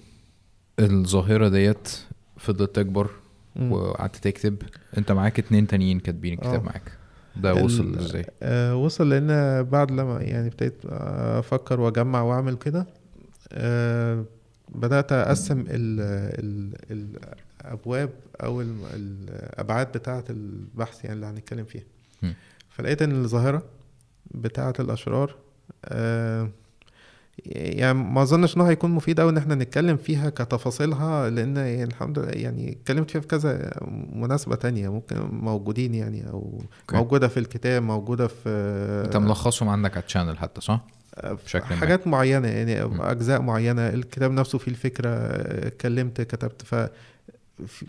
الظاهرة 0.81 1.49
ديت 1.49 1.89
فضلت 2.37 2.77
تكبر. 2.77 3.11
وقعدت 3.71 4.17
تكتب 4.17 4.57
أنت 4.99 5.13
معاك 5.13 5.39
اتنين 5.39 5.67
تانيين 5.67 6.01
كاتبين 6.01 6.33
الكتاب 6.33 6.55
آه. 6.61 6.65
معاك 6.65 6.93
ده 7.37 7.55
وصل 7.55 7.99
إزاي 7.99 8.27
آه 8.43 8.77
وصل 8.77 9.09
لأن 9.09 9.63
بعد 9.63 9.91
لما 9.91 10.23
يعني 10.23 10.47
ابتديت 10.49 10.75
أفكر 10.87 11.81
وأجمع 11.81 12.23
وأعمل 12.23 12.55
كده 12.55 12.87
آه 13.53 14.25
بدأت 14.75 15.13
أقسم 15.13 15.61
ال 15.61 16.01
ال 16.91 17.17
الأبواب 17.65 18.11
أو 18.43 18.61
ال- 18.61 18.85
الأبعاد 18.95 19.93
بتاعة 19.93 20.25
البحث 20.31 21.05
يعني 21.05 21.17
اللي 21.17 21.27
هنتكلم 21.27 21.65
فيها 21.65 21.85
م. 22.23 22.33
فلقيت 22.71 23.03
إن 23.03 23.11
الظاهرة 23.25 23.63
بتاعة 24.31 24.75
الأشرار 24.81 25.35
آه 25.85 26.51
يعني 27.47 27.99
ما 27.99 28.23
أظنش 28.23 28.57
إنه 28.57 28.65
هيكون 28.69 28.91
مفيد 28.91 29.21
قوي 29.21 29.31
إن 29.31 29.37
إحنا 29.37 29.55
نتكلم 29.55 29.97
فيها 29.97 30.31
كتفاصيلها 30.31 31.31
لأن 31.31 31.59
الحمد 31.59 32.19
لله 32.19 32.29
يعني 32.31 32.73
اتكلمت 32.73 33.11
فيها 33.11 33.21
في 33.21 33.27
كذا 33.27 33.71
مناسبة 34.13 34.57
تانية 34.57 34.89
ممكن 34.93 35.17
موجودين 35.33 35.95
يعني 35.95 36.29
أو 36.31 36.61
okay. 36.83 36.97
موجودة 36.97 37.29
في 37.29 37.37
الكتاب 37.41 37.83
موجودة 37.83 38.27
في 38.27 38.49
أنت 39.05 39.17
ملخصهم 39.17 39.69
عندك 39.69 39.97
على 39.97 40.05
ال 40.05 40.09
channel 40.09 40.39
حتى 40.39 40.61
صح؟ 40.61 40.81
بشكل 41.25 41.75
ما. 41.75 41.81
حاجات 41.81 42.07
معينة 42.07 42.49
يعني 42.49 42.85
م. 42.85 43.01
أجزاء 43.03 43.41
معينة 43.41 43.89
الكتاب 43.89 44.31
نفسه 44.33 44.59
فيه 44.59 44.71
الفكرة 44.71 45.09
اتكلمت 45.67 46.21
كتبت 46.21 46.63
ف 46.63 46.89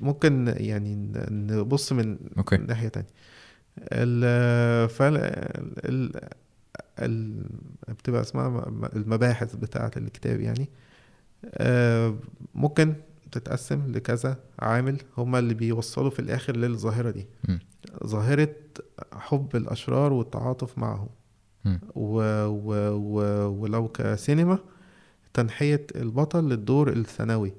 ممكن 0.02 0.54
يعني 0.58 1.12
نبص 1.32 1.92
من 1.92 2.18
أوكي 2.38 2.58
ناحية 2.58 2.88
تانية 2.88 3.08
ال 3.80 4.90
فال 4.90 5.18
ال 5.18 6.16
ال 6.16 6.30
بتبقى 7.90 8.22
اسمها 8.22 8.66
المباحث 8.96 9.56
بتاعة 9.56 9.92
الكتاب 9.98 10.40
يعني 10.42 10.70
آه، 11.46 12.16
ممكن 12.56 12.94
تتقسم 13.32 13.92
لكذا 13.92 14.38
عامل 14.60 14.98
هما 15.18 15.40
اللي 15.40 15.54
بيوصلوا 15.54 16.10
في 16.10 16.20
الآخر 16.20 16.56
للظاهرة 16.58 17.12
دي 17.12 17.28
م. 17.50 17.58
ظاهرة 18.06 18.50
حب 19.14 19.56
الأشرار 19.56 20.14
والتعاطف 20.14 20.78
معهم. 20.78 21.10
و 21.96 22.20
و 22.46 22.74
و 22.94 23.20
ولو 23.62 23.88
كسينما 23.88 24.60
تنحية 25.34 25.88
البطل 25.96 26.50
للدور 26.50 26.90
الثانوي. 26.90 27.54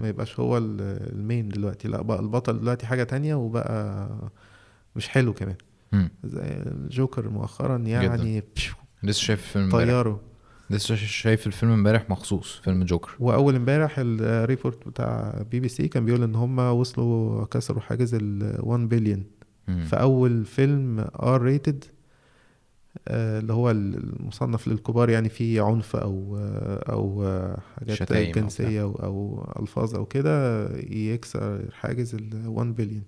ما 0.00 0.08
يبقاش 0.08 0.40
هو 0.40 0.58
ال- 0.58 0.80
main 1.12 1.48
دلوقتي 1.48 1.88
لا 1.88 2.02
بقى 2.02 2.20
البطل 2.20 2.60
دلوقتي 2.60 2.86
حاجة 2.86 3.02
تانية 3.04 3.34
وبقى 3.34 4.08
مش 4.96 5.08
حلو 5.08 5.32
كمان. 5.32 5.56
زي 6.24 6.62
الجوكر 6.66 7.28
مؤخرا 7.28 7.78
يعني 7.78 8.42
لسه 9.02 9.20
شايف 9.20 9.40
الفيلم 9.40 9.64
امبارح. 9.64 9.84
طياره. 9.84 10.20
لسه 10.70 10.94
شايف 10.94 11.46
الفيلم 11.46 11.72
امبارح 11.72 12.10
مخصوص 12.10 12.60
فيلم 12.64 12.84
جوكر 12.84 13.16
وأول 13.20 13.54
امبارح 13.54 13.94
ال 13.98 14.11
report 14.11 14.88
بتاع 14.88 15.42
بي 15.50 15.60
بي 15.60 15.68
سي 15.68 15.88
كان 15.88 16.04
بيقول 16.04 16.22
إن 16.22 16.34
هم 16.34 16.58
وصلوا 16.58 17.44
كسروا 17.44 17.80
حاجز 17.80 18.14
ال 18.14 18.56
1 18.60 18.88
بليون. 18.88 19.24
في 19.66 19.96
أول 19.96 20.44
فيلم 20.44 21.06
R 21.22 21.42
rated 21.42 21.84
اللي 23.08 23.52
هو 23.52 23.70
المصنف 23.70 24.68
للكبار 24.68 25.10
يعني 25.10 25.28
فيه 25.28 25.62
عنف 25.62 25.96
أو 25.96 26.38
أو 26.88 27.24
حاجات 27.78 28.12
جنسية 28.12 28.82
أو, 28.82 28.92
أو 28.92 29.46
ألفاظ 29.62 29.94
أو 29.94 30.04
كده 30.06 30.68
يكسر 30.90 31.64
حاجز 31.72 32.14
ال 32.14 32.46
1 32.46 32.74
بليون. 32.74 33.02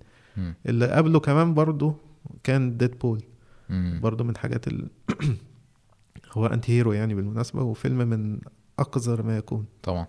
اللي 0.67 0.87
قبله 0.87 1.21
كمان 1.21 1.55
برضو 1.55 1.95
كان 2.43 2.77
Deadpool 2.77 3.23
مم. 3.69 4.01
برضو 4.03 4.25
من 4.25 4.37
حاجات 4.37 4.69
ال... 4.69 4.89
هو 6.33 6.47
anti 6.47 6.73
hero 6.73 6.93
يعني 6.93 7.15
بالمناسبة 7.15 7.63
وفيلم 7.63 7.99
من 7.99 8.39
أقذر 8.79 9.23
ما 9.23 9.37
يكون 9.37 9.67
طبعا 9.83 10.07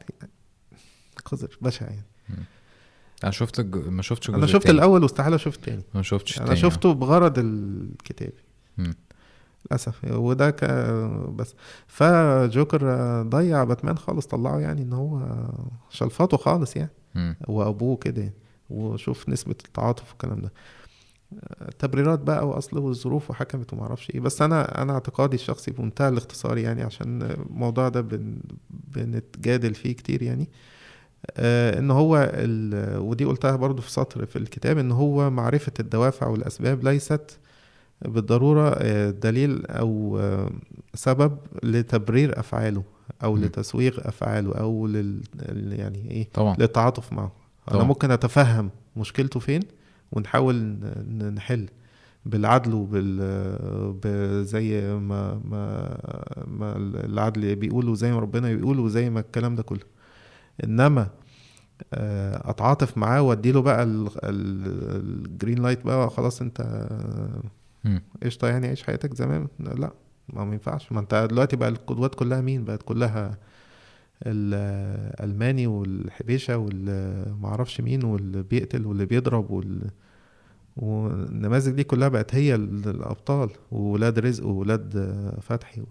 قذر 1.25 1.57
بشع 1.61 1.85
يعني 1.85 2.05
أنا 3.23 3.31
شفت 3.31 3.59
الج... 3.59 3.75
ما 3.77 4.01
شفتش 4.01 4.29
أنا 4.29 4.45
شفت 4.45 4.55
التاني. 4.55 4.77
الأول 4.77 5.03
واستحالة 5.03 5.35
أشوف 5.35 5.55
التاني 5.55 5.83
ما 5.93 6.01
شفتش 6.01 6.41
أنا. 6.41 6.55
شفته 6.55 6.93
بغرض 6.93 7.39
الكتاب 7.39 8.31
مم. 8.77 8.93
للأسف 9.65 10.03
وده 10.11 10.49
ك... 10.49 10.65
بس 11.29 11.55
فجوكر 11.87 12.81
ضيع 13.21 13.63
باتمان 13.63 13.97
خالص 13.97 14.25
طلعه 14.27 14.59
يعني 14.59 14.81
إن 14.81 14.93
هو 14.93 15.21
شلفاته 15.89 16.37
خالص 16.37 16.75
يعني 16.75 16.91
مم. 17.15 17.35
وأبوه 17.47 17.97
كده 17.97 18.21
يعني. 18.21 18.33
وشوف 18.69 19.29
نسبة 19.29 19.55
التعاطف 19.65 20.09
والكلام 20.09 20.39
ده 20.41 20.51
تبريرات 21.79 22.19
بقى 22.19 22.47
واصل 22.47 22.77
والظروف 22.77 23.29
وحكمت 23.29 23.73
وما 23.73 23.81
أعرفش 23.83 24.09
إيه 24.09 24.19
بس 24.19 24.41
أنا 24.41 24.81
أنا 24.81 24.93
اعتقادي 24.93 25.35
الشخصي 25.35 25.71
بمنتهى 25.71 26.09
الاختصار 26.09 26.57
يعني 26.57 26.83
عشان 26.83 27.21
الموضوع 27.21 27.89
ده 27.89 28.01
بن... 28.01 28.37
بنتجادل 28.69 29.73
فيه 29.73 29.91
كتير 29.93 30.21
يعني 30.23 30.49
آه 31.37 31.79
إن 31.79 31.91
هو 31.91 32.29
ال- 32.33 32.99
ودي 32.99 33.25
قلتها 33.25 33.55
برضو 33.55 33.81
في 33.81 33.91
سطر 33.91 34.25
في 34.25 34.35
الكتاب 34.35 34.77
إن 34.77 34.91
هو 34.91 35.29
معرفة 35.29 35.71
الدوافع 35.79 36.27
والأسباب 36.27 36.83
ليست 36.83 37.39
بالضرورة 38.01 38.69
آه، 38.77 39.09
دليل 39.09 39.65
أو 39.65 40.17
آه، 40.19 40.49
سبب 40.93 41.37
لتبرير 41.63 42.39
أفعاله 42.39 42.83
أو 43.23 43.35
مم. 43.35 43.43
لتسويغ 43.43 43.97
أفعاله 44.07 44.51
أو 44.55 44.87
لل 44.87 45.21
يعني 45.79 46.11
إيه 46.11 46.27
طبعا 46.33 46.55
للتعاطف 46.59 47.13
معه 47.13 47.31
أنا 47.67 47.77
طبعا. 47.77 47.83
ممكن 47.87 48.11
أتفهم 48.11 48.69
مشكلته 48.97 49.39
فين 49.39 49.61
ونحاول 50.15 50.55
نحل 51.35 51.69
بالعدل 52.25 52.71
وبال 52.73 54.45
زي 54.45 54.93
ما 54.93 55.41
ما 55.45 55.97
ما 56.47 56.77
العدل 57.05 57.55
بيقول 57.55 57.89
وزي 57.89 58.11
ما 58.11 58.19
ربنا 58.19 58.53
بيقول 58.53 58.79
وزي 58.79 59.09
ما 59.09 59.19
الكلام 59.19 59.55
ده 59.55 59.63
كله. 59.63 59.79
إنما 60.63 61.07
آه، 61.93 62.49
أتعاطف 62.49 62.97
معاه 62.97 63.21
واديله 63.21 63.61
بقى 63.61 63.83
ال- 63.83 64.07
ال- 64.23 65.25
green 65.25 65.61
light 65.63 65.85
بقى 65.85 66.09
خلاص 66.09 66.41
أنت. 66.41 66.87
قشطة 68.23 68.47
يعني 68.47 68.67
عيش 68.67 68.83
حياتك 68.83 69.13
زمان. 69.13 69.47
لا 69.59 69.91
ما 70.33 70.53
ينفعش. 70.53 70.91
ما 70.91 70.99
أنت 70.99 71.27
دلوقتي 71.31 71.55
بقى 71.55 71.69
القدوات 71.69 72.15
كلها 72.15 72.41
مين؟ 72.41 72.63
بقت 72.65 72.83
كلها 72.83 73.37
الالماني 74.25 75.67
والحبيشة 75.67 76.57
والمعرفش 76.57 77.81
مين 77.81 78.05
واللي 78.05 78.43
بيقتل 78.43 78.85
واللي 78.85 79.05
بيضرب 79.05 79.51
وال 79.51 79.89
والنماذج 80.77 81.71
دي 81.73 81.83
كلها 81.83 82.07
بقت 82.07 82.35
هي 82.35 82.55
ال- 82.55 82.89
الأبطال 82.89 83.49
وولاد 83.71 84.19
رزق 84.19 84.45
وولاد 84.45 84.93
فتحي 85.41 85.83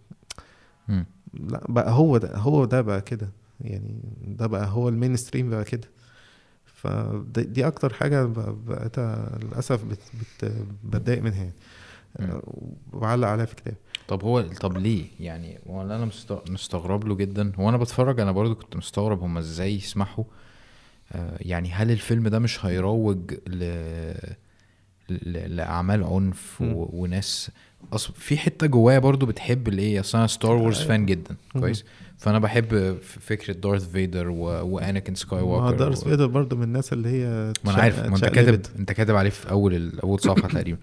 مم. 0.89 1.07
لا 1.35 1.61
بقى 1.69 1.93
هو 1.93 2.19
ده 2.19 2.37
هو 2.37 2.65
ده 2.65 2.81
بقى 2.81 3.01
كده. 3.01 3.29
يعني 3.61 3.95
ده 4.27 4.47
بقى 4.47 4.67
هو 4.69 4.89
المين 4.89 5.17
ستريم 5.17 5.51
بقى 5.51 5.65
كده. 5.65 5.89
فدي 6.65 7.67
أكتر 7.67 7.93
حاجة 7.93 8.25
بقيت 8.67 8.99
للأسف 9.45 9.85
بت 9.85 9.99
بت 10.43 10.53
بتضايق 10.85 11.23
منها 11.23 11.45
يعني. 12.19 12.41
وبعلق 12.93 13.29
عليها 13.29 13.45
في 13.45 13.55
كتاب. 13.57 13.75
طب 14.09 14.25
هو 14.25 14.41
طب 14.43 14.79
ليه؟ 14.79 15.05
يعني 15.21 15.59
هو 15.69 15.83
أنا 15.83 16.05
مست- 16.05 16.51
مستغرب 16.51 17.05
له 17.09 17.15
جدا. 17.15 17.53
هو 17.57 17.69
أنا 17.69 17.77
بتفرج 17.77 18.21
أنا 18.21 18.33
برضو 18.33 18.55
كنت 18.55 18.77
مستغرب 18.77 19.23
هما 19.23 19.41
إزاي 19.41 19.75
يسمحوا. 19.77 20.25
آه 21.13 21.39
يعني 21.41 21.71
هل 21.73 21.91
الفيلم 21.91 22.29
ده 22.29 22.39
مش 22.39 22.65
هيروج 22.67 23.35
ل... 23.47 23.65
لأعمال 25.09 26.05
عنف. 26.05 26.61
و... 26.61 26.89
وناس 26.93 27.51
أص... 27.93 28.11
في 28.11 28.37
حتة 28.39 28.67
جوايا 28.67 28.99
برضو 28.99 29.27
بتحب 29.27 29.69
الايه 29.69 30.01
أصل 30.01 30.19
أنا 30.19 30.27
Star 30.27 30.57
Wars. 30.57 30.83
fan 30.83 31.07
جدا. 31.07 31.37
كويس 31.53 31.85
فأنا 32.19 32.39
بحب 32.39 32.99
فكرة 33.03 33.55
Darth 33.55 33.91
Vader 33.91 34.29
و... 34.29 34.37
و 34.45 35.15
Anakin 35.15 35.41
Skywalker 35.41 35.77
Darth 35.77 36.03
و... 36.03 36.05
Vader 36.05 36.27
برضه 36.27 36.57
من 36.57 36.63
الناس 36.63 36.93
اللي 36.93 37.09
هي 37.09 37.53
ما 37.65 37.71
أنا 37.75 37.83
عارف 37.83 37.99
ما 37.99 38.17
أنت 38.17 38.25
كاتب. 38.25 38.63
أنت 38.79 38.93
كاتب 38.93 39.17
عليه 39.17 39.31
في 39.31 39.51
أول 39.51 39.75
ال... 39.75 40.01
أول 40.01 40.21
صفحة 40.21 40.49
تقريبا 40.49 40.79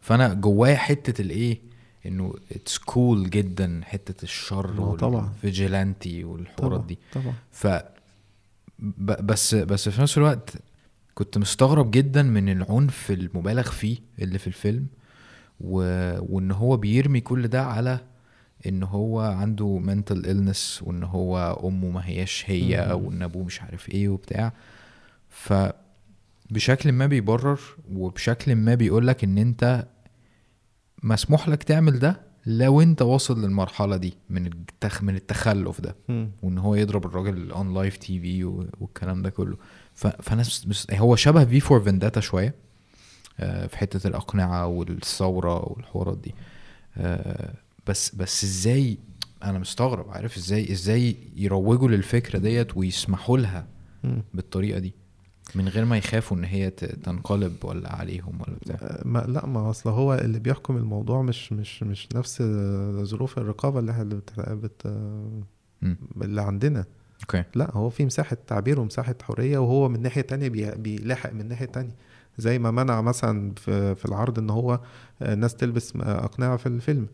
فأنا 0.00 0.34
جوايا 0.34 0.76
حتة 0.76 1.22
الايه 1.22 1.58
إنه 2.06 2.34
it's 2.52 2.78
cool 2.78 3.30
جدا 3.30 3.80
حتة 3.84 4.22
الشر. 4.24 4.80
وال 5.04 5.26
vigilante 5.26 6.24
والحوارات 6.24 6.58
طبعا 6.58 6.86
دي 6.86 6.98
طبعا 7.12 7.34
ف 7.52 7.66
ب- 8.78 9.26
بس 9.26 9.54
بس 9.54 9.88
في 9.88 10.02
نفس 10.02 10.18
الوقت 10.18 10.50
كنت 11.18 11.38
مستغرب 11.38 11.90
جدا 11.90 12.22
من 12.22 12.48
العنف 12.48 13.10
المبالغ 13.10 13.70
فيه 13.70 13.98
اللي 14.18 14.38
في 14.38 14.46
الفيلم 14.46 14.86
و... 15.60 15.78
وإن 16.34 16.50
هو 16.50 16.76
بيرمي 16.76 17.20
كل 17.20 17.48
ده 17.48 17.64
على 17.64 17.98
إن 18.66 18.82
هو 18.82 19.20
عنده 19.20 19.80
mental 19.86 20.16
illness 20.26 20.82
وإن 20.82 21.02
هو 21.02 21.60
أمه 21.64 21.90
ما 21.90 22.06
هياش 22.06 22.44
هي 22.46 22.86
مم. 22.86 23.04
وإن 23.04 23.22
أبوه 23.22 23.44
مش 23.44 23.62
عارف 23.62 23.88
إيه 23.88 24.08
وبتاع 24.08 24.52
ف 25.28 25.52
بشكل 26.50 26.92
ما 26.92 27.06
بيبرر 27.06 27.60
وبشكل 27.92 28.54
ما 28.56 28.74
بيقولك 28.74 29.24
إن 29.24 29.38
أنت 29.38 29.86
مسموح 31.02 31.48
لك 31.48 31.62
تعمل 31.62 31.98
ده 31.98 32.20
لو 32.46 32.80
أنت 32.80 33.02
واصل 33.02 33.42
للمرحلة 33.44 33.96
دي 33.96 34.14
من 34.30 34.46
التخ... 34.46 35.02
من 35.02 35.16
التخلف 35.16 35.80
ده. 35.80 35.96
وإن 36.42 36.58
هو 36.58 36.74
يضرب 36.74 37.06
الراجل 37.06 37.50
on 37.50 37.74
live 37.74 37.96
TV 37.96 38.44
والكلام 38.80 39.22
ده 39.22 39.30
كله. 39.30 39.56
فأنا. 39.96 40.42
هو 40.92 41.16
شبه 41.16 41.44
V 41.44 41.60
for 41.60 41.80
Vendetta 41.80 42.20
شوية 42.20 42.54
آه، 43.40 43.66
في 43.66 43.78
حتة 43.78 44.08
الأقنعة 44.08 44.66
والثورة 44.66 45.72
والحوارات 45.72 46.18
دي 46.18 46.34
آه، 46.96 47.54
بس 47.86 48.14
بس 48.14 48.44
إزاي 48.44 48.98
أنا 49.42 49.58
مستغرب 49.58 50.10
عارف 50.10 50.36
إزاي 50.36 50.72
إزاي 50.72 51.16
يروجوا 51.36 51.88
للفكرة 51.88 52.38
ديت 52.38 52.76
ويسمحوا 52.76 53.38
لها. 53.38 53.66
بالطريقة 54.34 54.78
دي 54.78 54.92
من 55.54 55.68
غير 55.68 55.84
ما 55.84 55.96
يخافوا 55.96 56.36
إن 56.36 56.44
هي 56.44 56.70
تنقلب 56.70 57.64
ولا 57.64 57.92
عليهم 57.92 58.40
ولا 58.40 58.56
بتاع 58.56 58.76
آه، 58.82 59.02
ما 59.04 59.18
لا 59.18 59.46
ما 59.46 59.70
أصل 59.70 59.90
هو 59.90 60.14
اللي 60.14 60.38
بيحكم 60.38 60.76
الموضوع 60.76 61.22
مش 61.22 61.52
مش 61.52 61.82
مش 61.82 62.08
نفس 62.14 62.42
ظروف 63.02 63.38
الرقابة 63.38 63.78
اللي 63.78 63.92
إحنا 63.92 64.04
بت... 64.54 64.86
اللي 66.22 66.42
عندنا 66.42 66.84
okay. 67.22 67.44
لا 67.54 67.70
هو 67.72 67.90
في 67.90 68.04
مساحة 68.04 68.36
تعبير 68.46 68.80
ومساحة 68.80 69.14
حرية 69.22 69.58
وهو 69.58 69.88
من 69.88 70.02
ناحية 70.02 70.20
تانية 70.20 70.48
بي... 70.48 70.70
بيلاحق 70.70 71.32
من 71.32 71.48
ناحية 71.48 71.66
تانية. 71.66 71.94
زي 72.38 72.58
ما 72.58 72.70
منع 72.70 73.00
مثلا 73.00 73.52
في, 73.56 73.94
في 73.94 74.04
العرض 74.04 74.38
إن 74.38 74.50
هو 74.50 74.80
الناس 75.22 75.54
تلبس 75.54 75.92
أقنعة 75.96 76.56
في 76.56 76.66
الفيلم. 76.66 77.06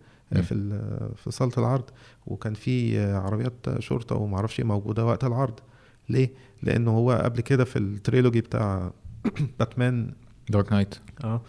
في 0.42 0.52
ال- 0.54 1.14
في 1.16 1.30
صالة 1.30 1.52
العرض. 1.58 1.84
وكان 2.26 2.54
في 2.54 3.04
عربيات 3.14 3.54
شرطة 3.78 4.16
وما 4.16 4.36
أعرفش 4.36 4.60
إيه 4.60 4.66
موجودة 4.66 5.06
وقت 5.06 5.24
العرض. 5.24 5.60
ليه؟ 6.08 6.30
لأنه 6.62 6.90
هو 6.90 7.12
قبل 7.12 7.40
كده 7.40 7.64
في 7.64 7.78
ال 7.78 7.86
trilogy 7.86 8.40
بتاع 8.40 8.90
Batman 9.58 10.14
Dark 10.50 10.72
Knight. 10.72 10.94
آه. 11.24 11.42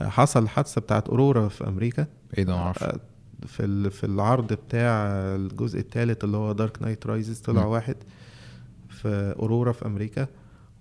حصل 0.00 0.42
الحادثه 0.42 0.80
بتاعت 0.80 1.08
أورورا 1.08 1.48
في 1.48 1.68
أمريكا. 1.68 2.06
إيه 2.38 2.44
ده؟ 2.44 2.56
معرفش 2.56 2.84
في 3.46 3.90
في 3.90 4.04
العرض 4.04 4.52
بتاع 4.52 5.06
الجزء 5.34 5.78
الثالث 5.80 6.24
اللي 6.24 6.36
هو 6.36 6.52
Dark 6.52 6.82
Knight 6.82 7.06
Rises 7.06 7.38
طلع 7.40 7.62
مم. 7.62 7.68
واحد 7.68 7.96
في 8.88 9.34
أورورا 9.38 9.72
في 9.72 9.86
أمريكا 9.86 10.26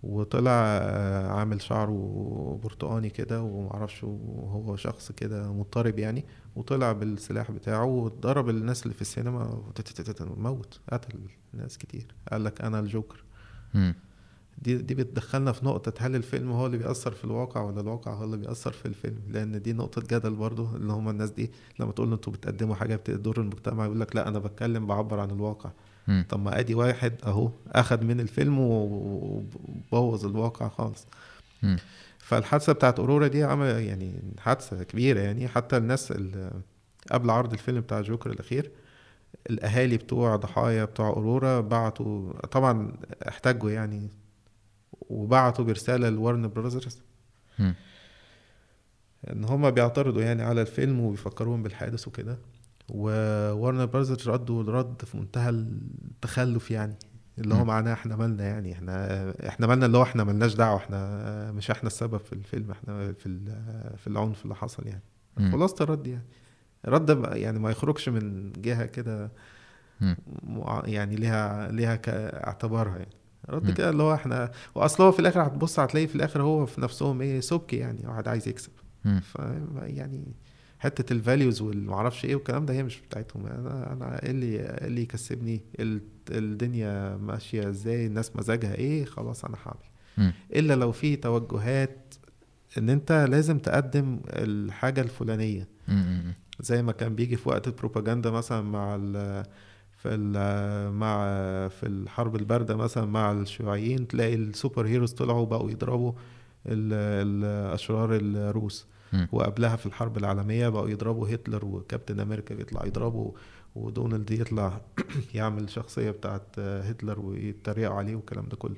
وطلع 0.04 0.52
آه، 0.52 1.28
عامل 1.28 1.62
شعره 1.62 2.60
برتقاني 2.64 3.10
كده 3.10 3.42
ومعرفش 3.42 4.04
وهو 4.04 4.76
شخص 4.76 5.12
كده 5.12 5.52
مضطرب 5.54 6.00
يعني 6.00 6.26
وطلع 6.56 6.92
بالسلاح 6.92 7.52
بتاعه 7.52 7.86
وضرب 7.86 8.50
الناس 8.50 8.84
اللي 8.84 8.94
في 8.94 9.02
السينما 9.02 9.64
موت 10.38 10.80
قتل 10.94 11.20
ناس 11.54 11.78
كتير 11.78 12.16
قال 12.32 12.44
لك 12.44 12.62
أنا 12.62 12.80
الجوكر. 12.80 13.24
دي 14.58 14.78
دي 14.78 14.96
بتدخلنا 14.96 15.52
في 15.52 15.66
نقطة 15.66 15.94
هل 16.06 16.16
الفيلم 16.16 16.52
هو 16.52 16.66
اللي 16.66 16.78
بيأثر 16.78 17.12
في 17.12 17.26
الواقع 17.26 17.62
ولا 17.62 17.82
الواقع 17.82 18.14
هو 18.14 18.24
اللي 18.24 18.38
بيأثر 18.38 18.72
في 18.72 18.86
الفيلم 18.86 19.20
لأن 19.30 19.62
دي 19.62 19.74
نقطة 19.74 20.02
جدل 20.02 20.34
برضو 20.36 20.68
اللي 20.76 20.94
هم 20.94 21.10
الناس 21.10 21.30
دي 21.30 21.52
لما 21.80 21.92
تقول 21.92 22.14
أنتوا 22.14 22.34
بتقدموا 22.34 22.76
حاجة 22.76 22.96
بتضر 22.96 23.42
المجتمع 23.42 23.86
يقول 23.86 24.00
لك 24.00 24.16
لا 24.16 24.28
أنا 24.28 24.40
بتكلم 24.40 24.88
بعبر 24.88 25.20
عن 25.20 25.32
الواقع. 25.32 25.70
طب 26.30 26.40
ما 26.40 26.60
أدي 26.60 26.76
واحد 26.76 27.14
أهو 27.26 27.50
أخد 27.72 28.04
من 28.04 28.20
الفيلم 28.20 28.60
وبوظ 28.60 30.26
الواقع 30.26 30.70
خالص. 30.70 31.08
فالحادثة 32.20 32.74
بتاعت 32.74 33.00
أورورا 33.00 33.28
دي 33.28 33.44
عمل 33.44 33.66
يعني 33.68 34.14
حادثة 34.40 34.84
كبيرة 34.84 35.20
يعني 35.20 35.48
حتى 35.48 35.78
الناس 35.78 36.12
اللي 36.12 36.52
قبل 37.12 37.30
عرض 37.30 37.54
الفيلم 37.54 37.80
بتاع 37.82 38.02
جوكر 38.02 38.32
الأخير 38.32 38.72
الأهالي 39.50 39.98
بتوع 39.98 40.36
ضحايا 40.36 40.86
بتوع 40.86 41.08
أورورا 41.08 41.62
بعتوا 41.62 42.32
طبعا 42.52 42.94
احتجوا 43.28 43.72
يعني 43.72 44.10
وبعتوا 45.10 45.66
برسالة 45.66 46.10
ل 46.10 46.15
Warner 46.15 46.48
Brothers. 46.48 47.02
إن 49.32 49.44
هما 49.46 49.70
بيعترضوا 49.70 50.22
يعني 50.22 50.44
على 50.44 50.62
الفيلم 50.62 51.00
وبيفكروهم 51.00 51.64
بالحادث 51.64 52.08
وكده 52.08 52.38
و 52.90 53.03
Warner 53.03 53.86
Brothers 53.86 54.30
ردوا 54.30 54.64
رد 54.64 55.02
في 55.06 55.18
منتهى 55.18 55.50
التخلف 55.50 56.72
يعني 56.72 56.96
اللي 57.38 57.56
هو. 57.56 57.66
معناه 57.66 57.94
إحنا 57.94 58.16
مالنا 58.16 58.44
يعني 58.44 58.74
إحنا 58.74 59.34
إحنا 59.48 59.68
مالنا 59.68 59.86
اللي 59.86 59.98
هو 59.98 60.04
إحنا 60.04 60.24
ملناش 60.24 60.54
دعوة 60.56 60.78
إحنا 60.78 61.52
مش 61.52 61.72
إحنا 61.72 61.88
السبب 61.88 62.18
في 62.18 62.34
الفيلم 62.34 62.72
إحنا 62.72 63.14
في 63.14 63.40
في 63.98 64.08
العنف 64.08 64.44
اللي 64.44 64.56
حصل 64.56 64.88
يعني 64.88 65.04
مم. 65.38 65.52
خلاصة 65.52 65.84
الرد 65.84 66.08
يعني 66.08 66.26
بقى 67.22 67.42
يعني 67.42 67.60
ما 67.60 67.72
يخرجش 67.72 68.10
من 68.10 68.52
جهة 68.54 68.86
كده 68.86 69.32
يعني 70.86 71.16
ليها 71.16 71.72
ليها 71.72 71.96
كاعتبارها 71.96 72.98
يعني 72.98 73.16
رد. 73.50 73.72
كده 73.72 73.90
اللي 73.90 74.04
هو 74.04 74.14
إحنا 74.14 74.52
وأصل 74.76 75.04
هو 75.04 75.12
في 75.12 75.20
الآخر 75.20 75.48
هتبص 75.48 75.80
هتلاقي 75.80 76.08
في 76.08 76.16
الآخر 76.16 76.42
هو 76.42 76.66
في 76.66 76.82
نفسهم 76.82 77.22
إيه 77.22 77.40
سبكي 77.40 77.76
يعني 77.78 78.08
واحد 78.08 78.28
عايز 78.28 78.48
يكسب. 78.48 78.72
ف 79.22 79.38
يعني 79.82 80.24
حتة 80.80 81.14
الفاليوز 81.14 81.62
والمعرفش 81.62 82.26
إيه 82.26 82.36
والكلام 82.36 82.66
ده 82.66 82.74
هي 82.74 82.84
مش 82.84 83.02
بتاعتهم 83.02 83.46
أنا 83.46 83.94
أنا 83.94 84.24
إيه 84.24 84.32
اللي 84.32 84.46
إيه 84.56 84.88
اللي 84.88 85.02
يكسبني 85.02 85.62
ال- 85.80 86.02
الدنيا 86.32 87.18
ماشية 87.18 87.70
إزاي 87.70 88.06
الناس 88.06 88.36
مزاجها 88.36 88.76
إيه 88.76 89.06
خلاص 89.06 89.46
أنا 89.46 89.58
هعمل. 89.66 90.34
إلا 90.56 90.74
لو 90.74 90.92
في 90.92 91.16
توجهات 91.16 92.14
إن 92.78 92.90
أنت 92.90 93.12
لازم 93.30 93.58
تقدم 93.60 94.20
الحاجة 94.28 95.02
الفلانية. 95.02 95.68
زي 96.60 96.84
ما 96.84 96.92
كان 96.92 97.16
بيجي 97.16 97.36
في 97.36 97.50
وقت 97.50 97.68
البروباجندا 97.68 98.32
مثلا 98.32 98.62
مع 98.62 98.96
في 100.06 100.16
ال- 100.16 100.92
مع 100.94 101.18
في 101.68 101.86
الحرب 101.86 102.36
الباردة 102.36 102.76
مثلا 102.76 103.06
مع 103.06 103.32
الشيوعيين 103.32 104.08
تلاقي 104.08 104.36
السوبر 104.36 104.88
هيروز 104.88 105.14
طلعوا 105.14 105.46
بقوا 105.46 105.72
يضربوا 105.72 106.12
ال- 106.66 106.94
الأشرار 107.44 108.16
الروس. 108.16 108.88
وقبلها 109.32 109.76
في 109.76 109.86
الحرب 109.86 110.18
العالمية 110.18 110.70
بقوا 110.70 110.90
يضربوا 110.90 111.30
هتلر 111.34 111.66
وكابتن 111.66 112.20
أمريكا 112.20 112.54
يطلع 112.54 112.86
يضربه 112.86 113.34
ودونالد 113.76 114.32
يطلع 114.32 114.82
يعمل 115.36 115.70
شخصية 115.70 116.12
بتاعت 116.12 116.60
هتلر 116.60 117.20
ويتريقوا 117.20 117.96
عليه 117.96 118.16
والكلام 118.16 118.46
ده 118.50 118.58
كله. 118.58 118.76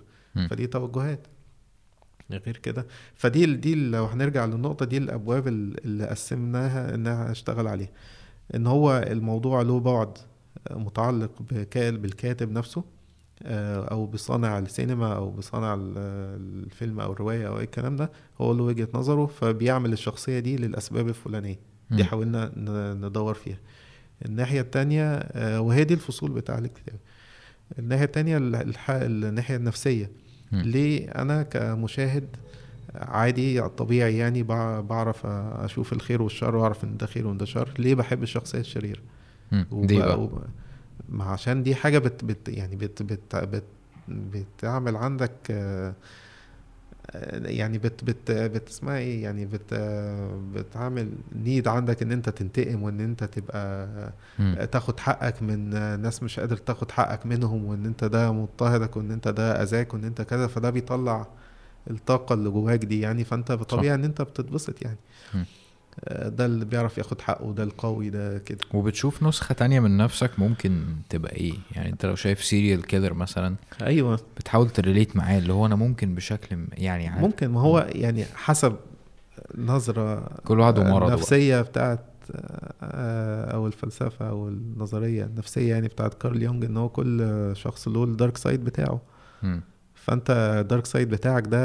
فدي 0.49 0.67
توجهات 0.67 1.27
غير 2.31 2.57
كده 2.57 2.87
فدي 3.15 3.45
دي 3.55 3.75
لو 3.75 4.05
هنرجع 4.05 4.45
للنقطة 4.45 4.85
دي 4.85 4.97
الأبواب 4.97 5.47
ال- 5.47 5.85
اللي 5.85 6.05
قسمناها 6.07 6.95
إنها 6.95 7.31
اشتغل 7.31 7.67
عليها 7.67 7.89
إن 8.55 8.67
هو 8.67 9.03
الموضوع 9.07 9.61
له 9.61 9.79
بعد 9.79 10.17
متعلق 10.71 11.31
بالكاتب 11.95 12.51
نفسه 12.51 12.83
آه، 13.43 13.85
أو 13.85 14.05
بصانع 14.05 14.59
السينما 14.59 15.15
أو 15.15 15.29
بصانع 15.31 15.73
ال- 15.73 15.93
الفيلم 16.65 16.99
أو 16.99 17.11
الرواية 17.13 17.47
أو 17.47 17.59
أي 17.59 17.63
الكلام 17.63 17.95
ده 17.95 18.11
هو 18.41 18.53
له 18.53 18.63
وجهة 18.63 18.87
نظره 18.93 19.25
فبيعمل 19.25 19.93
الشخصية 19.93 20.39
دي 20.39 20.57
للأسباب 20.57 21.07
الفلانية. 21.07 21.59
دي. 21.91 22.03
حاولنا 22.03 22.51
ندور 23.01 23.33
فيها. 23.33 23.57
الناحية 24.25 24.61
التانية 24.61 25.13
آه، 25.13 25.61
وهي 25.61 25.83
دي 25.83 25.93
الفصول 25.93 26.31
بتاع 26.31 26.57
الكتاب 26.57 26.95
الناحية 27.79 28.03
التانية 28.05 28.37
الناحية 28.91 29.55
النفسية. 29.55 30.11
ليه 30.51 31.09
أنا 31.09 31.43
كمشاهد 31.43 32.27
عادي 32.95 33.61
طبيعي 33.61 34.17
يعني 34.17 34.43
بع- 34.43 34.81
بعرف 34.81 35.25
أشوف 35.25 35.93
الخير 35.93 36.21
والشر 36.21 36.55
وأعرف 36.55 36.83
إن 36.83 36.97
ده 36.97 37.07
خير 37.07 37.27
وإن 37.27 37.37
ده 37.37 37.45
شر 37.45 37.69
ليه 37.79 37.95
بحب 37.95 38.23
الشخصية 38.23 38.59
الشريرة؟ 38.59 38.99
دي 39.71 39.99
بقى 39.99 40.29
عشان 41.19 41.63
دي 41.63 41.75
حاجة 41.75 41.97
بت 41.99 42.25
بت 42.25 42.49
يعني 42.49 42.75
بت 42.75 43.03
بت 43.03 43.35
بت 43.35 43.63
بتعمل 44.09 44.95
عندك 44.95 45.31
آه، 45.51 45.93
آه، 47.11 47.47
يعني 47.47 47.77
بت 47.77 48.03
بت 48.03 48.31
بت 48.31 48.69
اسمها 48.69 48.97
إيه 48.97 49.23
يعني 49.23 49.45
بت 49.45 49.73
آه، 49.73 50.41
بتعمل 50.53 51.11
need 51.35 51.67
عندك 51.67 52.01
ان 52.01 52.11
انت 52.11 52.29
تنتقم 52.29 52.83
وان 52.83 52.99
انت 52.99 53.23
تبقى 53.23 53.87
مم. 54.39 54.67
تاخد 54.71 54.99
حقك 54.99 55.43
من 55.43 55.69
ناس 56.01 56.23
مش 56.23 56.39
قادر 56.39 56.57
تاخد 56.57 56.91
حقك 56.91 57.25
منهم 57.25 57.65
وان 57.65 57.85
انت 57.85 58.03
ده 58.03 58.31
مضطهدك 58.31 58.97
وان 58.97 59.11
انت 59.11 59.27
ده 59.27 59.63
أذاك 59.63 59.93
وان 59.93 60.03
انت 60.03 60.21
كذا 60.21 60.47
فده 60.47 60.69
بيطلع 60.69 61.27
الطاقة 61.89 62.33
اللي 62.33 62.49
جواك 62.49 62.85
دي 62.85 62.99
يعني 62.99 63.23
فانت 63.23 63.51
طبيعي 63.51 63.95
ان 63.95 64.03
انت 64.03 64.21
بتتبسط 64.21 64.81
يعني 64.81 64.97
مم. 65.33 65.45
آه، 66.05 66.29
ده 66.29 66.45
اللي 66.45 66.65
بيعرف 66.65 66.97
ياخد 66.97 67.21
حقه 67.21 67.53
ده 67.53 67.63
القوي 67.63 68.09
ده 68.09 68.37
كده 68.37 68.59
وبتشوف 68.73 69.23
نسخة 69.23 69.53
تانية 69.53 69.79
من 69.79 69.97
نفسك 69.97 70.31
ممكن 70.39 70.83
تبقى 71.09 71.31
إيه 71.35 71.53
يعني 71.75 71.89
انت 71.89 72.05
لو 72.05 72.15
شايف 72.15 72.43
serial 72.43 72.81
killer 72.85 73.13
مثلا 73.13 73.55
أيوه 73.81 74.19
بتحاول 74.37 74.69
to 74.69 74.81
relate 74.81 75.15
معاه 75.15 75.37
اللي 75.37 75.53
هو 75.53 75.65
أنا 75.65 75.75
ممكن 75.75 76.15
بشكل 76.15 76.55
م- 76.55 76.67
يعني 76.73 77.07
عادي. 77.07 77.21
ممكن 77.25 77.47
ما 77.47 77.61
هو 77.61 77.87
يعني 77.91 78.25
حسب 78.25 78.75
نظرة 79.57 80.29
كل 80.45 80.59
واحد 80.59 80.77
ومرضه 80.79 80.99
بقى. 80.99 81.07
النفسية 81.15 81.61
بتاعت 81.61 81.99
آه، 82.81 83.51
أو 83.53 83.67
الفلسفة 83.67 84.29
أو 84.29 84.47
النظرية 84.47 85.23
النفسية 85.25 85.69
يعني 85.69 85.87
بتاعت 85.87 86.13
كارل 86.13 86.43
يونج 86.43 86.65
إن 86.65 86.77
هو 86.77 86.89
كل 86.89 87.51
شخص 87.55 87.87
له 87.87 88.03
ال 88.03 88.10
dark 88.10 88.37
side 88.37 88.63
بتاعه 88.65 89.01
مم. 89.43 89.61
فانت 90.07 90.57
ال 90.61 90.66
dark 90.66 90.85
side 90.85 91.09
بتاعك 91.09 91.47
ده 91.47 91.57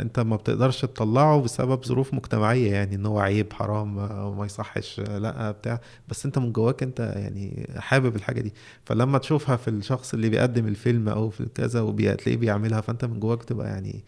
انت 0.00 0.20
ما 0.20 0.36
بتقدرش 0.36 0.80
تطلعه 0.80 1.40
بسبب 1.42 1.84
ظروف 1.84 2.14
مجتمعية 2.14 2.72
يعني 2.72 2.94
ان 2.94 3.06
هو 3.06 3.18
عيب 3.20 3.52
حرام 3.52 3.94
ما 4.38 4.44
يصحش 4.46 5.00
لا 5.00 5.50
بتاع. 5.50 5.80
بس 6.08 6.26
انت 6.26 6.38
من 6.38 6.52
جواك 6.52 6.82
انت 6.82 7.00
يعني 7.16 7.70
حابب 7.76 8.16
الحاجة 8.16 8.40
دي. 8.40 8.54
فلما 8.84 9.18
تشوفها 9.18 9.56
في 9.56 9.68
الشخص 9.68 10.14
اللي 10.14 10.28
بيقدم 10.28 10.66
الفيلم 10.68 11.08
أو 11.08 11.30
في 11.30 11.46
كذا 11.54 11.80
وبتلاقيه 11.80 12.36
بيعملها 12.36 12.80
فانت 12.80 13.04
من 13.04 13.20
جواك 13.20 13.44
تبقى 13.44 13.66
يعني. 13.66 14.04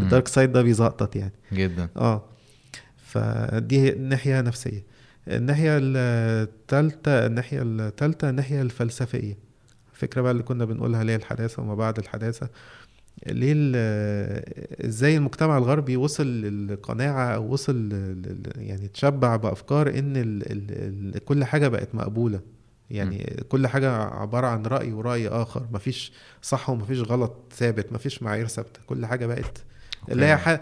الدارك 0.00 0.28
سايد 0.28 0.52
ده 0.52 0.62
بيزقطط 0.62 1.16
يعني. 1.16 1.32
جدا. 1.52 1.88
آه. 1.96 2.22
فدي 2.96 3.90
ناحية 3.90 4.40
نفسية. 4.40 4.84
الناحية 5.28 5.78
الثالثه 5.82 7.26
الناحية 7.26 7.62
الثالثه 7.62 8.30
الناحية 8.30 8.62
الفلسفية. 8.62 9.38
الفكرة 9.94 10.20
بقى 10.22 10.32
اللي 10.32 10.42
كنا 10.42 10.64
بنقولها 10.64 11.00
اللي 11.00 11.12
هي 11.12 11.16
الحداثة 11.16 11.62
وما 11.62 11.74
بعد 11.74 11.98
الحداثة. 11.98 12.48
ليه 13.26 13.54
إزاي 14.86 15.16
المجتمع 15.16 15.58
الغربي 15.58 15.96
وصل 15.96 16.26
للقناعة 16.26 17.26
أو 17.34 17.52
وصل 17.52 17.88
يعني 18.56 18.88
تشبع 18.88 19.36
بأفكار 19.36 19.88
إن 19.88 20.16
ال 20.16 20.52
ال 20.52 21.16
ال 21.16 21.24
كل 21.24 21.44
حاجة 21.44 21.68
بقت 21.68 21.94
مقبولة. 21.94 22.40
يعني 22.90 23.44
كل 23.48 23.66
حاجة 23.66 23.92
عبارة 23.92 24.46
عن 24.46 24.66
رأي 24.66 24.92
ورأي 24.92 25.28
آخر. 25.28 25.66
مفيش 25.72 26.12
صح 26.42 26.70
ومفيش 26.70 27.00
غلط 27.00 27.52
ثابت. 27.56 27.92
مفيش 27.92 28.22
معايير 28.22 28.46
ثابتة. 28.46 28.80
كل 28.86 29.06
حاجة 29.06 29.26
بقت 29.26 29.64
اللي 30.10 30.26
هي 30.26 30.60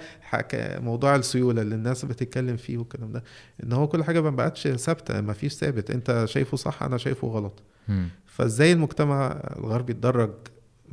موضوع 0.80 1.16
السيولة 1.16 1.62
اللي 1.62 1.74
الناس 1.74 2.04
بتتكلم 2.04 2.56
فيه 2.56 2.78
والكلام 2.78 3.12
ده. 3.12 3.24
إن 3.64 3.72
هو 3.72 3.88
كل 3.88 4.04
حاجة 4.04 4.20
ما 4.20 4.30
بقتش 4.30 4.68
ثابتة. 4.68 5.20
مفيش 5.20 5.54
ثابت. 5.54 5.90
أنت 5.90 6.24
شايفه 6.28 6.56
صح 6.56 6.82
أنا 6.82 6.98
شايفه 6.98 7.28
غلط. 7.28 7.62
مم. 7.88 8.08
فإزاي 8.26 8.72
المجتمع 8.72 9.40
الغربي 9.58 9.92
اتدرج 9.92 10.32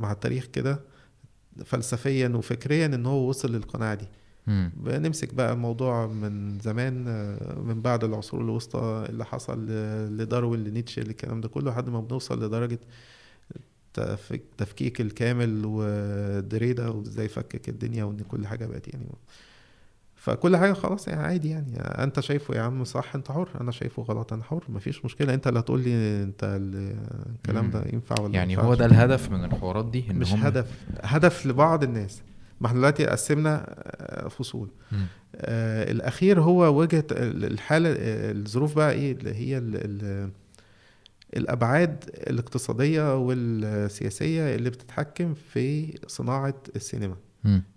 مع 0.00 0.12
التاريخ 0.12 0.46
كده 0.46 0.80
فلسفيا 1.64 2.28
وفكريا 2.28 2.86
إن 2.86 3.06
هو 3.06 3.28
وصل 3.28 3.52
للقناعة 3.52 3.94
دي. 3.94 4.06
بنمسك 4.76 5.34
بقى 5.34 5.52
الموضوع 5.52 6.06
من 6.06 6.58
زمان 6.58 7.04
آه، 7.08 7.58
من 7.60 7.82
بعد 7.82 8.04
العصور 8.04 8.40
الوسطى 8.40 9.06
اللي 9.08 9.24
حصل 9.24 9.66
لداروين 10.16 10.64
لنيتشه 10.64 11.00
الكلام 11.00 11.40
ده 11.40 11.48
كله 11.48 11.70
لحد 11.70 11.88
ما 11.88 12.00
بنوصل 12.00 12.44
لدرجة 12.44 12.78
تفك- 13.94 14.42
تفكيك 14.58 15.00
الكامل 15.00 15.62
ودريدا 15.66 16.88
وإزاي 16.88 17.28
فكك 17.28 17.68
الدنيا 17.68 18.04
وإن 18.04 18.16
كل 18.28 18.46
حاجة 18.46 18.66
بقت 18.66 18.88
يعني 18.88 19.06
فكل 20.22 20.56
حاجة 20.56 20.72
خلاص 20.72 21.08
يعني 21.08 21.22
عادي 21.22 21.50
يعني. 21.50 21.76
أنت 21.80 22.20
شايفه 22.20 22.54
يا 22.54 22.60
عم 22.62 22.84
صح 22.84 23.14
أنت 23.14 23.32
حر. 23.32 23.48
أنا 23.60 23.70
شايفه 23.72 24.02
غلط 24.02 24.32
أنا 24.32 24.42
حر. 24.44 24.64
مفيش 24.68 25.04
مشكلة. 25.04 25.34
أنت 25.34 25.46
اللي 25.46 25.58
هتقول 25.60 25.80
لي 25.80 26.22
أنت 26.22 26.44
ال- 26.44 26.96
الكلام 27.36 27.70
ده 27.70 27.84
ينفع 27.92 28.14
ولا 28.22 28.34
يعني. 28.34 28.58
هو 28.58 28.74
ده 28.74 28.86
الهدف 28.86 29.30
من 29.30 29.44
الحوارات 29.44 29.90
دي 29.90 30.04
إن 30.10 30.16
مش 30.16 30.32
هم 30.32 30.40
هدف. 30.42 30.66
هدف 31.02 31.46
لبعض 31.46 31.82
الناس. 31.82 32.22
ما 32.60 32.66
إحنا 32.66 32.78
دلوقتي 32.78 33.06
قسمنا 33.06 33.64
آه، 33.68 34.28
فصول. 34.28 34.68
مم. 34.92 35.06
آه 35.36 35.90
الأخير 35.92 36.40
هو 36.40 36.78
وجهة 36.80 37.04
ال- 37.12 37.44
الحالة 37.44 37.88
آه، 37.90 38.32
الظروف 38.32 38.76
بقى 38.76 38.92
إيه؟ 38.92 39.12
اللي 39.12 39.34
هي 39.34 39.58
ال 39.58 39.72
ال 39.74 40.30
الأبعاد 41.36 42.04
الاقتصادية 42.14 43.16
والسياسية 43.18 44.54
اللي 44.54 44.70
بتتحكم 44.70 45.34
في 45.34 45.94
صناعة 46.06 46.54
السينما. 46.76 47.16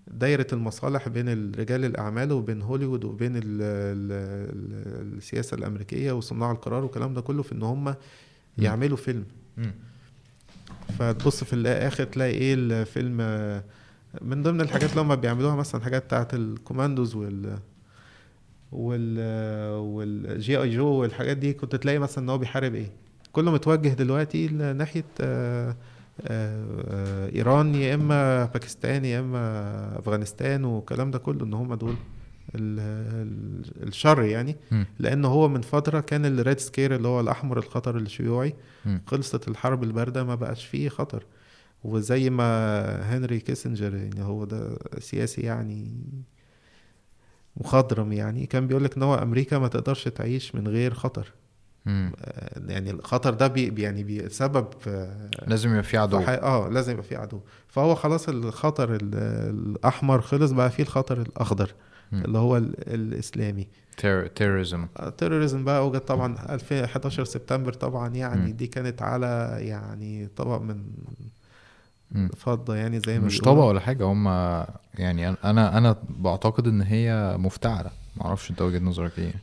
دايرة 0.08 0.48
المصالح 0.54 1.08
بين 1.08 1.52
رجال 1.52 1.86
الأعمال 1.86 2.32
وبين 2.32 2.62
هوليوود 2.62 3.04
وبين 3.06 3.36
ال 3.36 3.42
ال 3.44 4.12
ال 4.12 5.18
السياسة 5.18 5.56
الأمريكية 5.56 6.12
وصناع 6.12 6.52
القرار 6.52 6.84
والكلام 6.84 7.14
ده 7.14 7.22
كله 7.22 7.44
في 7.44 7.52
إن 7.52 7.64
هم 7.64 7.96
يعملوا 8.58 8.98
فيلم. 8.98 9.26
فتبص 11.00 11.44
في 11.44 11.54
الآخر 11.54 12.04
تلاقي 12.04 12.32
إيه 12.32 12.54
الفيلم 12.54 13.18
من 14.22 14.44
ضمن 14.44 14.62
الحاجات 14.62 14.90
اللي 14.90 15.02
هم 15.02 15.16
بيعملوها 15.16 15.56
مثلا 15.56 15.82
حاجات 15.82 16.04
بتاعت 16.04 16.34
الكوماندوز 16.34 17.16
وال 17.16 17.60
وال 18.72 19.20
وال 19.80 20.62
G.I. 20.62 20.70
Joe 20.70 20.88
والحاجات 20.88 21.38
دي 21.38 21.54
كنت 21.54 21.76
تلاقي 21.76 22.00
مثلا 22.00 22.24
إن 22.24 22.30
هو 22.30 22.38
بيحارب 22.38 22.76
إيه. 22.76 22.92
كله 23.32 23.52
متوجه 23.52 23.90
دلوقتي 23.90 24.48
لناحية 24.48 25.04
آه، 25.22 25.70
آه، 25.70 25.76
إيران 27.36 27.76
يا 27.76 27.96
إما 27.96 28.46
باكستان 28.46 29.06
يا 29.06 29.20
إما 29.20 30.00
أفغانستان 30.00 30.66
والكلام 30.66 31.12
ده 31.12 31.20
كله 31.20 31.46
إن 31.46 31.54
هم 31.54 31.74
دول 31.74 31.96
ال- 32.56 32.80
ال- 33.80 33.88
الشر 33.88 34.24
يعني. 34.24 34.56
لأن 35.00 35.26
هو 35.26 35.48
من 35.48 35.62
فترة 35.62 36.00
كان 36.00 36.26
ال 36.26 36.34
Red 36.34 36.60
Scare 36.60 36.96
اللي 36.96 37.08
هو 37.08 37.20
الأحمر 37.20 37.58
الخطر 37.58 37.98
الشيوعي. 37.98 38.54
خلصت 39.08 39.48
الحرب 39.48 39.84
الباردة 39.84 40.24
ما 40.24 40.36
بقاش 40.36 40.66
فيه 40.66 40.90
خطر 40.90 41.26
وزي 41.84 42.30
ما 42.30 43.18
هنري 43.18 43.40
كيسنجر 43.40 43.96
يعني 43.96 44.22
هو 44.24 44.46
ده 44.46 44.78
سياسي 45.00 45.42
يعني 45.42 45.92
مخضرم 47.58 48.12
يعني 48.14 48.46
كان 48.46 48.68
بيقول 48.68 48.84
لك 48.84 48.98
إن 48.98 49.04
هو 49.04 49.16
أمريكا 49.16 49.60
ما 49.60 49.68
تقدرش 49.68 50.04
تعيش 50.08 50.56
من 50.56 50.68
غير 50.68 50.94
خطر 50.94 51.32
مم. 51.86 52.12
آه، 52.22 52.62
يعني 52.68 52.92
الخطر 52.92 53.34
ده 53.34 53.48
بي 53.48 53.82
يعني 53.82 54.04
بسبب 54.04 54.68
آه، 54.88 55.30
لازم 55.48 55.70
يبقى 55.70 55.84
في 55.84 55.98
عدو 55.98 56.18
آه 56.20 56.70
لازم 56.70 56.92
يبقى 56.94 57.04
فيه 57.04 57.18
عدو 57.18 57.40
فهو 57.68 57.96
خلاص 57.96 58.30
الخطر 58.30 58.96
ال- 58.96 59.16
الأحمر 59.50 60.22
خلص 60.22 60.52
بقى 60.52 60.70
فيه 60.72 60.84
الخطر 60.84 61.22
الأخضر 61.22 61.74
مم. 62.12 62.22
اللي 62.26 62.38
هو 62.38 62.58
ال- 62.58 62.94
الإسلامي 62.94 63.68
terrorism 64.36 64.88
ال 65.00 65.06
terrorism 65.06 65.64
بقى 65.64 65.88
وجد 65.88 66.00
طبعا 66.00 66.36
2011 66.54 67.24
سبتمبر 67.26 67.74
طبعا 67.74 68.10
يعني 68.16 68.42
مم. 68.52 68.58
دي 68.58 68.68
كانت 68.68 69.02
على 69.02 69.58
يعني 69.60 70.28
طبق 70.36 70.62
من 70.62 70.84
فضة 72.38 72.76
يعني 72.76 73.00
زي 73.00 73.20
ما 73.20 73.26
مش. 73.26 73.38
طبق 73.40 73.64
ولا 73.64 73.80
حاجة 73.80 74.04
هم 74.06 74.26
يعني 74.96 75.30
أنا 75.30 75.78
أنا 75.78 75.96
بعتقد 76.10 76.68
إن 76.68 76.82
هي 76.82 77.36
مفتعلة 77.40 77.90
معرفش 78.18 78.52
أنت 78.52 78.62
وجهة 78.62 78.80
نظرك 78.80 79.20
إيه 79.20 79.34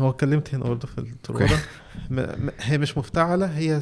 هو 0.00 0.10
اتكلمت 0.10 0.54
هنا 0.54 0.64
برضه 0.64 0.88
في 0.88 0.98
الترورة 0.98 1.44
م- 2.10 2.20
م- 2.20 2.50
هي 2.60 2.78
مش 2.78 2.98
مفتعلة 2.98 3.46
هي 3.46 3.80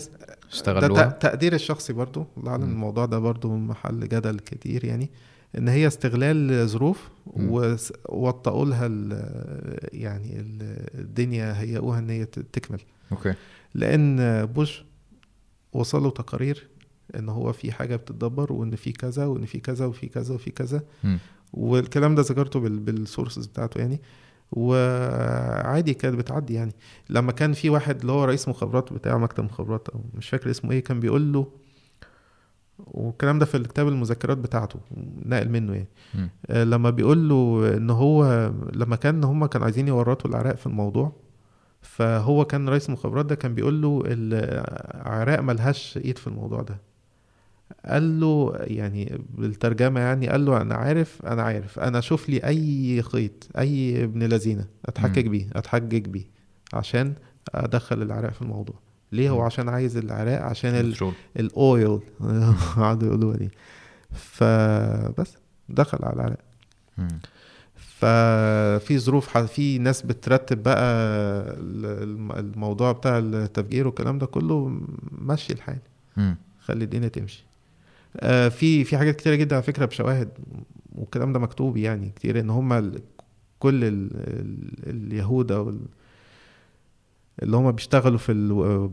ت- 0.65 1.23
تقدير 1.23 1.53
الشخصي 1.55 1.93
برضو 1.93 2.27
لعل 2.45 2.61
مم. 2.61 2.71
الموضوع 2.71 3.05
ده 3.07 3.19
برضو 3.19 3.57
محل 3.57 4.09
جدل 4.09 4.39
كتير 4.39 4.85
يعني. 4.85 5.11
إن 5.59 5.69
هي 5.69 5.87
استغلال 5.87 6.69
ظروف 6.69 7.09
مم. 7.37 7.51
وس- 7.51 7.93
وطئوا 8.09 8.65
لها 8.65 8.87
يعني 9.93 10.41
ال- 10.41 11.01
الدنيا 11.01 11.61
هيئوها 11.61 11.99
إن 11.99 12.11
هي 12.11 12.25
تكمل. 12.25 12.81
أوكي. 13.13 13.35
لأن 13.75 14.47
بوش 14.47 14.85
وصلوا 15.73 16.11
تقارير 16.11 16.69
إن 17.17 17.29
هو 17.29 17.53
في 17.53 17.73
حاجة 17.73 17.97
بتتدبر 17.97 18.53
وإن 18.53 18.77
في 18.77 18.93
كذا 18.93 19.25
وإن 19.27 19.45
في 19.45 19.61
كذا 19.61 19.87
وفي 19.87 20.07
كذا 20.07 20.35
وفي 20.35 20.51
كذا. 20.51 20.83
مم. 21.05 21.19
والكلام 21.53 22.15
ده 22.15 22.23
ذكرته 22.23 22.61
بال- 22.61 22.79
بالسورسز 22.79 23.47
بتاعته 23.47 23.79
يعني. 23.79 24.01
وعادي 24.53 25.95
كانت 25.95 26.15
بتعدي 26.17 26.55
يعني. 26.55 26.73
لما 27.11 27.33
كان 27.33 27.53
في 27.53 27.71
واحد 27.71 28.01
اللي 28.01 28.13
هو 28.13 28.25
رئيس 28.25 28.49
مخابرات 28.49 28.93
بتاع 28.93 29.19
مكتب 29.19 29.45
مخابرات 29.45 29.89
أو 29.89 30.01
مش 30.15 30.29
فاكر 30.29 30.51
اسمه 30.51 30.73
إيه 30.73 30.85
كان 30.85 31.01
بيقول 31.01 31.33
له 31.33 31.47
والكلام 32.79 33.39
ده 33.39 33.45
في 33.47 33.57
الكتاب 33.57 33.89
المذكرات 33.89 34.39
بتاعته 34.39 34.81
نقل 35.27 35.49
منه 35.49 35.73
يعني. 35.73 35.89
مم. 36.15 36.31
آه، 36.51 36.65
لما 36.65 36.91
بيقول 36.91 37.29
له 37.29 37.73
إن 37.77 37.91
هو 37.91 38.53
لما 38.73 38.97
كان 38.97 39.25
هم 39.25 39.47
كانوا 39.47 39.65
عايزين 39.65 39.89
يورطوا 39.89 40.31
العراق 40.31 40.57
في 40.57 40.67
الموضوع 40.67 41.13
فهو 41.83 42.45
كان 42.45 42.69
رئيس 42.69 42.89
المخابرات 42.89 43.27
ده 43.27 43.35
كان 43.35 43.55
بيقول 43.55 43.83
له 43.83 44.03
العراق 44.07 45.41
ملهاش 45.41 45.99
إيد 46.05 46.19
في 46.19 46.27
الموضوع 46.27 46.63
ده. 46.63 46.77
قال 47.87 48.21
له 48.21 48.53
يعني 48.61 49.19
بالترجمة 49.35 50.01
يعني 50.01 50.29
قال 50.29 50.45
له 50.45 50.61
أنا 50.61 50.75
عارف 50.75 51.23
أنا 51.27 51.43
عارف 51.43 51.79
أنا 51.79 51.99
أشوف 51.99 52.29
لي 52.29 52.39
أي 52.47 53.03
خيط 53.03 53.49
أي 53.59 54.05
ابن 54.05 54.23
لذينة 54.23 54.65
اتحجج. 54.87 55.27
بيه 55.27 55.47
اتحجج 55.53 56.07
بيه 56.09 56.25
عشان 56.73 57.15
أدخل 57.55 58.03
العراق 58.03 58.33
في 58.33 58.43
الموضوع 58.43 58.75
ليه 59.13 59.31
هو. 59.31 59.43
عشان 59.43 59.69
عايز 59.69 59.97
العراق 59.97 60.43
عشان 60.43 60.75
الاويل 61.37 62.01
قعدوا 62.77 63.09
يقولوا 63.09 63.37
دي 63.37 63.51
فبس 64.13 65.37
دخل 65.69 65.99
على 66.05 66.15
العراق. 66.15 66.39
ففي 67.77 68.99
ظروف 68.99 69.39
في 69.39 69.79
ناس 69.79 70.03
بترتب 70.03 70.63
بقى 70.63 70.85
ال- 71.61 72.03
الم- 72.03 72.33
الموضوع 72.33 72.93
بتاع 72.93 73.19
التفجير 73.19 73.87
والكلام 73.87 74.19
ده 74.19 74.27
كله 74.27 74.81
مشي 75.13 75.53
الحال. 75.53 75.79
خلي 76.61 76.85
الدنيا 76.85 77.09
تمشي 77.09 77.45
في 78.51 78.85
في 78.85 78.97
حاجات 78.99 79.17
كتيرة 79.17 79.35
جدا 79.35 79.57
على 79.57 79.63
فكرة 79.63 79.85
بشواهد 79.85 80.29
والكلام 80.95 81.33
ده 81.33 81.39
مكتوب 81.39 81.77
يعني 81.77 82.11
كتير 82.17 82.41
إن 82.41 82.51
هم 82.51 82.93
كل 83.59 83.85
ال 83.85 84.11
ال 84.15 84.73
اليهود 84.91 85.53
أو 85.53 85.69
ال- 85.69 85.87
اللي 87.43 87.57
هم 87.57 87.73
بيشتغلوا 87.73 88.19
في 88.19 88.33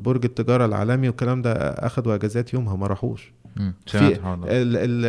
برج 0.02 0.26
التجارة 0.26 0.66
العالمي 0.66 1.08
والكلام 1.08 1.42
ده 1.42 1.54
أخدوا 1.54 2.16
أجازات 2.16 2.54
يومها 2.54 2.76
ما 2.76 2.88
راحوش. 2.88 3.34
في 3.86 3.98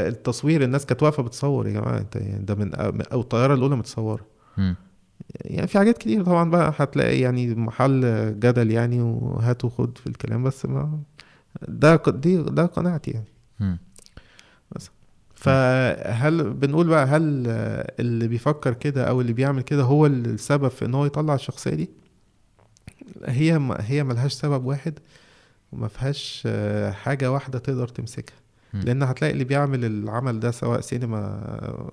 التصوير 0.09 0.65
الناس 0.65 0.87
كانت 0.87 1.03
واقفة 1.03 1.23
بتصور 1.23 1.66
يا 1.69 1.73
جماعة 1.73 1.99
أنت 1.99 2.16
يعني 2.16 2.45
ده 2.45 2.55
من 2.55 2.74
أو 2.74 3.20
الطيارة 3.20 3.55
الأولى 3.55 3.77
متصورة. 3.77 4.27
يعني 5.45 5.66
في 5.66 5.78
حاجات 5.78 5.99
كتير 5.99 6.24
طبعا 6.24 6.51
بقى 6.51 6.73
هتلاقي 6.77 7.20
يعني 7.20 7.55
محل 7.55 8.01
جدل 8.41 8.70
يعني 8.70 9.01
وهات 9.03 9.65
وخد 9.65 9.99
في 9.99 10.07
الكلام 10.07 10.43
بس 10.43 10.66
ما 10.66 10.99
ده 11.69 12.03
دي 12.09 12.37
ده 12.43 12.66
قناعتي 12.66 13.11
يعني. 13.11 13.27
فهل 15.40 16.50
بنقول 16.50 16.86
بقى 16.88 17.06
هل 17.06 17.22
اللي 18.00 18.28
بيفكر 18.28 18.72
كده 18.74 19.04
أو 19.04 19.20
اللي 19.20 19.32
بيعمل 19.32 19.62
كده 19.62 19.82
هو 19.82 20.06
السبب 20.06 20.68
في 20.68 20.84
إن 20.84 20.94
هو 20.94 21.06
يطلع 21.06 21.34
الشخصية 21.34 21.74
دي 21.74 21.90
هي 23.24 23.58
ما 23.58 23.76
هي 23.80 24.04
ملهاش 24.04 24.32
سبب 24.32 24.64
واحد 24.64 24.98
وما 25.72 25.88
فيهاش 25.88 26.48
حاجة 26.92 27.32
واحدة 27.32 27.58
تقدر 27.58 27.88
تمسكها. 27.88 28.34
لأن 28.74 29.02
هتلاقي 29.02 29.32
اللي 29.32 29.44
بيعمل 29.44 29.84
العمل 29.84 30.40
ده 30.40 30.50
سواء 30.50 30.80
سينما 30.80 31.40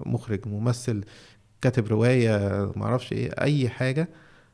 مخرج 0.06 0.48
ممثل 0.48 1.04
كاتب 1.62 1.88
رواية 1.88 2.72
معرفش 2.76 3.14
إيه 3.14 3.30
أي 3.42 3.70
حاجة 3.70 4.10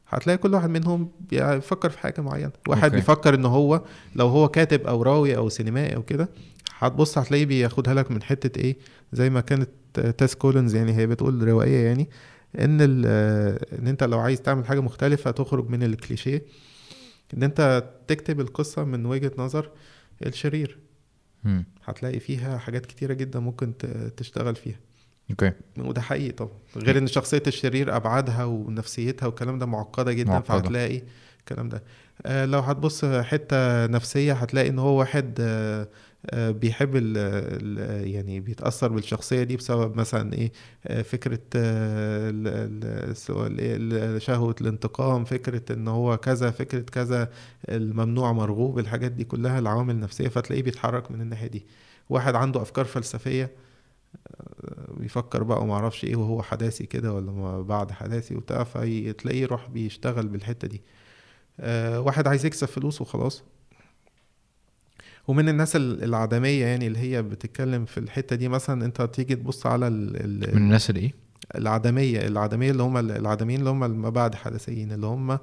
هتلاقي 0.10 0.38
كل 0.38 0.54
واحد 0.54 0.70
منهم 0.70 1.10
بيفكر 1.30 1.90
في 1.90 2.00
حاجة 2.00 2.22
معينة 2.22 2.52
واحد 2.68 2.84
okay. 2.84 2.96
بيفكر 2.96 3.36
إن 3.36 3.46
هو 3.46 3.82
لو 4.16 4.28
هو 4.28 4.48
كاتب 4.48 4.88
أو 4.88 5.02
راوي 5.04 5.38
أو 5.38 5.50
سينمائي 5.50 5.96
أو 5.96 6.04
كده 6.04 6.30
هتبص 6.78 7.18
هتلاقيه 7.18 7.46
بياخدها 7.46 7.94
لك 7.94 8.12
من 8.12 8.24
حتة 8.24 8.60
إيه؟ 8.60 8.78
زي 9.14 9.30
ما 9.30 9.42
كانت 9.42 9.70
تاس 10.18 10.36
كولينز 10.36 10.76
يعني 10.76 10.98
هي 10.98 11.08
بتقول 11.08 11.48
روائية 11.48 11.86
يعني 11.86 12.10
إن 12.60 12.82
ال- 12.82 13.04
آه، 13.08 13.80
إن 13.80 13.88
أنت 13.88 14.04
لو 14.04 14.20
عايز 14.20 14.42
تعمل 14.42 14.66
حاجة 14.66 14.80
مختلفة 14.80 15.32
تخرج 15.32 15.70
من 15.70 15.84
الكليشيه 15.84 16.42
إن 17.34 17.44
أنت 17.44 17.84
تكتب 18.08 18.40
القصة 18.40 18.84
من 18.84 19.06
وجهة 19.06 19.32
نظر 19.38 19.70
الشرير. 20.26 20.78
مم. 21.44 21.66
هتلاقي 21.86 22.20
فيها 22.20 22.58
حاجات 22.58 22.86
كتيرة 22.86 23.14
جدا 23.14 23.40
ممكن 23.40 23.74
تشتغل 24.18 24.56
فيها. 24.56 24.80
أوكي. 25.30 25.52
وده 25.78 26.02
حقيقي 26.02 26.32
طبعا. 26.32 26.52
غير 26.78 26.98
إن 26.98 27.08
شخصية 27.08 27.44
الشرير 27.48 27.96
أبعادها 27.96 28.44
ونفسيتها 28.46 29.26
والكلام 29.26 29.60
ده 29.60 29.66
معقدة 29.66 30.14
جدا 30.14 30.30
معقدة. 30.32 30.48
فهتلاقي 30.62 31.02
الكلام 31.40 31.70
ده. 31.70 31.84
آه 32.26 32.46
لو 32.46 32.60
هتبص 32.60 33.06
حتة 33.06 33.86
نفسية 33.86 34.34
هتلاقي 34.34 34.70
إن 34.70 34.80
هو 34.80 35.00
واحد 35.00 35.38
آه 35.40 35.88
بيحب 36.34 36.92
ال 36.96 38.08
يعني 38.08 38.40
بيتأثر 38.40 38.88
بالشخصية 38.88 39.44
دي 39.44 39.58
بسبب 39.58 39.96
مثلا 39.98 40.34
إيه 40.34 40.52
آه 40.88 41.02
فكرة 41.02 41.40
آه 41.56 43.14
شهوة 44.20 44.56
الانتقام 44.62 45.26
فكرة 45.26 45.74
إن 45.74 45.88
هو 45.88 46.18
كذا 46.18 46.52
فكرة 46.52 46.80
كذا 46.82 47.30
الممنوع 47.70 48.32
مرغوب 48.32 48.80
الحاجات 48.80 49.12
دي 49.12 49.24
كلها 49.24 49.60
العوامل 49.60 49.94
النفسية 49.96 50.28
فتلاقيه 50.28 50.64
بيتحرك 50.64 51.12
من 51.12 51.22
الناحية 51.22 51.48
دي. 51.48 51.66
واحد 52.10 52.36
عنده 52.36 52.62
أفكار 52.62 52.86
فلسفية 52.86 53.52
بيفكر 54.98 55.44
بقى 55.44 55.62
وما 55.62 55.74
أعرفش 55.74 56.04
إيه 56.06 56.16
وهو 56.16 56.42
حداثي 56.42 56.86
كده 56.86 57.14
ولا 57.14 57.32
ما 57.32 57.62
بعد 57.62 57.92
حداثي 57.92 58.36
وبتاع 58.36 58.64
فتلاقيه 58.64 59.42
يروح 59.42 59.70
بيشتغل 59.70 60.28
بالحتة 60.28 60.68
دي. 60.68 60.82
آه 61.60 62.00
واحد 62.02 62.28
عايز 62.28 62.46
يكسب 62.46 62.68
فلوس 62.68 63.02
وخلاص. 63.02 63.44
ومن 65.28 65.50
الناس 65.50 65.76
ال- 65.76 66.04
العدمية 66.04 66.66
يعني 66.66 66.88
اللي 66.88 67.00
هي 67.00 67.22
بتتكلم 67.22 67.86
في 67.86 67.98
الحتة 68.00 68.36
دي 68.36 68.48
مثلا 68.48 68.86
أنت 68.86 69.02
تيجي 69.02 69.36
تبص 69.36 69.66
على 69.66 69.88
ال 69.88 70.16
ال 70.44 70.56
من 70.56 70.62
الناس 70.62 70.90
اللي 70.90 71.02
إيه 71.02 71.14
العدمية 71.56 72.28
العدمية 72.28 72.72
اللي 72.72 72.84
هم 72.84 72.98
العدميين 72.98 73.60
اللي 73.60 73.70
هم 73.70 74.02
ما 74.02 74.10
بعد 74.10 74.36
حدثيين 74.36 74.92
اللي 74.92 75.06
هم 75.08 75.32
آه، 75.32 75.40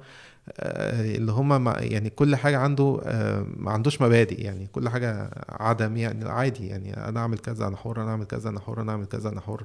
اللي 1.15 1.31
هم 1.31 1.67
يعني 1.77 2.09
كل 2.09 2.35
حاجة 2.35 2.57
عنده 2.57 3.01
آه، 3.03 3.45
ما 3.57 3.71
عندوش 3.71 4.01
مبادئ 4.01 4.41
يعني 4.41 4.67
كل 4.67 4.89
حاجة 4.89 5.31
عدم 5.49 5.97
يعني 5.97 6.29
عادي 6.29 6.67
يعني 6.67 6.97
أنا 7.07 7.19
أعمل 7.19 7.37
كذا 7.37 7.67
أنا 7.67 7.77
حر 7.77 8.01
أنا 8.03 8.11
أعمل 8.11 8.25
كذا 8.25 8.49
أنا 8.49 8.59
حر 8.59 8.81
أنا 8.81 8.91
أعمل 8.91 9.05
كذا 9.05 9.29
أنا 9.29 9.41
حر. 9.41 9.63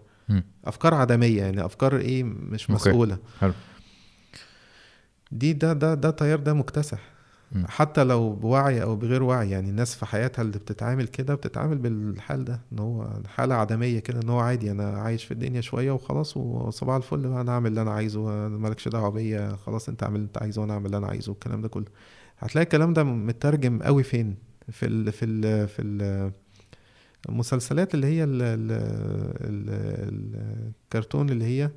أفكار 0.65 0.95
عدمية 0.95 1.43
يعني 1.43 1.65
أفكار 1.65 1.97
إيه 1.97 2.23
مش. 2.25 2.71
مسؤولة 2.71 3.19
حلو. 3.41 3.53
دي 5.33 5.53
ده 5.53 5.73
ده 5.73 5.95
ده 5.95 6.11
تيار 6.11 6.39
ده 6.41 6.55
مكتسح 6.55 6.99
حتى 7.67 8.05
لو 8.05 8.33
بوعي 8.33 8.83
أو 8.83 8.97
بغير 8.97 9.23
وعي 9.23 9.51
يعني 9.51 9.71
الناس 9.71 9.95
في 9.95 10.07
حياتها 10.07 10.43
اللي 10.43 10.59
بتتعامل 10.59 11.07
كده 11.09 11.35
بتتعامل 11.35 11.79
بالحال 11.79 12.45
ده 12.45 12.61
إن 12.73 12.79
هو 12.79 13.09
حالة 13.27 13.55
عدمية 13.55 13.99
كده 13.99 14.21
إن 14.23 14.29
هو 14.29 14.39
عادي 14.41 14.71
أنا 14.71 14.89
عايش 14.99 15.25
في 15.25 15.31
الدنيا 15.35 15.61
شوية 15.61 15.91
وخلاص 15.91 16.37
وصباح 16.37 16.97
الفل 16.97 17.29
بقى 17.29 17.41
أنا 17.41 17.53
اعمل 17.53 17.67
اللي 17.71 17.83
أنا 17.83 17.91
عايزه 17.91 18.49
مالكش 18.49 18.89
دعوة 18.89 19.09
بيا 19.11 19.57
خلاص 19.67 19.89
أنت 19.89 20.03
اعمل 20.03 20.17
اللي 20.17 20.27
أنت 20.27 20.39
عايزه 20.39 20.61
وأنا 20.63 20.73
اعمل 20.75 20.87
اللي 20.87 20.97
أنا 20.97 21.07
عايزه 21.07 21.33
الكلام 21.33 21.63
ده 21.63 21.69
كله. 21.69 21.85
هتلاقي 22.39 22.65
الكلام 22.65 22.93
ده 22.93 23.05
مترجم 23.05 23.83
قوي 23.83 24.03
فين؟ 24.03 24.37
في 24.71 24.87
ال 24.87 25.13
في 25.13 25.25
ال 25.25 25.69
في 25.69 25.83
ال 25.83 26.33
المسلسلات 27.29 27.95
اللي 27.95 28.07
هي 28.07 28.25
ال 28.25 28.43
ال 28.43 28.73
ال 29.41 30.71
الكرتون 30.85 31.31
اللي 31.31 31.45
هي 31.45 31.71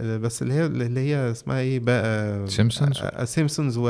بس 0.00 0.42
اللي 0.42 0.54
هي 0.54 0.66
اللي 0.66 1.00
هي 1.00 1.30
اسمها 1.30 1.58
إيه 1.58 1.80
بقى 1.80 2.46
Simpsons 2.46 3.02
Simpsons 3.24 3.78
و 3.78 3.84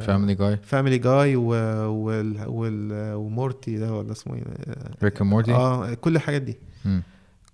Family 0.00 0.34
Guy 0.34 0.56
Family 0.56 0.98
Guy. 0.98 1.36
و 3.16 3.26
Morty 3.26 3.76
ده 3.76 3.92
ولا 3.94 4.12
اسمه 4.12 4.34
إيه 4.34 4.44
Rick 5.02 5.22
Morty 5.22 5.52
آه 5.52 5.94
كل 5.94 6.16
الحاجات 6.16 6.42
دي 6.42 6.56
مم. 6.84 7.02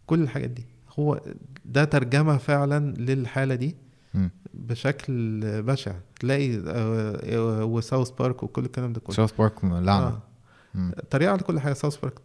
كل 0.07 0.23
الحاجات 0.23 0.51
دي 0.51 0.65
هو 0.98 1.20
ده 1.65 1.85
ترجمة 1.85 2.36
فعلا 2.36 2.94
للحالة 2.98 3.55
دي 3.55 3.77
مم. 4.15 4.31
بشكل 4.55 5.40
بشع 5.62 5.93
تلاقي 6.20 6.62
آه، 6.66 7.65
وساوث 7.65 8.11
بارك 8.11 8.43
وكل 8.43 8.65
الكلام 8.65 8.93
ده 8.93 9.01
كله 9.01 9.16
ساوث 9.16 9.32
بارك 9.32 9.65
لعنة 9.65 10.07
آه. 10.07 10.23
مم. 10.74 10.93
طريقة 11.11 11.31
على 11.32 11.40
كل 11.40 11.61
حاجة 11.61 11.73
ساوث 11.73 11.97
بارك 11.97 12.19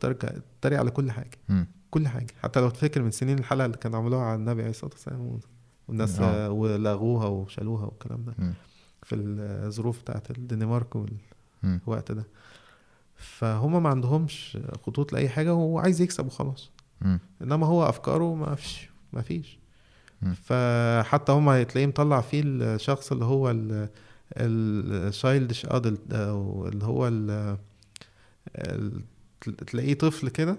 طريقة 0.61 0.80
على 0.80 0.91
كل 0.91 1.11
حاجة 1.11 1.38
مم. 1.49 1.68
كل 1.95 2.07
حاجة 2.07 2.27
حتى 2.43 2.59
لو 2.59 2.69
تفكر 2.69 3.01
من 3.01 3.11
سنين 3.11 3.39
الحلقة 3.39 3.65
اللي 3.65 3.77
كانوا 3.77 3.99
عملوها 3.99 4.23
على 4.23 4.35
النبي 4.35 4.61
عليه 4.61 4.69
الصلاة 4.72 4.91
والسلام 4.91 5.39
والناس 5.88 6.19
آه. 6.19 6.51
ولغوها 6.51 7.26
وشالوها 7.27 7.85
والكلام 7.85 8.23
ده 8.23 8.34
مم. 8.38 8.53
في 9.03 9.15
الظروف 9.15 10.01
بتاعت 10.01 10.31
الدنمارك. 10.31 10.95
والوقت 10.95 12.11
ده 12.11 12.23
فهم 13.15 13.84
ما 13.84 13.89
عندهمش 13.89 14.57
خطوط 14.85 15.13
لأي 15.13 15.30
حاجة 15.30 15.53
وهو 15.53 15.80
عايز 15.80 16.01
يكسب 16.01 16.26
وخلاص. 16.26 16.72
إنما 17.41 17.67
هو 17.67 17.89
أفكاره 17.89 18.35
ما 18.35 18.55
فيش 18.55 18.89
ما 19.13 19.22
فيش. 19.22 19.59
فحتى 20.43 21.31
هم 21.31 21.49
هتلاقيه 21.49 21.88
مطلع 21.88 22.22
فيه 22.22 22.41
الشخص 22.45 23.11
اللي 23.11 23.26
هو 23.26 23.49
ال- 23.51 23.89
الشايلدش 24.38 25.65
ادلت 25.65 26.13
أو 26.13 26.67
اللي 26.67 26.85
هو 26.85 27.07
تلاقيه 29.67 29.93
طفل 29.93 30.30
كده. 30.30 30.57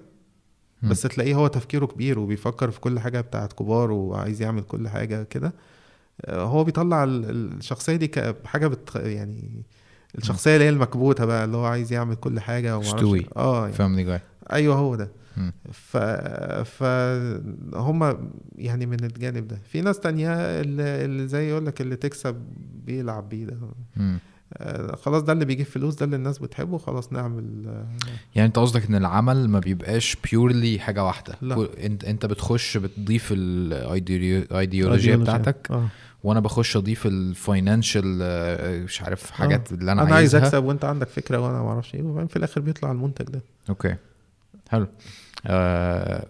بس 0.83 1.03
تلاقيه 1.03 1.35
هو 1.35 1.47
تفكيره 1.47 1.87
كبير 1.87 2.19
وبيفكر 2.19 2.71
في 2.71 2.81
كل 2.81 2.99
حاجة 2.99 3.21
بتاعت 3.21 3.53
كبار 3.53 3.91
وعايز 3.91 4.43
يعمل 4.43 4.63
كل 4.63 4.89
حاجة 4.89 5.23
كده. 5.23 5.53
آه، 6.25 6.43
هو 6.45 6.65
بيطلع 6.65 7.05
ال- 7.05 7.53
الشخصية 7.59 7.97
دي 7.97 8.07
كحاجه 8.09 8.67
بت 8.67 8.95
يعني 8.95 9.63
الشخصية 10.19 10.55
اللي 10.55 10.65
هي 10.65 10.69
المكبوتة 10.69 11.25
بقى 11.25 11.45
اللي 11.45 11.57
هو 11.57 11.65
عايز 11.65 11.93
يعمل 11.93 12.15
كل 12.15 12.41
حاجة 12.41 12.77
ومعرفش 12.79 12.99
ستوي. 12.99 13.27
آه 13.37 13.69
يعني 13.69 14.05
جاي 14.05 14.21
أيوه 14.53 14.75
هو 14.77 14.95
ده. 14.95 15.11
ف 15.73 15.97
فهم 16.65 18.31
يعني 18.57 18.87
من 18.87 19.05
الجانب 19.05 19.49
ده. 19.49 19.59
في 19.65 19.81
ناس 19.81 20.01
تانية 20.01 20.31
اللي, 20.61 21.29
زي 21.29 21.49
يقول 21.49 21.67
لك 21.67 21.81
اللي 21.81 21.97
تكسب 21.97 22.43
بيلعب 22.87 23.29
بيه 23.29 23.45
ده. 23.45 23.57
خلاص 24.97 25.23
ده 25.23 25.33
اللي 25.33 25.45
بيجيب 25.45 25.67
فلوس 25.67 25.95
ده 25.95 26.05
اللي 26.05 26.17
الناس 26.17 26.39
بتحبه 26.39 26.79
خلاص 26.79 27.13
نعمل 27.13 27.65
آه، 27.69 27.87
يعني 28.35 28.47
انت 28.49 28.59
قصدك 28.59 28.87
ان 28.87 28.95
العمل 28.95 29.49
ما 29.49 29.59
بيبقاش 29.59 30.17
بيقول 30.31 30.65
لي 30.65 30.79
حاجة 30.79 31.05
واحدة؟ 31.05 31.35
لا. 31.43 31.69
انت 31.87 32.05
انت 32.05 32.27
بتخش 32.27 32.77
بتضيف 32.77 33.33
الايديولوجيا 33.33 35.17
بتاعتك 35.17 35.69
آه. 35.71 35.89
وأنا 36.25 36.41
بخش 36.41 36.77
اضيف 36.77 37.07
ال 37.07 37.16
financial 37.16 38.05
مش 38.85 39.03
عارف 39.03 39.31
حاجات 39.31 39.73
اللي 39.73 39.93
أنا, 39.93 40.03
أنا 40.03 40.15
عايز 40.15 40.35
عايزها. 40.35 40.49
أكسب 40.49 40.65
وانت 40.65 40.85
عندك 40.85 41.09
فكرة 41.09 41.39
وأنا 41.39 41.63
ما 41.63 41.69
أعرفش 41.69 41.95
إيه 41.95 42.03
وبعدين 42.03 42.29
في 42.29 42.37
الآخر 42.37 42.61
بيطلع 42.61 42.93
المنتج 42.93 43.25
ده. 43.25 43.43
okay. 43.69 43.97
حلو. 44.69 44.87
آه 45.47 46.27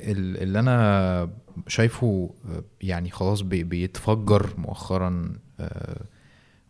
ال- 0.00 0.42
اللي 0.42 0.58
أنا 0.60 1.28
شايفه 1.68 2.30
آه، 2.50 2.62
يعني 2.80 3.10
خلاص 3.10 3.40
بي 3.40 3.64
بيتفجر 3.64 4.50
مؤخرا 4.58 5.32
آه 5.60 6.00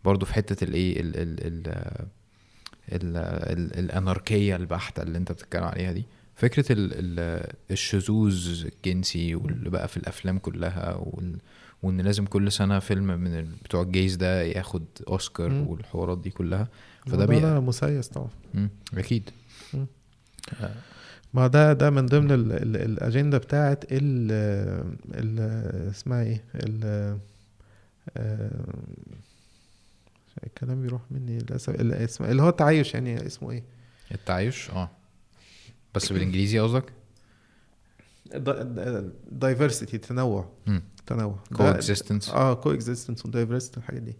برضو 0.05 0.25
في 0.25 0.33
حتة 0.33 0.63
الايه 0.63 0.99
ال 1.01 1.15
ال 1.17 1.45
ال 1.47 1.67
ال 2.91 3.17
ال 3.57 3.79
الأناركية 3.79 4.55
البحتة 4.55 5.03
اللي 5.03 5.17
أنت 5.17 5.31
بتتكلم 5.31 5.63
عليها 5.63 5.91
دي. 5.91 6.05
فكرة 6.35 6.71
ال 6.71 6.89
ال 6.93 7.45
الشذوذ 7.71 8.65
الجنسي 8.65 9.35
واللي 9.35 9.69
بقى 9.69 9.87
في 9.87 9.97
الأفلام 9.97 10.37
كلها 10.39 10.95
وال 10.95 11.37
وإن 11.83 12.01
لازم 12.01 12.25
كل 12.25 12.51
سنة 12.51 12.79
فيلم 12.79 13.07
من 13.07 13.47
بتوع 13.63 13.81
ال 13.81 13.88
gays 13.88 14.15
ده 14.15 14.41
ياخد 14.43 14.83
أوسكار 15.07 15.49
مم. 15.49 15.67
والحوارات 15.67 16.17
دي 16.21 16.29
كلها. 16.29 16.67
فده 17.07 17.25
بي... 17.25 17.39
مسيس 17.59 18.07
طبعا. 18.07 18.29
أكيد. 18.97 19.29
مم. 19.73 19.85
آه، 20.61 20.71
ما 21.33 21.47
ده 21.47 21.73
ده 21.73 21.89
من 21.89 22.05
ضمن 22.05 22.31
ال 22.31 22.51
ال 22.51 22.77
الأجندة 22.77 23.37
بتاعت 23.37 23.83
ال 23.91 24.31
ال 25.13 25.39
اسمها 25.89 26.23
إيه؟ 26.23 26.43
ال 26.55 26.83
آه، 28.17 28.51
الكلام 30.43 30.81
بيروح 30.81 31.01
مني 31.11 31.37
للأسف. 31.39 32.21
اللي 32.21 32.41
هو 32.43 32.49
التعايش 32.49 32.93
يعني 32.93 33.25
اسمه 33.25 33.51
إيه؟ 33.51 33.63
التعايش 34.11 34.69
آه. 34.71 34.89
بس 35.95 36.11
بالإنجليزي 36.13 36.59
قصدك؟ 36.59 36.93
diversity 39.31 39.97
تنوع. 39.97 40.49
تنوع. 41.05 41.39
ده- 41.51 41.81
coexistence. 41.81 42.29
آه 42.33 42.53
coexistence 42.53 42.71
و 42.71 43.25
diversity 43.25 43.77
الحاجات 43.77 44.01
دي. 44.01 44.15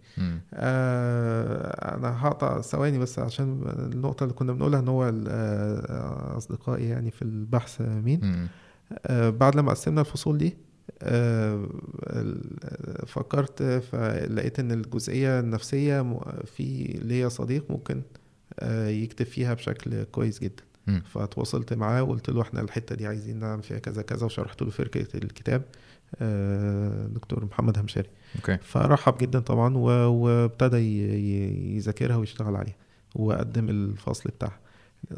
آه 0.54 1.96
أنا 1.96 2.26
هقطع 2.26 2.60
ثواني 2.60 2.98
بس 2.98 3.18
عشان 3.18 3.62
النقطة 3.92 4.24
اللي 4.24 4.34
كنا 4.34 4.52
بنقولها 4.52 4.80
إن 4.80 4.88
هو 4.88 5.12
آه، 5.28 6.36
أصدقائي 6.36 6.88
يعني 6.88 7.10
في 7.10 7.22
البحث 7.22 7.80
مين. 7.80 8.48
آه 9.06 9.30
بعد 9.30 9.56
لما 9.56 9.70
قسمنا 9.70 10.00
الفصول 10.00 10.38
دي 10.38 10.56
فكرت 13.06 13.62
فلقيت 13.62 14.60
إن 14.60 14.72
الجزئية 14.72 15.40
النفسية 15.40 16.18
في 16.44 16.84
ليا 17.02 17.28
صديق 17.28 17.70
ممكن 17.70 18.02
آه 18.60 18.88
يكتب 18.88 19.26
فيها 19.26 19.54
بشكل 19.54 20.04
كويس 20.04 20.40
جدا. 20.40 20.62
فتواصلت 21.04 21.72
معاه 21.74 22.02
وقلت 22.02 22.30
له 22.30 22.42
إحنا 22.42 22.60
الحتة 22.60 22.94
دي 22.94 23.06
عايزين 23.06 23.38
نعمل 23.38 23.62
فيها 23.62 23.78
كذا 23.78 24.02
كذا 24.02 24.26
وشرحت 24.26 24.62
له 24.62 24.70
فكره 24.70 25.16
الكتاب 25.16 25.62
آه، 26.20 27.06
دكتور 27.06 27.44
محمد 27.44 27.78
همشاري. 27.78 28.08
أوكي. 28.36 28.58
فرحب 28.62 29.18
جدا 29.18 29.40
طبعا 29.40 29.76
وابتدى 29.76 30.76
يذاكرها 31.76 32.16
ويشتغل 32.16 32.56
عليها 32.56 32.76
وقدم 33.14 33.68
الفصل 33.68 34.30
بتاعها. 34.30 34.58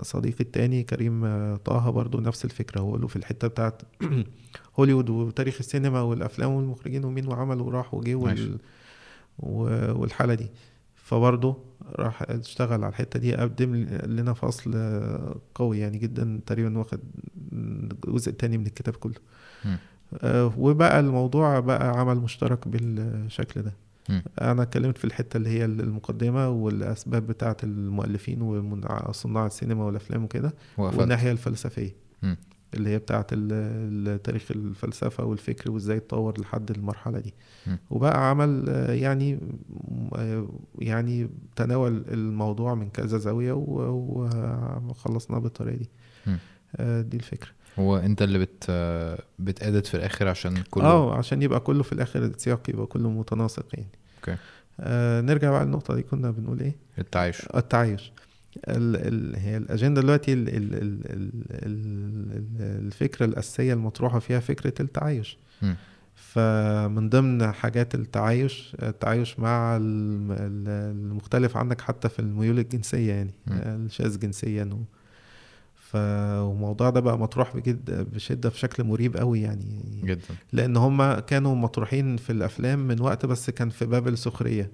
صديقي 0.02 0.40
التاني 0.40 0.82
كريم 0.82 1.24
آه، 1.24 1.56
طه 1.56 1.90
برضو 1.90 2.20
نفس 2.20 2.44
الفكرة 2.44 2.80
هو 2.80 2.96
له 2.96 3.06
في 3.06 3.16
الحتة 3.16 3.48
بتاعت 3.48 3.82
هوليوود 4.78 5.10
وتاريخ 5.10 5.56
السينما 5.60 6.00
والأفلام 6.00 6.50
والمخرجين 6.52 7.04
ومين 7.04 7.28
وعمل 7.28 7.60
وراح 7.60 7.94
وجه 7.94 8.14
وال... 8.14 8.58
و- 9.38 10.00
والحالة 10.00 10.34
دي 10.34 10.46
فبرضه 10.94 11.56
راح 11.96 12.22
اشتغل 12.22 12.84
على 12.84 12.88
الحتة 12.90 13.18
دي 13.20 13.34
قدم 13.34 13.74
لنا 14.06 14.32
فصل 14.32 14.74
قوي 15.54 15.78
يعني 15.78 15.98
جدا 15.98 16.40
تقريبا 16.46 16.78
واخد 16.78 16.98
الجزء 17.52 18.30
التاني 18.30 18.58
من 18.58 18.66
الكتاب 18.66 18.96
كله. 18.96 19.14
آه، 20.22 20.52
وبقى 20.58 21.00
الموضوع 21.00 21.60
بقى 21.60 21.88
عمل 22.00 22.16
مشترك 22.16 22.68
بالشكل 22.68 23.62
ده 23.62 23.72
مم. 24.08 24.22
أنا 24.40 24.62
اتكلمت 24.62 24.98
في 24.98 25.04
الحتة 25.04 25.36
اللي 25.36 25.48
هي 25.48 25.64
المقدمة 25.64 26.48
والأسباب 26.48 27.26
بتاعة 27.26 27.56
المؤلفين 27.64 28.42
وصناع 28.42 29.46
السينما 29.46 29.84
والأفلام 29.84 30.24
وكده 30.24 30.52
والناحية 30.98 31.32
الفلسفية 31.32 31.94
مم. 32.22 32.36
اللي 32.74 32.90
هي 32.90 32.98
بتاعه 32.98 33.22
تاريخ 34.16 34.50
الفلسفة 34.50 35.24
والفكر 35.24 35.70
وإزاي 35.70 35.96
اتطور 35.96 36.40
لحد 36.40 36.70
المرحلة 36.70 37.18
دي. 37.18 37.34
وبقى 37.90 38.30
عمل 38.30 38.64
آه، 38.68 38.92
يعني 38.92 39.38
آه، 40.14 40.48
يعني 40.78 41.28
تناول 41.56 42.04
الموضوع 42.08 42.74
من 42.74 42.90
كذا 42.90 43.18
زاوية 43.18 43.52
وخلصناه 44.88 45.38
بالطريقة 45.38 45.76
دي. 45.76 45.88
آه، 46.76 47.00
دي 47.00 47.16
الفكرة. 47.16 47.48
هو 47.78 47.96
أنت 47.96 48.22
اللي 48.22 48.38
بت 48.38 48.70
بتأدت 49.38 49.86
في 49.86 49.94
الآخر 49.96 50.28
عشان 50.28 50.62
كله؟ 50.70 50.84
آه 50.84 51.14
عشان 51.18 51.42
يبقى 51.42 51.60
كله 51.60 51.82
في 51.82 51.92
الآخر 51.92 52.24
السياق 52.24 52.70
يبقى 52.70 52.86
كله 52.86 53.10
متناسق 53.10 53.66
يعني. 53.74 53.88
أوكي. 54.18 54.36
آه 54.80 55.20
نرجع 55.20 55.50
بقى 55.50 55.64
للنقطة 55.64 55.94
دي 55.94 56.02
كنا 56.02 56.30
بنقول 56.30 56.60
إيه؟ 56.60 56.76
التعايش. 56.98 57.46
التعايش. 57.56 58.12
ال 58.68 58.96
ال 58.96 59.36
هي 59.36 59.56
الأجندة 59.56 60.00
دلوقتي 60.00 60.32
ال 60.32 60.48
ال 60.48 60.74
ال 60.74 61.00
ال 61.04 61.42
ال 61.66 62.86
الفكرة 62.86 63.26
الأساسية 63.26 63.72
المطروحة 63.74 64.18
فيها 64.18 64.40
فكرة 64.40 64.82
التعايش 64.82 65.38
مم. 65.62 65.76
فمن 66.14 67.08
ضمن 67.08 67.52
حاجات 67.52 67.94
التعايش 67.94 68.76
التعايش 68.82 69.38
مع 69.38 69.76
الم- 69.76 70.32
ال- 70.32 70.68
المختلف 70.96 71.56
عنك 71.56 71.80
حتى 71.80 72.08
في 72.08 72.18
الميول 72.18 72.58
الجنسية 72.58 73.12
يعني. 73.12 73.30
الشاذ 73.50 74.18
جنسيا 74.18 74.64
و 74.64 74.78
فالموضوع 75.74 76.90
ده 76.90 77.00
بقى 77.00 77.18
مطروح 77.18 77.56
بجد 77.56 78.08
بشدة 78.14 78.50
في 78.50 78.58
شكل 78.58 78.84
مريب 78.84 79.16
قوي 79.16 79.40
يعني 79.40 80.00
جدا 80.04 80.34
لأن 80.52 80.76
هم 80.76 81.14
كانوا 81.14 81.54
مطروحين 81.54 82.16
في 82.16 82.30
الأفلام 82.30 82.78
من 82.88 83.00
وقت 83.00 83.26
بس 83.26 83.50
كان 83.50 83.70
في 83.70 83.86
باب 83.86 84.08
السخرية. 84.08 84.70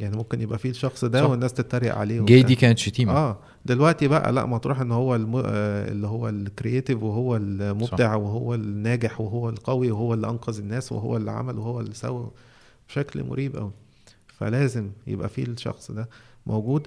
يعني 0.00 0.16
ممكن 0.16 0.40
يبقى 0.40 0.58
فيه 0.58 0.70
الشخص 0.70 1.04
ده 1.04 1.22
صح. 1.22 1.30
والناس 1.30 1.52
تتريق 1.52 1.94
عليه 1.94 2.20
جاي. 2.20 2.42
دي 2.42 2.54
كانت 2.54 2.78
شتيمة 2.78 3.12
آه 3.12 3.38
دلوقتي 3.66 4.08
بقى 4.08 4.32
لا 4.32 4.46
مطروح 4.46 4.80
إن 4.80 4.92
هو 4.92 5.14
الم... 5.16 5.36
آه، 5.36 5.88
اللي 5.90 6.06
هو 6.06 6.28
الكرييتيف 6.28 7.02
وهو 7.02 7.36
المبدع 7.36 8.14
وهو 8.14 8.54
الناجح 8.54 9.20
وهو 9.20 9.48
القوي 9.48 9.90
وهو 9.90 10.14
اللي 10.14 10.28
أنقذ 10.28 10.58
الناس 10.58 10.92
وهو 10.92 11.16
اللي 11.16 11.30
عمل 11.30 11.58
وهو 11.58 11.80
اللي 11.80 11.94
سوى 11.94 12.30
بشكل 12.88 13.24
مريب 13.24 13.56
قوي 13.56 13.70
فلازم 14.26 14.90
يبقى 15.06 15.28
فيه 15.28 15.44
الشخص 15.44 15.90
ده 15.90 16.08
موجود 16.46 16.86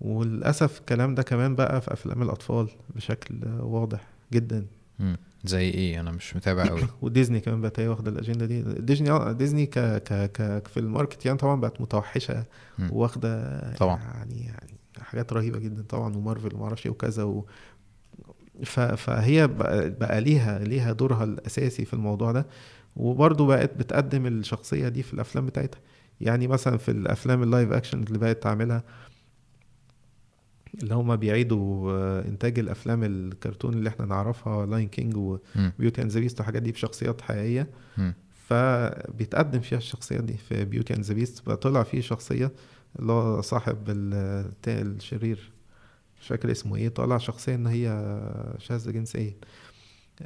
وللأسف 0.00 0.80
الكلام 0.80 1.14
ده 1.14 1.22
كمان 1.22 1.54
بقى 1.54 1.80
في 1.80 1.92
أفلام 1.92 2.22
الأطفال 2.22 2.68
بشكل 2.96 3.34
واضح 3.60 4.00
جدا 4.32 4.66
مم. 4.98 5.16
زي 5.44 5.68
إيه؟ 5.70 6.00
أنا 6.00 6.10
مش 6.10 6.36
متابع 6.36 6.64
قوي 6.66 6.82
وديزني 7.02 7.40
كمان 7.40 7.60
بقت 7.60 7.80
هي 7.80 7.88
واخده 7.88 8.10
الأجندة 8.10 8.46
دي. 8.46 8.62
ديزني 8.62 9.10
آه، 9.10 9.32
ديزني 9.32 9.66
ك 9.66 9.78
ك 9.78 10.12
ك 10.32 10.66
في 10.68 10.80
الماركت 10.80 11.26
يعني 11.26 11.38
طبعا 11.38 11.60
بقت 11.60 11.80
متوحشة. 11.80 12.44
واخدة 12.90 13.60
طبعا. 13.74 13.98
يعني 14.02 14.44
يعني 14.44 14.74
حاجات 15.00 15.32
رهيبة 15.32 15.58
جدا 15.58 15.82
طبعا 15.82 16.16
ومارفل 16.16 16.54
وما 16.54 16.64
أعرفش 16.64 16.86
إيه 16.86 16.92
وكذا 16.92 17.22
و 17.22 17.46
ف 18.64 18.80
فهي 18.80 19.46
بقى, 19.48 19.90
بقى 19.90 20.20
ليها 20.20 20.58
ليها 20.58 20.92
دورها 20.92 21.24
الأساسي 21.24 21.84
في 21.84 21.94
الموضوع 21.94 22.32
ده. 22.32 22.46
وبرضه 22.96 23.46
بقت 23.46 23.74
بتقدم 23.76 24.26
الشخصية 24.26 24.88
دي 24.88 25.02
في 25.02 25.14
الأفلام 25.14 25.46
بتاعتها. 25.46 25.80
يعني 26.20 26.46
مثلا 26.48 26.76
في 26.78 26.90
الأفلام 26.90 27.42
ال 27.42 27.48
live 27.48 27.72
action 27.72 28.02
اللي 28.02 28.18
بقت 28.18 28.42
تعملها 28.42 28.82
اللي 30.82 30.94
هما 30.94 31.14
بيعيدوا 31.14 31.92
آه، 31.92 32.28
إنتاج 32.28 32.58
الأفلام 32.58 33.04
الكرتون 33.04 33.74
اللي 33.74 33.88
إحنا 33.88 34.06
نعرفها 34.06 34.66
Lion 34.66 34.88
King. 34.88 35.16
و 35.16 35.28
Beauty 35.28 36.02
and 36.02 36.10
the 36.10 36.20
Beast 36.20 36.38
والحاجات 36.38 36.62
دي 36.62 36.72
بشخصيات 36.72 37.20
حقيقية. 37.20 37.68
فبيتقدم 38.48 39.60
فيها 39.60 39.78
الشخصيات 39.78 40.24
دي 40.24 40.36
في 40.36 40.64
Beauty 40.64 40.94
and 40.94 41.04
the 41.04 41.14
Beast 41.14 41.50
طلع 41.50 41.82
فيه 41.82 42.00
شخصية 42.00 42.52
اللي 42.98 43.12
هو 43.12 43.40
صاحب 43.40 43.76
الشرير 44.68 45.52
مش 46.20 46.26
فاكر 46.28 46.50
اسمه 46.50 46.76
إيه 46.76 46.88
طلع 46.88 47.18
شخصية 47.18 47.54
إن 47.54 47.66
هي 47.66 48.18
شاذة 48.58 48.90
جنسيا 48.90 49.34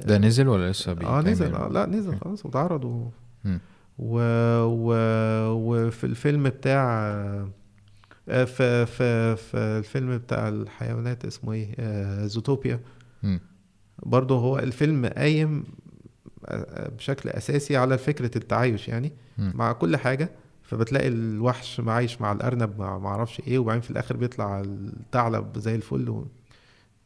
ده 0.05 0.17
نزل 0.17 0.47
ولا 0.47 0.71
لسه 0.71 0.91
آه؟ 0.91 1.21
نزل 1.21 1.53
آه 1.55 1.67
لا 1.67 1.85
نزل. 1.85 2.17
خلاص 2.19 2.45
واتعرض 2.45 2.85
و... 2.85 3.09
و... 3.99 4.19
و... 4.63 4.93
وفي 5.51 6.03
الفيلم 6.03 6.43
بتاع 6.43 7.47
في 8.27 8.85
في 8.85 9.35
في 9.35 9.57
الفيلم 9.57 10.17
بتاع 10.17 10.49
الحيوانات 10.49 11.25
اسمه 11.25 11.53
إيه 11.53 11.75
آه، 11.79 12.25
زوتوبيا. 12.25 12.79
برضه 14.03 14.39
هو 14.39 14.59
الفيلم 14.59 15.05
قايم 15.05 15.63
آه، 16.45 16.89
بشكل 16.89 17.29
أساسي 17.29 17.77
على 17.77 17.97
فكرة 17.97 18.37
التعايش 18.37 18.87
يعني 18.87 19.11
مم. 19.37 19.51
مع 19.55 19.71
كل 19.71 19.97
حاجة 19.97 20.29
فبتلاقي 20.63 21.07
الوحش 21.07 21.81
عايش 21.87 22.21
مع 22.21 22.31
الأرنب 22.31 22.79
مع 22.79 22.97
ما 22.97 23.07
أعرفش 23.07 23.41
إيه 23.47 23.59
وبعدين 23.59 23.81
في 23.81 23.91
الآخر 23.91 24.17
بيطلع 24.17 24.61
الثعلب 24.65 25.57
زي 25.59 25.75
الفل 25.75 26.09
و... 26.09 26.27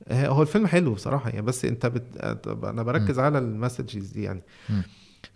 آه، 0.08 0.28
هو 0.28 0.42
الفيلم 0.42 0.68
حلو 0.68 0.94
بصراحة 0.94 1.30
يعني 1.30 1.42
بس 1.42 1.66
أنت 1.66 1.86
بت... 1.86 2.18
أنا 2.64 2.84
بركز 2.84 3.20
على 3.20 3.38
المسجز 3.38 4.12
دي 4.12 4.24
يعني 4.24 4.42
مم. 4.70 4.84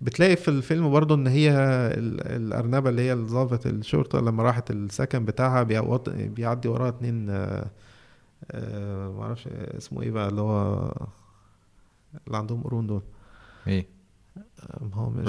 بتلاقي 0.02 0.36
في 0.36 0.48
الفيلم 0.48 0.90
برضه 0.92 1.16
إن 1.16 1.28
هي 1.28 1.52
ال- 1.52 2.22
الأرنبة 2.44 2.90
اللي 2.90 3.02
هي 3.02 3.14
ضابط 3.14 3.66
الشرطة 3.68 4.20
لما 4.20 4.44
راحت 4.44 4.72
السكن 4.72 5.26
بتاعها 5.26 5.64
بيعدي 6.18 6.68
وراها 6.68 6.90
اتنين 6.90 7.30
آه، 7.30 7.66
آه، 8.52 9.10
معرفش 9.12 9.48
اسمه 9.48 10.02
إيه 10.02 10.12
بقى 10.12 10.30
اللي 10.30 10.42
هو 10.42 10.92
اللي 12.28 12.38
عندهم 12.38 12.62
قرون 12.64 12.88
دول 12.88 13.02
إيه 13.68 13.88
آه، 14.38 14.90
هو 14.94 15.10
مش؟ 15.10 15.28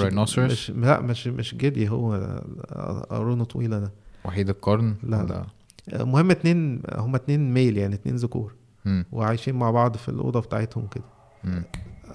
مش 0.52 0.70
لا 0.70 1.00
مش 1.00 1.26
مش 1.26 1.54
جدي 1.54 1.88
هو 1.88 2.40
قرونه 3.10 3.44
طويلة 3.44 3.78
ده 3.78 3.92
وحيد 4.24 4.48
القرن 4.48 4.94
لا. 5.02 5.22
ولا 5.22 5.46
المهم 5.92 6.30
اتنين 6.30 6.82
هما 6.96 7.16
اتنين 7.16 7.54
male 7.54 7.76
يعني 7.76 7.94
اتنين 7.94 8.16
ذكور. 8.16 8.54
وعايشين 9.12 9.54
مع 9.54 9.70
بعض 9.70 9.96
في 9.96 10.08
الأوضة 10.08 10.40
بتاعتهم 10.40 10.86
كده. 10.86 11.04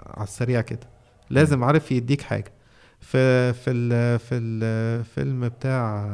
على 0.08 0.24
السريع 0.24 0.62
كده 0.62 0.90
لازم 1.32 1.64
عارف 1.64 1.92
يديك 1.92 2.22
حاجة 2.22 2.52
في 3.00 3.54
في 3.54 3.72
ال 3.72 4.20
في 4.20 4.36
الفيلم 4.36 5.50
بتاع 5.50 6.06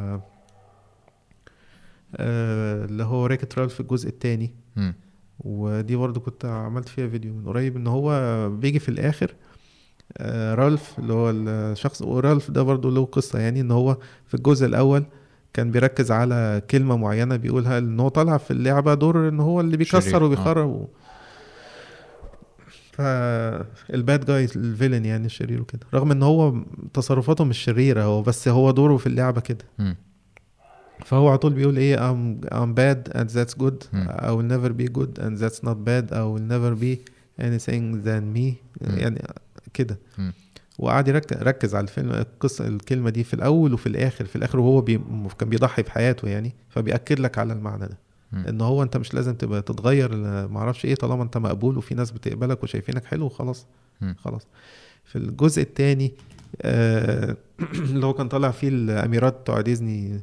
آه، 2.16 2.86
اللي 2.86 3.04
هو 3.04 3.26
Wreck-It 3.26 3.58
Ralph 3.60 3.80
الجزء 3.80 4.10
التاني 4.10 4.54
مم. 4.76 4.94
ودي 5.40 5.96
برضو 5.96 6.20
كنت 6.20 6.46
عملت 6.46 6.90
فيها 6.90 7.08
فيديو 7.08 7.34
من 7.34 7.48
قريب 7.48 7.76
إن 7.76 7.88
هو 7.88 8.50
بيجي 8.50 8.80
في 8.80 8.90
الآخر 8.90 9.36
آه، 10.18 10.56
رالف 10.56 11.00
اللي 11.00 11.14
هو 11.14 11.30
الشخص 11.30 12.02
ورالف 12.02 12.52
ده 12.52 12.62
برضو 12.64 12.90
له 12.90 13.06
قصة 13.06 13.40
يعني 13.40 13.62
إن 13.62 13.72
هو 13.72 13.98
في 14.28 14.34
الجزء 14.34 14.66
الأول 14.66 15.04
كان 15.54 15.72
بيركز 15.72 16.12
على 16.12 16.62
كلمة 16.72 16.98
معينة 16.98 17.36
بيقولها 17.36 17.78
إن 17.78 18.00
هو 18.00 18.08
طالع 18.08 18.38
في 18.38 18.52
اللعبة 18.52 18.94
دور 18.94 19.30
إن 19.30 19.40
هو 19.40 19.62
اللي 19.62 19.78
بيكسر 19.78 20.22
آه. 20.22 20.26
وبيخرب. 20.26 20.88
فالباد 22.98 24.26
جاي 24.26 24.44
الفيلن 24.56 25.06
يعني 25.06 25.26
الشرير 25.26 25.62
وكده 25.62 25.80
رغم 25.94 26.12
إن 26.12 26.24
هو 26.24 26.56
تصرفاته 26.94 27.44
مش 27.44 27.58
شريرة 27.58 28.04
هو 28.04 28.22
بس 28.22 28.48
هو 28.48 28.72
دوره 28.72 28.98
في 28.98 29.08
اللعبة 29.08 29.42
كده. 29.42 29.66
فهو 31.06 31.28
على 31.30 31.38
طول 31.38 31.54
بيقول 31.54 31.78
إيه 31.78 31.98
I'm, 31.98 32.46
I'm 32.54 32.74
bad 32.78 33.14
and 33.18 33.28
that's 33.30 33.58
good 33.64 33.86
مم. 33.94 34.08
I 34.10 34.26
will 34.30 34.52
never 34.54 34.72
be 34.82 34.88
good 35.00 35.24
and 35.24 35.38
that's 35.44 35.60
not 35.68 35.76
bad 35.86 36.12
I 36.12 36.24
will 36.24 36.48
never 36.52 36.76
be 36.84 36.98
anything 37.42 38.06
than 38.06 38.38
me. 38.38 38.54
يعني 38.82 39.22
كده. 39.74 39.98
وقعد 40.80 41.08
يرك- 41.08 41.32
يركز 41.32 41.76
على 41.76 41.84
الفيلم 41.84 42.12
القصة 42.12 42.68
الكلمة 42.68 43.10
دي 43.10 43.24
في 43.24 43.34
الأول 43.34 43.74
وفي 43.74 43.88
الآخر 43.88 44.26
في 44.26 44.36
الآخر 44.36 44.60
وهو 44.60 44.82
بي 44.82 45.02
كان 45.40 45.50
بيضحي 45.50 45.82
بحياته 45.82 46.28
يعني 46.28 46.54
فبيأكد 46.70 47.20
لك 47.20 47.38
على 47.38 47.54
المعنى 47.54 47.88
ده. 47.88 47.98
إن 48.34 48.62
هو 48.62 48.84
أنت 48.84 48.98
مش 48.98 49.14
لازم 49.14 49.36
تبقى 49.36 49.62
تتغير 49.62 50.16
معرفش 50.48 50.86
إيه 50.86 50.96
طالما 50.96 51.24
أنت 51.24 51.38
مقبول 51.38 51.78
وفي 51.78 51.96
ناس 51.96 52.12
بتقبلك 52.12 52.64
وشايفينك 52.64 53.06
حلو 53.06 53.26
وخلاص 53.26 53.68
مم. 54.02 54.16
خلاص. 54.20 54.48
في 55.06 55.16
الجزء 55.16 55.62
الثاني 55.62 56.14
آه 56.62 57.38
اللي 57.74 58.06
هو 58.06 58.14
كان 58.14 58.28
طالع 58.28 58.52
فيه 58.52 58.68
الأميرات 58.68 59.40
بتوع 59.42 59.62
ديزني. 59.62 60.22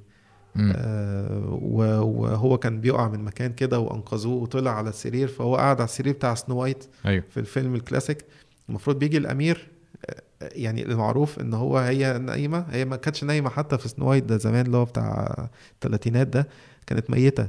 آه 0.56 1.59
وهو 1.62 2.59
كان 2.59 2.81
بيقع 2.81 3.09
من 3.09 3.24
مكان 3.24 3.52
كده 3.52 3.78
وأنقذوه 3.78 4.43
وطلع 4.43 4.70
على 4.70 4.89
السرير 4.89 5.28
فهو 5.28 5.56
قاعد 5.56 5.76
على 5.76 5.85
السرير 5.85 6.12
بتاع 6.12 6.35
سنو 6.35 6.56
وايت 6.56 6.85
أيوه. 7.06 7.24
في 7.31 7.40
الفيلم 7.40 7.74
الكلاسيك. 7.74 8.24
المفروض 8.68 8.98
بيجي 8.98 9.18
الأمير 9.18 9.68
آه، 10.10 10.22
يعني 10.43 10.82
المعروف 10.82 11.40
إن 11.40 11.55
هو 11.55 11.78
هي 11.78 12.18
نايمة 12.18 12.66
هي 12.70 12.85
ما 12.85 12.97
كانتش 12.97 13.24
نايمة 13.24 13.51
حتى 13.51 13.78
في 13.78 13.89
سنو 13.89 14.09
وايت 14.10 14.24
ده 14.24 14.36
زمان 14.36 14.66
اللي 14.66 14.76
هو 14.76 14.85
بتاع 14.85 15.48
الثلاثينات 15.74 16.26
ده 16.26 16.48
كانت 16.86 17.10
ميتة. 17.10 17.48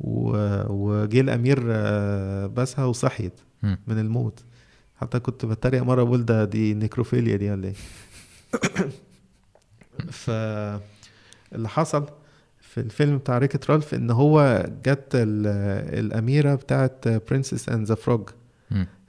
وجه 0.00 1.20
الأمير 1.20 1.62
آه، 1.70 2.46
بسها 2.46 2.84
وصحيت. 2.84 3.40
من 3.62 3.98
الموت 3.98 4.44
حتى 4.96 5.20
كنت 5.20 5.46
بتريق 5.46 5.82
مرة 5.82 6.02
بقول 6.02 6.24
ده 6.24 6.44
دي 6.44 6.74
necrophilia 6.74 7.36
دي 7.36 7.50
ولا 7.50 7.68
إيه 7.68 7.74
ف 10.10 10.30
اللي 11.54 11.68
حصل 11.68 12.06
في 12.60 12.80
الفيلم 12.80 13.18
بتاع 13.18 13.38
Wreck-It 13.38 13.70
Ralph 13.70 13.94
إن 13.94 14.10
هو 14.10 14.66
جت 14.84 15.08
ال- 15.14 15.98
الأميرة 15.98 16.54
بتاعت 16.54 17.08
Princess 17.08 17.68
and 17.68 17.86
the 17.86 17.94
Frog. 17.94 18.28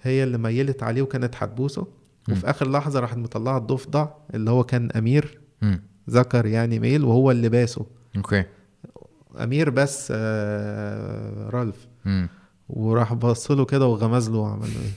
هي 0.02 0.24
اللي 0.24 0.38
ميلت 0.38 0.84
عليه 0.84 1.02
وكانت 1.02 1.36
هتبوسه. 1.38 1.88
وفي 2.32 2.50
آخر 2.50 2.72
لحظة 2.72 3.00
راحت 3.00 3.18
مطلعة 3.18 3.58
الضفدع 3.58 4.08
اللي 4.34 4.52
هو 4.52 4.64
كان 4.64 4.92
أمير. 4.92 5.40
ذكر 6.10 6.46
يعني 6.46 6.80
male 6.80 7.04
وهو 7.04 7.32
اللي 7.32 7.50
باسه 7.50 7.86
okay 8.18 8.44
أمير 9.44 9.70
بس 9.70 10.08
آه، 10.16 11.50
رالف. 11.50 11.88
وراح 12.70 13.14
بص 13.14 13.52
له 13.52 13.66
كده 13.66 13.86
وغمز 13.88 14.30
له 14.30 14.38
وعمل 14.38 14.68
له 14.68 14.82
إيه 14.82 14.92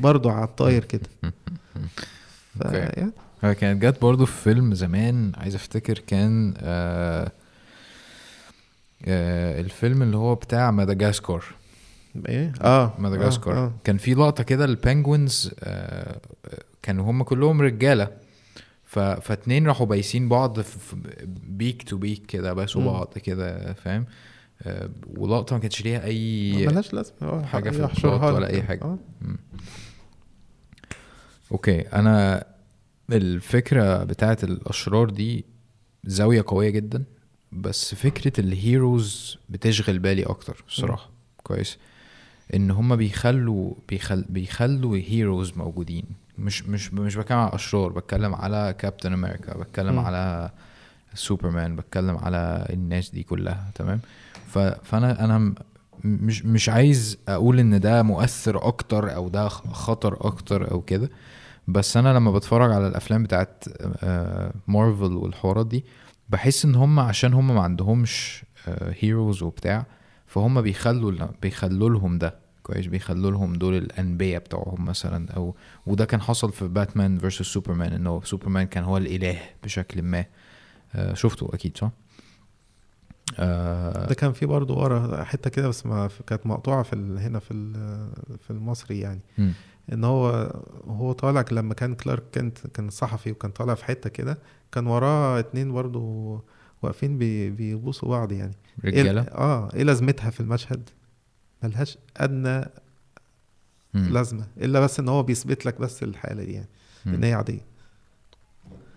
برضه 0.00 0.32
على 0.32 0.44
الطاير 0.44 0.84
كده 0.84 1.08
ف 2.58 2.62
okay. 2.62 2.76
يعني 2.76 3.12
هي 3.42 3.54
كانت 3.54 3.82
جت 3.82 4.02
برضو 4.02 4.26
في 4.26 4.42
فيلم 4.42 4.74
زمان 4.74 5.32
عايز 5.36 5.54
أفتكر 5.54 5.98
كان 5.98 6.54
آه 6.58 7.32
آه 9.04 9.60
الفيلم 9.60 10.02
اللي 10.02 10.16
هو 10.16 10.34
بتاع 10.34 10.70
مدغاسكار 10.70 11.44
إيه 12.28 12.52
آه 12.60 12.94
مدغاسكار 12.98 13.54
آه. 13.54 13.58
آه. 13.58 13.72
كان 13.84 13.98
في 13.98 14.14
لقطة 14.14 14.42
كده 14.42 14.64
ال 14.64 14.74
penguins 14.74 15.50
آه 15.60 16.20
كانوا 16.82 17.10
هم 17.10 17.22
كلهم 17.22 17.62
رجالة. 17.62 18.08
فاتنين 19.22 19.66
راحوا 19.66 19.86
بايسين 19.86 20.28
بعض 20.28 20.60
في 20.60 20.96
beak 21.56 21.82
to 21.82 21.96
beak 21.96 22.26
كده 22.26 22.54
مم. 22.80 22.86
بعض 22.86 23.18
كده 23.18 23.72
فاهم 23.72 24.06
آه 24.62 24.90
ولقطه 25.16 25.54
ما 25.56 25.60
كانتش 25.60 25.84
ليها 25.84 26.04
أي 26.04 26.52
ملهاش 26.66 26.94
لازمة 26.94 27.14
آه، 27.22 27.42
حاجة 27.42 27.70
في 27.70 27.76
ال 28.04 28.08
plot 28.08 28.22
ولا 28.34 28.44
لك. 28.46 28.50
أي 28.50 28.62
حاجة. 28.62 28.82
آه. 28.84 28.98
okay 31.52 31.80
أنا 31.80 32.44
الفكرة 33.12 34.04
بتاعت 34.04 34.44
الأشرار 34.44 35.10
دي 35.10 35.44
زاوية 36.04 36.44
قوية 36.46 36.70
جدا 36.70 37.04
بس 37.52 37.94
فكرة 37.94 38.40
الهيروز 38.40 39.38
بتشغل 39.48 39.98
بالي 39.98 40.22
أكتر 40.22 40.64
الصراحه 40.68 41.10
كويس 41.42 41.78
إن 42.54 42.70
هما 42.70 42.96
بيخلوا 42.96 43.74
بيخل 43.88 44.24
بيخلوا 44.28 44.96
هيروز 44.96 45.52
موجودين 45.56 46.04
مش 46.38 46.62
مش 46.68 46.92
مش 46.94 47.16
بتكلم 47.16 47.38
على 47.38 47.54
اشرار 47.54 47.92
بتكلم 47.92 48.34
على 48.34 48.74
كابتن 48.78 49.12
أمريكا 49.12 49.58
بتكلم 49.58 49.92
مم. 49.92 49.98
على 49.98 50.50
سوبرمان 51.14 51.76
بتكلم 51.76 52.16
على 52.16 52.66
الناس 52.70 53.10
دي 53.10 53.22
كلها 53.22 53.70
تمام؟ 53.74 54.00
فأنا 54.82 55.24
أنا 55.24 55.54
مش 56.04 56.44
مش 56.44 56.68
عايز 56.68 57.18
أقول 57.28 57.58
إن 57.60 57.80
ده 57.80 58.02
مؤثر 58.02 58.66
أكتر 58.66 59.14
أو 59.14 59.28
ده 59.28 59.48
خطر 59.48 60.26
أكتر 60.26 60.70
أو 60.70 60.80
كده 60.80 61.10
بس 61.68 61.96
أنا 61.96 62.14
لما 62.14 62.30
بتفرج 62.32 62.72
على 62.72 62.86
الأفلام 62.86 63.22
بتاعت 63.22 63.64
آه، 64.02 64.52
مارفل 64.68 65.12
والحوارات 65.16 65.66
دي 65.66 65.84
بحس 66.28 66.64
إن 66.64 66.74
هم 66.74 67.00
عشان 67.00 67.34
هم 67.34 67.54
ما 67.54 67.60
عندهمش 67.62 68.44
heroes 69.00 69.42
وبتاع 69.42 69.86
فهم 70.26 70.60
بيخلوا 70.60 71.26
بيخلوا 71.42 71.90
لهم 71.90 72.18
ده 72.18 72.34
كويس؟ 72.62 72.86
بيخلوا 72.86 73.30
لهم 73.30 73.52
دول 73.52 73.74
الأنبياء 73.74 74.40
بتوعهم 74.40 74.84
مثلا 74.84 75.32
أو 75.32 75.54
وده 75.86 76.04
كان 76.04 76.20
حصل 76.20 76.52
في 76.52 76.68
Batman 76.68 77.18
versus 77.18 77.42
Superman 77.42 77.92
إنه 77.92 78.20
سوبرمان 78.24 78.66
كان 78.66 78.84
هو 78.84 78.96
الإله 78.96 79.38
بشكل 79.64 80.02
ما. 80.02 80.18
آه، 80.18 80.26
شفته 81.14 81.50
أكيد 81.54 81.76
صح؟ 81.76 81.90
آه، 83.38 84.06
ده 84.06 84.14
كان 84.14 84.32
في 84.32 84.46
برضه 84.46 84.74
ورا 84.78 85.24
حتة 85.24 85.50
كده 85.50 85.68
بس 85.68 85.86
ما 85.86 86.08
كانت 86.26 86.46
مقطوعة 86.46 86.82
في 86.82 86.92
ال... 86.92 87.18
هنا 87.18 87.38
في 87.38 87.50
ال... 87.50 87.72
في 88.38 88.50
المصري 88.50 89.00
يعني 89.00 89.20
مم. 89.38 89.52
إن 89.92 90.04
هو 90.04 90.28
هو 90.86 91.12
طالع 91.12 91.44
لما 91.52 91.74
كان 91.74 91.94
كلارك 91.94 92.22
كنت 92.34 92.66
كان 92.66 92.90
صحفي 92.90 93.30
وكان 93.30 93.50
طالع 93.50 93.74
في 93.74 93.84
حتة 93.84 94.10
كده 94.10 94.38
كان 94.72 94.86
وراه 94.86 95.38
اتنين 95.38 95.72
برضه 95.72 96.00
واقفين 96.82 97.18
بي... 97.18 97.50
بيبوسوا 97.50 98.08
بعض 98.08 98.32
يعني 98.32 98.52
إيه- 98.80 98.84
رجالة 98.84 99.20
آه 99.22 99.74
إيه 99.74 99.82
لازمتها 99.82 100.30
في 100.30 100.40
المشهد 100.40 100.90
ملهاش 101.62 101.98
أدنى. 102.16 102.64
لازمة 103.94 104.46
إلا 104.56 104.80
بس 104.80 105.00
إن 105.00 105.08
هو 105.08 105.22
بيثبت 105.22 105.66
لك 105.66 105.80
بس 105.80 106.02
الحالة 106.02 106.44
دي 106.44 106.52
يعني 106.52 106.68
مم. 107.06 107.14
إن 107.14 107.24
هي 107.24 107.32
عادية 107.34 107.64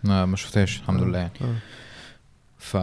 ما 0.04 0.36
شفتهاش 0.36 0.80
الحمد 0.80 1.02
آه، 1.02 1.06
لله 1.06 1.18
يعني 1.20 1.32
آه. 1.42 1.56
ف 2.66 2.78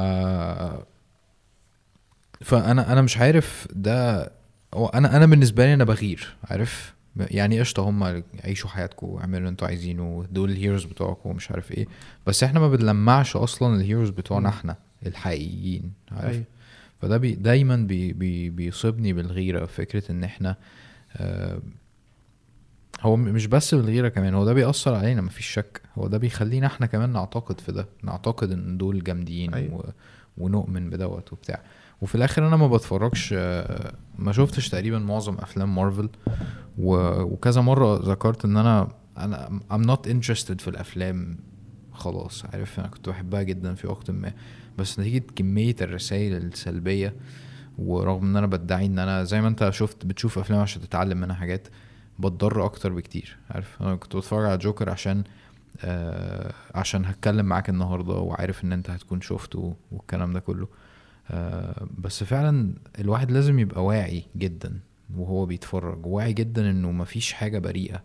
فأنا 2.40 2.92
أنا 2.92 3.02
مش 3.02 3.18
عارف 3.18 3.68
ده 3.72 4.32
هو 4.74 4.86
أنا 4.86 5.16
أنا 5.16 5.26
بالنسبة 5.26 5.64
لي 5.66 5.74
أنا 5.74 5.84
بغير 5.84 6.36
عارف 6.44 6.94
يعني 7.16 7.60
قشطة 7.60 7.82
هم 7.82 8.22
عيشوا 8.44 8.70
حياتكم 8.70 9.16
اعملوا 9.20 9.38
اللي 9.38 9.48
أنتوا 9.48 9.68
عايزينه 9.68 10.26
دول 10.30 10.50
ال 10.50 10.55
heroes 10.55 10.84
بتوعكم 10.84 11.30
ومش 11.30 11.50
عارف 11.50 11.72
إيه 11.72 11.86
بس 12.26 12.44
إحنا 12.44 12.60
ما 12.60 12.68
بنلمعش 12.68 13.36
أصلا 13.36 13.76
ال 13.76 13.81
heroes 13.81 14.10
بتوعنا. 14.10 14.48
إحنا 14.48 14.76
الحقيقيين 15.06 15.92
عارف 16.12 16.30
أيوة. 16.32 16.44
فده 17.02 17.16
بي 17.16 17.32
دايما 17.34 17.76
بي 17.76 18.12
بي 18.12 18.50
بيصيبني 18.50 19.12
بالغيرة 19.12 19.66
فكرة 19.66 20.12
إن 20.12 20.24
إحنا 20.24 20.56
آه 21.16 21.60
هو 23.02 23.16
مش 23.16 23.46
بس 23.46 23.74
بالغيرة 23.74 24.08
كمان 24.08 24.34
هو 24.34 24.44
ده 24.44 24.52
بيأثر 24.52 24.94
علينا 24.94 25.22
مفيش 25.22 25.46
شك. 25.46 25.82
هو 25.98 26.08
ده 26.08 26.18
بيخلينا 26.18 26.66
إحنا 26.66 26.86
كمان 26.86 27.12
نعتقد 27.12 27.60
في 27.60 27.72
ده 27.72 27.86
نعتقد 28.02 28.52
إن 28.52 28.78
دول 28.78 29.04
جامدين 29.04 29.54
أيوة. 29.54 29.74
و... 29.74 29.84
ونؤمن 30.38 30.90
بدوت 30.90 31.32
وبتاع. 31.32 31.62
وفي 32.00 32.14
الآخر 32.14 32.48
أنا 32.48 32.56
ما 32.56 32.68
بتفرجش 32.68 33.32
ما 34.18 34.32
شفتش 34.32 34.68
تقريبا 34.68 34.98
معظم 34.98 35.34
أفلام 35.34 35.74
مارفل 35.74 36.08
و... 36.78 36.96
وكذا 37.22 37.60
مرة 37.60 38.10
ذكرت 38.10 38.44
إن 38.44 38.56
أنا 38.56 38.88
أنا 39.18 39.60
I'm 39.72 39.86
not 39.86 40.10
interested 40.10 40.58
في 40.58 40.68
الأفلام 40.68 41.38
خلاص 41.92 42.44
عارف 42.52 42.80
أنا 42.80 42.88
كنت 42.88 43.08
بحبها 43.08 43.42
جدا 43.42 43.74
في 43.74 43.86
وقت 43.86 44.10
ما. 44.10 44.32
بس 44.78 45.00
نتيجة 45.00 45.22
كمية 45.36 45.76
الرسائل 45.80 46.36
السلبية 46.36 47.14
ورغم 47.78 48.24
إن 48.24 48.36
أنا 48.36 48.46
بدعي 48.46 48.86
إن 48.86 48.98
أنا 48.98 49.24
زي 49.24 49.40
ما 49.40 49.48
أنت 49.48 49.70
شفت 49.70 50.06
بتشوف 50.06 50.38
أفلام 50.38 50.60
عشان 50.60 50.82
تتعلم 50.82 51.18
منها 51.18 51.36
حاجات 51.36 51.68
بتضر 52.18 52.64
أكتر 52.64 52.92
بكتير 52.92 53.36
عارف؟ 53.50 53.82
أنا 53.82 53.96
كنت 53.96 54.16
بتفرج 54.16 54.44
على 54.46 54.58
جوكر 54.58 54.90
عشان 54.90 55.24
آه 55.84 56.54
عشان 56.74 57.04
هتكلم 57.04 57.46
معاك 57.46 57.68
النهارده 57.68 58.12
وعارف 58.14 58.64
إن 58.64 58.72
أنت 58.72 58.90
هتكون 58.90 59.20
شفته 59.20 59.76
والكلام 59.92 60.32
ده 60.32 60.40
كله. 60.40 60.68
آه 61.30 61.86
بس 61.98 62.24
فعلا 62.24 62.74
الواحد 62.98 63.30
لازم 63.30 63.58
يبقى 63.58 63.84
واعي 63.84 64.24
جدا 64.36 64.80
وهو 65.16 65.46
بيتفرج 65.46 66.06
واعي 66.06 66.32
جدا 66.32 66.70
إنه 66.70 66.92
مفيش 66.92 67.32
حاجة 67.32 67.58
بريئة 67.58 68.02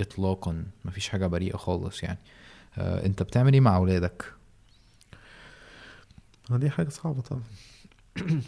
اطلاقا 0.00 0.64
مفيش 0.84 1.08
حاجة 1.08 1.26
بريئة 1.26 1.56
خالص 1.56 2.02
يعني. 2.02 2.18
آه 2.78 3.06
أنت 3.06 3.22
بتعمل 3.22 3.52
إيه 3.52 3.60
مع 3.60 3.76
أولادك؟ 3.76 4.24
آه، 6.50 6.56
دي 6.56 6.70
حاجة 6.70 6.88
صعبة 6.88 7.20
طبعا. 7.20 7.42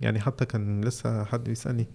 يعني 0.00 0.20
حتى 0.20 0.44
كان 0.46 0.80
لسه 0.84 1.24
حد 1.24 1.44
بيسألني 1.44 1.86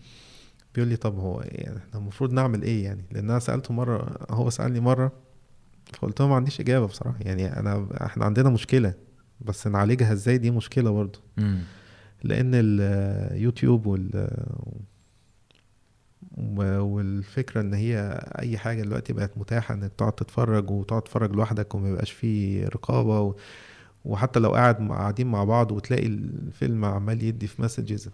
بيقول 0.76 0.90
لي 0.90 0.95
طب 0.95 1.20
هو 1.20 1.41
يعني 1.45 1.78
إحنا 1.78 2.00
المفروض 2.00 2.34
نعمل 2.34 2.62
إيه 2.62 2.84
يعني؟ 2.84 3.06
لأن 3.12 3.30
أنا 3.30 3.40
سألته 3.40 3.74
مرة 3.74 4.18
هو 4.30 4.50
سألني 4.50 4.80
مرة 4.80 5.12
فقلت 5.94 6.20
له 6.22 6.28
ما 6.28 6.36
عنديش 6.36 6.60
إجابة 6.60 6.86
بصراحة. 6.88 7.18
يعني 7.22 7.60
أنا 7.60 7.88
إحنا 8.06 8.26
عندنا 8.26 8.50
مشكلة 8.50 8.94
بس 9.41 9.68
نعالجها 9.68 10.14
إزاي؟ 10.14 10.38
دي 10.38 10.52
مشكلة 10.52 10.91
برضه. 10.91 11.20
لأن 12.24 12.52
اليوتيوب 12.54 13.86
وال 13.86 14.28
و- 16.38 16.80
والفكرة 16.80 17.62
إن 17.62 17.74
هي 17.74 18.20
أي 18.40 18.58
حاجة 18.58 18.82
دلوقتي 18.82 19.14
بقت 19.14 19.38
متاحة 19.38 19.74
إنك 19.76 19.91
تقعد 19.98 20.12
تتفرج 20.14 20.70
وتقعد 20.72 21.02
تتفرج 21.02 21.34
لوحدك 21.36 21.76
وما 21.76 21.90
يبقاش 21.90 22.12
فيه 22.12 22.66
رقابة 22.68 23.22
و... 23.22 23.36
وحتى 24.06 24.40
لو 24.40 24.50
قاعد 24.54 24.90
قاعدين 24.90 25.28
مع 25.28 25.44
بعض 25.44 25.72
وتلاقي 25.72 26.06
الفيلم 26.08 26.86
عمال 26.86 27.24
يدي 27.24 27.48
في 27.48 27.62
مسجز 27.62 28.10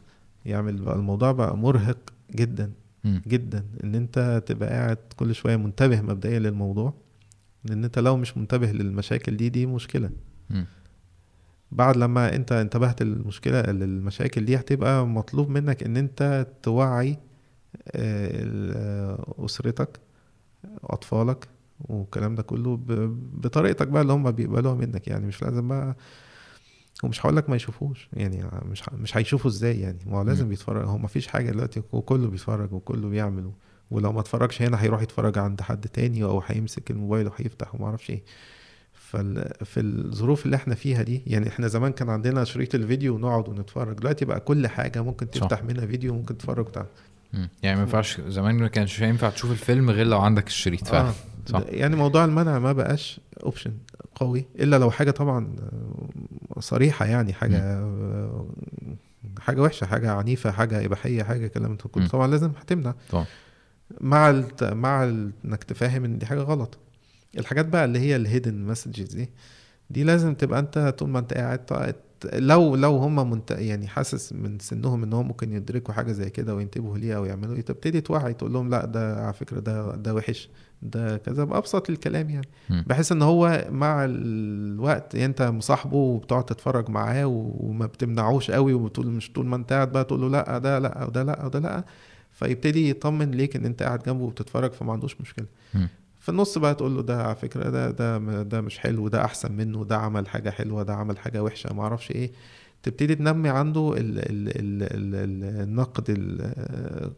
يعمل 0.45 0.81
بقى 0.81 0.95
الموضوع 0.95 1.31
بقى 1.31 1.57
مرهق. 1.57 1.97
جدا 2.35 2.71
مم. 3.03 3.21
جدا 3.27 3.65
إن 3.83 3.95
أنت 3.95 4.43
تبقى 4.45 4.69
قاعد 4.69 4.97
كل 5.15 5.35
شوية 5.35 5.55
منتبه 5.55 6.01
مبدئيا 6.01 6.39
للموضوع 6.39 6.93
لأن 7.63 7.83
أنت 7.83 7.99
لو 7.99 8.17
مش 8.17 8.37
منتبه 8.37 8.71
للمشاكل 8.71 9.37
دي 9.37 9.49
دي 9.49 9.65
مشكلة 9.65 10.09
مم. 10.49 10.65
بعد 11.71 11.97
لما 11.97 12.35
أنت 12.35 12.51
انتبهت 12.51 13.01
للمشكلة 13.03 13.61
للمشاكل 13.61 14.45
دي 14.45 14.55
هتبقى 14.57 15.07
مطلوب 15.07 15.49
منك 15.49 15.83
إن 15.83 15.97
أنت 15.97 16.47
توعي 16.63 17.17
آه، 17.91 19.35
أسرتك 19.45 19.99
أطفالك 20.83 21.47
والكلام 21.79 22.35
ده 22.35 22.43
كله 22.43 22.79
بطريقتك 23.33 23.87
بقى 23.87 24.01
اللي 24.01 24.13
هم 24.13 24.31
بيقبلوها 24.31 24.75
منك 24.75 25.07
يعني 25.07 25.25
مش 25.27 25.41
لازم 25.43 25.67
بقى 25.67 25.95
ومش 27.03 27.21
هقول 27.25 27.37
لك 27.37 27.49
ما 27.49 27.55
يشوفوش 27.55 28.09
يعني 28.13 28.45
مش 28.65 28.83
مش 28.93 29.17
هيشوفوا 29.17 29.51
إزاي 29.51 29.79
يعني 29.79 29.99
ما 30.05 30.17
هو 30.17 30.21
لازم. 30.21 30.49
بيتفرج 30.49 30.85
هو 30.85 30.97
ما 30.97 31.07
فيش 31.07 31.27
حاجة 31.27 31.51
دلوقتي 31.51 31.81
وكله 31.91 32.27
بيتفرج 32.27 32.73
وكله 32.73 33.09
بيعمل 33.09 33.51
ولو 33.91 34.11
ما 34.11 34.19
اتفرجش 34.19 34.61
هنا 34.61 34.81
هيروح 34.83 35.01
يتفرج 35.01 35.37
عند 35.37 35.61
حد 35.61 35.87
تاني 35.87 36.23
أو 36.23 36.43
هيمسك 36.45 36.91
الموبايل 36.91 37.27
وهيفتح 37.27 37.75
وما 37.75 37.85
أعرفش 37.85 38.09
إيه 38.09 38.23
فال... 38.93 39.53
في 39.65 39.79
الظروف 39.79 40.45
اللي 40.45 40.55
إحنا 40.55 40.75
فيها 40.75 41.03
دي 41.03 41.21
يعني 41.27 41.47
إحنا 41.49 41.67
زمان 41.67 41.91
كان 41.91 42.09
عندنا 42.09 42.43
شريط 42.43 42.75
الفيديو 42.75 43.15
ونقعد 43.15 43.49
ونتفرج 43.49 43.95
دلوقتي 43.95 44.25
بقى 44.25 44.39
كل 44.39 44.67
حاجة 44.67 45.01
ممكن. 45.03 45.29
تفتح 45.29 45.63
منها 45.63 45.85
فيديو 45.85 46.13
ممكن 46.13 46.37
تتفرج 46.37 46.65
بتاع. 46.65 46.85
يعني 47.63 47.75
ما 47.75 47.81
ينفعش 47.81 48.21
زمان 48.21 48.55
ما 48.55 48.67
كانش 48.67 48.99
ينفع 49.01 49.29
تشوف 49.29 49.51
الفيلم 49.51 49.89
غير 49.89 50.07
لو 50.07 50.19
عندك 50.21 50.47
الشريط 50.47 50.87
فعلا 50.87 51.09
آه. 51.09 51.13
صح. 51.49 51.63
يعني 51.67 51.95
موضوع 51.95 52.25
المنع 52.25 52.59
ما 52.59 52.73
بقاش 52.73 53.21
option 53.43 53.73
قوي 54.15 54.45
إلا 54.59 54.75
لو 54.79 54.91
حاجة 54.91 55.11
طبعا 55.11 55.55
صريحة 56.59 57.05
يعني 57.05 57.33
حاجة 57.33 57.57
آه، 57.57 58.47
حاجة 59.39 59.61
وحشة 59.61 59.85
حاجة 59.85 60.11
عنيفة 60.11 60.51
حاجة 60.51 60.85
إباحية 60.85 61.23
حاجة 61.23 61.47
كلام 61.47 61.75
كله. 61.75 62.03
مم. 62.03 62.09
طبعا 62.09 62.27
لازم 62.27 62.51
هتمنع. 62.61 62.93
طبعا. 63.09 63.25
مع 64.01 64.29
ال 64.29 64.45
مع 64.61 65.03
ال 65.03 65.31
إنك 65.45 65.63
تفهم 65.63 66.05
إن 66.05 66.17
دي 66.17 66.25
حاجة 66.25 66.39
غلط. 66.39 66.77
الحاجات 67.37 67.65
بقى 67.65 67.85
اللي 67.85 67.99
هي 67.99 68.15
الهيدن 68.15 68.55
مسجز 68.63 69.15
دي 69.15 69.29
دي 69.89 70.03
لازم 70.03 70.33
تبقى 70.33 70.59
أنت 70.59 70.95
طول 70.97 71.09
ما 71.09 71.19
أنت 71.19 71.33
قاعد 71.33 71.93
لو 72.33 72.75
لو 72.75 72.97
هم 72.97 73.31
منت... 73.31 73.51
يعني 73.51 73.87
حاسس 73.87 74.33
من 74.33 74.59
سنهم 74.59 75.03
إن 75.03 75.13
هم 75.13 75.27
ممكن 75.27 75.53
يدركوا 75.53 75.93
حاجة 75.93 76.11
زي 76.11 76.29
كده 76.29 76.55
وينتبهوا 76.55 76.97
ليها 76.97 77.19
ويعملوا 77.19 77.55
إيه 77.55 77.61
تبتدي 77.61 78.01
توعي 78.01 78.33
تقول 78.33 78.53
لهم 78.53 78.69
لا 78.69 78.85
ده 78.85 79.23
على 79.23 79.33
فكرة 79.33 79.59
ده 79.59 79.95
ده 79.95 80.13
وحش. 80.13 80.49
ده 80.81 81.17
كذا 81.17 81.43
بأبسط 81.43 81.89
الكلام 81.89 82.29
يعني. 82.29 82.47
بحيث 82.69 83.11
إن 83.11 83.21
هو 83.21 83.67
مع 83.71 84.05
الوقت 84.09 85.15
أنت 85.15 85.41
مصاحبه 85.41 85.97
وبتقعد 85.97 86.45
تتفرج 86.45 86.89
معاه 86.89 87.25
وما 87.59 87.85
بتمنعوش 87.85 88.51
قوي 88.51 88.73
وبتقول 88.73 89.07
مش 89.07 89.31
طول 89.31 89.45
ما 89.45 89.55
أنت 89.55 89.73
قاعد 89.73 89.91
بقى 89.91 90.03
تقول 90.03 90.21
له 90.21 90.29
لأ 90.29 90.57
ده 90.57 90.79
لأ 90.79 91.03
وده 91.05 91.23
لأ 91.23 91.45
وده 91.45 91.59
لأ 91.59 91.83
فيبتدي 92.31 92.89
يطمن 92.89 93.31
ليك 93.31 93.55
إن 93.55 93.65
أنت 93.65 93.83
قاعد 93.83 94.03
جنبه 94.03 94.23
وبتتفرج 94.23 94.71
فما 94.71 94.93
عندوش 94.93 95.21
مشكلة. 95.21 95.45
في 96.19 96.29
النص 96.29 96.57
بقى 96.57 96.75
تقول 96.75 96.95
له 96.95 97.01
ده 97.01 97.23
على 97.23 97.35
فكرة 97.35 97.69
ده 97.69 97.91
ده 97.91 98.17
ده 98.43 98.61
مش 98.61 98.79
حلو 98.79 99.07
ده 99.07 99.25
أحسن 99.25 99.51
منه 99.51 99.85
ده 99.85 99.97
عمل 99.97 100.27
حاجة 100.27 100.49
حلوة 100.49 100.83
ده 100.83 100.93
عمل 100.93 101.17
حاجة 101.17 101.43
وحشة 101.43 101.73
ما 101.73 101.83
أعرفش 101.83 102.11
إيه 102.11 102.31
تبتدي 102.83 103.15
تنمي 103.15 103.49
عنده 103.49 103.93
ال 103.97 104.19
ال 104.19 104.47
ال 104.49 104.83
ال 104.83 105.15
ال 105.15 105.63
النقد 105.63 106.05
ال- 106.09 107.11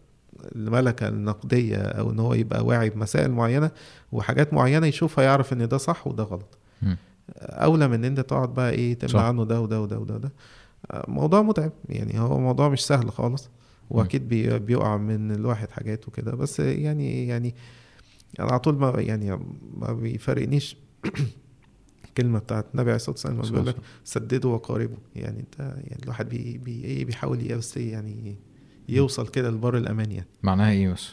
الملكة 0.55 1.07
النقدية 1.07 1.77
أو 1.77 2.11
إن 2.11 2.19
هو 2.19 2.34
يبقى 2.34 2.65
واعي 2.65 2.89
بمسائل 2.89 3.31
معينة 3.31 3.72
وحاجات 4.11 4.53
معينة 4.53 4.88
يشوفها 4.88 5.23
يعرف 5.23 5.53
إن 5.53 5.68
ده 5.68 5.77
صح 5.77 6.07
وده 6.07 6.23
غلط. 6.23 6.57
أولى 7.39 7.88
من 7.88 7.93
إن 7.93 8.05
أنت 8.05 8.19
تقعد 8.19 8.53
بقى 8.53 8.72
إيه. 8.72 8.93
تمنع 8.93 9.23
عنه 9.23 9.45
ده 9.45 9.61
وده 9.61 9.81
وده 9.81 9.99
وده 9.99 10.13
وده. 10.13 10.31
موضوع 11.07 11.41
متعب. 11.41 11.72
يعني 11.89 12.19
هو 12.19 12.39
موضوع 12.39 12.69
مش 12.69 12.85
سهل 12.85 13.11
خالص. 13.11 13.49
وأكيد 13.89 14.27
بي 14.27 14.59
بيقع 14.59 14.97
من 14.97 15.31
الواحد 15.31 15.72
حاجات 15.72 16.07
وكده. 16.07 16.31
بس 16.31 16.59
يعني 16.59 17.27
يعني 17.27 17.55
أنا 18.39 18.51
على 18.51 18.59
طول 18.59 18.76
ما 18.77 18.93
يعني 19.01 19.39
ما 19.77 19.93
بيفرقنيش 19.93 20.77
الكلمة 22.05 22.39
بتاعت 22.43 22.65
النبي 22.73 22.89
عليه 22.89 22.95
الصلاة 22.95 23.11
والسلام 23.11 23.41
بيقول 23.41 23.68
لك 23.68 23.76
سددوا 24.03 24.53
وقاربوا 24.53 24.97
يعني 25.15 25.39
أنت 25.39 25.59
يعني 25.59 26.03
الواحد 26.03 26.30
بي 26.30 26.57
بي 26.57 26.84
إيه 26.85 27.05
بيحاول 27.05 27.57
بس 27.57 27.77
يعني 27.77 28.35
يوصل 28.89 29.27
كده 29.27 29.49
لبر 29.49 29.77
الأمان 29.77 30.11
يعني 30.11 30.27
معناها 30.43 30.71
إيه 30.71 30.89
بس 30.89 31.09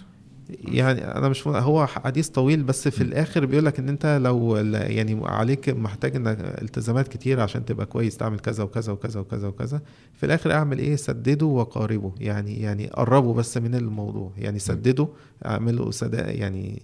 يعني 0.65 1.05
أنا 1.05 1.29
مش 1.29 1.47
هو 1.47 1.87
حديث 1.87 2.29
طويل 2.29 2.63
بس 2.63 2.89
في 2.89 3.05
م. 3.05 3.07
الآخر 3.07 3.47
بيقول 3.47 3.65
لك 3.65 3.79
إن 3.79 3.89
أنت 3.89 4.21
لو 4.23 4.57
يعني 4.73 5.21
عليك 5.25 5.69
محتاج 5.69 6.17
إنك 6.17 6.39
التزامات 6.63 7.09
كتير 7.09 7.41
عشان 7.41 7.65
تبقى 7.65 7.87
كويس 7.87 8.17
تعمل 8.17 8.39
كذا 8.39 8.65
وكذا 8.65 8.93
وكذا 8.93 9.21
وكذا 9.21 9.49
وكذا 9.49 9.81
في 10.15 10.27
الآخر 10.27 10.53
أعمل 10.53 10.79
إيه 10.79 10.97
سددوا 10.97 11.59
وقاربوا 11.61 12.11
يعني 12.21 12.61
يعني 12.61 12.87
قربوا 12.87 13.35
بس 13.35 13.57
من 13.57 13.75
الموضوع 13.75 14.33
يعني 14.39 14.59
سددوا 14.59 15.07
اعملوا 15.47 15.91
سدا 15.91 16.31
يعني 16.31 16.83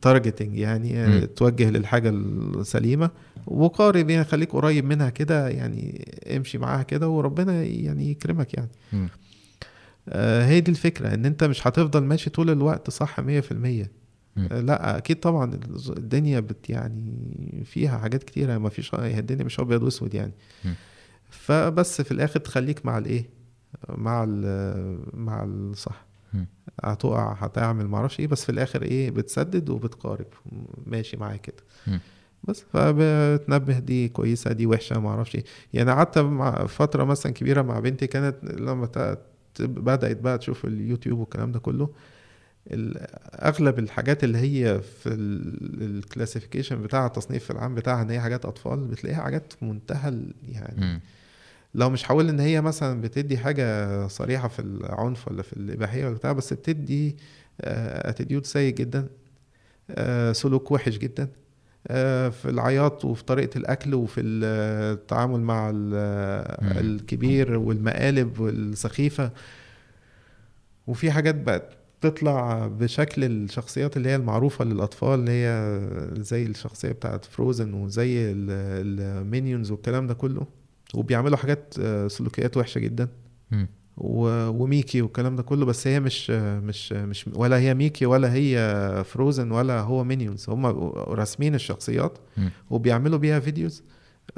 تارجتنج 0.00 0.58
يعني 0.58 1.06
م. 1.06 1.24
توجه 1.24 1.70
للحاجة 1.70 2.10
السليمة 2.10 3.10
وقارب 3.46 4.10
يعني 4.10 4.24
خليك 4.24 4.52
قريب 4.52 4.84
منها 4.84 5.10
كده 5.10 5.48
يعني 5.48 6.08
امشي 6.36 6.58
معاها 6.58 6.82
كده 6.82 7.08
وربنا 7.08 7.62
يعني 7.62 8.10
يكرمك 8.10 8.54
يعني 8.54 8.70
مم. 8.92 9.08
آه، 10.10 10.46
هي 10.46 10.60
دي 10.60 10.70
الفكرة 10.70 11.14
إن 11.14 11.26
أنت 11.26 11.44
مش 11.44 11.66
هتفضل 11.66 12.04
ماشي 12.04 12.30
طول 12.30 12.50
الوقت 12.50 12.90
صح 12.90 13.20
مية 13.20 13.40
في 13.40 13.52
المية 13.52 13.90
مم. 14.36 14.48
آه، 14.52 14.60
لأ 14.60 14.96
أكيد 14.98 15.20
طبعا 15.20 15.60
الدنيا 15.96 16.40
بت 16.40 16.70
يعني 16.70 17.62
فيها 17.64 17.98
حاجات 17.98 18.22
كتيرة 18.22 18.58
ما 18.58 18.68
فيش 18.68 18.94
الدنيا 18.94 19.44
مش 19.44 19.60
أبيض 19.60 19.82
وأسود 19.82 20.14
يعني. 20.14 20.32
فبس 21.30 22.00
في 22.02 22.10
الآخر 22.10 22.40
تخليك 22.40 22.86
مع 22.86 22.98
الإيه 22.98 23.30
مع 23.88 24.24
ال 24.28 24.98
مع 25.14 25.44
الصح. 25.44 26.06
هتقع 26.84 27.32
هتعمل 27.32 27.86
معرفش 27.86 28.20
إيه 28.20 28.26
بس 28.26 28.44
في 28.44 28.52
الآخر 28.52 28.82
إيه 28.82 29.10
بتسدد 29.10 29.70
وبتقارب 29.70 30.26
ماشي 30.86 31.16
معايا 31.16 31.36
كده. 31.36 31.56
بس 32.44 32.64
فبتنبه 32.72 33.78
دي 33.78 34.08
كويسة 34.08 34.52
دي 34.52 34.66
وحشة 34.66 35.00
معرفش 35.00 35.34
إيه 35.34 35.44
يعني 35.72 35.90
قعدت 35.90 36.18
مع 36.18 36.66
فترة 36.66 37.04
مثلا 37.04 37.32
كبيرة 37.32 37.62
مع 37.62 37.80
بنتي 37.80 38.06
كانت 38.06 38.36
لما 38.44 38.86
بدأت 39.60 40.16
بقى 40.16 40.38
تشوف 40.38 40.64
اليوتيوب 40.64 41.18
والكلام 41.18 41.52
ده 41.52 41.58
كله 41.58 41.90
أغلب 43.42 43.78
الحاجات 43.78 44.24
اللي 44.24 44.38
هي 44.38 44.80
في 44.80 45.08
الكلاسيفيكيشن 45.80 46.82
بتاع 46.82 47.06
التصنيف 47.06 47.50
العام 47.50 47.74
بتاعها 47.74 48.02
إن 48.02 48.10
هي 48.10 48.20
حاجات 48.20 48.44
أطفال 48.44 48.86
بتلاقيها 48.86 49.22
حاجات 49.22 49.52
في 49.52 49.64
منتهى 49.64 50.22
يعني 50.48 50.80
مم. 50.80 51.00
لو 51.74 51.90
مش 51.90 52.10
هقول 52.10 52.28
إن 52.28 52.40
هي 52.40 52.60
مثلا 52.60 53.00
بتدي 53.00 53.38
حاجة 53.38 54.06
صريحة 54.06 54.48
في 54.48 54.58
العنف 54.62 55.28
ولا 55.28 55.42
في 55.42 55.52
الإباحية 55.52 56.06
ولا 56.06 56.14
بتاع 56.14 56.32
بس 56.32 56.52
بتدي 56.52 57.16
attitude 57.60 58.46
سيء 58.46 58.74
جدا 58.74 59.06
آه، 59.90 60.32
سلوك 60.32 60.70
وحش 60.70 60.98
جدا 60.98 61.22
آه، 61.22 61.28
في 62.30 62.42
العياط 62.44 63.04
وفي 63.04 63.24
طريقة 63.24 63.58
الأكل 63.58 63.94
وفي 63.94 64.20
التعامل 64.20 65.40
مع. 65.40 65.70
الكبير 66.80 67.58
والمقالب 67.58 68.40
والسخيفة. 68.40 69.30
وفي 70.86 71.10
حاجات 71.10 71.34
بقت 71.34 71.76
تطلع 72.00 72.66
بشكل 72.66 73.24
الشخصيات 73.24 73.96
اللي 73.96 74.08
هي 74.08 74.16
المعروفة 74.16 74.64
للأطفال 74.64 75.20
اللي 75.20 75.30
هي 75.30 75.80
زي 76.22 76.46
الشخصية 76.46 76.92
بتاعت 76.92 77.24
فروزن 77.24 77.74
وزي 77.74 78.32
المينيونز 78.32 79.70
والكلام 79.70 80.06
ده 80.06 80.14
كله. 80.14 80.46
وبيعملوا 80.94 81.36
حاجات 81.36 81.74
آه، 81.80 82.08
سلوكيات 82.08 82.56
وحشة 82.56 82.78
جدا. 82.78 83.08
وميكي 83.96 85.02
والكلام 85.02 85.36
ده 85.36 85.42
كله 85.42 85.66
بس 85.66 85.86
هي 85.86 86.00
مش 86.00 86.30
مش 86.30 86.92
مش 86.92 87.24
ولا 87.34 87.58
هي 87.58 87.74
ميكي 87.74 88.06
ولا 88.06 88.32
هي 88.32 88.56
فروزن 89.04 89.50
ولا 89.50 89.80
هو 89.80 90.04
مينيونز 90.04 90.50
هم 90.50 90.66
راسمين 90.96 91.54
الشخصيات. 91.54 92.18
وبيعملوا 92.70 93.18
بيها 93.18 93.40
videos 93.40 93.82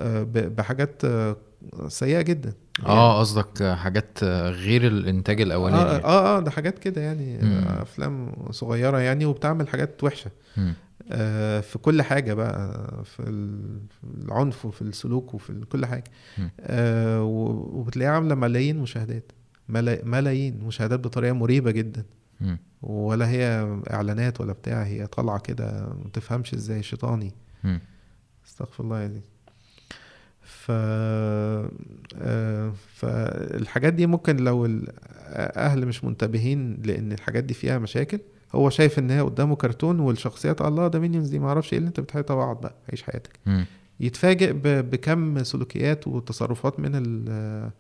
آه، 0.01 0.23
بحاجات 0.33 1.05
آه، 1.05 1.37
سيئة 1.89 2.23
جدا 2.23 2.53
آه 2.87 3.21
قصدك 3.21 3.63
حاجات 3.63 4.25
غير 4.25 4.87
الإنتاج 4.87 5.41
الأولاني 5.41 5.77
آه 5.83 5.97
آه 6.05 6.37
آه 6.37 6.41
ده 6.41 6.51
حاجات 6.51 6.79
كده 6.79 7.01
يعني 7.01 7.39
مم. 7.43 7.53
آه، 7.53 7.83
أفلام 7.83 8.33
صغيرة 8.51 8.99
يعني 8.99 9.25
وبتعمل 9.25 9.69
حاجات 9.69 10.05
وحشة 10.05 10.31
مم. 10.57 10.75
آه 11.13 11.61
في 11.61 11.79
كل 11.79 12.03
حاجة 12.03 12.35
بقى 12.35 12.87
في 13.05 13.21
ال- 13.23 13.81
في 13.91 14.25
العنف 14.25 14.65
وفي 14.67 14.83
السلوك 14.83 15.35
وفي 15.35 15.53
كل 15.73 15.87
حاجة. 15.87 16.05
آه 16.61 17.23
وبتلاقيها 17.23 18.13
عاملة 18.13 18.35
ملايين 18.35 18.79
مشاهدات 18.79 19.33
ملايين 20.05 20.61
مشاهدات 20.65 21.01
بطريقة 21.01 21.33
مريبة 21.33 21.71
جدا. 21.71 22.05
ولا 22.83 23.29
هي 23.31 23.77
إعلانات 23.93 24.41
ولا 24.41 24.53
بتاع 24.53 24.83
هي 24.83 25.07
طالعة 25.07 25.39
كده 25.39 25.87
ما 26.05 26.11
تفهمش 26.13 26.55
إزاي 26.55 26.83
شيطاني. 26.83 27.33
استغفر 28.47 28.85
الله 28.85 29.01
يعني 29.01 29.21
ف 30.43 30.67
آه، 30.71 32.73
فالحاجات 32.95 33.93
دي 33.93 34.07
ممكن 34.07 34.37
لو 34.37 34.67
الاهل 34.67 35.87
مش 35.87 36.05
منتبهين 36.05 36.83
لأن 36.85 37.13
الحاجات 37.13 37.45
دي 37.45 37.55
فيها 37.55 37.79
مشاكل 37.79 38.19
هو 38.55 38.71
شايف 38.71 38.99
إن 38.99 39.11
هي 39.11 39.21
قدامه 39.21 39.57
كرتون 39.57 40.01
والشخصيات 40.01 40.61
الله 40.61 40.89
ده 40.89 40.99
مينيونز 40.99 41.29
دي 41.29 41.39
ما 41.39 41.49
أعرفش 41.49 41.73
إيه 41.73 41.79
اللي 41.79 41.89
أنت 41.89 42.01
بتحيطها 42.01 42.35
بعض 42.37 42.61
بقى 42.61 42.75
عيش 42.91 43.03
حياتك 43.03 43.31
مم. 43.47 43.65
يتفاجئ 44.01 44.53
بكم 44.83 45.45
سلوكيات 45.45 46.09
وتصرفات 46.09 46.81
من 46.81 46.91
ال- 46.95 47.71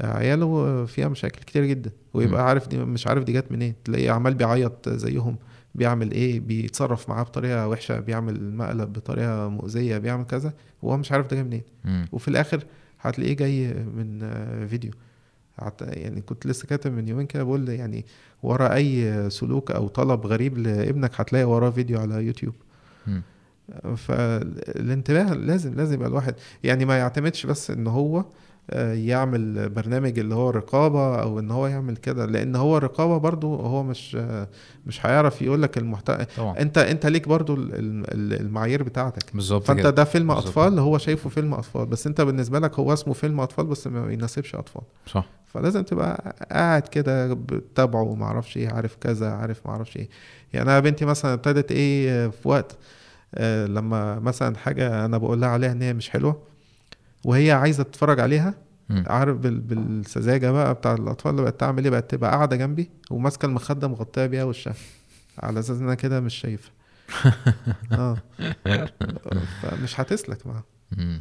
عياله 0.00 0.84
فيها 0.86 1.08
مشاكل 1.08 1.40
كتير 1.40 1.64
جدا 1.64 1.90
ويبقى 2.14 2.48
عارف 2.48 2.68
دي 2.68 2.78
مش 2.78 3.06
عارف 3.06 3.24
دي 3.24 3.32
جت 3.32 3.52
منين. 3.52 3.74
تلاقيه 3.84 4.10
عمال 4.10 4.34
بيعيط 4.34 4.88
زيهم 4.88 5.36
بيعمل 5.74 6.10
إيه 6.12 6.40
بيتصرف 6.40 7.08
معاه 7.08 7.22
بطريقة 7.22 7.68
وحشة 7.68 8.00
بيعمل 8.00 8.56
مقلب 8.56 8.92
بطريقة 8.92 9.48
مؤذية 9.48 9.98
بيعمل 9.98 10.24
كذا 10.24 10.52
وهو 10.82 10.96
مش 10.96 11.12
عارف 11.12 11.26
ده 11.26 11.36
جاي 11.36 11.44
منين. 11.44 11.62
مم. 11.84 12.06
وفي 12.12 12.28
الآخر 12.28 12.64
هتلاقيه 13.00 13.36
جاي 13.36 13.74
من 13.74 14.18
فيديو. 14.68 14.90
يعني 15.80 16.20
كنت 16.20 16.46
لسه 16.46 16.66
كاتب 16.66 16.92
من 16.92 17.08
يومين 17.08 17.26
كده 17.26 17.42
بقول 17.42 17.68
يعني 17.68 18.04
ورا 18.42 18.74
أي 18.74 19.30
سلوك 19.30 19.70
أو 19.70 19.88
طلب 19.88 20.26
غريب 20.26 20.58
لابنك 20.58 21.10
هتلاقي 21.20 21.44
وراه 21.44 21.70
فيديو 21.70 22.00
على 22.00 22.14
يوتيوب. 22.26 22.54
مم. 23.06 23.22
فالانتباه 23.96 25.34
لازم 25.34 25.74
لازم 25.74 25.94
يبقى 25.94 26.08
الواحد 26.08 26.34
يعني 26.64 26.84
ما 26.84 26.98
يعتمدش 26.98 27.46
بس 27.46 27.70
إن 27.70 27.86
هو 27.86 28.24
يعمل 28.92 29.68
برنامج 29.68 30.18
اللي 30.18 30.34
هو 30.34 30.50
الرقابة 30.50 31.22
أو 31.22 31.38
إن 31.38 31.50
هو 31.50 31.66
يعمل 31.66 31.96
كده 31.96 32.26
لأن 32.26 32.56
هو 32.56 32.76
الرقابة 32.76 33.18
برضو 33.18 33.54
هو 33.56 33.82
مش 33.82 34.14
مش 34.86 35.06
هيعرف 35.06 35.42
يقول 35.42 35.62
لك 35.62 35.78
المحتوى 35.78 36.16
أنت 36.38 36.78
أنت 36.78 37.06
ليك 37.06 37.28
برضو 37.28 37.54
ال- 37.54 37.74
ال- 37.74 38.40
المعايير 38.40 38.82
بتاعتك. 38.82 39.34
بالظبط 39.34 39.64
فأنت 39.64 39.86
ده 39.86 40.04
فيلم 40.04 40.26
بالظبط. 40.34 40.46
أطفال 40.46 40.78
هو 40.78 40.98
شايفه 40.98 41.30
فيلم 41.30 41.54
أطفال 41.54 41.86
بس 41.86 42.06
أنت 42.06 42.20
بالنسبة 42.20 42.58
لك 42.58 42.78
هو 42.78 42.92
اسمه 42.92 43.14
فيلم 43.14 43.40
أطفال 43.40 43.66
بس 43.66 43.86
ما 43.86 44.12
يناسبش 44.12 44.54
أطفال. 44.54 44.82
صح. 45.06 45.26
فلازم 45.46 45.82
تبقى 45.82 46.36
قاعد 46.50 46.82
كده 46.88 47.34
بتتابعه 47.34 48.02
وما 48.02 48.24
أعرفش 48.24 48.56
إيه 48.56 48.68
عارف 48.68 48.96
كذا 49.00 49.30
عارف 49.30 49.60
ما 49.66 49.72
أعرفش 49.72 49.96
إيه. 49.96 50.08
يعني 50.52 50.70
أنا 50.70 50.80
بنتي 50.80 51.04
مثلا 51.04 51.32
ابتدت 51.32 51.72
إيه 51.72 52.28
في 52.28 52.48
وقت 52.48 52.76
آه، 53.34 53.66
لما 53.66 54.18
مثلا 54.18 54.56
حاجة 54.56 55.04
أنا 55.04 55.18
بقول 55.18 55.40
لها 55.40 55.48
عليها 55.48 55.72
إن 55.72 55.82
هي 55.82 55.92
مش 55.94 56.10
حلوة 56.10 56.53
وهي 57.24 57.52
عايزة 57.52 57.82
تتفرج 57.82 58.20
عليها. 58.20 58.54
عارف 58.90 59.36
بال- 59.36 59.60
بالسذاجة 59.60 60.50
بقى 60.50 60.74
بتاع 60.74 60.94
الأطفال 60.94 61.30
اللي 61.30 61.42
بقت 61.42 61.60
تعمل 61.60 61.84
إيه 61.84 61.90
بقت 61.90 62.10
تبقى 62.10 62.30
قاعدة 62.30 62.56
جنبي 62.56 62.90
وماسكة 63.10 63.46
المخدة 63.46 63.88
مغطية 63.88 64.26
بيها 64.26 64.44
وشها 64.44 64.74
على 65.38 65.60
أساس 65.60 65.76
إن 65.78 65.82
أنا 65.84 65.94
كده 65.94 66.20
مش 66.20 66.34
شايفه 66.34 66.70
آه 67.92 68.16
فمش 69.62 70.00
هتسلك 70.00 70.46
معاها. 70.46 70.64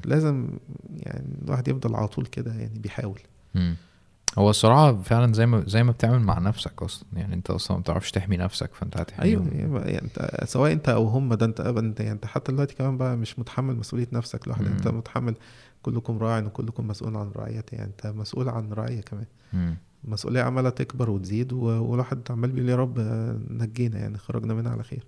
لازم 0.05 0.47
يعني 0.95 1.25
الواحد 1.45 1.67
يفضل 1.67 1.95
على 1.95 2.07
طول 2.07 2.25
كده 2.25 2.51
يعني 2.53 2.79
بيحاول. 2.79 3.19
هو 4.37 4.49
الصراحة 4.49 5.01
فعلا 5.01 5.33
زي 5.33 5.45
ما 5.45 5.63
زي 5.67 5.83
ما 5.83 5.91
بتعمل 5.91 6.19
مع 6.19 6.39
نفسك 6.39 6.83
أصلا 6.83 7.07
يعني 7.13 7.33
أنت 7.35 7.49
أصلا 7.49 7.77
ما 7.77 7.81
بتعرفش 7.81 8.11
تحمي 8.11 8.37
نفسك 8.37 8.73
فأنت 8.73 8.97
هتحميهم 8.97 9.49
أيوه 9.55 9.81
يعني 9.81 10.01
أنت 10.05 10.43
سواء 10.45 10.71
أنت 10.71 10.89
أو 10.89 11.07
هم 11.07 11.33
ده 11.33 11.45
أنت 11.45 11.59
انت 11.59 11.99
يعني 11.99 12.11
أنت 12.11 12.25
حتى 12.25 12.51
دلوقتي 12.51 12.75
كمان 12.75 12.97
بقى 12.97 13.17
مش 13.17 13.39
متحمل 13.39 13.75
مسؤولية 13.75 14.07
نفسك 14.11 14.47
لوحدك. 14.47 14.67
أنت 14.67 14.87
متحمل 14.87 15.35
كلكم 15.83 16.17
راع 16.17 16.39
وكلكم 16.39 16.87
مسؤول 16.87 17.15
عن 17.15 17.31
رعيته 17.35 17.75
يعني 17.75 17.87
أنت 17.89 18.07
مسؤول 18.07 18.49
عن 18.49 18.73
رعيه 18.73 19.01
كمان. 19.01 19.25
المسؤوليه 20.05 20.41
عمالة 20.41 20.69
تكبر 20.69 21.09
وتزيد 21.09 21.53
والواحد 21.53 22.19
عمال 22.29 22.51
بيقول 22.51 22.69
يا 22.69 22.75
رب 22.75 22.99
نجينا 23.49 23.99
يعني 23.99 24.17
خرجنا 24.17 24.53
منها 24.53 24.71
على 24.71 24.83
خير 24.83 25.03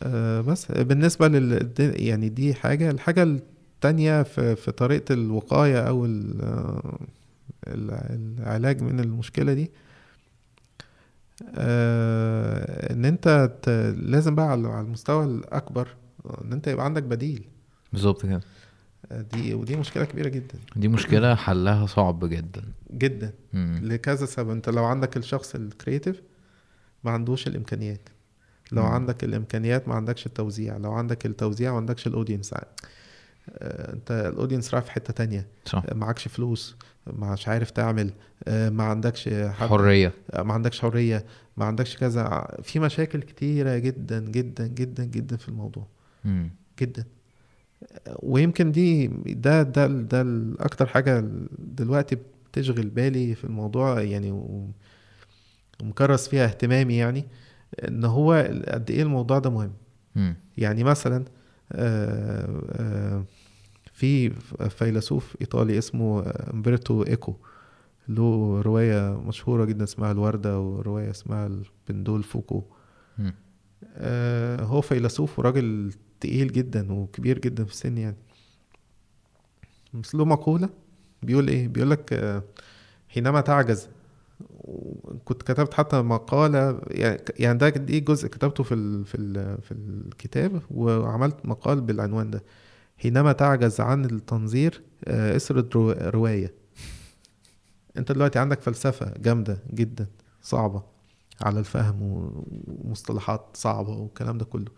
آه، 0.00 0.40
بس 0.40 0.72
بالنسبة 0.72 1.28
لل 1.28 1.70
يعني 1.78 2.28
دي 2.28 2.54
حاجة 2.54 2.90
الحاجة 2.90 3.22
التانية 3.22 4.22
في 4.22 4.56
في 4.56 4.70
طريقة 4.72 5.12
الوقاية 5.12 5.80
أو 5.80 6.04
ال- 6.06 6.42
ال- 7.68 8.38
العلاج 8.38 8.82
من 8.82 9.00
المشكلة 9.00 9.52
دي 9.54 9.70
آه، 11.54 12.92
إن 12.92 13.04
أنت. 13.04 13.52
لازم 13.98 14.34
بقى 14.34 14.46
على 14.50 14.80
المستوى 14.80 15.24
الأكبر 15.24 15.88
إن 16.44 16.52
أنت 16.52 16.66
يبقى 16.66 16.84
عندك 16.84 17.02
بديل 17.02 17.44
بالظبط 17.92 18.22
كده 18.26 18.40
دي 19.10 19.54
ودي 19.54 19.76
مشكلة 19.76 20.04
كبيرة 20.04 20.28
جدا. 20.28 20.58
دي 20.76 20.88
مشكلة 20.88 21.34
حلها 21.34 21.86
صعب 21.86 22.24
جدا. 22.24 22.62
جدا. 22.92 23.32
مم. 23.52 23.80
لكذا 23.82 24.26
سبب. 24.26 24.50
انت 24.50 24.68
لو 24.68 24.84
عندك 24.84 25.16
الشخص 25.16 25.54
ال 25.54 25.62
creative 25.62 26.22
ما 27.04 27.10
عندوش 27.10 27.46
الإمكانيات. 27.46 28.08
لو 28.72 28.82
مم. 28.82 28.88
عندك 28.88 29.24
الإمكانيات 29.24 29.88
ما 29.88 29.94
عندكش 29.94 30.26
التوزيع. 30.26 30.76
لو 30.76 30.92
عندك 30.92 31.26
التوزيع 31.26 31.70
ما 31.70 31.76
عندكش 31.76 32.06
ال 32.06 32.11
audience 32.11 32.54
آه، 33.58 33.92
انت 33.92 34.10
الاودينس 34.10 34.74
رايح 34.74 34.84
في 34.84 34.92
حتة 34.92 35.12
تانية. 35.12 35.46
صح. 35.64 35.82
آه، 35.88 35.94
معكش 35.94 36.28
فلوس. 36.28 36.76
مش 37.06 37.48
عارف 37.48 37.70
تعمل. 37.70 38.10
آه، 38.48 38.68
ما 38.70 38.84
عندكش 38.84 39.28
حد. 39.28 39.68
حرية. 39.68 40.12
ما 40.38 40.52
عندكش 40.54 40.80
حرية. 40.80 41.24
ما 41.56 41.64
عندكش 41.64 41.96
كذا. 41.96 42.56
في 42.62 42.78
مشاكل 42.78 43.22
كتيرة 43.22 43.78
جدا 43.78 44.20
جدا 44.20 44.66
جدا 44.66 45.04
جدا 45.04 45.36
في 45.36 45.48
الموضوع. 45.48 45.86
مم. 46.24 46.50
جدا. 46.80 47.04
ويمكن 48.22 48.72
دي 48.72 49.06
ده 49.26 49.62
ده 49.62 49.86
ده 49.86 50.20
الأكتر 50.20 50.86
حاجة 50.86 51.24
دلوقتي 51.58 52.16
بتشغل 52.52 52.88
بالي 52.88 53.34
في 53.34 53.44
الموضوع 53.44 54.02
يعني 54.02 54.58
ومكرس 55.82 56.28
فيها 56.28 56.44
اهتمامي 56.44 56.96
يعني 56.96 57.24
إن 57.88 58.04
هو 58.04 58.32
قد 58.68 58.90
إيه 58.90 59.02
الموضوع 59.02 59.38
ده 59.38 59.50
مهم. 59.50 60.34
يعني 60.56 60.84
مثلا 60.84 61.24
آه، 61.72 62.62
آه، 62.72 63.24
في 63.92 64.30
فيلسوف 64.68 65.36
إيطالي 65.40 65.78
اسمه 65.78 66.32
أمبرتو 66.54 67.02
إيكو 67.02 67.36
له 68.08 68.60
رواية 68.60 69.20
مشهورة 69.20 69.64
جدا 69.64 69.84
اسمها 69.84 70.12
الوردة 70.12 70.60
ورواية 70.60 71.10
اسمها 71.10 71.46
البندول 71.88 72.22
فوكو. 72.22 72.62
آه، 73.96 74.62
هو 74.62 74.80
فيلسوف 74.80 75.38
وراجل 75.38 75.92
تقيل 76.22 76.52
جدا 76.52 76.92
وكبير 76.92 77.38
جدا 77.38 77.64
في 77.64 77.72
السن 77.72 77.98
يعني. 77.98 78.16
بس 79.94 80.14
له 80.14 80.24
مقولة 80.24 80.68
بيقول 81.22 81.48
إيه؟ 81.48 81.68
بيقول 81.68 81.90
لك 81.90 82.12
آه، 82.12 82.42
حينما 83.08 83.40
تعجز 83.40 83.88
كنت 85.24 85.42
كتبت 85.42 85.74
حتى 85.74 86.02
مقالة 86.02 86.80
يعني 86.90 87.20
يعني 87.38 87.58
ده 87.58 87.68
دي 87.68 88.00
جزء 88.00 88.28
كتبته 88.28 88.64
في 88.64 88.74
ال 88.74 89.04
في 89.04 89.14
ال 89.14 89.62
في 89.62 89.72
الكتاب 89.72 90.62
وعملت 90.70 91.36
مقال 91.46 91.80
بالعنوان 91.80 92.30
ده. 92.30 92.42
حينما 92.98 93.32
تعجز 93.32 93.80
عن 93.80 94.04
التنظير 94.04 94.82
آه، 95.04 95.36
اسرد 95.36 95.74
رو- 95.74 95.90
رواية. 95.92 96.54
انت 97.96 98.12
دلوقتي 98.12 98.38
عندك 98.38 98.60
فلسفة 98.60 99.14
جامدة 99.18 99.58
جدا 99.74 100.06
صعبة 100.42 100.82
على 101.40 101.58
الفهم 101.60 102.02
ومصطلحات 102.02 103.46
صعبة 103.54 103.90
والكلام 103.90 104.38
ده 104.38 104.44
كله. 104.44 104.70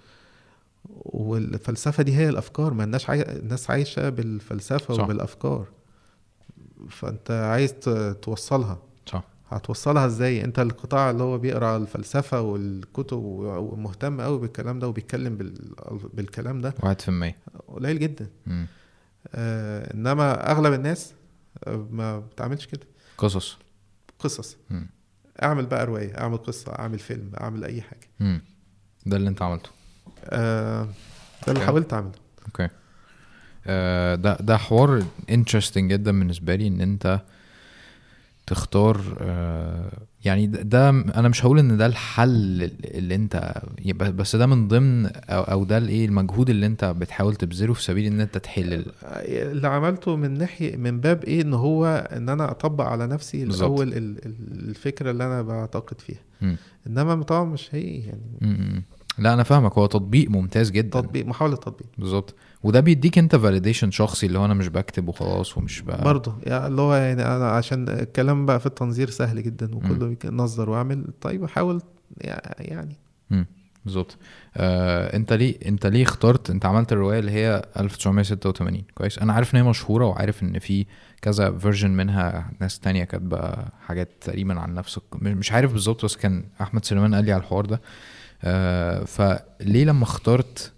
والفلسفة 0.88 2.02
دي 2.02 2.16
هي 2.16 2.28
الأفكار 2.28 2.74
ما 2.74 2.84
الناس 2.84 3.10
عاي... 3.10 3.22
الناس 3.22 3.70
عايشة 3.70 4.08
بالفلسفة 4.08 4.94
صح. 4.94 5.04
وبالأفكار. 5.04 5.66
فأنت 6.90 7.30
عايز 7.30 7.72
توصلها. 8.22 8.78
صح. 9.06 9.24
هتوصلها 9.48 10.06
إزاي؟ 10.06 10.44
أنت 10.44 10.58
القطاع 10.58 11.10
اللي 11.10 11.22
هو 11.22 11.38
بيقرأ 11.38 11.76
الفلسفة 11.76 12.40
والكتب 12.40 13.16
ومهتم 13.22 14.20
قوي 14.20 14.38
بالكلام 14.38 14.78
ده 14.78 14.88
وبيتكلم 14.88 15.36
بال... 15.36 15.74
بالكلام 16.14 16.60
ده 16.60 16.74
واحد 16.82 17.00
في 17.00 17.08
المية. 17.08 17.36
قليل 17.68 17.98
جدا. 17.98 18.30
آه 19.34 19.94
إنما 19.94 20.50
أغلب 20.50 20.72
الناس 20.72 21.12
آه، 21.64 21.86
ما 21.90 22.18
بتعملش 22.18 22.66
كده. 22.66 22.86
قصص. 23.18 23.58
قصص. 24.18 24.56
مم. 24.70 24.86
أعمل 25.42 25.66
بقى 25.66 25.86
رواية 25.86 26.18
أعمل 26.18 26.36
قصة 26.36 26.72
أعمل 26.78 26.98
فيلم 26.98 27.30
أعمل 27.40 27.64
أي 27.64 27.82
حاجة. 27.82 28.08
مم. 28.20 28.42
ده 29.06 29.16
اللي 29.16 29.28
أنت 29.28 29.42
عملته. 29.42 29.70
آه 30.24 30.88
ده 31.46 31.52
اللي. 31.52 31.64
حاولت 31.64 31.92
أعمله 31.92 32.12
okay 32.46 32.68
آه 33.66 34.14
ده 34.14 34.36
ده 34.40 34.56
حوار 34.56 35.02
interesting 35.30 35.92
جدا 35.92 36.18
بالنسبة 36.18 36.54
لي 36.54 36.66
إن 36.68 36.80
أنت 36.80 37.20
تختار 38.46 39.16
آه 39.20 39.92
يعني 40.24 40.46
ده, 40.46 40.90
أنا 40.90 41.28
مش 41.28 41.44
هقول 41.44 41.58
إن 41.58 41.76
ده 41.76 41.86
الحل 41.86 42.70
اللي 42.84 43.14
أنت 43.14 43.62
بس 43.96 44.36
ده 44.36 44.46
من 44.46 44.68
ضمن 44.68 45.06
أو, 45.06 45.42
أو 45.42 45.64
ده 45.64 45.78
الإيه 45.78 46.06
المجهود 46.06 46.50
اللي 46.50 46.66
أنت 46.66 46.84
بتحاول 46.84 47.34
تبذله 47.36 47.74
في 47.74 47.82
سبيل 47.82 48.06
إن 48.12 48.20
أنت 48.20 48.38
تحل 48.38 48.72
ال- 48.74 48.92
اللي 49.50 49.68
عملته 49.68 50.16
من 50.16 50.38
ناحية 50.38 50.76
من 50.76 51.00
باب 51.00 51.24
إيه 51.24 51.42
إن 51.42 51.54
هو 51.54 52.08
إن 52.12 52.28
أنا 52.28 52.50
أطبق 52.50 52.84
على 52.84 53.06
نفسي. 53.06 53.42
الأول 53.42 53.88
ال- 53.88 54.26
ال- 54.26 54.68
الفكرة 54.68 55.10
اللي 55.10 55.24
أنا 55.26 55.42
بعتقد 55.42 56.00
فيها. 56.00 56.56
إنما 56.86 57.22
طبعا 57.22 57.44
مش 57.44 57.68
هي 57.74 57.98
يعني 57.98 58.20
مم. 58.40 58.82
لا 59.18 59.34
أنا 59.34 59.42
فاهمك. 59.42 59.72
هو 59.78 59.86
تطبيق 59.86 60.30
ممتاز 60.30 60.70
جدا. 60.70 61.00
تطبيق 61.00 61.26
محاولة 61.26 61.56
تطبيق. 61.56 61.86
بالظبط. 61.98 62.34
وده 62.62 62.80
بيديك 62.80 63.18
أنت 63.18 63.36
validation 63.36 63.90
شخصي 63.90 64.26
اللي 64.26 64.38
هو 64.38 64.44
أنا 64.44 64.54
مش 64.54 64.68
بكتب 64.68 65.08
وخلاص 65.08 65.58
ومش 65.58 65.80
بقى 65.80 66.04
برضه 66.04 66.34
يعني 66.42 66.66
اللي 66.66 66.80
هو 66.80 66.94
يعني 66.94 67.22
أنا 67.26 67.50
عشان 67.50 67.88
الكلام 67.88 68.46
بقى 68.46 68.60
في 68.60 68.66
التنظير 68.66 69.10
سهل 69.10 69.42
جدا 69.42 69.74
وكله 69.76 70.16
نظر 70.24 70.70
وأعمل. 70.70 71.04
طيب 71.20 71.44
احاول 71.44 71.82
يعني. 72.58 72.96
بالظبط. 73.84 74.16
آه 74.56 75.16
أنت 75.16 75.32
ليه 75.32 75.58
أنت 75.66 75.86
ليه 75.86 76.02
اخترت 76.02 76.50
أنت 76.50 76.66
عملت 76.66 76.92
الرواية 76.92 77.18
اللي 77.18 77.30
هي 77.30 77.62
1986 77.80 78.82
كويس. 78.94 79.18
أنا 79.18 79.32
عارف 79.32 79.54
إن 79.54 79.60
هي 79.62 79.68
مشهورة 79.70 80.04
وعارف 80.06 80.42
إن 80.42 80.58
في 80.58 80.86
كذا 81.22 81.58
version 81.58 81.90
منها 81.90 82.50
ناس 82.60 82.78
تانية 82.80 83.04
كاتبة 83.04 83.54
حاجات 83.86 84.08
تقريبا 84.20 84.60
عن 84.60 84.74
نفس 84.74 84.96
الق- 84.96 85.16
مش 85.22 85.52
عارف 85.52 85.72
بالظبط 85.72 86.04
بس 86.04 86.16
كان 86.16 86.44
أحمد 86.60 86.84
سليمان 86.84 87.14
قال 87.14 87.24
لي 87.24 87.32
على 87.32 87.40
الحوار 87.40 87.66
ده. 87.66 87.80
فليه 89.06 89.84
لما 89.84 90.02
اخترت 90.04 90.72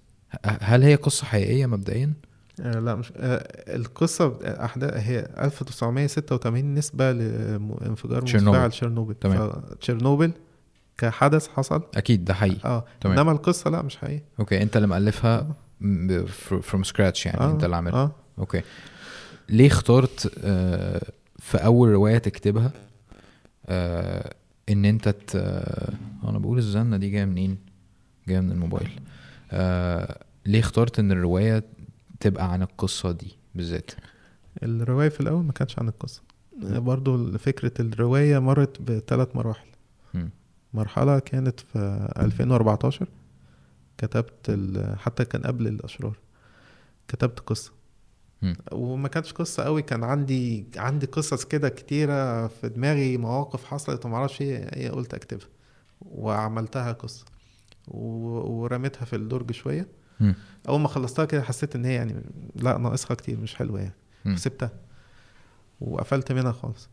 هل 0.45 0.83
هي 0.83 0.95
قصة 0.95 1.25
حقيقية 1.27 1.67
مبدئيا 1.67 2.13
آه 2.61 2.79
لا 2.81 2.95
مش 2.95 3.13
آه 3.17 3.75
القصة 3.77 4.39
أحداث 4.45 4.95
هي 4.95 5.19
1986 5.39 6.75
نسبة 6.75 7.13
لانفجار. 7.13 8.25
مفاعل 8.25 8.71
تشيرنوبل 8.71 9.15
تمام. 9.15 9.53
تشيرنوبل 9.81 10.33
كحدث 10.99 11.49
حصل 11.49 11.83
أكيد 11.97 12.25
ده 12.25 12.35
حقيقي 12.35 12.69
آه 12.69 12.85
تمام. 13.01 13.19
إنما 13.19 13.33
القصة 13.33 13.71
لا 13.71 13.83
مش 13.83 13.97
حقيقيه 13.97 14.25
okay 14.41 14.63
أنت 14.63 14.77
اللي 14.77 14.89
مألفها 14.89 15.47
from 16.63 16.83
scratch 16.85 17.27
يعني 17.27 17.41
آه. 17.41 17.51
أنت 17.51 17.65
اللي 17.65 17.77
عاملها 17.77 18.03
آه 18.03 18.11
أوكي 18.39 18.63
ليه 19.49 19.67
اخترت 19.67 20.33
آه، 20.45 21.03
في 21.39 21.59
أول 21.59 21.89
رواية 21.89 22.19
تكتبها 22.19 22.71
آه، 23.67 24.35
إن 24.69 24.85
أنت 24.85 25.09
ت... 25.09 25.33
آه، 25.37 25.93
أنا 26.29 26.39
بقول 26.39 26.59
الزنة 26.59 26.97
دي 26.97 27.11
جاية 27.11 27.25
منين؟ 27.25 27.59
جاية 28.29 28.41
من 28.41 28.53
الموبايل. 28.53 29.01
آه، 29.51 30.25
ليه 30.47 30.61
اخترت 30.61 30.99
إن 30.99 31.13
الرواية 31.13 31.65
تبقى 32.21 32.53
عن 32.53 32.63
القصة 32.63 33.13
دي 33.13 33.37
بالذات؟ 33.55 33.91
الرواية 34.63 35.09
في 35.09 35.21
الأول 35.21 35.45
ما 35.45 35.53
كانتش 35.53 35.79
عن 35.79 35.89
القصة. 35.89 36.23
برضو 36.63 37.39
فكرة 37.39 37.73
الرواية 37.81 38.39
مرت 38.39 38.83
بثلاث 38.83 39.37
مراحل. 39.37 39.67
مرحلة 40.75 41.19
كانت 41.19 41.61
في 41.61 41.79
2014 42.19 43.07
كتبت 43.99 44.33
ال- 44.49 44.99
حتى 44.99 45.25
كان 45.25 45.43
قبل 45.43 45.67
الأشرار. 45.67 46.17
كتبت 47.09 47.41
قصة. 47.41 47.73
وما 48.73 49.09
كانتش 49.09 49.33
قصة 49.33 49.63
قوي. 49.63 49.83
كان 49.83 50.05
عندي 50.05 50.67
عندي 50.77 51.07
قصص 51.07 51.45
كده 51.45 51.69
كتيرة 51.69 52.47
في 52.47 52.69
دماغي 52.69 53.17
مواقف 53.17 53.65
حصلت 53.65 54.07
وما 54.07 54.17
أعرفش 54.17 54.41
إيه 54.41 54.57
إيه 54.57 54.91
قلت 54.91 55.15
أكتبها. 55.15 55.49
وعملتها 56.01 56.93
قصة. 56.93 57.25
ورميتها 57.89 59.05
في 59.05 59.17
الدرج 59.17 59.53
شوية. 59.53 59.89
مم. 60.21 60.35
أول 60.69 60.81
ما 60.81 60.89
خلصتها 60.89 61.25
كده 61.25 61.43
حسيت 61.43 61.77
إن 61.77 61.85
هي 61.85 61.95
يعني 61.95 62.23
لا 62.57 62.79
ناقصها 62.79 63.15
كتير 63.15 63.41
مش 63.41 63.55
حلوة 63.55 63.81
يعني. 63.81 64.37
سبتها 64.37 64.71
وقفلت 65.81 66.33
منها 66.33 66.53
خالص. 66.53 66.89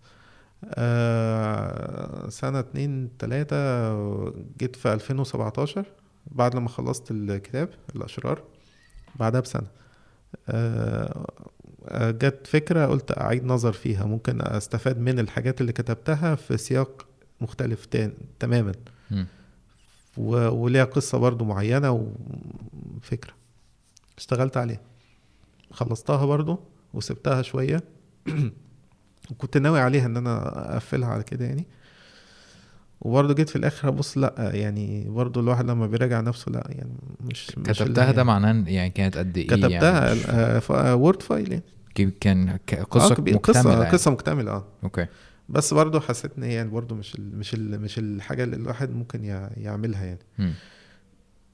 آه 0.65 2.30
سنة 2.30 2.60
اتنين 2.60 3.18
تلاتة 3.18 3.57
جيت 4.60 4.76
في 4.76 4.94
2017 4.94 5.86
بعد 6.32 6.56
لما 6.56 6.70
خلصت 6.70 7.11
الكتاب 7.11 7.70
الأشرار 7.95 8.44
بعدها 9.15 9.41
بسنة. 9.41 9.68
جت 11.93 12.47
فكرة 12.47 12.85
قلت 12.85 13.18
أعيد 13.18 13.43
نظر 13.45 13.73
فيها. 13.73 14.05
ممكن 14.05 14.41
أستفاد 14.41 14.99
من 14.99 15.19
الحاجات 15.19 15.61
اللي 15.61 15.72
كتبتها 15.72 16.35
في 16.35 16.57
سياق 16.57 17.07
مختلف 17.41 17.85
تاني 17.85 18.14
تماما. 18.39 18.72
وليها 20.18 20.84
قصة 20.84 21.18
برضو 21.18 21.45
معينة 21.45 21.91
وفكرة 22.97 23.34
اشتغلت 24.18 24.57
عليها. 24.57 24.81
خلصتها 25.72 26.26
برضو 26.26 26.60
وسبتها 26.93 27.41
شوية. 27.41 27.84
وكنت 29.31 29.57
ناوي 29.57 29.80
عليها 29.80 30.05
إن 30.05 30.18
أنا 30.18 30.73
أقفلها 30.73 31.10
على 31.10 31.23
كده 31.23 31.45
يعني. 31.45 31.65
وبرضه 33.03 33.34
جيت 33.34 33.49
في 33.49 33.55
الآخر 33.55 33.88
ابص 33.88 34.17
لأ 34.17 34.34
يعني 34.53 35.09
برضه 35.09 35.41
الواحد 35.41 35.65
لما 35.65 35.88
بيراجع 35.88 36.21
نفسه 36.21 36.51
لأ 36.51 36.63
يعني 36.69 36.93
مش 37.21 37.57
مش 37.57 37.80
كتبتها 37.80 38.09
هي- 38.09 38.13
ده 38.13 38.23
معناه 38.23 38.63
يعني 38.69 38.89
كانت 38.89 39.17
قد 39.17 39.38
إيه 39.38 39.47
كتبتها 39.47 40.05
يعني 40.07 40.19
مش- 40.19 40.25
آه، 40.30 40.61
آه، 40.91 40.95
Word 40.95 41.22
file 41.22 41.51
يعني. 41.51 41.63
كان 42.21 42.49
آه، 42.49 42.84
قصة 42.84 43.15
كبير- 43.15 43.35
مكتمله 43.35 43.59
قصة 43.61 43.73
يعني. 43.80 43.89
قصة 43.91 44.11
مكتملة 44.11 44.51
آه. 44.51 44.65
okay. 44.84 45.05
بس 45.49 45.73
برضه 45.73 45.99
حسيت 45.99 46.31
إن 46.38 46.43
هي 46.43 46.53
يعني 46.53 46.69
برضه 46.69 46.95
مش 46.95 47.15
ال 47.15 47.38
مش 47.39 47.53
ال 47.53 47.81
مش 47.81 47.99
الحاجة 47.99 48.43
اللي 48.43 48.55
الواحد 48.55 48.91
ممكن 48.91 49.23
يع- 49.23 49.49
يعملها 49.57 50.05
يعني. 50.05 50.53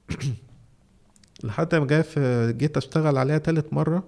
لحد 1.44 1.74
ما 1.74 1.86
جاي 1.86 2.02
في 2.02 2.52
جيت 2.58 2.76
أشتغل 2.76 3.18
عليها 3.18 3.38
تالت 3.38 3.72
مرة 3.72 4.04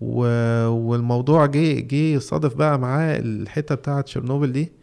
و... 0.00 0.20
والموضوع 0.68 1.46
جه 1.46 1.80
جه 1.80 2.18
صادف 2.18 2.54
بقى 2.54 2.78
معاه 2.78 3.18
الحتة 3.18 3.74
بتاعة 3.74 4.00
تشيرنوبل 4.00 4.52
دي. 4.52 4.62
آه، 4.62 4.66
آه، 4.66 4.75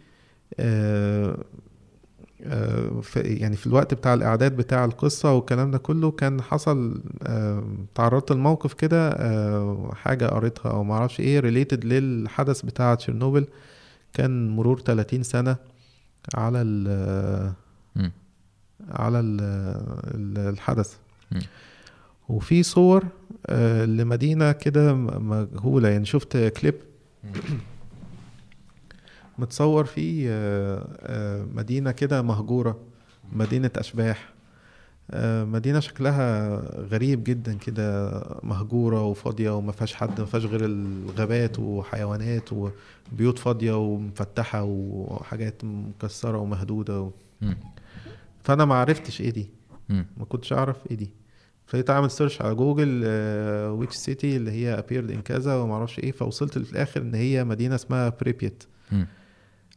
في 3.02 3.20
يعني 3.22 3.56
في 3.56 3.68
الوقت 3.68 3.94
بتاع 3.94 4.14
الإعداد 4.14 4.56
بتاع 4.56 4.86
القصة 4.86 5.34
والكلام 5.34 5.72
ده 5.72 5.78
كله 5.78 6.12
كان 6.12 6.42
حصل 6.42 7.02
آه، 7.24 7.64
تعرضت 7.96 8.32
لموقف 8.32 8.74
كده 8.74 9.10
آه، 9.10 9.92
حاجة 9.96 10.26
قريتها 10.28 10.72
أو 10.72 10.84
معرفش 10.84 11.20
إيه 11.20 11.40
related 11.40 11.86
للحدث 11.86 12.62
بتاع 12.62 12.96
تشيرنوبل 12.96 13.48
كان 14.14 14.50
مرور 14.50 14.80
30 14.80 15.24
سنة 15.24 15.56
على 16.36 16.62
ال 16.62 17.54
مم. 17.96 18.12
على 18.90 19.20
ال 19.20 19.42
ال 20.16 20.38
الحدث. 20.54 20.94
وفي 22.30 22.64
صور 22.64 23.04
آه، 23.48 23.86
لمدينة 23.86 24.52
كده 24.52 24.94
م- 24.94 25.30
مجهولة 25.30 25.90
يعني 25.90 26.06
شفت 26.06 26.38
كليب 26.38 26.76
متصور 29.38 29.86
فيه 29.86 30.28
آه، 30.30 30.88
آه، 31.00 31.46
مدينة 31.56 31.92
كده 31.92 32.22
مهجورة 32.22 32.80
مدينة 33.34 33.72
أشباح 33.78 34.34
آه، 35.12 35.44
مدينة 35.44 35.80
شكلها 35.80 36.56
غريب 36.80 37.24
جدا 37.24 37.54
كده 37.58 38.12
مهجورة 38.44 39.04
وفاضية 39.04 39.58
وما 39.58 39.72
فيهاش 39.72 39.94
حد 39.94 40.20
ما 40.20 40.26
فيهاش 40.26 40.46
غير 40.46 40.66
الغابات 40.66 41.60
وحيوانات 41.60 42.50
وبيوت 42.54 43.40
فاضية 43.40 43.78
ومفتحة 43.78 44.64
وحاجات 44.64 45.62
مكسرة 45.64 46.38
ومهدودة 46.38 47.02
و... 47.02 47.12
مم. 47.42 47.58
فأنا 48.44 48.66
ما 48.66 48.76
عرفتش 48.76 49.22
إيه 49.22 49.30
دي. 49.30 49.50
ما 50.18 50.26
كنتش 50.26 50.54
أعرف 50.54 50.78
إيه 50.92 50.98
دي 50.98 51.10
فبقيت 51.68 51.90
أعمل 51.90 52.12
search 52.12 52.42
على 52.42 52.56
جوجل 52.56 53.04
which 53.70 53.96
city 53.96 54.38
اللي 54.38 54.52
هي 54.52 54.80
appeared 54.80 55.12
in 55.12 55.22
كذا 55.22 55.56
وما 55.56 55.74
أعرفش 55.74 56.00
إيه 56.00 56.12
فوصلت 56.12 56.58
في 56.60 56.72
الآخر 56.72 57.02
إن 57.02 57.16
هي 57.16 57.44
مدينة 57.44 57.76
اسمها 57.76 58.10
بريبيت. 58.22 58.64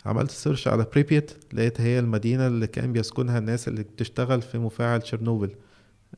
عملت 0.06 0.30
search 0.30 0.68
على 0.68 0.86
بريبيت 0.92 1.32
لقيت 1.52 1.80
هي 1.80 1.98
المدينة 1.98 2.46
اللي 2.46 2.66
كان 2.66 2.92
بيسكنها 2.92 3.38
الناس 3.38 3.68
اللي 3.68 3.82
بتشتغل 3.82 4.42
في 4.42 4.58
مفاعل 4.58 5.02
تشيرنوبل. 5.02 5.54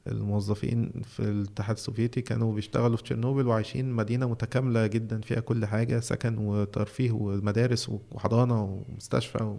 الموظفين 0.06 1.02
في 1.04 1.20
الاتحاد 1.22 1.76
السوفيتي 1.76 2.20
كانوا 2.20 2.54
بيشتغلوا 2.54 2.96
في 2.96 3.02
تشيرنوبل 3.02 3.46
وعايشين 3.46 3.92
مدينة 3.92 4.28
متكاملة 4.28 4.86
جدا 4.86 5.20
فيها 5.20 5.40
كل 5.40 5.66
حاجة 5.66 6.00
سكن 6.00 6.38
وترفيه 6.38 7.10
ومدارس 7.10 7.90
وحضانة 8.12 8.62
ومستشفى. 8.64 9.56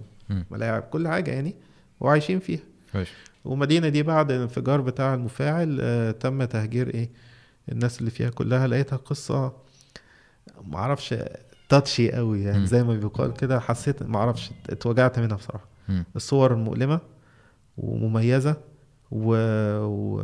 وملاعب 0.52 0.82
كل 0.82 1.08
حاجة 1.08 1.32
يعني 1.32 1.56
وعايشين 2.00 2.40
فيها. 2.40 2.60
كويس. 2.94 3.08
والمدينة 3.46 3.90
دي 3.90 4.04
بعد 4.04 4.32
الانفجار 4.32 4.82
بتاع 4.82 5.14
المفاعل 5.14 5.78
آه، 5.82 6.12
تم 6.12 6.44
تهجير 6.44 6.94
إيه؟ 6.94 7.10
الناس 7.72 8.00
اللي 8.00 8.12
فيها 8.12 8.30
كلها 8.30 8.68
لقيتها 8.68 8.96
قصة 8.98 9.54
معرفش 10.64 11.16
تاتشي 11.70 12.12
قوي. 12.12 12.44
يعني 12.44 12.66
زي 12.68 12.84
ما 12.84 12.94
بيقال 12.94 13.34
كده 13.34 13.60
حسيت 13.60 14.04
معرفش 14.04 14.52
اتوجعت 14.70 15.20
منها 15.20 15.38
بصراحة 15.38 15.66
مم. 15.90 16.06
الصور 16.16 16.54
المؤلمة 16.54 17.00
ومميزة 17.78 18.56
و... 19.12 19.36
و... 19.86 20.24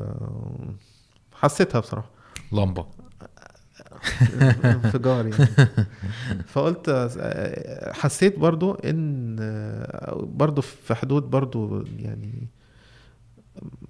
حسيتها 1.33 1.79
بصراحة 1.79 2.09
لمبة 2.51 2.85
انفجار 4.65 5.27
يعني 5.27 5.47
فقلت 6.47 6.89
حسيت 7.93 8.39
برضو 8.39 8.73
إن 8.73 9.35
برضو 10.13 10.61
في 10.61 10.95
حدود 10.95 11.23
برضو 11.23 11.85
يعني 11.99 12.47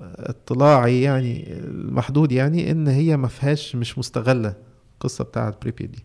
اطلاعي 0.01 1.01
يعني 1.01 1.53
المحدود 1.53 2.31
يعني 2.31 2.71
إن 2.71 2.87
هي 2.87 3.17
ما 3.17 3.27
فيهاش 3.27 3.75
مش 3.75 3.97
مستغلة 3.97 4.55
القصة 4.93 5.23
بتاعت 5.23 5.61
بريبيت 5.61 5.85
دي. 5.87 6.03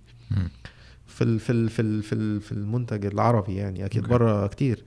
في 1.10 1.38
في 1.38 1.68
في 1.68 2.02
في, 2.02 2.40
في 2.40 2.52
المنتج 2.52 3.06
العربي 3.06 3.54
يعني 3.54 3.84
أكيد. 3.84 4.06
بره 4.08 4.46
كتير 4.46 4.84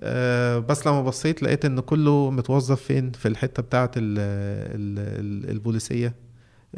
آه، 0.00 0.58
بس 0.58 0.86
لما 0.86 1.02
بصيت 1.02 1.42
لقيت 1.42 1.64
إن 1.64 1.80
كله 1.80 2.30
متوظف 2.30 2.82
فين 2.82 3.12
في 3.12 3.28
الحتة 3.28 3.62
بتاعت 3.62 3.96
ال 3.96 4.02
ال 4.18 4.98
ال 5.44 5.50
البوليسية 5.50 6.14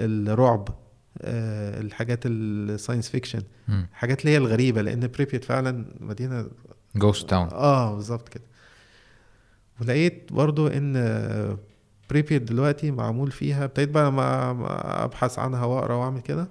الرعب 0.00 0.68
آه، 1.22 1.80
الحاجات 1.80 2.20
ال 2.26 2.37
science 2.37 3.08
fiction. 3.08 3.42
الحاجات 3.68 4.20
اللي 4.20 4.30
هي 4.32 4.36
الغريبة 4.36 4.82
لأن 4.82 5.06
بريبيت 5.08 5.44
فعلا 5.44 5.84
مدينة 6.00 6.46
ghost 6.96 7.30
town 7.30 7.48
آه 7.52 7.94
بالظبط 7.94 8.28
كده 8.28 8.44
ولقيت 9.80 10.32
برضو 10.32 10.66
إن 10.66 10.92
بريبيات 12.10 12.42
دلوقتي 12.42 12.90
معمول 12.90 13.30
فيها 13.30 13.64
ابتديت 13.64 13.88
بقى 13.88 14.12
ما 14.12 14.50
أبحث 15.04 15.38
عنها 15.38 15.64
وأقرأ 15.64 15.94
وأعمل 15.94 16.20
كده 16.20 16.48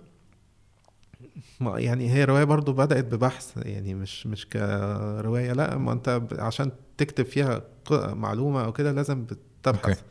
ما- 1.59 1.79
يعني 1.79 2.09
هي 2.13 2.23
رواية 2.25 2.43
برضو 2.43 2.73
بدأت 2.73 3.05
ببحث 3.05 3.51
يعني 3.57 3.93
مش 3.93 4.27
مش 4.27 4.47
كرواية 4.49 5.53
لأ 5.53 5.77
ما 5.77 5.91
أنت 5.91 6.21
عشان 6.39 6.71
تكتب 6.97 7.25
فيها 7.25 7.61
معلومة 7.91 8.65
أو 8.65 8.73
كده 8.73 8.91
لازم 8.91 9.25
بتبحث 9.25 9.85
أوكي. 9.89 10.01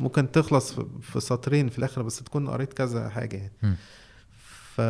ممكن 0.00 0.32
تخلص 0.32 0.72
في- 1.00 1.20
سطرين 1.20 1.68
في 1.68 1.78
الآخر 1.78 2.02
بس 2.02 2.16
تكون 2.18 2.48
قريت 2.48 2.72
كذا 2.72 3.08
حاجة 3.08 3.36
يعني 3.36 3.52
مم. 3.62 3.74
ف 4.74 4.80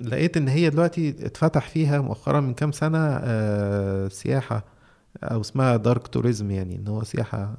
لقيت 0.00 0.36
إن 0.36 0.48
هي 0.48 0.70
دلوقتي 0.70 1.08
اتفتح 1.26 1.68
فيها 1.68 2.00
مؤخرا 2.00 2.40
من 2.40 2.54
كام 2.54 2.72
سنة 2.72 2.98
آه، 3.22 4.08
سياحة 4.08 4.64
أو 5.22 5.40
اسمها 5.40 5.76
دارك 5.76 6.06
توريزم 6.08 6.50
يعني 6.50 6.76
إن 6.76 6.88
هو 6.88 7.04
سياحة 7.04 7.54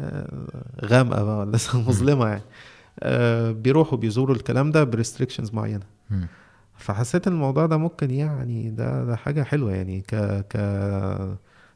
آه، 0.00 0.46
غامقة 0.84 1.22
بقى 1.24 1.38
ولا 1.38 1.58
مظلمة 1.74 2.28
يعني 2.28 2.42
بيروحوا 3.52 3.98
بيزوروا 3.98 4.36
الكلام 4.36 4.70
ده 4.70 4.84
بريستريكشنز 4.84 5.50
معينة. 5.54 5.86
فحسيت 6.76 7.26
الموضوع 7.28 7.66
ده 7.66 7.76
ممكن 7.76 8.10
يعني 8.10 8.70
ده 8.70 9.04
ده 9.04 9.16
حاجة 9.16 9.42
حلوة 9.42 9.72
يعني 9.72 10.00
ك 10.00 10.14
ك 10.50 10.56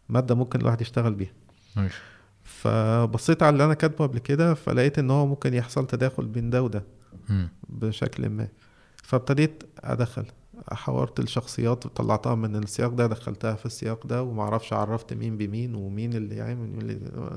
مادة 0.09 0.35
ممكن 0.35 0.61
الواحد 0.61 0.81
يشتغل 0.81 1.15
بيها 1.15 1.33
ماشي 1.77 1.99
فبصيت 2.43 3.43
على 3.43 3.53
اللي 3.53 3.65
أنا 3.65 3.75
كاتبه 3.75 4.07
قبل 4.07 4.19
كده 4.19 4.55
فلقيت 4.55 4.99
إن 4.99 5.11
هو 5.11 5.27
ممكن 5.27 5.55
يحصل 5.55 5.87
تداخل 5.87 6.27
بين 6.27 6.51
ده 6.51 6.63
وده. 6.63 6.85
بشكل 7.69 8.29
ما 8.29 8.49
فابتديت 9.03 9.63
أدخل 9.81 10.25
حورت 10.73 11.21
الشخصيات 11.21 11.87
وطلعتها 11.87 12.35
من 12.35 12.57
السياق 12.57 12.91
ده 12.91 13.07
دخلتها 13.07 13.55
في 13.55 13.67
السياق 13.67 14.07
ده 14.07 14.23
ومعرفش 14.23 14.73
عرفت 14.73 15.13
مين 15.13 15.37
بمين 15.37 15.75
ومين 15.75 16.13
اللي 16.13 16.37
يعمل. 16.37 17.01
و... 17.17 17.29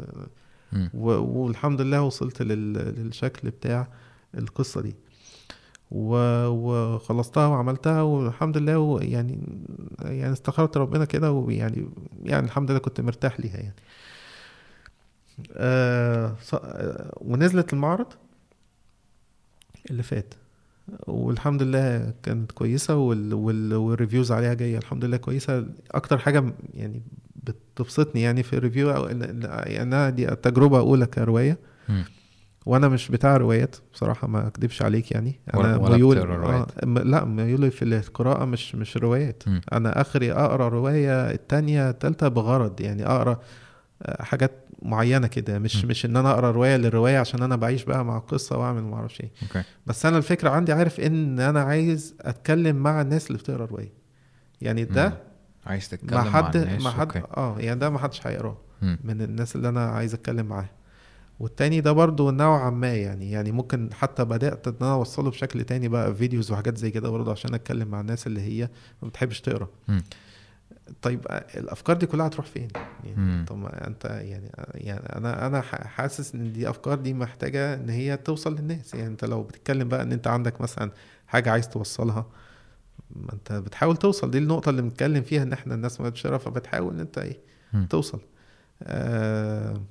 والحمد 0.93 1.81
لله 1.81 2.02
وصلت 2.02 2.41
لل... 2.41 2.73
للشكل 2.73 3.49
بتاع 3.49 3.88
القصة 4.38 4.81
دي. 4.81 4.95
وخلصتها 5.91 7.47
وعملتها 7.47 8.02
والحمد 8.02 8.57
لله. 8.57 8.99
يعني 9.03 9.39
يعني 10.02 10.34
استخرت 10.34 10.77
ربنا 10.77 11.06
كده 11.06 11.31
ويعني 11.31 11.88
يعني 12.23 12.45
الحمد 12.45 12.72
لله 12.72 12.80
كنت 12.80 13.02
مرتاح 13.02 13.39
ليها 13.39 13.57
يعني 13.57 13.76
آه... 15.53 16.35
آه، 16.53 17.14
ونزلت 17.22 17.73
المعرض 17.73 18.07
اللي 19.91 20.03
فات 20.03 20.34
والحمد 21.07 21.64
لله 21.64 22.14
كانت. 22.23 22.52
وال... 23.34 23.34
وال 23.74 23.86
reviews 23.86 24.32
عليها 24.31 24.53
جاية 24.53 24.77
الحمد 24.77 25.06
لله 25.06 25.18
كويسة 25.18 25.65
أكتر 25.91 26.18
حاجة 26.18 26.39
م- 26.41 26.53
يعني 26.73 27.02
بتبسطني 27.52 28.22
يعني 28.22 28.44
في 28.44 28.54
ال 28.53 28.59
review 28.59 28.94
إن- 29.08 29.12
يعني 29.46 29.82
أنا 29.82 30.10
دي 30.10 30.26
تجربة 30.26 30.80
أولى 30.80 31.06
كرواية 31.06 31.58
مم. 31.90 32.04
وأنا 32.66 32.88
مش 32.88 33.12
بتاع 33.12 33.38
روايات 33.38 33.76
بصراحة 33.94 34.28
ما 34.28 34.48
أكدبش 34.48 34.82
عليك 34.82 35.12
يعني 35.12 35.40
أنا 35.54 35.62
ولا- 35.64 35.76
ولا 35.78 35.96
ميول؟ 35.98 36.18
آه 36.82 36.86
م- 36.86 36.98
لا 37.00 37.26
ميولي 37.26 37.72
في 37.72 37.86
القراءة 37.86 38.46
مش 38.46 38.76
مش 38.76 38.98
روايات 38.98 39.44
مم. 39.48 39.62
أنا 39.74 40.02
آخري 40.02 40.32
أقرأ 40.32 40.70
رواية 40.70 41.32
التانية 41.32 41.90
التالتة 41.90 42.28
بغرض 42.28 42.82
يعني 42.82 43.06
أقرأ 43.06 43.40
آه، 44.02 44.24
حاجات 44.24 44.52
معينة 44.82 45.28
كده 45.28 45.60
مش 45.60 45.86
م. 45.86 45.88
مش 45.88 46.06
إن 46.06 46.18
أنا 46.18 46.32
أقرأ 46.32 46.52
رواية 46.52 46.76
للرواية 46.78 47.18
عشان 47.20 47.44
أنا 47.44 47.56
بعيش 47.56 47.84
بقى 47.84 48.06
مع 48.06 48.18
القصة 48.18 48.58
وأعمل 48.58 48.82
ما 48.84 48.96
أعرفش 48.96 49.22
إيه 49.22 49.32
بس 49.86 50.06
أنا 50.06 50.18
الفكرة 50.18 50.50
عندي 50.50 50.74
عارف 50.74 51.00
إن 51.00 51.40
أنا 51.40 51.62
عايز 51.62 52.16
أتكلم 52.22 52.76
مع 52.76 53.02
الناس 53.02 53.28
اللي 53.28 53.38
بتقرأ 53.38 53.66
رواية 53.66 53.94
يعني 54.62 54.84
ده 54.84 55.08
مم. 55.10 55.14
عايز 55.66 55.90
تتكلم 55.90 56.14
مع 56.14 56.24
مع 56.24 56.32
حد 56.32 56.58
مع 56.82 56.92
حد. 56.92 57.24
آه 57.38 57.56
يعني 57.60 57.80
ده 57.80 57.90
ما 57.90 58.00
حدش 58.00 58.28
هيقراه. 58.28 58.58
من 58.82 59.22
الناس 59.22 59.56
اللي 59.56 59.70
أنا 59.70 59.86
عايز 59.86 60.14
أتكلم 60.14 60.46
معاها 60.46 60.70
والتاني 61.40 61.82
ده 61.82 61.92
برضو 61.92 62.32
نوعا 62.32 62.70
ما 62.70 62.94
يعني 62.96 63.32
يعني 63.32 63.52
ممكن 63.52 63.90
حتى 63.94 64.26
بدأت 64.26 64.68
إن 64.68 64.76
أنا 64.82 64.94
أوصله 64.94 65.30
بشكل 65.30 65.64
تاني 65.64 65.88
بقى 65.88 66.16
فيديوز 66.16 66.52
وحاجات 66.52 66.78
زي 66.78 66.92
كده 66.92 67.10
برضو 67.10 67.32
عشان 67.32 67.54
أتكلم 67.54 67.88
مع 67.88 68.02
الناس 68.02 68.28
اللي 68.28 68.42
هي 68.42 68.70
ما 69.02 69.08
بتحبش 69.08 69.42
تقرا 69.42 69.68
مم. 69.88 70.04
طيب 71.02 71.26
الأفكار 71.56 71.98
دي 71.98 72.06
كلها 72.06 72.28
هتروح 72.28 72.46
فين 72.46 72.68
يعني. 73.04 73.46
طب 73.46 73.58
ما 73.58 73.88
أنت 73.88 74.06
يعني 74.06 74.52
يعني 74.74 75.00
أنا 75.18 75.48
أنا 75.48 75.62
حاسس 75.62 76.36
إن 76.36 76.54
دي 76.54 76.70
أفكار 76.70 76.96
دي 76.98 77.14
محتاجة 77.14 77.74
إن 77.74 77.90
هي 77.90 78.18
توصل 78.18 78.56
للناس 78.56 78.94
يعني 78.94 79.08
أنت 79.08 79.26
لو 79.26 79.44
بتتكلم 79.44 79.88
بقى 79.88 80.02
إن 80.02 80.12
أنت 80.12 80.28
عندك 80.28 80.62
مثلا 80.62 80.92
حاجة 81.28 81.52
عايز 81.52 81.70
توصلها 81.70 82.26
ما 83.15 83.34
انت 83.34 83.53
بتحاول 83.53 83.98
توصل. 83.98 84.32
دي 84.32 84.38
النقطة 84.38 84.69
اللي 84.69 84.82
بنتكلم 84.82 85.22
فيها 85.23 85.44
إن 85.44 85.53
إحنا 85.53 85.76
الناس 85.76 86.02
ما 86.02 86.10
بتشرف 86.10 86.45
فبتحاول 86.45 86.94
إن 86.94 86.99
أنت 86.99 87.18
إيه. 87.18 87.38
توصل. 87.90 88.19
آه 88.84 89.82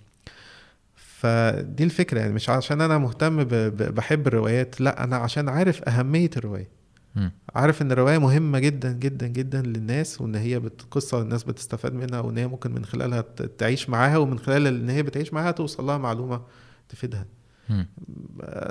فدي 0.97 1.85
الفكرة. 1.85 2.19
يعني 2.21 2.33
مش 2.33 2.51
عشان 2.51 2.81
أنا 2.81 2.99
مهتم 2.99 3.45
ب- 3.45 3.49
ب- 3.55 3.95
بحب 3.95 4.27
الروايات 4.27 4.81
لا 4.81 5.05
أنا 5.05 5.17
عشان 5.17 5.49
عارف 5.49 5.83
أهمية 5.89 6.31
الرواية. 6.37 6.69
مم. 7.17 7.33
عارف 7.55 7.83
إن 7.83 7.93
الرواية 7.93 8.19
مهمة 8.19 8.59
جدا 8.59 8.93
جدا 8.93 9.27
جدا 9.27 9.63
للناس 9.63 10.21
وإن 10.21 10.35
هي 10.35 10.57
قصة 10.91 11.23
الناس 11.23 11.45
بتستفاد 11.45 11.95
منها 11.95 12.21
وإن 12.21 12.39
هي 12.39 12.47
ممكن 12.47 12.73
من 12.75 12.85
خلالها 12.85 13.21
تعيش 13.59 13.91
معاها 13.91 14.17
ومن 14.17 14.39
خلال 14.39 14.67
إن 14.67 14.91
هي 14.91 15.03
بتعيش 15.03 15.33
معاها 15.33 15.51
توصل 15.51 15.87
لها 15.87 15.99
معلومة 15.99 16.43
تفيدها. 16.89 17.27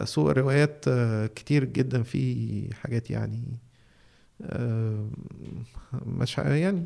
سوق 0.04 0.30
الروايات 0.30 0.86
آه، 0.88 1.26
كتير 1.28 1.64
جدا 1.64 2.04
فيه 2.04 2.70
حاجات 2.74 3.10
يعني 3.10 3.44
مش 6.06 6.40
ع- 6.40 6.48
يعني. 6.56 6.86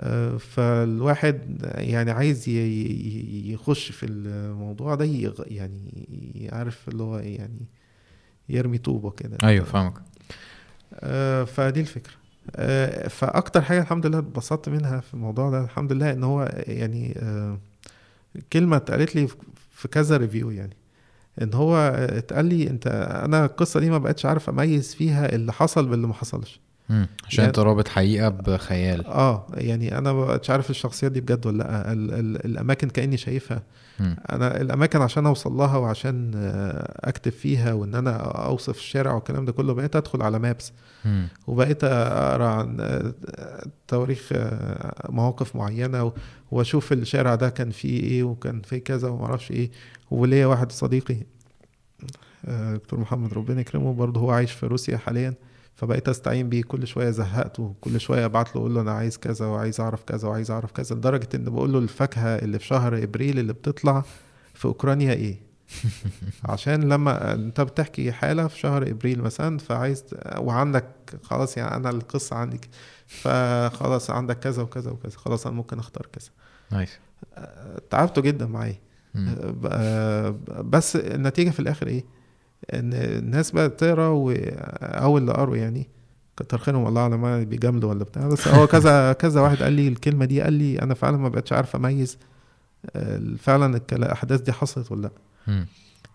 آه، 0.00 0.36
فالواحد 0.36 1.62
يعني 1.74 2.10
عايز 2.10 2.48
يخش 2.48 3.92
في 3.92 4.06
الموضوع 4.06 4.94
ده 4.94 5.04
يعني 5.46 6.06
يعرف 6.34 6.88
اللي 6.88 7.02
هو 7.02 7.18
يعني 7.18 7.66
يرمي 8.48 8.78
طوبة 8.78 9.10
كده. 9.10 9.38
أيوه 9.44 9.64
فاهمك. 9.64 9.94
آه، 10.94 11.44
فدي 11.44 11.80
الفكرة. 11.80 12.12
آه، 12.56 13.08
فأكتر 13.08 13.62
حاجة 13.62 13.80
الحمد 13.80 14.06
لله 14.06 14.18
اتبسطت 14.18 14.68
منها 14.68 15.00
في 15.00 15.14
الموضوع 15.14 15.50
ده 15.50 15.64
الحمد 15.64 15.92
لله 15.92 16.12
إن 16.12 16.24
هو 16.24 16.62
يعني 16.66 17.14
آه، 17.18 17.58
كلمة 18.52 18.76
اتقالت 18.76 19.16
لي 19.16 19.28
في 19.70 19.88
كذا 19.88 20.16
ريفيو 20.16 20.50
يعني. 20.50 20.76
إن 21.42 21.54
هو 21.54 21.76
اتقال 22.10 22.44
لي 22.44 22.70
أنت 22.70 22.86
أنا 23.24 23.44
القصة 23.44 23.80
دي 23.80 23.90
ما 23.90 23.98
بقتش 23.98 24.26
عارف 24.26 24.48
أميز 24.48 24.94
فيها 24.94 25.34
اللي 25.34 25.52
حصل 25.52 25.86
باللي 25.88 26.06
ما 26.06 26.14
حصلش 26.14 26.60
مم. 26.88 27.08
عشان 27.26 27.38
يعني- 27.38 27.48
أنت 27.48 27.58
رابط 27.58 27.88
حقيقة 27.88 28.28
بخيال 28.28 29.06
آه 29.06 29.46
يعني 29.54 29.98
أنا 29.98 30.12
ما 30.12 30.26
بقتش 30.26 30.50
عارف 30.50 30.70
الشخصيات 30.70 31.12
دي 31.12 31.20
بجد 31.20 31.46
ولا 31.46 31.58
لأ 31.58 31.92
ال 31.92 32.12
ال 32.14 32.44
الأماكن 32.44 32.88
كأني 32.88 33.16
شايفها. 33.16 33.62
أنا 34.00 34.60
الأماكن 34.60 35.00
عشان 35.02 35.26
أوصل 35.26 35.52
لها 35.52 35.76
وعشان 35.76 36.32
آه، 36.36 37.08
أكتب 37.08 37.32
فيها 37.32 37.72
وإن 37.72 37.94
أنا 37.94 38.16
أوصف 38.46 38.76
الشارع 38.78 39.12
والكلام 39.14 39.44
ده 39.44 39.52
كله 39.52 39.74
بقيت 39.74 39.96
أدخل 39.96 40.22
على 40.22 40.38
مابس. 40.38 40.72
وبقيت 41.46 41.84
أقرأ 41.84 42.48
عن 42.48 42.76
آه، 42.80 43.14
تواريخ 43.88 44.28
آه، 44.32 45.10
مواقف 45.10 45.56
معينة 45.56 46.12
وأشوف 46.50 46.92
الشارع 46.92 47.34
ده 47.34 47.48
كان 47.48 47.70
فيه 47.70 48.00
إيه 48.00 48.22
وكان 48.22 48.60
فيه 48.62 48.78
كذا 48.78 49.08
وما 49.08 49.24
أعرفش 49.24 49.50
إيه. 49.50 49.70
وليا 50.10 50.46
واحد 50.46 50.72
صديقي 50.72 51.16
دكتور 52.48 53.00
محمد 53.00 53.34
ربنا 53.34 53.60
يكرمه 53.60 53.94
برضه 53.94 54.20
هو 54.20 54.30
عايش 54.30 54.52
في 54.52 54.66
روسيا 54.66 54.96
حاليا. 54.96 55.34
فبقيت 55.76 56.08
أستعين 56.08 56.48
بيه. 56.48 56.62
كل 56.62 56.86
شوية 56.86 57.10
زهقته 57.10 57.74
كل 57.80 58.00
شوية 58.00 58.24
أبعت 58.24 58.56
له 58.56 58.60
أقول 58.60 58.74
له 58.74 58.80
أنا 58.80 58.92
عايز 58.92 59.18
كذا 59.18 59.46
وعايز 59.46 59.80
أعرف 59.80 60.02
كذا 60.02 60.28
وعايز 60.28 60.50
أعرف 60.50 60.72
كذا 60.72 60.96
لدرجة 60.96 61.28
إن 61.34 61.44
بقول 61.44 61.72
له 61.72 61.78
الفاكهة 61.78 62.36
اللي 62.36 62.58
في 62.58 62.66
شهر 62.66 63.02
إبريل 63.02 63.38
اللي 63.38 63.52
بتطلع 63.52 64.04
في 64.54 64.64
أوكرانيا 64.64 65.12
إيه؟ 65.12 65.46
عشان 66.48 66.88
لما 66.88 67.34
أنت 67.34 67.60
بتحكي 67.60 68.12
حالة 68.12 68.46
في 68.46 68.58
شهر 68.58 68.90
إبريل 68.90 69.22
مثلا 69.22 69.58
فعايز 69.58 70.04
وعندك 70.38 70.86
خلاص 71.22 71.56
يعني 71.56 71.76
أنا 71.76 71.90
القصة 71.90 72.36
عندي 72.36 72.60
فخلاص 73.06 74.10
عندك 74.10 74.38
كذا 74.38 74.62
وكذا 74.62 74.90
وكذا 74.90 75.16
خلاص 75.16 75.46
أنا 75.46 75.56
ممكن 75.56 75.78
أختار 75.78 76.06
كذا. 76.12 76.28
نايس. 76.70 76.98
تعبته 77.90 78.22
جدا 78.22 78.46
معايا. 78.46 78.80
بس 80.60 80.96
النتيجة 80.96 81.50
في 81.50 81.60
الآخر 81.60 81.86
إيه؟ 81.86 82.04
إن 82.74 82.92
الناس 82.94 83.50
بقت 83.50 83.80
تقرأ 83.80 84.06
أو 84.82 85.18
اللي 85.18 85.32
قروا 85.32 85.56
يعني 85.56 85.88
كتر 86.36 86.58
خيرهم 86.58 86.86
الله 86.88 87.00
اعلم 87.02 87.22
ما 87.22 87.42
بيجاملوا 87.42 87.90
ولا 87.90 88.04
بتاع. 88.04 88.28
بس 88.28 88.48
هو 88.48 88.66
كذا 88.66 89.12
كذا 89.22 89.40
واحد 89.40 89.62
قال 89.62 89.72
لي 89.72 89.88
الكلمة 89.88 90.24
دي 90.24 90.40
قال 90.40 90.52
لي 90.52 90.82
أنا 90.82 90.94
فعلا 90.94 91.16
ما 91.16 91.28
بقتش 91.28 91.52
عارف 91.52 91.76
أميز 91.76 92.18
آه، 92.96 93.20
فعلا 93.38 93.80
الأحداث 93.92 94.40
دي 94.40 94.52
حصلت 94.52 94.92
ولا 94.92 95.02
لأ. 95.46 95.64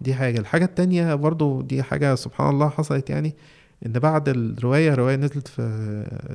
دي 0.02 0.14
حاجة. 0.14 0.40
الحاجة 0.40 0.66
التانية 0.66 1.16
برضو 1.16 1.62
دي 1.62 1.84
حاجة 1.84 2.16
سبحان 2.16 2.50
الله 2.50 2.70
حصلت 2.70 3.10
يعني 3.10 3.34
إن 3.86 3.92
بعد 3.94 4.30
الرواية 4.30 4.94
الرواية 4.94 5.16
نزلت 5.16 5.48
في 5.48 5.62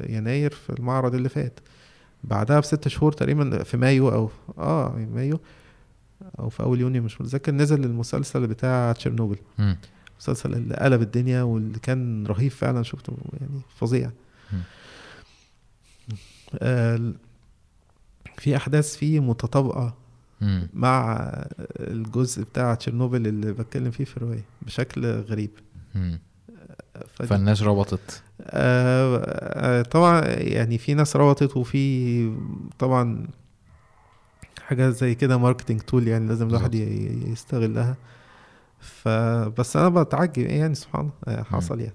يناير 0.09 0.51
في 0.51 0.70
المعرض 0.70 1.15
اللي 1.15 1.28
فات. 1.28 1.61
بعدها 2.24 2.61
بست 2.61 2.89
شهور 2.89 3.12
تقريبا 3.12 3.62
في 3.62 3.77
مايو 3.77 4.09
أو 4.09 4.31
آه 4.59 4.97
مايو 5.15 5.41
أو 6.41 6.49
في 6.49 6.62
أول 6.62 6.81
يونيو 6.81 7.03
مش 7.03 7.20
متذكر 7.20 7.53
نزل 7.53 7.85
المسلسل 7.85 8.47
بتاع 8.47 8.93
تشيرنوبل. 8.93 9.37
المسلسل 10.16 10.52
اللي 10.55 10.74
قلب 10.74 11.02
الدنيا 11.02 11.43
واللي 11.43 11.78
كان 11.78 12.26
رهيب 12.26 12.51
فعلا 12.51 12.82
شفته 12.82 13.12
يعني 13.40 13.60
فظيع. 13.78 14.10
آه 16.59 17.12
في 18.38 18.56
أحداث 18.56 18.97
فيه 18.97 19.20
متطابقة. 19.20 19.94
مع 20.74 21.16
الجزء 21.80 22.43
بتاع 22.43 22.74
تشيرنوبل 22.74 23.26
اللي 23.26 23.52
بتكلم 23.52 23.90
فيه 23.90 24.05
في 24.05 24.16
الرواية 24.16 24.44
بشكل 24.62 25.06
غريب. 25.06 25.51
فدي- 27.14 27.28
فالناس 27.28 27.62
ربطت 27.62 28.22
آه 28.43 29.16
آه 29.24 29.82
طبعا 29.82 30.20
يعني 30.26 30.78
في 30.78 30.94
ناس 30.94 31.16
ربطت 31.16 31.56
وفي 31.56 32.32
طبعا 32.78 33.26
حاجات 34.62 34.94
زي 34.94 35.14
كده 35.14 35.38
marketing 35.39 35.81
tool 35.81 36.09
يعني 36.09 36.28
لازم 36.28 36.48
الواحد 36.48 36.74
يستغلها 36.74 37.97
فبس 38.86 39.76
أنا 39.76 39.88
بتعجب 39.88 40.38
يعني 40.46 40.74
سبحان 40.74 41.00
الله. 41.00 41.38
آه، 41.38 41.42
حصل 41.42 41.80
يعني. 41.80 41.94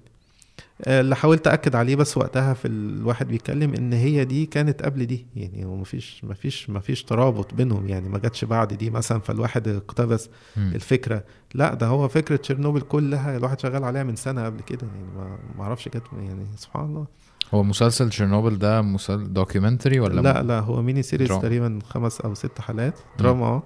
آه، 0.84 1.00
اللي 1.00 1.16
حاولت 1.16 1.46
أكد 1.46 1.76
عليه 1.76 1.96
بس 1.96 2.16
وقتها 2.16 2.54
في 2.54 2.68
الواحد 2.68 3.28
بيتكلم 3.28 3.74
إن 3.74 3.92
هي 3.92 4.24
دي 4.24 4.46
كانت 4.46 4.82
قبل 4.82 5.06
دي 5.06 5.26
يعني 5.36 5.64
هو 5.64 5.76
مفيش 5.76 6.24
مفيش 6.68 7.02
ترابط 7.04 7.54
بينهم 7.54 7.88
يعني 7.88 8.08
ما 8.08 8.18
جاتش 8.18 8.44
بعد 8.44 8.72
دي 8.72 8.90
مثلا 8.90 9.20
فالواحد 9.20 9.68
اقتبس. 9.68 10.28
الفكرة. 10.56 11.24
لا 11.54 11.74
ده 11.74 11.86
هو 11.86 12.08
فكرة 12.08 12.36
تشيرنوبل 12.36 12.80
كلها 12.80 13.36
الواحد 13.36 13.60
شغال 13.60 13.84
عليها 13.84 14.02
من 14.02 14.16
سنة 14.16 14.44
قبل 14.44 14.60
كده 14.60 14.86
يعني 14.86 15.04
ما 15.16 15.38
ما 15.58 15.64
أعرفش 15.64 15.88
جت 15.88 16.02
يعني 16.18 16.46
سبحان 16.56 16.84
الله. 16.84 17.06
هو 17.54 17.62
مسلسل 17.62 18.08
تشيرنوبل 18.10 18.58
ده 18.58 18.82
مسلسل 18.82 19.32
documentary 19.32 20.00
ولا 20.00 20.20
لا 20.20 20.42
لا 20.42 20.60
هو 20.60 20.82
mini 20.82 21.02
series 21.02 21.28
دراما. 21.28 21.42
تقريبا 21.42 21.78
خمس 21.88 22.20
أو 22.20 22.34
ست 22.34 22.60
حلقات 22.60 22.98
دراما 23.18 23.46
آه. 23.46 23.62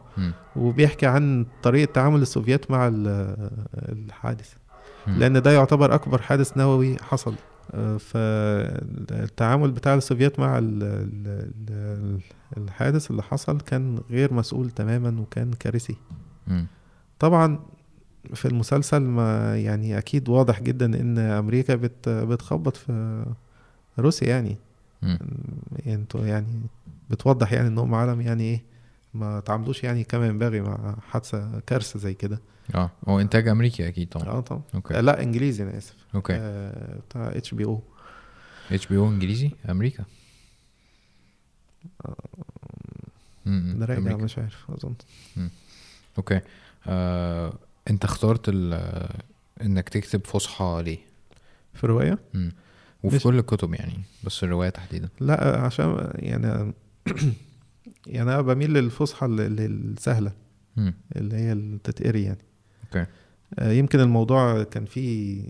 وبيحكي 0.56 1.06
عن 1.06 1.46
طريقة 1.62 1.92
تعامل 1.92 2.22
السوفيات 2.22 2.70
مع 2.70 2.88
ال- 2.88 3.50
الحادث 3.74 4.52
مم. 5.06 5.18
لأن 5.18 5.42
ده 5.42 5.50
يعتبر 5.52 5.94
أكبر 5.94 6.22
حادث 6.22 6.56
نووي 6.56 6.96
حصل 7.02 7.34
آه، 7.74 7.96
فالتعامل 7.96 9.70
بتاع 9.70 9.94
السوفيات 9.94 10.40
مع 10.40 10.58
ال- 10.58 10.82
ال- 10.82 11.44
ال- 11.70 12.20
الحادث 12.56 13.10
اللي 13.10 13.22
حصل 13.22 13.60
كان 13.60 13.98
غير 14.10 14.34
مسؤول 14.34 14.70
تماما 14.70 15.20
وكان 15.20 15.50
كارثي. 15.52 15.96
طبعا 17.18 17.58
في 18.34 18.48
المسلسل 18.48 18.98
ما 19.02 19.56
يعني 19.58 19.98
أكيد 19.98 20.28
واضح 20.28 20.62
جدا 20.62 20.86
إن 21.00 21.18
أمريكا 21.18 21.74
بت 21.74 22.08
بتخبط 22.08 22.76
في 22.76 23.24
روسيا 23.98 24.28
يعني. 24.28 24.56
مم. 25.02 25.18
يعني 25.78 25.94
أنتوا 25.94 26.26
يعني 26.26 26.60
بتوضح 27.10 27.52
يعني 27.52 27.68
انهم 27.68 27.94
عالم 27.94 28.20
يعني 28.20 28.42
إيه 28.42 28.62
ما 29.14 29.40
تعاملوش 29.40 29.84
يعني 29.84 30.04
كما 30.04 30.26
ينبغي 30.26 30.60
مع 30.60 30.96
حادثة 31.10 31.60
كارثة 31.60 31.98
زي 31.98 32.14
كده. 32.14 32.40
آه 32.74 32.90
هو 33.08 33.20
إنتاج 33.20 33.48
أمريكي 33.48 33.88
أكيد 33.88 34.08
طبعا. 34.08 34.26
آه 34.26 34.40
طبعا. 34.40 34.62
أوكي. 34.74 34.94
لا 34.94 35.22
إنجليزي 35.22 35.62
أنا 35.62 35.78
آسف. 35.78 35.94
أوكي. 36.14 36.34
آه 36.36 36.98
بتاع 37.08 37.28
إتش 37.28 37.54
بي 37.54 37.64
أو. 37.64 37.82
إتش 38.70 38.86
بي 38.86 38.96
أو 38.96 39.08
إنجليزي؟ 39.08 39.50
أمريكا؟ 39.70 40.04
مم. 43.46 43.76
ده 43.78 43.86
راجع 43.86 43.98
أمريكا. 43.98 44.24
مش 44.24 44.38
عارف 44.38 44.70
أظن. 44.70 44.94
أوكي. 46.18 46.40
آه، 46.86 47.52
أنت 47.90 48.04
اخترت 48.04 48.48
إنك 49.62 49.88
تكتب 49.88 50.26
فصحى 50.26 50.82
ليه؟ 50.84 50.98
في 51.74 51.84
الروايه 51.84 52.18
مم. 52.34 52.52
وفي 53.06 53.16
مش- 53.16 53.22
كل 53.22 53.38
الكتب 53.38 53.74
يعني 53.74 53.98
بس 54.24 54.44
الرواية 54.44 54.68
تحديدا. 54.68 55.08
لا 55.20 55.60
عشان 55.60 56.10
يعني 56.14 56.72
يعني 58.06 58.32
أنا 58.34 58.40
بميل 58.40 58.72
للفصحى 58.72 59.26
ال- 59.26 59.40
ال- 59.40 59.60
السهلة. 59.92 60.32
اللي 61.16 61.36
هي 61.36 61.52
التتقري 61.52 62.22
يعني. 62.22 62.38
أوكي. 62.84 63.06
آه، 63.58 63.70
يمكن 63.72 64.00
الموضوع 64.00 64.62
كان 64.62 64.84
فيه 64.84 65.42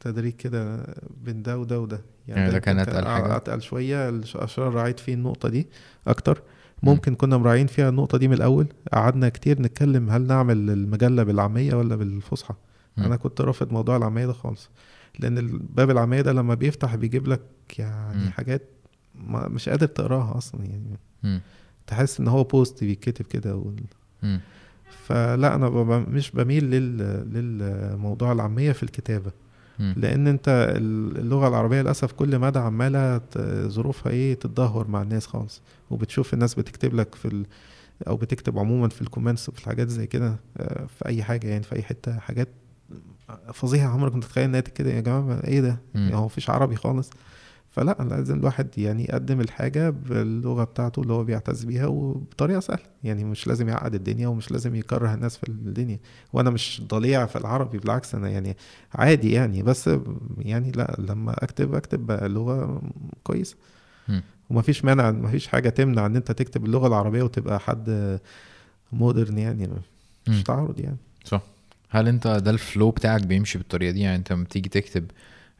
تدريج 0.00 0.32
كده 0.32 0.86
بين 1.24 1.42
ده 1.42 1.58
وده 1.58 1.80
وده. 1.80 2.00
يعني 2.28 2.50
ده 2.50 2.58
كان 2.58 2.78
أتقل 2.78 3.06
حاجة؟ 3.06 3.36
أتقل 3.36 3.62
شوية 3.62 4.08
الاشرار 4.08 4.74
راعيت 4.74 5.00
فيه 5.00 5.14
النقطة 5.14 5.48
دي 5.48 5.66
أكتر. 6.06 6.42
ممكن 6.82 7.14
كنا 7.14 7.36
مراعين 7.36 7.66
فيها 7.66 7.88
النقطة 7.88 8.18
دي 8.18 8.28
من 8.28 8.34
الأول. 8.34 8.66
قعدنا 8.92 9.28
كتير 9.28 9.62
نتكلم 9.62 10.10
هل 10.10 10.22
نعمل 10.26 10.70
المجلة 10.70 11.22
بالعامية 11.22 11.74
ولا 11.74 11.96
بالفصحى. 11.96 12.54
أنا 12.98 13.16
كنت 13.16 13.40
رافض 13.40 13.72
موضوع 13.72 13.96
العامية 13.96 14.26
ده 14.26 14.32
خالص. 14.32 14.70
لأن 15.18 15.38
الباب 15.38 15.90
العاميه 15.90 16.20
ده 16.20 16.32
لما 16.32 16.54
بيفتح 16.54 16.94
بيجيب 16.94 17.28
لك 17.28 17.40
يعني 17.78 18.24
مم. 18.24 18.30
حاجات 18.30 18.62
ما 19.14 19.48
مش 19.48 19.68
قادر 19.68 19.86
تقراها 19.86 20.38
أصلا 20.38 20.64
يعني 20.64 20.98
مم. 21.22 21.40
تحس 21.86 22.20
إن 22.20 22.28
هو 22.28 22.44
بوست 22.44 22.84
بيتكتب 22.84 23.24
كده 23.26 23.56
وال... 23.56 23.80
مم. 24.22 24.40
فلا 25.06 25.54
أنا 25.54 25.68
مش 26.08 26.30
بميل 26.30 26.64
لل... 26.64 26.98
للموضوع 27.32 28.32
العامية 28.32 28.72
في 28.72 28.82
الكتابة 28.82 29.30
مم. 29.78 29.94
لأن 29.96 30.26
أنت 30.26 30.74
اللغة 30.76 31.48
العربية 31.48 31.82
للأسف 31.82 32.12
كل 32.12 32.38
مدى 32.38 32.58
عمالة 32.58 33.20
ظروفها 33.68 34.12
إيه 34.12 34.34
تتدهور 34.34 34.88
مع 34.88 35.02
الناس 35.02 35.26
خالص 35.26 35.62
وبتشوف 35.90 36.34
الناس 36.34 36.54
بتكتب 36.54 36.94
لك 36.94 37.14
في 37.14 37.28
ال... 37.28 37.46
أو 38.08 38.16
بتكتب 38.16 38.58
عموما 38.58 38.88
في 38.88 39.02
الكومنتس 39.02 39.48
وفي 39.48 39.58
الحاجات 39.58 39.88
زي 39.88 40.06
كده 40.06 40.36
آه، 40.56 40.86
في 40.86 41.06
أي 41.06 41.22
حاجة 41.22 41.46
يعني 41.48 41.62
في 41.62 41.74
أي 41.76 41.82
حتة 41.82 42.18
حاجات 42.18 42.48
فظيعه 43.52 43.88
عمرك 43.88 44.14
ما 44.14 44.20
تتخيل 44.20 44.44
انها 44.44 44.60
كده 44.60 44.90
يا 44.90 45.00
جماعة 45.00 45.40
إيه 45.44 45.60
ده. 45.60 45.78
يعني 45.94 46.14
هو 46.16 46.24
مفيش 46.24 46.50
عربي 46.50 46.76
خالص. 46.76 47.10
فلا 47.70 47.96
لازم 48.00 48.38
الواحد 48.38 48.78
يعني 48.78 49.04
يقدم 49.04 49.40
الحاجة 49.40 49.90
باللغة 49.90 50.64
بتاعته 50.64 51.02
اللي 51.02 51.12
هو 51.12 51.24
بيعتز 51.24 51.64
بيها 51.64 51.86
وبطريقة 51.86 52.60
سهلة. 52.60 52.82
يعني 53.04 53.24
مش 53.24 53.46
لازم 53.46 53.68
يعقد 53.68 53.94
الدنيا 53.94 54.28
ومش 54.28 54.50
لازم 54.50 54.74
يكره 54.74 55.14
الناس 55.14 55.36
في 55.36 55.48
الدنيا. 55.48 55.98
وأنا 56.32 56.50
مش 56.50 56.82
ضليع 56.88 57.26
في 57.26 57.36
العربي 57.36 57.78
بالعكس 57.78 58.14
أنا 58.14 58.28
يعني 58.28 58.56
عادي 58.94 59.32
يعني. 59.32 59.62
بس 59.62 59.90
يعني 60.38 60.70
لا 60.72 60.96
لما 60.98 61.44
أكتب 61.44 61.74
أكتب 61.74 62.06
بلغه 62.06 62.82
كويسة. 63.24 63.56
ومفيش 64.50 64.84
مانع 64.84 65.10
مفيش 65.10 65.48
حاجة 65.48 65.68
تمنع 65.68 66.06
إن 66.06 66.16
أنت 66.16 66.32
تكتب 66.32 66.64
اللغة 66.64 66.86
العربية 66.86 67.22
وتبقى 67.22 67.60
حد 67.60 68.18
مودرن 68.92 69.38
يعني. 69.38 69.66
مش 70.28 70.36
مم. 70.36 70.42
تعارض 70.42 70.80
يعني. 70.80 70.96
صح. 71.24 71.42
هل 71.92 72.08
انت 72.08 72.26
ده 72.26 72.50
الفلو 72.50 72.90
بتاعك 72.90 73.26
بيمشي 73.26 73.58
بالطريقة 73.58 73.90
دي؟ 73.92 74.00
يعني 74.00 74.16
انت 74.16 74.32
لما 74.32 74.44
بتيجي 74.44 74.68
تكتب 74.68 75.10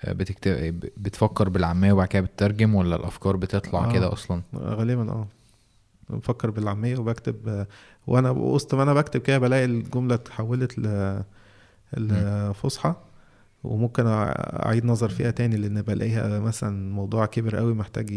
آه، 0.04 0.12
بتكتب 0.12 0.80
بتفكر 0.96 1.48
بالعامية 1.48 1.92
وبعد 1.92 2.08
كده 2.08 2.22
بتترجم 2.22 2.74
ولا 2.74 2.96
الأفكار 2.96 3.36
بتطلع 3.36 3.84
آه. 3.84 3.92
كده 3.92 4.12
أصلا؟ 4.12 4.42
غالبا 4.54 5.10
آه. 5.12 5.28
بفكر 6.10 6.50
بالعامية 6.50 6.96
وبكتب 6.98 7.48
آه، 7.48 7.66
وأنا 8.06 8.30
وسط 8.30 8.74
ما 8.74 8.82
أنا 8.82 8.94
بكتب 8.94 9.20
كده 9.20 9.38
بلاقي 9.38 9.64
الجملة 9.64 10.14
اتحولت 10.14 10.78
ل 10.78 11.22
الفصحى 11.96 12.94
وممكن 13.64 14.04
أعيد 14.06 14.84
نظر 14.84 15.08
فيها 15.08 15.30
تاني 15.30 15.56
لأن 15.56 15.82
بلاقيها 15.82 16.40
مثلا 16.40 16.92
موضوع 16.92 17.26
كبر 17.26 17.56
قوي 17.56 17.74
محتاج 17.74 18.10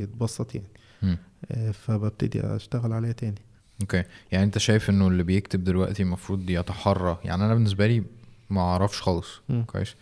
يتبسط 0.00 0.54
يعني. 0.54 1.18
آه، 1.50 1.70
فببتدي 1.70 2.40
أشتغل 2.40 2.92
عليها 2.92 3.12
تاني. 3.12 3.42
أوكي. 3.82 4.04
يعني 4.32 4.44
أنت 4.44 4.58
شايف 4.58 4.90
إنه 4.90 5.08
اللي 5.08 5.22
بيكتب 5.22 5.64
دلوقتي 5.64 6.02
المفروض 6.02 6.50
يتحرى. 6.50 7.18
يعني 7.24 7.44
أنا 7.44 7.54
بالنسبة 7.54 7.86
لي 7.86 8.02
ما 8.50 8.60
أعرفش 8.60 9.02
خالص. 9.02 9.40
كويس 9.66 9.94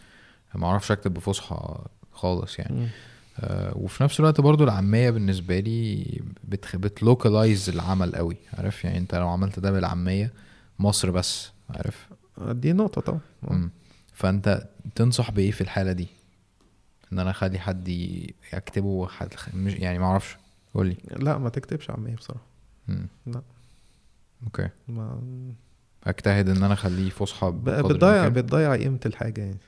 ما 0.55 0.67
أعرفش 0.67 0.93
أكتب 0.93 1.15
بفصحى 1.15 1.79
خالص 2.13 2.59
يعني. 2.59 2.89
آه 3.39 3.77
وفي 3.77 4.05
نفس 4.05 4.21
الوقت 4.21 4.41
برضو 4.41 4.65
العامية 4.65 5.11
بالنسبة 5.11 5.61
لي 5.61 6.07
بتخ... 6.45 6.77
بت 6.77 6.95
localize 6.95 7.69
العمل 7.69 8.17
قوي. 8.17 8.37
عارف؟ 8.55 8.85
يعني 8.85 8.99
أنت 8.99 9.15
لو 9.15 9.29
عملت 9.29 9.59
ده 9.59 9.71
بالعامية 9.71 10.33
مصر 10.79 11.11
بس. 11.11 11.53
عارف؟ 11.71 12.09
دي 12.39 12.73
نقطة 12.73 13.01
طبعا. 13.01 13.21
مم. 13.43 13.71
فأنت 14.13 14.69
تنصح 14.95 15.31
بإيه 15.31 15.51
في 15.51 15.61
الحالة 15.61 15.93
دي؟ 15.93 16.07
إن 17.13 17.19
أنا 17.19 17.31
أخلي 17.31 17.59
حد 17.59 17.89
يكتبه 18.53 19.07
حد 19.09 19.29
يعني 19.55 19.99
ما 19.99 20.07
أعرفش. 20.07 20.37
قول 20.75 20.87
لي 20.87 20.97
لا 21.17 21.39
ما 21.39 21.49
تكتبش 21.49 21.91
عامية 21.91 22.15
بصراحة. 22.15 22.45
مم. 22.89 23.07
لا. 23.27 23.43
أوكي 24.45 24.69
ما 24.89 25.21
أجتهد 26.05 26.49
إن 26.49 26.63
أنا 26.63 26.73
أخليه 26.75 27.11
فصحى 27.11 27.51
بتضيع. 27.51 28.29
بتضيع 28.29 28.77
قيمة 28.77 29.01
الحاجة 29.07 29.41
يعني 29.41 29.59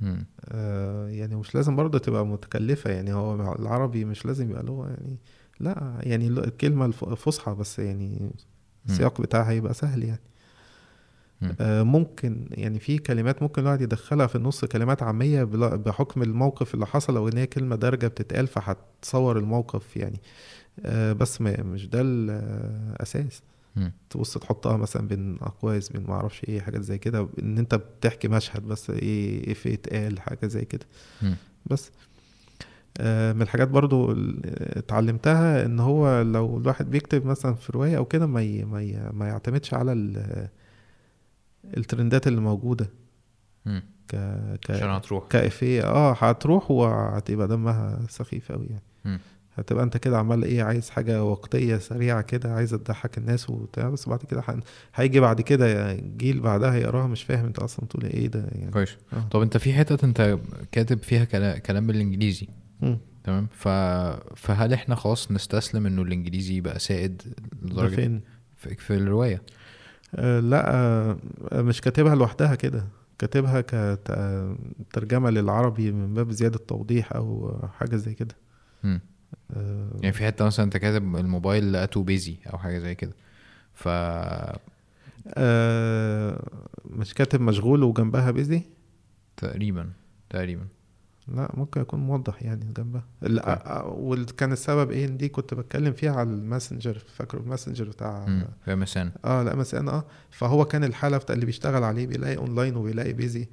مم. 0.00 0.24
آه 0.48 1.08
يعني 1.08 1.36
مش 1.36 1.54
لازم 1.54 1.76
برضه 1.76 1.98
تبقى 1.98 2.26
متكلفة 2.26 2.90
يعني 2.90 3.12
هو 3.12 3.54
العربي 3.58 4.04
مش 4.04 4.26
لازم 4.26 4.50
يبقى 4.50 4.62
لغة 4.62 4.88
يعني 4.88 5.16
لا 5.60 5.98
يعني 6.02 6.26
ال- 6.26 6.44
الكلمة 6.44 6.86
الف- 6.86 7.04
الفصحى 7.04 7.54
بس 7.54 7.78
يعني 7.78 8.30
السياق 8.88 9.20
بتاعها 9.20 9.52
يبقى 9.52 9.74
سهل 9.74 10.04
يعني. 10.04 10.20
آه 11.60 11.82
ممكن 11.82 12.46
يعني 12.50 12.78
في 12.80 12.98
كلمات 12.98 13.42
ممكن 13.42 13.62
الواحد 13.62 13.80
يدخلها 13.80 14.26
في 14.26 14.36
النص 14.36 14.64
كلمات 14.64 15.02
عامية 15.02 15.44
بحكم 15.44 16.22
الموقف 16.22 16.74
اللي 16.74 16.86
حصل 16.86 17.16
أو 17.16 17.28
إن 17.28 17.36
هي 17.38 17.46
كلمة 17.46 17.76
دارجة 17.76 18.06
بتتقال 18.06 18.46
فهتصور 18.46 19.38
الموقف 19.38 19.96
يعني 19.96 20.20
آه 20.84 21.12
بس 21.12 21.40
ما 21.40 21.62
مش 21.62 21.86
ده 21.86 22.00
الاساس 22.02 23.42
مم. 23.42 23.49
تبص 24.10 24.38
تحطها 24.38 24.76
مثلا 24.76 25.08
بين 25.08 25.36
أقواس 25.40 25.88
بين 25.92 26.02
ما 26.06 26.14
أعرفش 26.14 26.44
إيه 26.48 26.60
حاجات 26.60 26.80
زي 26.82 26.98
كده 26.98 27.28
إن 27.42 27.58
أنت 27.58 27.74
بتحكي 27.74 28.28
مشهد 28.28 28.62
بس 28.62 28.90
إيه 28.90 29.46
إيه 29.46 29.54
في 29.54 29.74
اتقال 29.74 30.20
حاجة 30.20 30.46
زي 30.46 30.64
كده. 30.64 30.86
بس. 31.66 31.90
آه، 33.00 33.32
من 33.32 33.42
الحاجات 33.42 33.68
برضو 33.68 34.12
اللي 34.12 34.40
اتعلمتها 34.76 35.66
إن 35.66 35.80
هو 35.80 36.22
لو 36.22 36.58
الواحد 36.58 36.90
بيكتب 36.90 37.26
مثلا 37.26 37.54
في 37.54 37.72
رواية 37.72 37.96
أو 37.96 38.04
كده 38.04 38.26
ما 38.26 38.42
ي- 38.42 38.64
ما 38.64 38.82
ي- 38.82 39.10
ما 39.12 39.28
يعتمدش 39.28 39.74
على 39.74 39.92
ال- 39.92 40.48
الترندات 41.76 42.26
اللي 42.26 42.40
موجودة. 42.40 42.90
ك 44.08 44.16
ك 44.66 44.70
عشان 44.70 44.90
هتروح. 44.90 45.26
كإفيه. 45.28 45.82
آه 45.84 46.12
هتروح 46.12 46.70
وهتبقى 46.70 47.48
دمها 47.48 48.00
سخيف 48.08 48.52
قوي 48.52 48.66
يعني. 48.66 48.82
مم. 49.04 49.20
هتبقى 49.54 49.84
انت 49.84 49.96
كده 49.96 50.18
عمال 50.18 50.42
إيه 50.44 50.62
عايز 50.62 50.90
حاجة 50.90 51.24
وقتية 51.24 51.76
سريعة 51.76 52.22
كده 52.22 52.54
عايز 52.54 52.70
تضحك 52.70 53.18
الناس 53.18 53.50
وبتاع 53.50 53.88
بس 53.88 54.08
بعد 54.08 54.18
كده 54.24 54.42
هيجي 54.94 55.20
بعد 55.20 55.40
كده 55.40 55.94
جيل 55.94 56.40
بعدها 56.40 56.74
يقراها 56.74 57.06
مش 57.06 57.22
فاهم 57.22 57.44
انت 57.46 57.58
أصلا 57.58 57.86
تقول 57.86 58.04
إيه 58.04 58.26
ده 58.26 58.48
يعني. 58.52 58.70
كويس. 58.70 58.96
آه. 59.12 59.28
طب 59.30 59.40
انت 59.42 59.56
في 59.56 59.72
حتت 59.72 60.04
انت 60.04 60.38
كاتب 60.72 60.98
فيها 60.98 61.24
كلا- 61.24 61.58
كلام 61.58 61.86
بالانجليزي. 61.86 62.48
تمام. 63.24 63.46
ف... 63.50 63.68
فهل 64.36 64.72
إحنا 64.72 64.94
خلاص 64.94 65.30
نستسلم 65.32 65.86
انه 65.86 66.02
الانجليزي 66.02 66.54
يبقى 66.56 66.78
سائد 66.78 67.22
لدرجة 67.62 67.94
فين؟ 67.94 68.20
في, 68.56 68.74
في 68.74 68.94
الرواية؟ 68.96 69.42
آه 70.14 70.40
لا 70.40 70.74
آه 70.74 71.16
مش 71.52 71.80
كاتبها 71.80 72.14
لوحدها 72.14 72.54
كده. 72.54 72.84
كاتبها 73.18 73.60
كترجمه 73.60 75.30
للعربي 75.30 75.92
من 75.92 76.14
باب 76.14 76.30
زيادة 76.32 76.58
توضيح 76.58 77.12
أو 77.12 77.58
حاجة 77.78 77.96
زي 77.96 78.14
كده. 78.14 78.34
يعني 80.00 80.12
في 80.12 80.26
حتة 80.26 80.44
مثلا 80.44 80.64
أنت 80.64 80.76
كاتب 80.76 81.16
الموبايل 81.16 81.72
لقيته 81.72 82.02
بيزي 82.02 82.36
أو 82.52 82.58
حاجة 82.58 82.78
زي 82.78 82.94
كده. 82.94 83.12
ف 83.74 83.88
آه 85.28 86.42
مش 86.84 87.14
كاتب 87.14 87.40
مشغول 87.40 87.82
وجنبها 87.82 88.30
busy؟ 88.30 88.62
تقريبا 89.36 89.90
تقريبا. 90.30 90.66
لا 91.28 91.50
ممكن 91.54 91.80
يكون 91.80 92.00
موضح 92.00 92.42
يعني 92.42 92.72
جنبها. 92.76 93.04
لا 93.22 93.82
وكان 93.86 94.52
السبب 94.52 94.90
إيه 94.90 95.06
إن 95.06 95.16
دي 95.16 95.28
كنت 95.28 95.54
بتكلم 95.54 95.92
فيها 95.92 96.12
على 96.12 96.30
الماسنجر. 96.30 96.98
فاكره 96.98 97.38
الماسنجر 97.38 97.84
بتاع. 97.84 98.44
في 98.64 98.74
مسان 98.74 99.12
آه 99.24 99.42
لا 99.42 99.56
مثلا 99.56 99.90
آه. 99.92 100.04
فهو 100.30 100.64
كان 100.64 100.84
الحالة 100.84 101.16
بتاع 101.16 101.34
اللي 101.34 101.46
بيشتغل 101.46 101.84
عليه 101.84 102.06
بيلاقي 102.06 102.36
أونلاين 102.36 102.76
وبيلاقي 102.76 103.12
busy. 103.12 103.48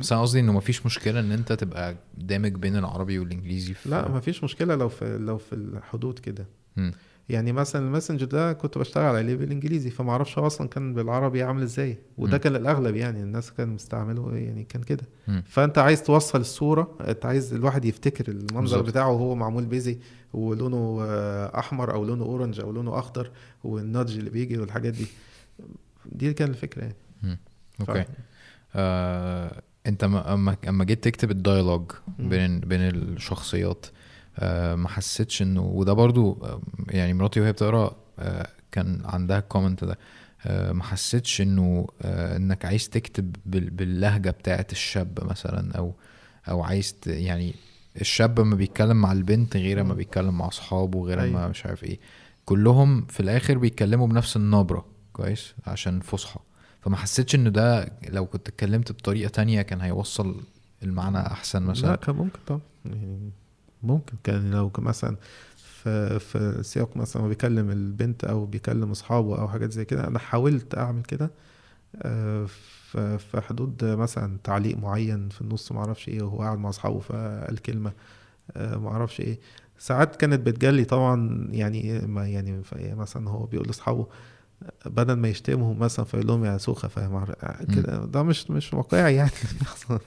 بس 0.00 0.12
أنا 0.12 0.22
قصدي 0.22 0.40
إنه 0.40 0.52
مفيش 0.52 0.86
مشكلة 0.86 1.20
إن 1.20 1.32
أنت 1.32 1.52
تبقى 1.52 1.96
دامج 2.18 2.52
بين 2.52 2.76
العربي 2.76 3.18
والإنجليزي 3.18 3.74
في 3.74 3.88
لا 3.88 4.08
ما 4.08 4.20
فيش 4.20 4.44
مشكلة 4.44 4.74
لو 4.74 4.88
في 4.88 5.18
لو 5.18 5.38
في 5.38 5.52
الحدود 5.54 6.18
كده. 6.18 6.46
يعني 7.28 7.52
مثلا 7.52 7.86
الماسنجر 7.86 8.26
ده 8.26 8.52
كنت 8.52 8.78
بشتغل 8.78 9.16
عليه 9.16 9.34
بالانجليزي 9.36 9.90
فما 9.90 10.10
أعرفش 10.12 10.38
أصلا 10.38 10.68
كان 10.68 10.94
بالعربي 10.94 11.42
عامل 11.42 11.62
إزاي 11.62 11.98
وده. 12.18 12.38
كان 12.38 12.56
الاغلب 12.56 12.96
يعني 12.96 13.22
الناس 13.22 13.52
كان 13.52 13.68
مستعمله 13.68 14.36
يعني 14.36 14.64
كان 14.64 14.82
كده. 14.82 15.02
فأنت 15.46 15.78
عايز 15.78 16.02
توصل 16.02 16.40
الصورة 16.40 16.98
أنت 17.08 17.26
عايز 17.26 17.54
الواحد 17.54 17.84
يفتكر 17.84 18.28
المنظر 18.28 18.60
بالظبط. 18.60 18.84
بتاعه 18.88 19.10
وهو 19.10 19.34
معمول 19.34 19.64
busy 19.64 19.98
ولونه 20.32 20.98
آه، 21.02 21.58
أحمر 21.58 21.94
أو 21.94 22.04
لونه 22.04 22.24
orange 22.24 22.60
أو 22.60 22.72
لونه 22.72 22.98
أخضر 22.98 23.30
وال 23.64 23.79
nudge 23.79 24.18
اللي 24.18 24.30
بيجي 24.30 24.58
والحاجات 24.58 24.92
دي 24.94 25.06
دي 26.12 26.32
كان 26.32 26.50
الفكرة 26.50 26.82
يعني 26.82 27.38
أوكي 27.80 28.04
آه، 28.74 29.62
انت 29.86 30.04
ما- 30.04 30.34
اما 30.34 30.56
اما 30.68 30.84
جيت 30.84 31.04
تكتب 31.04 31.30
ال 31.30 31.36
dialogue. 31.36 31.92
بين 32.18 32.60
بين 32.60 32.80
الشخصيات 32.80 33.86
آه، 34.38 34.74
ما 34.74 34.88
حسيتش 34.88 35.42
انه 35.42 35.62
وده 35.62 35.92
برضو 35.92 36.32
آه، 36.44 36.60
يعني 36.90 37.14
مراتي 37.14 37.40
وهي 37.40 37.52
بتقرأ 37.52 37.96
آه، 38.18 38.48
كان 38.72 39.00
عندها 39.04 39.38
الكومنت 39.38 39.84
ده 39.84 39.98
آه، 40.46 40.72
ما 40.72 40.82
حسيتش 40.84 41.40
انه 41.40 41.86
آه، 42.02 42.36
انك 42.36 42.64
عايز 42.64 42.88
تكتب 42.88 43.36
بال- 43.46 43.70
باللهجة 43.70 44.30
بتاعت 44.30 44.72
الشاب 44.72 45.18
مثلا 45.24 45.76
أو 45.78 45.94
أو 46.48 46.62
عايز 46.62 46.94
يعني 47.06 47.54
الشاب 48.00 48.40
ما 48.40 48.56
بيتكلم 48.56 48.96
مع 48.96 49.12
البنت 49.12 49.56
غير 49.56 49.82
ما. 49.84 49.94
بيتكلم 49.94 50.38
مع 50.38 50.48
اصحابه 50.48 51.02
غير 51.04 51.16
ما 51.16 51.22
أيوة. 51.24 51.48
مش 51.48 51.66
عارف 51.66 51.84
إيه 51.84 51.98
كلهم 52.44 53.06
في 53.06 53.20
الآخر 53.20 53.58
بيتكلموا 53.58 54.06
بنفس 54.06 54.36
النبرة 54.36 54.86
كويس 55.12 55.54
عشان 55.66 56.00
فصحى 56.00 56.40
فما 56.84 56.96
حسيتش 56.96 57.34
انه 57.34 57.50
ده 57.50 57.92
لو 58.08 58.26
كنت 58.26 58.48
اتكلمت 58.48 58.92
بطريقة 58.92 59.28
تانية 59.28 59.62
كان 59.62 59.80
هيوصل 59.80 60.40
المعنى 60.82 61.18
أحسن 61.18 61.64
لا 61.64 61.70
مثلا. 61.70 61.96
كان 61.96 62.14
ممكن 62.16 62.38
طبعا. 62.46 62.60
يعني 62.84 63.30
ممكن. 63.82 64.14
كان 64.24 64.50
لو 64.50 64.70
مثلا 64.78 65.16
في 65.56 66.18
في 66.18 66.62
سياق 66.62 66.96
مثلا 66.96 67.22
هو 67.22 67.28
بيكلم 67.28 67.70
البنت 67.70 68.24
أو 68.24 68.46
بيكلم 68.46 68.90
أصحابه 68.90 69.38
أو 69.38 69.48
حاجات 69.48 69.72
زي 69.72 69.84
كده 69.84 70.06
أنا 70.06 70.18
حاولت 70.18 70.78
أعمل 70.78 71.02
كده 71.02 71.30
آه، 72.02 72.46
في 73.18 73.40
حدود 73.48 73.84
مثلا 73.84 74.36
تعليق 74.44 74.76
معين 74.78 75.28
في 75.28 75.40
النص 75.40 75.72
ما 75.72 75.78
أعرفش 75.78 76.08
إيه 76.08 76.22
وهو 76.22 76.38
قاعد 76.38 76.58
مع 76.58 76.68
أصحابه 76.68 76.98
فقال 77.00 77.58
كلمة 77.62 77.92
آه، 78.56 78.76
ما 78.76 78.88
أعرفش 78.88 79.20
إيه. 79.20 79.38
ساعات 79.78 80.16
كانت 80.16 80.40
بتجلي 80.46 80.84
طبعا 80.84 81.48
يعني 81.50 81.98
ما 82.06 82.28
يعني 82.28 82.62
ف- 82.62 82.74
مثلا 82.74 83.30
هو 83.30 83.46
بيقول 83.46 83.66
لأصحابه 83.66 84.06
بدل 84.86 85.12
ما 85.12 85.28
يشتمهم 85.28 85.78
مثلا 85.78 86.04
فيقول 86.04 86.26
لهم 86.26 86.44
يا 86.44 86.58
سوخة 86.58 86.88
فاهم؟ 86.88 87.24
كده. 87.74 88.04
ده 88.04 88.22
مش 88.22 88.50
مش 88.50 88.74
واقعي 88.74 89.14
يعني. 89.14 89.30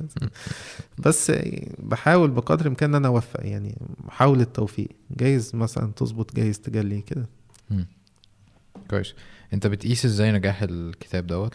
بس 1.06 1.32
بحاول 1.80 2.32
بقدر 2.32 2.62
الإمكان 2.62 2.90
إن 2.90 2.96
أنا 2.96 3.08
أوفق 3.08 3.46
يعني 3.46 3.78
حاول 4.10 4.42
التوفيق. 4.42 4.90
جايز 5.12 5.56
مثلا 5.56 5.92
تظبط 5.96 6.36
جايز 6.36 6.60
تخلي 6.60 7.02
كده. 7.02 7.26
كويس. 8.90 9.14
أنت 9.54 9.68
بتقيس 9.68 10.06
إزاي 10.06 10.32
نجاح 10.32 10.62
الكتاب 10.64 11.28
دوت؟ 11.28 11.54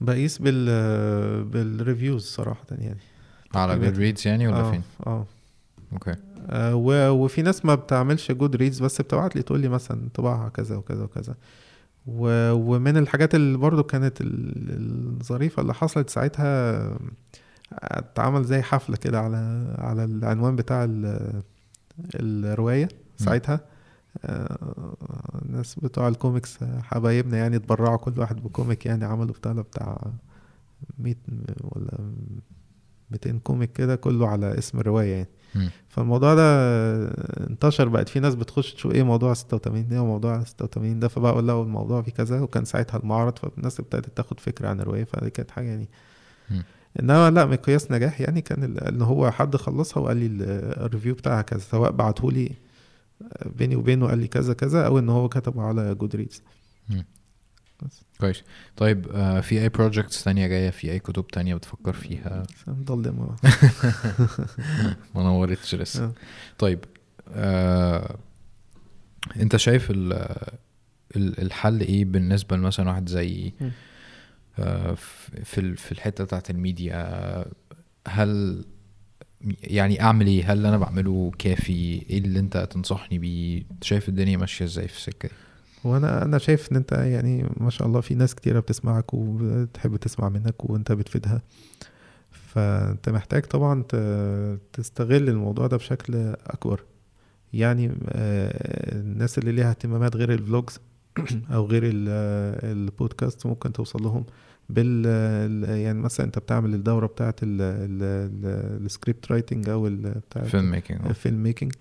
بقيس 0.00 0.38
بال 0.38 1.44
بال 1.44 1.62
reviews 1.62 2.24
صراحة 2.24 2.64
يعني. 2.70 3.00
على. 3.54 3.78
Goodreads 3.78 4.26
يعني 4.26 4.48
ولا 4.48 4.60
آه 4.60 4.70
فين؟ 4.70 4.82
آه. 5.06 5.26
أوكي. 5.92 6.14
آه، 6.50 6.74
وفي 7.12 7.42
ناس 7.42 7.64
ما 7.64 7.74
بتعملش 7.74 8.32
Goodreads 8.32 8.82
بس 8.82 9.00
بتبعت 9.00 9.36
لي 9.36 9.42
تقول 9.42 9.60
لي 9.60 9.68
مثلا 9.68 10.08
طباعها 10.14 10.48
كذا 10.48 10.76
وكذا 10.76 11.04
وكذا. 11.04 11.34
ومن 12.08 12.96
الحاجات 12.96 13.34
اللي 13.34 13.58
برضو 13.58 13.82
كانت 13.82 14.20
ال- 14.20 15.16
الظريفة 15.20 15.62
اللي 15.62 15.74
حصلت 15.74 16.10
ساعتها 16.10 16.98
اتعمل 17.72 18.44
زي 18.44 18.62
حفلة 18.62 18.96
كده 18.96 19.20
على 19.20 19.74
على 19.78 20.04
العنوان 20.04 20.56
بتاع 20.56 20.84
ال- 20.84 21.42
الرواية 22.14 22.88
ساعتها 23.16 23.60
آه، 24.24 24.94
الناس 25.44 25.74
بتوع 25.74 26.08
الكوميكس 26.08 26.58
حبايبنا 26.82 27.36
يعني 27.38 27.56
اتبرعوا 27.56 27.96
كل 27.96 28.12
واحد 28.20 28.36
ب 28.42 28.49
comic 28.49 28.86
يعني 28.86 29.04
عملوا 29.04 29.34
بتاع 29.34 29.52
بتاع 29.52 30.10
100 30.98 31.14
ولا 31.62 31.98
200 33.10 33.38
comic 33.38 33.72
كده 33.72 33.96
كله 33.96 34.28
على 34.28 34.58
اسم 34.58 34.78
الرواية 34.80 35.12
يعني. 35.14 35.28
فالموضوع 35.88 36.34
ده 36.34 36.42
انتشر 37.50 37.88
بقت 37.88 38.08
في 38.08 38.20
ناس 38.20 38.34
بتخش 38.34 38.74
تشوف 38.74 38.92
إيه 38.92 39.02
موضوع 39.02 39.34
86 39.34 39.88
ده 39.88 40.02
وموضوع 40.02 40.44
86 40.44 41.00
ده 41.00 41.08
فبقى 41.08 41.32
أقول 41.32 41.46
لها 41.46 41.62
الموضوع 41.62 42.02
في 42.02 42.10
كذا 42.10 42.40
وكان 42.40 42.64
ساعتها 42.64 42.98
المعرض 42.98 43.38
فالناس 43.38 43.80
ابتدت 43.80 44.16
تاخد 44.16 44.40
فكرة 44.40 44.68
عن 44.68 44.80
الرواية 44.80 45.04
فدي 45.04 45.30
كانت 45.30 45.50
حاجة 45.50 45.66
يعني. 45.66 45.88
إنما 47.00 47.30
لا 47.30 47.44
مقياس 47.46 47.90
نجاح 47.90 48.20
يعني 48.20 48.40
كان 48.40 48.78
إن 48.78 49.02
هو 49.02 49.30
حد 49.30 49.56
خلصها 49.56 50.00
وقال 50.00 50.16
لي 50.16 50.26
ال- 50.26 50.42
ال 50.84 50.88
review 50.88 51.14
بتاعها 51.14 51.42
كذا 51.42 51.60
سواء 51.60 51.90
بعته 51.90 52.32
لي 52.32 52.50
بيني 53.56 53.76
وبينه 53.76 54.06
قال 54.06 54.18
لي 54.18 54.26
كذا 54.26 54.52
كذا 54.54 54.86
أو 54.86 54.98
إن 54.98 55.08
هو 55.08 55.28
كتبه 55.28 55.62
على 55.62 55.94
Goodreads 55.94 56.42
كويس. 58.20 58.42
طيب 58.76 59.06
آه 59.14 59.40
في 59.40 59.60
أي 59.62 59.68
projects 59.68 60.24
تانية 60.24 60.46
جاية؟ 60.46 60.70
في 60.70 60.90
أي 60.92 60.98
كتب 60.98 61.26
تانية 61.26 61.54
بتفكر 61.54 61.92
فيها؟ 61.92 62.42
مضلم 62.66 63.14
ما 65.14 65.22
نورتش 65.22 65.74
لسه. 65.74 66.04
آه. 66.04 66.12
طيب 66.58 66.84
آه 67.32 68.16
أنت 69.36 69.56
شايف 69.56 69.90
ال 69.90 70.12
ال- 71.16 71.40
الحل 71.42 71.80
إيه 71.80 72.04
بالنسبة 72.04 72.56
لمثلا 72.56 72.88
واحد 72.90 73.08
زي. 73.08 73.52
آه 74.58 74.94
في 75.44 75.76
في 75.76 75.92
الحتة 75.92 76.24
بتاعت 76.24 76.50
الميديا؟ 76.50 77.44
هل 78.08 78.64
يعني 79.62 80.02
أعمل 80.02 80.26
إيه؟ 80.26 80.52
هل 80.52 80.66
أنا 80.66 80.78
بعمله 80.78 81.32
كافي؟ 81.38 82.06
إيه 82.10 82.18
اللي 82.18 82.38
أنت 82.38 82.56
تنصحني 82.70 83.18
بيه؟ 83.18 83.62
شايف 83.82 84.08
الدنيا 84.08 84.36
ماشية 84.36 84.64
إزاي 84.64 84.88
في 84.88 84.96
السكة 84.96 85.28
دي؟ 85.28 85.34
وأنا 85.84 86.24
أنا 86.24 86.38
شايف 86.38 86.72
ان 86.72 86.76
انت 86.76 86.92
يعني 86.92 87.50
ما 87.56 87.70
شاء 87.70 87.88
الله 87.88 88.00
في 88.00 88.14
ناس 88.14 88.34
كتيرة 88.34 88.60
بتسمعك 88.60 89.14
وبتحب 89.14 89.96
تسمع 89.96 90.28
منك 90.28 90.70
وانت 90.70 90.92
بتفيدها. 90.92 91.42
فانت 92.30 93.08
محتاج 93.08 93.42
طبعا 93.42 93.82
تستغل 94.72 95.28
الموضوع 95.28 95.66
ده 95.66 95.76
بشكل 95.76 96.14
أكبر. 96.46 96.84
يعني 97.52 97.86
آه، 98.08 98.98
الناس 99.00 99.38
اللي 99.38 99.52
ليها 99.52 99.70
اهتمامات 99.70 100.16
غير 100.16 100.32
ال 100.32 100.40
vlogs 100.40 100.80
أو 101.54 101.66
غير 101.66 101.82
ال- 101.84 102.08
البودكاست 102.64 103.46
ممكن 103.46 103.72
توصل 103.72 104.02
لهم 104.02 104.24
بال 104.68 105.06
ال- 105.06 105.78
يعني 105.80 105.98
مثلا 105.98 106.26
أنت 106.26 106.38
بتعمل 106.38 106.74
الدورة 106.74 107.06
بتاعه 107.06 107.34
ال 107.42 107.69
script 107.69 109.32
writing 109.32 109.68
أو 109.68 109.86
ال- 109.86 110.14
بتاعه 110.30 110.44
film 110.44 110.70
making 110.70 111.06
ال 111.06 111.13
film 111.13 111.42
making 111.42 111.72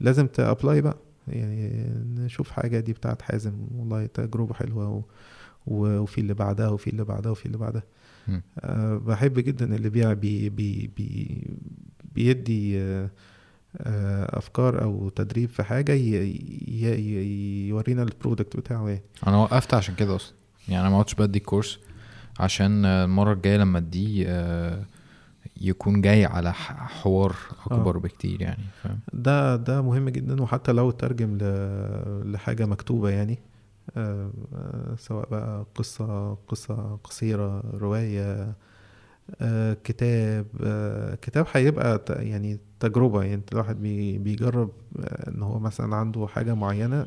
لازم 0.00 0.26
تابلاي 0.26 0.80
بقى. 0.80 0.96
يعني 1.28 1.84
نشوف 2.16 2.50
حاجة 2.50 2.80
دي 2.80 2.92
بتاعت 2.92 3.22
حازم. 3.22 3.66
والله 3.74 4.06
تجربة 4.06 4.54
حلوة 4.54 4.88
و... 4.88 5.02
وفي 5.66 6.20
اللي 6.20 6.34
بعدها 6.34 6.68
وفي 6.68 6.90
اللي 6.90 7.04
بعدها 7.04 7.32
وفي 7.32 7.46
اللي 7.46 7.58
بعدها. 7.58 7.82
أه 8.60 8.96
بحب 8.96 9.38
جدا 9.38 9.76
اللي 9.76 9.90
بيع 9.90 10.12
بي 10.12 10.48
بي 10.50 10.90
بي 10.96 11.44
بيدي 12.14 12.78
أه 12.80 13.10
آه، 13.80 14.38
أفكار 14.38 14.82
أو 14.82 15.08
تدريب 15.08 15.48
في 15.48 15.62
حاجة 15.62 15.92
ي... 15.92 16.14
ي... 16.68 16.86
ي... 16.94 17.68
يورينا 17.68 18.02
ال 18.02 18.09
product 18.09 18.56
بتاعه 18.56 18.88
يعني. 18.88 19.02
أنا 19.26 19.36
وقفت 19.36 19.74
عشان 19.74 19.94
كده 19.94 20.16
أصلا. 20.16 20.34
يعني 20.68 20.80
أنا 20.82 20.90
ما 20.90 20.98
عدتش 20.98 21.14
بدي 21.14 21.40
course 21.40 21.78
عشان 22.40 22.84
آه، 22.84 23.04
المرة 23.04 23.32
الجاية 23.32 23.56
لما 23.56 23.78
أديه 23.78 24.24
آه، 24.28 24.84
يكون 25.60 26.00
جاي 26.00 26.24
على 26.24 26.52
حوار 26.52 27.36
أكبر 27.66 27.98
بكتير 27.98 28.42
يعني 28.42 28.64
فاهم 28.82 28.98
ده 29.12 29.56
ده 29.56 29.82
مهم 29.82 30.08
جدا 30.08 30.42
وحتى 30.42 30.72
لو 30.72 30.90
ترجم 30.90 31.38
ل... 31.40 31.42
لحاجة 32.32 32.66
مكتوبة 32.66 33.10
يعني 33.10 33.38
آه، 33.96 34.30
آه، 34.54 34.94
سواء 34.98 35.28
بقى 35.30 35.66
قصة 35.74 36.34
قصة 36.34 36.98
قصيرة 37.04 37.62
رواية 37.74 38.54
آه، 39.40 39.76
كتاب 39.84 40.46
آه، 40.64 41.14
كتاب 41.14 41.46
هيبقى 41.52 42.02
يعني 42.08 42.58
تجربة 42.80 43.22
يعني 43.22 43.42
الواحد 43.52 43.82
بي- 43.82 44.18
بيجرب 44.18 44.70
آه، 45.00 45.30
إن 45.30 45.42
هو 45.42 45.58
مثلا 45.58 45.96
عنده 45.96 46.26
حاجة 46.26 46.54
معينة 46.54 47.06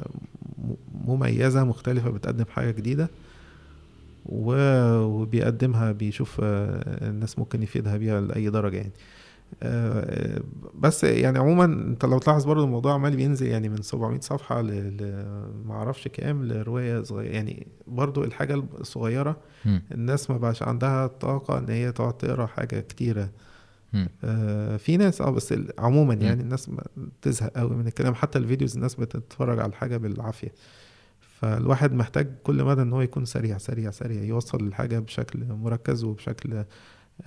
م- 0.57 0.73
مميزة 1.11 1.63
مختلفة 1.63 2.09
بتقدم 2.09 2.45
حاجة 2.49 2.71
جديدة 2.71 3.03
و- 3.03 3.09
وبيقدمها 4.25 5.91
بيشوف 5.91 6.39
آه، 6.43 7.07
الناس 7.09 7.39
ممكن 7.39 7.63
يفيدها 7.63 7.97
بيها 7.97 8.21
لأي 8.21 8.49
درجة 8.49 8.77
يعني 8.77 8.91
آه، 9.63 10.41
بس 10.79 11.03
يعني 11.03 11.39
عموما 11.39 11.65
أنت 11.65 12.05
لو 12.05 12.19
تلاحظ 12.19 12.45
برضو 12.45 12.63
الموضوع 12.63 12.93
عمال 12.93 13.15
بينزل 13.15 13.47
يعني 13.47 13.69
من 13.69 13.81
700 13.81 14.19
صفحة 14.19 14.61
ل. 14.61 15.25
معرفش 15.65 16.07
كام 16.07 16.45
لرواية 16.45 17.03
صغيرة 17.03 17.31
يعني 17.33 17.67
برضو 17.87 18.23
الحاجة 18.23 18.63
الصغيرة 18.79 19.37
مم. 19.65 19.81
الناس 19.91 20.29
ما 20.29 20.37
بقاش 20.37 20.63
عندها 20.63 21.07
طاقة 21.07 21.57
إن 21.57 21.69
هي 21.69 21.91
تقعد 21.91 22.13
تقرأ 22.17 22.45
حاجة 22.45 22.79
كتيرة 22.79 23.29
مم. 23.93 24.09
آه، 24.23 24.77
في 24.77 24.97
ناس 24.97 25.21
آه 25.21 25.29
بس 25.29 25.53
عموما. 25.79 26.13
يعني 26.13 26.41
الناس 26.41 26.71
بتزهق 26.97 27.49
قوي 27.57 27.75
من 27.75 27.87
الكلام 27.87 28.15
حتى 28.15 28.39
الفيديوز 28.39 28.75
الناس 28.75 28.95
بتتفرج 28.95 29.59
على 29.59 29.69
الحاجة 29.69 29.97
بالعافية 29.97 30.51
فالواحد 31.39 31.93
محتاج 31.93 32.27
كل 32.43 32.63
مدى 32.63 32.81
إن 32.81 32.93
هو 32.93 33.01
يكون 33.01 33.25
سريع 33.25 33.57
سريع 33.57 33.91
سريع 33.91 34.23
يوصل 34.23 34.67
الحاجة 34.67 34.99
بشكل 34.99 35.45
مركز 35.45 36.03
وبشكل 36.03 36.63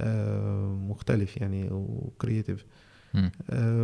آه، 0.01 0.67
مختلف 0.67 1.37
يعني 1.37 1.69
و 1.71 1.81
creative 1.81 2.65
مم. 3.15 3.31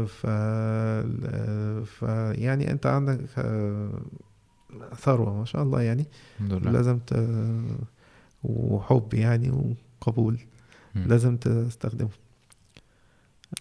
ف 0.07 0.26
آه، 0.26 1.82
ف 1.84 2.02
يعني 2.39 2.70
أنت 2.70 2.86
عندك 2.86 3.20
آه، 3.39 4.02
ثروة 4.97 5.39
ما 5.39 5.44
شاء 5.44 5.62
الله 5.62 5.82
يعني. 5.82 6.07
لله. 6.40 6.70
لازم 6.70 6.98
ت... 6.98 7.15
وحب 8.44 9.15
يعني 9.15 9.74
وقبول 10.00 10.39
مم. 10.94 11.05
لازم 11.07 11.36
تستخدمه. 11.36 12.10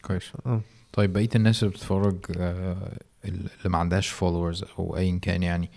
كويس. 0.02 0.32
آه. 0.46 0.62
طيب 0.94 1.14
بقية 1.14 1.30
الناس 1.36 1.64
اللي 1.64 1.74
بتتفرج 1.74 2.18
آه، 2.38 2.98
اللي 3.26 3.50
ما 3.66 3.78
عندهاش 3.78 4.08
followers 4.08 4.66
أو 4.80 4.98
ايا 4.98 5.20
كان 5.22 5.44
يعني 5.44 5.70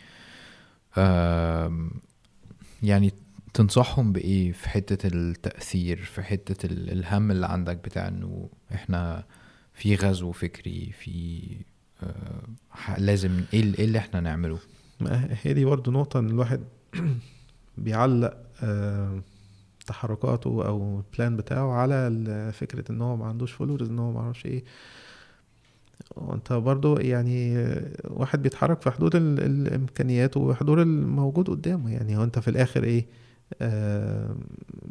يعني 2.83 3.13
تنصحهم 3.55 4.13
بإيه 4.13 4.53
في 4.53 4.69
حتة 4.69 5.07
التأثير 5.07 5.97
في 5.97 6.23
حتة 6.23 6.67
ال- 6.67 6.91
الهم 6.91 7.31
اللي 7.31 7.47
عندك 7.47 7.77
بتاع 7.77 8.09
إنه 8.09 8.49
إحنا 8.75 9.25
في 9.75 9.95
غزو 9.95 10.33
فكري 10.33 10.93
في 11.01 11.43
آه، 12.03 12.99
لازم 12.99 13.31
إيه 13.55 13.63
إيه 13.79 13.85
اللي 13.85 13.99
إحنا 13.99 14.21
نعمله؟ 14.21 14.59
هي 15.43 15.53
دي 15.55 15.65
برضه 15.65 15.93
نقطة 15.93 16.19
إن 16.21 16.29
الواحد 16.31 16.61
بيعلق 17.79 18.37
آه، 18.63 19.23
تحركاته 19.87 20.67
أو 20.67 21.03
ال 21.13 21.18
plan 21.18 21.37
بتاعه 21.37 21.73
على 21.73 22.51
فكرة 22.53 22.93
إن 22.93 23.03
هو 23.03 23.17
ما 23.17 23.27
عندوش 23.27 23.53
followers 23.53 23.89
إن 23.89 23.99
هو 23.99 24.13
ما 24.13 24.21
أعرفش 24.21 24.47
إيه 24.47 24.65
وانت 26.17 26.53
برضو 26.53 26.97
يعني 26.99 27.57
آه، 27.59 27.91
واحد 28.05 28.43
بيتحرك 28.43 28.81
في 28.83 28.91
حدود 28.91 29.17
ال- 29.17 29.41
الامكانيات 29.41 30.37
وحدود 30.37 30.79
الموجود 30.79 31.51
قدامه. 31.51 31.93
يعني 31.93 32.17
هو 32.17 32.25
انت 32.25 32.39
في 32.39 32.49
الآخر 32.49 32.85
إيه؟ 32.85 33.07
آه 33.61 34.37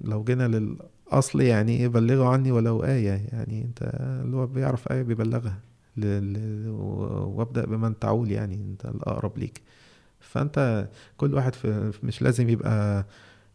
لو 0.04 0.24
جينا 0.24 0.48
للأصل 0.48 1.42
يعني 1.42 1.78
إيه؟ 1.78 1.88
بلغوا 1.88 2.26
عني 2.30 2.52
ولو 2.52 2.84
آية. 2.84 3.10
يعني 3.32 3.62
انت 3.66 3.80
اللي 4.26 4.38
هو 4.38 4.48
بيعرف 4.48 4.92
آية 4.92 5.02
بيبلغها 5.02 5.60
ل- 5.98 6.34
ل- 6.34 6.70
و- 6.70 7.34
وابدأ 7.38 7.66
بمن 7.66 8.00
تعول 8.00 8.32
يعني 8.32 8.56
انت 8.56 8.86
الأقرب 8.86 9.38
ليك. 9.38 9.62
فانت 10.20 10.88
كل 11.18 11.34
واحد 11.34 11.56
في 11.56 11.92
مش 12.04 12.22
لازم 12.22 12.50
يبقى 12.50 13.06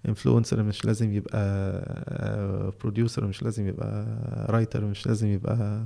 influencer 0.09 0.63
مش 0.63 0.85
لازم 0.85 1.13
يبقى 1.13 1.43
producer 2.81 3.27
مش 3.27 3.43
لازم 3.43 3.67
يبقى 3.69 4.07
writer 4.51 4.85
مش 4.85 5.07
لازم 5.07 5.29
يبقى 5.29 5.85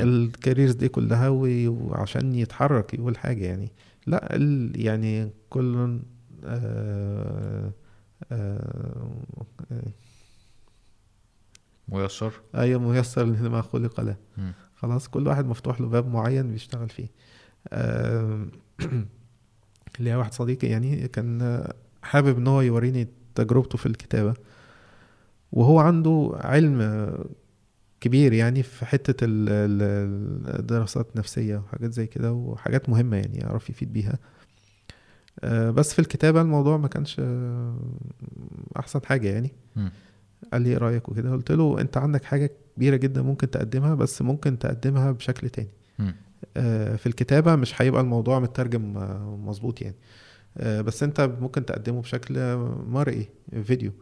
ال 0.00 0.09
careers 0.09 0.74
دي 0.74 0.88
كلها 0.88 1.28
وعشان 1.28 2.34
يتحرك 2.34 2.94
يقول 2.94 3.18
حاجة 3.18 3.44
يعني. 3.44 3.72
لا 4.06 4.36
ال 4.36 4.80
يعني 4.80 5.30
كل 5.50 5.98
آه 6.44 7.72
آه 8.32 9.12
ميسر. 11.88 12.32
أي 12.54 12.78
ميسر 12.78 13.24
لما 13.24 13.62
خلق 13.62 14.00
له. 14.00 14.16
خلاص 14.74 15.08
كل 15.08 15.26
واحد 15.26 15.46
مفتوح 15.46 15.80
له 15.80 15.88
باب 15.88 16.06
معين 16.08 16.50
بيشتغل 16.50 16.88
فيه. 16.88 17.08
آه، 17.68 18.46
ليا 20.00 20.16
واحد 20.16 20.32
صديقي 20.32 20.68
يعني 20.68 21.08
كان 21.08 21.64
حابب 22.02 22.38
إن 22.38 22.46
هو 22.46 22.60
يوريني 22.60 23.08
تجربته 23.34 23.78
في 23.78 23.86
الكتابة. 23.86 24.34
وهو 25.52 25.78
عنده 25.78 26.32
علم 26.34 26.80
كبير 28.02 28.32
يعني 28.32 28.62
في 28.62 28.86
ال- 29.22 30.58
الدراسات 30.60 31.08
النفسية 31.14 31.56
وحاجات 31.56 31.92
زي 31.92 32.06
كده 32.06 32.32
وحاجات 32.32 32.88
مهمة 32.88 33.16
يعني 33.16 33.38
يعرف 33.38 33.70
يفيد 33.70 33.92
بيها. 33.92 34.18
آه، 35.40 35.70
بس 35.70 35.92
في 35.92 35.98
الكتابة 35.98 36.40
الموضوع 36.40 36.76
ما 36.76 36.88
كانش 36.88 37.20
أحسن 38.78 39.00
حاجة 39.04 39.28
يعني. 39.28 39.50
قال 40.52 40.62
لي 40.62 40.70
إيه 40.70 40.78
رأيك 40.78 41.08
وكده؟ 41.08 41.30
قلت 41.32 41.52
له 41.52 41.80
أنت 41.80 41.96
عندك 41.96 42.24
حاجة 42.24 42.50
كبيرة 42.76 42.96
جدا 42.96 43.22
ممكن 43.22 43.50
تقدمها 43.50 43.94
بس 43.94 44.22
ممكن 44.22 44.58
تقدمها 44.58 45.10
بشكل 45.12 45.48
تاني. 45.50 45.68
آه، 46.56 46.96
في 46.96 47.06
الكتابة 47.06 47.56
مش 47.56 47.82
هيبقى 47.82 48.00
الموضوع 48.00 48.38
مترجم 48.40 48.92
مظبوط 49.46 49.82
يعني. 49.82 49.96
آه، 50.58 50.80
بس 50.80 51.02
أنت 51.02 51.20
ممكن 51.20 51.66
تقدمه 51.66 52.00
بشكل 52.00 52.56
مرئي 52.88 53.28
فيديو. 53.64 53.92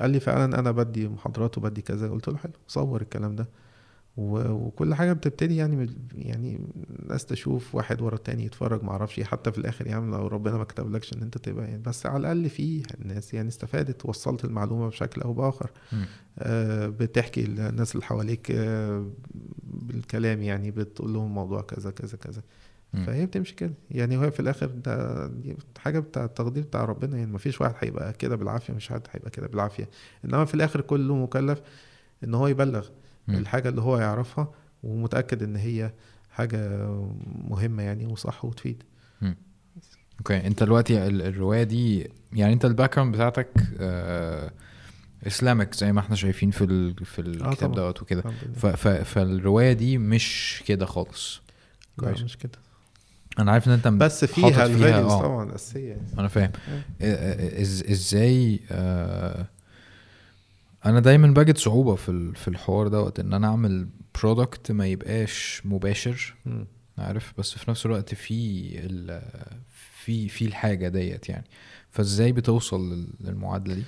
قال 0.00 0.10
لي 0.10 0.20
فعلا 0.20 0.58
أنا 0.58 0.70
بدي 0.70 1.08
محاضرات 1.08 1.58
وبدي 1.58 1.82
كذا 1.82 2.08
قلت 2.08 2.28
له 2.28 2.36
حلو 2.36 2.52
صور 2.68 3.00
الكلام 3.00 3.36
ده 3.36 3.48
وكل 4.16 4.94
حاجة 4.94 5.12
بتبتدي 5.12 5.56
يعني 5.56 5.90
يعني 6.14 6.60
الناس 7.02 7.24
تشوف 7.26 7.74
واحد 7.74 8.02
ورا 8.02 8.14
التاني 8.14 8.44
يتفرج 8.44 8.82
معرفش 8.82 9.18
إيه 9.18 9.24
حتى 9.24 9.52
في 9.52 9.58
الآخر 9.58 9.86
يعني 9.86 10.10
لو 10.10 10.26
ربنا 10.26 10.56
ما 10.56 10.64
كتبلكش 10.64 11.12
إن 11.12 11.22
أنت 11.22 11.38
تبقى 11.38 11.64
يعني 11.64 11.82
بس 11.82 12.06
على 12.06 12.16
الأقل 12.20 12.48
في 12.50 12.82
الناس 13.00 13.34
يعني 13.34 13.48
استفادت 13.48 14.06
وصلت 14.06 14.44
المعلومة 14.44 14.88
بشكل 14.88 15.20
أو 15.20 15.32
بآخر. 15.32 15.70
آه، 16.38 16.86
بتحكي 16.86 17.42
للناس 17.42 17.94
اللي 17.94 18.06
حواليك 18.06 18.50
آه، 18.50 19.10
بالكلام 19.64 20.42
يعني 20.42 20.70
بتقول 20.70 21.12
لهم 21.12 21.34
موضوع 21.34 21.60
كذا 21.60 21.90
كذا 21.90 22.16
كذا. 22.16 22.42
فهي 23.06 23.26
بتمشي 23.26 23.54
كده. 23.54 23.72
يعني 23.90 24.16
هو 24.16 24.30
في 24.30 24.40
الآخر 24.40 24.66
ده 24.66 25.26
دي 25.26 25.56
حاجة 25.78 25.98
بتاع 25.98 26.24
التقدير 26.24 26.62
بتاع 26.62 26.84
ربنا 26.84 27.18
يعني 27.18 27.32
مفيش 27.32 27.60
واحد 27.60 27.74
هيبقى 27.78 28.12
كده 28.12 28.36
بالعافية 28.36 28.72
مش 28.72 28.88
حد 28.88 29.02
هيبقى 29.10 29.30
كده 29.30 29.46
بالعافية. 29.46 29.88
إنما 30.24 30.44
في 30.44 30.54
الآخر 30.54 30.80
كله 30.80 31.16
مكلف 31.16 31.60
إن 32.24 32.34
هو 32.34 32.46
يبلغ 32.46 32.88
مم. 33.28 33.34
الحاجة 33.36 33.68
اللي 33.68 33.80
هو 33.80 33.98
يعرفها 33.98 34.52
ومتأكد 34.82 35.42
إن 35.42 35.56
هي 35.56 35.92
حاجة 36.30 36.88
مهمة 37.48 37.82
يعني 37.82 38.06
وصح 38.06 38.44
وتفيد. 38.44 38.82
okay. 40.18 40.46
أنت 40.46 40.62
دلوقتي 40.62 41.06
ال- 41.06 41.22
الرواية 41.22 41.62
دي 41.62 42.10
يعني 42.32 42.52
أنت 42.52 42.64
ال 42.64 42.94
background 42.94 43.14
بتاعتك 43.14 43.48
آه 43.78 44.52
Islamic 45.26 45.74
زي 45.74 45.92
ما 45.92 46.00
إحنا 46.00 46.16
شايفين 46.16 46.50
في 46.50 46.64
ال... 46.64 47.04
في 47.04 47.20
الكتاب 47.20 47.54
طبعا. 47.54 47.74
دوت 47.74 48.02
وكده. 48.02 48.22
ف... 48.54 48.66
ف... 48.66 48.88
فالرواية 48.88 49.72
دي 49.72 49.98
مش 49.98 50.62
كده 50.66 50.86
خالص. 50.86 51.40
لا 51.98 52.04
كويس. 52.04 52.22
مش 52.22 52.36
كده. 52.36 52.58
أنا 53.38 53.52
عارف 53.52 53.68
إن 53.68 53.72
أنت 53.72 53.88
بس 53.88 54.24
فيها 54.24 54.50
فيها، 54.50 54.66
ال 54.66 54.73
values 54.73 55.12
آه. 55.12 55.22
طبعا 55.22 55.54
اساسيه 55.54 55.88
يعني 55.88 56.02
أنا 56.18 56.28
فاهم. 56.28 56.50
إز... 57.00 57.84
إزاي 57.90 58.60
آه 58.70 59.46
أنا 60.86 61.00
دايما 61.00 61.28
بجد 61.28 61.58
صعوبة 61.58 61.94
في. 61.94 62.32
في 62.34 62.48
الحوار 62.48 62.88
دوت 62.88 63.20
إن 63.20 63.32
أنا 63.34 63.46
أعمل 63.46 63.88
product 64.20 64.72
ما 64.72 64.86
يبقاش 64.86 65.62
مباشر. 65.64 66.34
عارف 66.98 67.32
بس 67.38 67.52
في 67.52 67.70
نفس 67.70 67.86
الوقت 67.86 68.14
في 68.14 68.70
ال... 68.84 69.22
في 70.04 70.28
في 70.28 70.44
الحاجة 70.44 70.88
ديت 70.88 71.28
يعني 71.28 71.44
فإزاي 71.90 72.32
بتوصل 72.32 72.92
لل- 72.92 73.12
للمعادلة 73.20 73.74
دي 73.74 73.82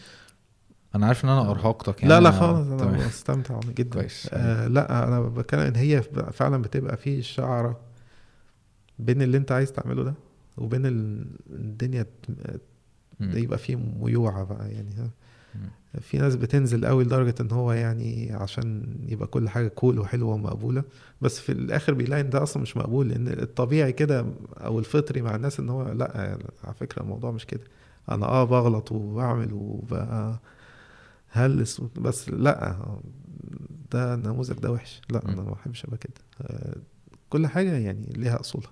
أنا 0.94 1.06
عارف 1.06 1.24
إن 1.24 1.28
أنا 1.30 1.50
أرهقتك 1.50 2.02
يعني 2.02 2.14
لا 2.14 2.20
لا 2.20 2.30
خالص 2.30 2.66
أنا 2.66 2.76
تمام. 2.76 3.06
بستمتع 3.08 3.60
جدا 3.60 4.00
كويس. 4.00 4.28
آه 4.32 4.66
لا 4.66 5.04
أنا 5.08 5.20
بتكلم 5.20 5.60
إن 5.60 5.76
هي 5.76 6.02
فعلا 6.32 6.62
بتبقى 6.62 6.96
في 6.96 7.18
الشعره 7.18 7.80
بين 8.98 9.22
اللي 9.22 9.36
انت 9.36 9.52
عايز 9.52 9.72
تعمله 9.72 10.02
ده 10.04 10.14
وبين 10.58 10.86
ال- 10.86 11.26
الدنيا. 11.50 12.06
يبقى 13.20 13.58
فيه 13.58 13.76
ميوعة 13.76 14.44
بقى 14.44 14.70
يعني 14.72 14.94
ها. 14.94 15.10
في 16.00 16.18
ناس 16.18 16.36
بتنزل 16.36 16.86
قوي 16.86 17.04
لدرجة 17.04 17.34
إن 17.40 17.50
هو 17.50 17.72
يعني 17.72 18.32
عشان 18.32 18.96
يبقى 19.08 19.26
كل 19.26 19.48
حاجة 19.48 19.68
كول 19.68 19.98
وحلوة 19.98 20.34
ومقبولة 20.34 20.84
بس 21.20 21.38
في 21.40 21.52
الآخر 21.52 21.94
بيلاقي 21.94 22.20
إن 22.20 22.30
ده 22.30 22.42
أصلا 22.42 22.62
مش 22.62 22.76
مقبول 22.76 23.08
لأن 23.08 23.28
الطبيعي 23.28 23.92
كده 23.92 24.26
أو 24.56 24.78
الفطري 24.78 25.22
مع 25.22 25.34
الناس 25.34 25.60
إن 25.60 25.68
هو 25.68 25.92
لأ 25.92 26.12
يعني 26.14 26.44
على 26.64 26.74
فكرة 26.74 27.02
الموضوع 27.02 27.30
مش 27.30 27.46
كده 27.46 27.64
أنا 28.10 28.26
آه 28.26 28.44
بغلط 28.44 28.92
وبعمل 28.92 29.52
وبقى 29.52 30.38
هلس 31.30 31.80
بس 31.80 32.28
لأ 32.28 32.76
ده 33.92 34.14
النموذج 34.14 34.58
ده 34.58 34.70
وحش 34.72 35.00
لأ 35.10 35.24
أنا. 35.28 35.36
ما 35.42 35.50
بحبش 35.50 35.84
أبقى 35.84 35.98
كده 35.98 36.12
آه، 36.42 36.76
كل 37.30 37.46
حاجة 37.46 37.72
يعني 37.72 38.06
ليها 38.16 38.40
أصولها 38.40 38.70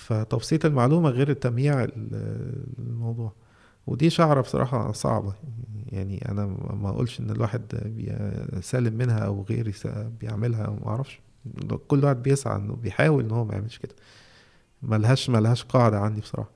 فتبسيط 0.00 0.64
المعلومة 0.64 1.10
غير 1.10 1.30
التمييع 1.30 1.84
ال- 1.84 2.64
الموضوع. 2.78 3.32
ودي 3.86 4.10
شعرة 4.10 4.40
بصراحة 4.40 4.92
صعبة. 4.92 5.34
يعني 5.92 6.30
أنا 6.30 6.46
ما 6.46 6.74
ما 6.74 6.88
أقولش 6.88 7.20
إن 7.20 7.30
الواحد 7.30 7.62
سالم 8.62 8.94
منها 8.94 9.18
أو 9.18 9.42
غيري 9.42 9.72
بيعملها 10.20 10.66
ما 10.70 10.86
أعرفش. 10.88 11.20
كل 11.88 12.04
واحد 12.04 12.22
بيسعى 12.22 12.56
إنه 12.56 12.74
بيحاول 12.76 13.24
إن 13.24 13.30
هو 13.30 13.44
ما 13.44 13.54
يعملش 13.54 13.78
كده. 13.78 13.94
ملهاش 14.82 15.30
ملهاش 15.30 15.64
قاعدة 15.64 15.98
عندي 15.98 16.20
بصراحة. 16.20 16.50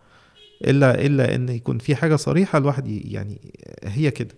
الا 0.64 1.06
إلا 1.06 1.34
إن 1.34 1.48
يكون 1.48 1.78
في 1.78 1.97
حاجة 1.97 2.16
صريحة 2.16 2.58
الواحد 2.58 2.89
يعني 2.89 3.40
هي 3.84 4.10
كده. 4.10 4.34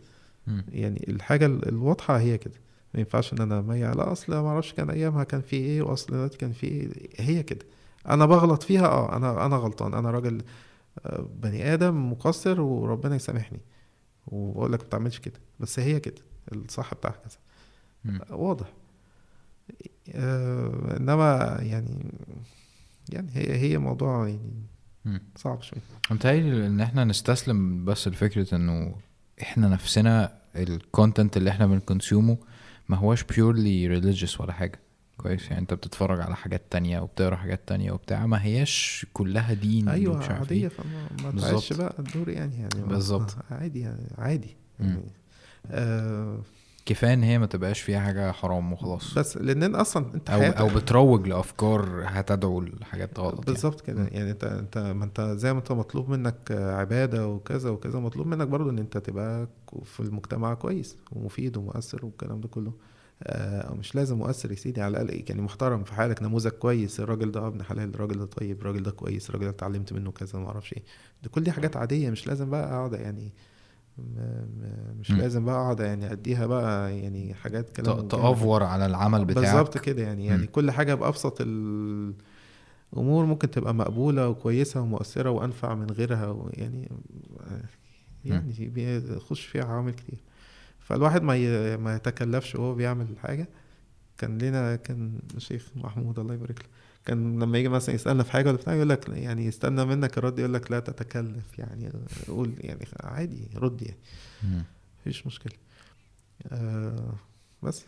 يعني 0.72 1.04
الحاجة 1.08 1.46
ال- 1.46 1.68
الواضحة 1.68 2.18
هي 2.18 2.38
كده. 2.38 2.54
ما 2.94 3.00
ينفعش 3.00 3.32
إن 3.32 3.40
أنا 3.40 3.60
ميع 3.60 3.92
لا 3.92 4.12
أصل 4.12 4.32
ما 4.32 4.48
أعرفش 4.48 4.72
كان 4.72 4.90
أيامها 4.90 5.24
كان 5.24 5.40
في 5.40 5.56
إيه 5.56 5.82
وأصل 5.82 6.12
دلوقتي 6.12 6.38
كان 6.38 6.52
في 6.52 6.66
إيه. 6.66 6.88
هي 7.16 7.42
كده. 7.42 7.66
أنا 8.08 8.26
بغلط 8.26 8.62
فيها 8.62 8.86
آه 8.86 9.16
أنا 9.16 9.46
أنا 9.46 9.56
غلطان. 9.56 9.94
أنا 9.94 10.10
راجل 10.10 10.42
آه، 11.06 11.28
بني 11.34 11.74
آدم 11.74 12.12
مقصر 12.12 12.60
وربنا 12.60 13.16
يسامحني. 13.16 13.60
وبقول 14.26 14.72
لك 14.72 14.82
ما 14.82 14.88
تعملش 14.88 15.18
كده. 15.18 15.40
بس 15.60 15.78
هي 15.78 16.00
كده. 16.00 16.22
الصح 16.52 16.94
بتاعها 16.94 17.14
كذا. 17.24 17.38
واضح. 18.36 18.66
آه 20.14 20.96
إنما 20.96 21.58
يعني 21.60 22.14
يعني 23.08 23.30
هي 23.34 23.56
هي 23.56 23.78
موضوع 23.78 24.28
يعني. 24.28 24.62
صعب 25.36 25.62
شوية. 25.62 25.80
متهيألي 26.10 26.66
إن 26.66 26.80
إحنا 26.80 27.04
نستسلم 27.04 27.84
بس 27.84 28.08
لفكرة 28.08 28.54
إنه 28.54 28.94
إحنا 29.42 29.68
نفسنا 29.68 30.32
الكونتنت 30.56 31.36
اللي 31.36 31.50
إحنا 31.50 31.66
بنكونسيومه 31.66 32.36
ما 32.88 32.96
هواش 32.96 33.22
purely 33.22 33.88
religious 34.00 34.40
ولا 34.40 34.52
حاجة. 34.52 34.80
كويس 35.16 35.48
يعني 35.48 35.58
انت 35.60 35.74
بتتفرج 35.74 36.20
على 36.20 36.36
حاجات 36.36 36.62
تانية 36.70 37.00
وبتقرأ 37.00 37.36
حاجات 37.36 37.60
تانية 37.66 37.92
وبتاع 37.92 38.26
ما 38.26 38.44
هياش 38.44 39.06
كلها 39.12 39.54
دين 39.54 39.88
أيوه 39.88 40.14
ومش 40.16 40.28
عارف 40.28 40.38
عادية 40.40 40.62
إيه. 40.62 40.68
فما. 40.68 41.40
تعيش 41.40 41.72
بقى 41.72 41.94
الدور 41.98 42.28
يعني 42.28 42.56
يعني 42.56 42.82
بالظبط. 42.88 43.36
عادي 43.50 43.80
يعني 43.80 44.06
عادي. 44.18 44.56
يعني 44.80 45.00
آه 45.70 46.38
كفاية 46.86 47.14
إن 47.14 47.22
هي 47.22 47.38
ما 47.38 47.46
تبقاش 47.46 47.80
فيها 47.80 48.00
حاجة 48.00 48.32
حرام 48.32 48.72
وخلاص 48.72 49.14
بس 49.18 49.36
لأن 49.36 49.74
أصلا 49.74 50.14
أنت 50.14 50.30
أو 50.30 50.42
أو 50.42 50.74
بتروج 50.74 51.28
لأفكار 51.28 52.02
هتدعو 52.06 52.60
لحاجات 52.60 53.18
غلط 53.18 53.32
يعني. 53.34 53.44
بالظبط 53.46 53.80
كده 53.80 54.00
مم. 54.02 54.08
يعني 54.12 54.30
انت 54.30 54.44
انت 54.44 54.78
ما 54.78 55.04
أنت 55.04 55.20
زي 55.20 55.52
ما 55.52 55.58
أنت 55.58 55.72
مطلوب 55.72 56.08
منك 56.10 56.52
عبادة 56.52 57.28
وكذا 57.28 57.70
وكذا 57.70 57.98
مطلوب 57.98 58.26
منك 58.26 58.46
برضو 58.48 58.70
إن 58.70 58.78
أنت 58.78 58.98
تبقى 58.98 59.48
في 59.84 60.00
المجتمع 60.00 60.54
كويس 60.54 60.96
ومفيد 61.12 61.56
ومؤثر 61.56 62.04
والكلام 62.06 62.40
ده 62.40 62.48
كله 62.48 62.72
آه 63.22 63.74
مش 63.74 63.94
لازم 63.94 64.18
مؤثر 64.18 64.50
يا 64.50 64.56
سيدي 64.56 64.80
على 64.82 65.00
الأقل 65.00 65.24
يعني 65.28 65.42
محترم 65.42 65.84
في 65.84 65.94
حالك 65.94 66.22
نموذج 66.22 66.50
كويس 66.50 67.00
الراجل 67.00 67.30
ده 67.30 67.46
ابن 67.46 67.62
حلال 67.62 67.94
الراجل 67.94 68.18
ده 68.18 68.24
طيب 68.26 68.60
الراجل 68.60 68.82
ده 68.82 68.90
كويس 68.90 69.28
الراجل 69.30 69.44
ده 69.44 69.50
اتعلمت 69.50 69.92
منه 69.92 70.10
كذا 70.10 70.38
ما 70.38 70.46
أعرفش 70.46 70.72
إيه. 70.72 70.82
دي 71.22 71.28
كل 71.28 71.42
دي 71.44 71.52
حاجات 71.52 71.76
عادية 71.76 72.10
مش 72.10 72.26
لازم 72.26 72.50
بقى 72.50 72.70
أقعد 72.72 72.92
يعني 72.92 73.32
م- 73.98 74.02
م- 74.02 74.96
مش 75.00 75.10
مم. 75.10 75.18
لازم 75.18 75.44
بقى 75.44 75.54
أقعد 75.54 75.80
يعني 75.80 76.12
أديها 76.12 76.46
بقى 76.46 76.98
يعني 76.98 77.34
حاجات 77.34 77.70
كلام 77.76 78.08
تأفور 78.08 78.62
على 78.62 78.86
العمل 78.86 79.24
بتاعك. 79.24 79.44
بالظبط 79.44 79.78
كده 79.78 80.02
يعني 80.02 80.26
يعني 80.26 80.42
مم. 80.42 80.48
كل 80.48 80.70
حاجة 80.70 80.94
بأبسط 80.94 81.40
الأمور 81.40 83.24
ممكن 83.24 83.50
تبقى 83.50 83.74
مقبولة 83.74 84.28
وكويسة 84.28 84.80
ومؤثرة 84.80 85.30
وأنفع 85.30 85.74
من 85.74 85.90
غيرها 85.90 86.26
ويعني 86.26 86.88
يعني 88.24 88.68
بيخش 88.68 89.44
فيها 89.46 89.64
عوامل 89.64 89.92
كتير. 89.94 90.18
فالواحد 90.86 91.22
ما 91.22 91.36
ي- 91.36 91.76
ما 91.76 91.96
يتكلفش 91.96 92.54
وهو 92.54 92.74
بيعمل 92.74 93.06
حاجة 93.22 93.48
كان 94.18 94.38
لنا 94.38 94.76
كان 94.76 95.18
الشيخ 95.36 95.68
محمود 95.76 96.18
الله 96.18 96.34
يبارك 96.34 96.58
له 96.62 96.66
كان 97.04 97.42
لما 97.42 97.58
يجي 97.58 97.68
مثلا 97.68 97.94
يسألنا 97.94 98.22
في 98.22 98.32
حاجة 98.32 98.48
ولا 98.48 98.56
بتاع 98.56 98.74
يقول 98.74 98.88
لك 98.88 99.08
يعني 99.08 99.46
يستنى 99.46 99.84
منك 99.84 100.18
الرد 100.18 100.38
يقول 100.38 100.54
لك 100.54 100.70
لا 100.70 100.80
تتكلف 100.80 101.58
يعني 101.58 101.92
قول 102.28 102.52
يعني 102.60 102.86
عادي 103.00 103.48
رد 103.56 103.82
يعني. 103.82 103.98
مفيش 105.00 105.26
مشكلة 105.26 105.52
آه 106.52 107.14
بس 107.62 107.82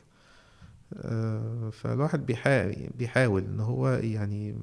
آه 0.94 1.70
فالواحد 1.70 2.26
بيحاول 2.26 2.74
بيحاول 2.98 3.44
إن 3.44 3.60
هو 3.60 3.88
يعني. 3.88 4.56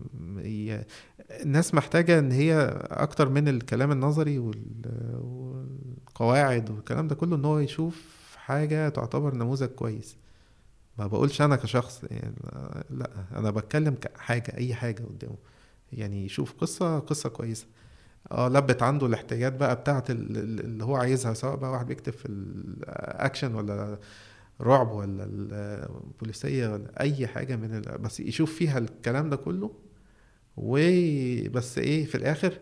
الناس 1.41 1.73
محتاجة 1.73 2.19
إن 2.19 2.31
هي 2.31 2.79
أكتر 2.83 3.29
من 3.29 3.47
الكلام 3.47 3.91
النظري 3.91 4.39
وال... 4.39 4.81
والقواعد 5.21 6.69
والكلام 6.69 7.07
ده 7.07 7.15
كله 7.15 7.35
إن 7.35 7.45
هو 7.45 7.59
يشوف 7.59 8.14
حاجة 8.45 8.89
تعتبر 8.89 9.35
نموذج 9.35 9.67
كويس. 9.69 10.17
ما 10.97 11.07
بقولش 11.07 11.41
أنا 11.41 11.55
كشخص 11.55 12.03
يعني 12.11 12.35
لأ 12.89 13.09
أنا 13.35 13.51
بتكلم 13.51 13.95
كحاجة 13.95 14.57
أي 14.57 14.75
حاجة 14.75 15.03
قدامه. 15.03 15.37
يعني 15.93 16.25
يشوف 16.25 16.53
قصة 16.53 16.99
قصة 16.99 17.29
كويسة. 17.29 17.65
آه 18.31 18.47
لبت 18.49 18.83
عنده 18.83 19.07
الاحتياجات 19.07 19.53
بقى 19.53 19.83
ال- 20.09 20.59
اللي 20.59 20.83
هو 20.83 20.95
عايزها 20.95 21.33
سواء 21.33 21.55
بقى 21.55 21.71
واحد 21.71 21.87
بيكتب 21.87 22.13
في 22.13 22.25
الأكشن 22.29 23.55
ولا 23.55 23.99
رعب 24.61 24.91
ولا 24.91 25.23
البوليسية 25.23 26.67
ولا 26.73 27.01
أي 27.01 27.27
حاجة 27.27 27.55
من 27.55 27.73
ال... 27.77 27.97
بس 27.97 28.19
يشوف 28.19 28.55
فيها 28.55 28.77
الكلام 28.77 29.29
ده 29.29 29.35
كله 29.37 29.71
وبس 30.57 31.77
إيه 31.77 32.05
في 32.05 32.15
الآخر 32.15 32.59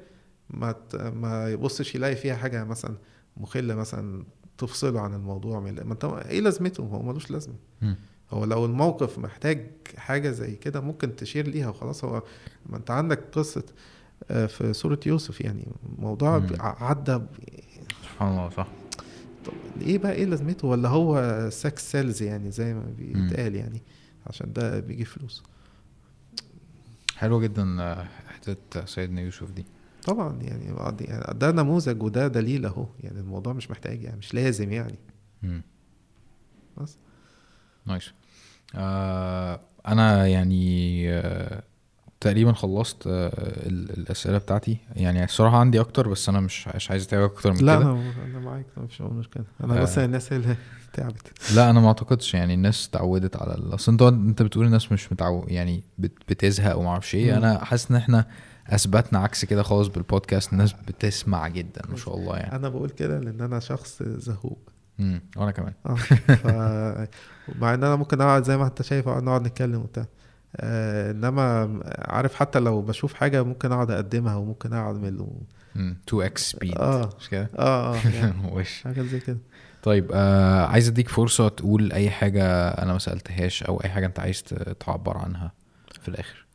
ما 0.50 0.72
ت... 0.72 0.96
ما 0.96 1.50
يبصش 1.50 1.96
يلاقي 1.96 2.16
فيها 2.16 2.36
حاجة 2.36 2.64
مثلا 2.64 2.98
مخلة 3.38 3.76
مثلا 3.76 4.26
تفصله 4.58 5.02
عن 5.02 5.14
الموضوع 5.14 5.60
من... 5.60 5.76
ما 5.84 5.94
انت 5.94 6.06
إيه 6.06 6.40
لازمته 6.42 6.84
هو 6.84 7.02
ملوش 7.02 7.32
لازمة. 7.32 7.56
مم. 7.82 7.96
هو 8.32 8.46
لو 8.46 8.66
الموقف 8.66 9.20
محتاج 9.20 9.68
حاجة 9.98 10.32
زي 10.32 10.56
كده 10.56 10.82
ممكن 10.82 11.16
تشير 11.16 11.48
ليها 11.48 11.70
وخلاص 11.70 12.04
هو 12.06 12.24
ما 12.70 12.78
انت 12.78 12.92
عندك 12.92 13.20
قصة 13.32 13.64
آه، 14.32 14.46
في 14.46 14.74
سورة 14.74 15.00
يوسف 15.06 15.42
يعني 15.42 15.68
موضوع 15.98 16.44
عدى 16.60 17.20
سبحان 18.04 18.32
الله 18.32 18.50
صح. 18.50 18.68
طب 19.46 19.54
إيه 19.82 19.98
بقى 19.98 20.14
إيه 20.14 20.26
لازمته؟ 20.26 20.68
ولا 20.68 20.90
هو 20.90 21.48
sex 21.52 21.92
sells 21.92 22.22
يعني 22.24 22.52
زي 22.52 22.74
ما 22.74 22.86
بيتقال 22.98 23.56
يعني 23.56 23.82
عشان 24.28 24.54
ده 24.54 24.80
بيجيب 24.80 25.08
فلوس. 25.08 25.44
حلوة 27.16 27.40
جدا 27.40 27.82
آه، 27.82 28.08
حتة 28.28 28.86
سيدنا 28.86 29.22
يوسف 29.22 29.52
دي. 29.52 29.66
طبعا 30.06 30.42
يعني 30.42 30.66
يعني 31.02 31.34
ده 31.40 31.52
نموذج 31.52 32.04
وده 32.04 32.28
دليل 32.28 32.66
أهو 32.66 32.86
يعني 33.00 33.20
الموضوع 33.20 33.54
مش 33.54 33.72
محتاج 33.72 34.04
يعني 34.04 34.18
مش 34.18 34.34
لازم 34.34 34.72
يعني. 34.72 35.00
مم. 35.44 35.62
بس. 36.78 36.98
نايس. 37.86 38.12
آه 38.76 39.60
أنا 39.88 40.28
يعني 40.28 41.06
آه 41.14 41.64
تقريبا 42.20 42.54
خلصت 42.54 43.08
آه 43.08 43.28
ال- 43.68 43.90
الأسئلة 43.98 44.38
بتاعتي. 44.38 44.78
يعني 44.96 45.24
الصراحة 45.24 45.58
عندي 45.58 45.80
أكتر 45.80 46.08
بس 46.10 46.30
أنا 46.30 46.40
مش 46.40 46.68
مش 46.68 46.92
عايز 46.92 47.04
أتابع 47.04 47.26
أكتر 47.26 47.52
من 47.54 47.58
لا 47.66 47.76
كده. 47.80 47.92
أنا 47.92 48.14
أنا 48.26 48.40
معاك 48.40 48.66
مفيش 48.78 49.02
أي 49.02 49.08
مشكله 49.08 49.44
أنا 49.64 49.82
بس 49.82 49.98
آه. 49.98 50.06
الناس 50.06 50.34
اللي 50.34 50.56
تعبت. 50.94 51.54
لا 51.56 51.70
أنا 51.70 51.80
ما 51.80 51.88
أعتقدش 51.88 52.34
يعني 52.34 52.54
الناس 52.54 52.88
اتعودت 52.88 53.36
على 53.36 53.54
أصل 53.76 53.92
أنت 53.92 54.02
أنت 54.02 54.42
بتقول 54.42 54.66
الناس 54.66 54.92
مش 54.92 55.12
متعود 55.12 55.52
يعني 55.52 55.84
بت- 55.98 56.30
بتزهق 56.30 56.78
وما 56.78 56.90
أعرفش 56.90 57.16
إيه. 57.16 57.38
أنا 57.38 57.66
حاسس 57.66 57.92
إن 57.92 57.98
إحنا 57.98 58.26
أثبتنا 58.70 59.20
عكس 59.20 59.46
كده 59.46 59.64
خالص 59.64 59.88
بالبودكاست. 59.88 60.54
الناس 60.54 60.74
بتسمع 60.74 61.48
جدا 61.48 61.82
ما 61.90 61.96
شاء 61.96 62.16
الله 62.16 62.38
يعني. 62.38 62.56
أنا 62.56 62.70
بقول 62.70 62.90
كده 62.90 63.20
لأن 63.20 63.42
أنا 63.42 63.60
شخص 63.60 64.04
زهوق. 64.04 64.70
امم 65.00 65.22
وأنا 65.38 65.52
كمان. 65.52 65.74
آه. 65.86 65.96
ف... 65.96 66.48
مع 67.62 67.74
إن 67.74 67.84
أنا 67.84 67.96
ممكن 67.96 68.22
أقعد 68.22 68.44
زي 68.44 68.58
ما 68.58 68.68
أنت 68.68 68.82
شايف 68.82 69.08
اقعد 69.08 69.24
نقعد 69.24 69.48
نتكلم 69.48 69.82
وبتاع. 69.82 70.06
آه 70.58 71.12
إنما 71.12 71.80
عارف 72.00 72.36
حتى 72.36 72.60
لو 72.60 72.82
بشوف 72.82 73.14
حاجة 73.14 73.44
ممكن 73.44 73.72
أقعد 73.72 73.92
أقدمها 73.92 74.36
وممكن 74.36 74.74
اعمل 74.74 75.22
و... 75.22 75.42
2 75.76 76.24
إكس 76.26 76.52
سبيد 76.52 76.78
آه. 76.78 77.10
مش 77.20 77.30
كده؟ 77.30 77.50
آه 77.60 77.96
آه 77.96 78.00
يعني 78.14 78.34
وش. 78.54 78.84
حاجة 78.84 79.02
زي 79.02 79.20
كده. 79.20 79.38
طيب 79.84 80.12
آه 80.14 80.66
عايز 80.66 80.88
أديك 80.88 81.10
فرصة 81.10 81.48
تقول 81.50 81.92
أي 81.92 82.10
حاجة 82.10 82.68
أنا 82.70 82.94
ما 82.94 83.00
سألتهاش 83.00 83.64
أو 83.64 83.78
أي 83.84 83.90
حاجة 83.90 84.06
أنت 84.06 84.20
عايز 84.20 84.44
تعبر 84.80 85.18
عنها 85.18 85.52
في 86.02 86.08
الآخر. 86.10 86.46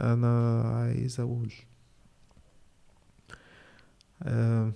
أنا 0.00 0.62
عايز 0.62 1.20
أقول 1.20 1.52
آه، 4.22 4.72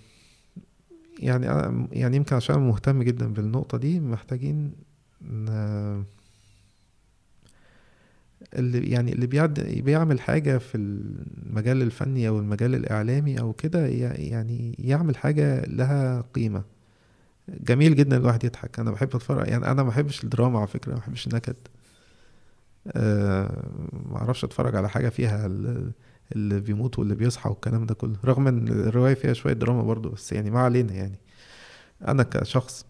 يعني 1.19 1.51
أنا 1.51 1.89
يعني 1.93 2.17
يمكن 2.17 2.37
عشان 2.37 2.59
مهتم 2.59 3.03
جدا 3.03 3.33
بالنقطة 3.33 3.79
دي 3.79 4.01
محتاجين 4.01 4.73
اللي 8.55 8.91
يعني 8.91 9.13
اللي 9.13 9.27
بيعمل 9.83 10.21
حاجة 10.21 10.59
في 10.59 10.75
المجال 10.77 11.83
الفني 11.83 12.29
أو 12.29 12.39
المجال 12.39 12.75
الإعلامي 12.75 13.41
أو 13.41 13.53
كده 13.53 13.87
يعني 13.87 14.77
يعمل 14.79 15.17
حاجة 15.17 15.65
لها 15.65 16.21
قيمة. 16.35 16.63
جميل 17.49 17.95
جدا 17.97 18.17
الواحد 18.17 18.45
يضحك. 18.45 18.79
أنا 18.81 18.91
بحب 18.91 19.09
أتفرج 19.17 19.49
يعني 19.49 19.67
أنا 19.67 19.83
ما 19.83 19.89
بحبش 19.89 20.25
الدراما 20.25 20.59
على 20.59 20.69
فكرة 20.69 20.93
ما 20.93 20.99
بحبش 20.99 21.27
النكد 21.27 21.57
ما 22.87 24.17
أعرفش 24.17 24.45
اتفرج 24.45 24.77
على 24.77 24.89
حاجة 24.89 25.09
فيها 25.09 25.47
ال- 25.47 25.93
اللي 26.37 26.61
بيموت 26.61 26.99
واللي 26.99 27.15
بيصحى 27.15 27.51
والكلام 27.51 27.87
ده 27.87 27.95
كله 27.95 28.17
رغم 28.25 28.49
إن 28.49 28.69
الرواية 28.69 29.15
فيها 29.15 29.33
شوية 29.33 29.53
دراما 29.53 29.83
برضو 29.83 30.09
بس 30.11 30.33
يعني 30.33 30.51
ما 30.51 30.61
علينا 30.61 30.93
يعني. 30.93 31.19
أنا 32.09 32.23
كشخص 32.23 32.87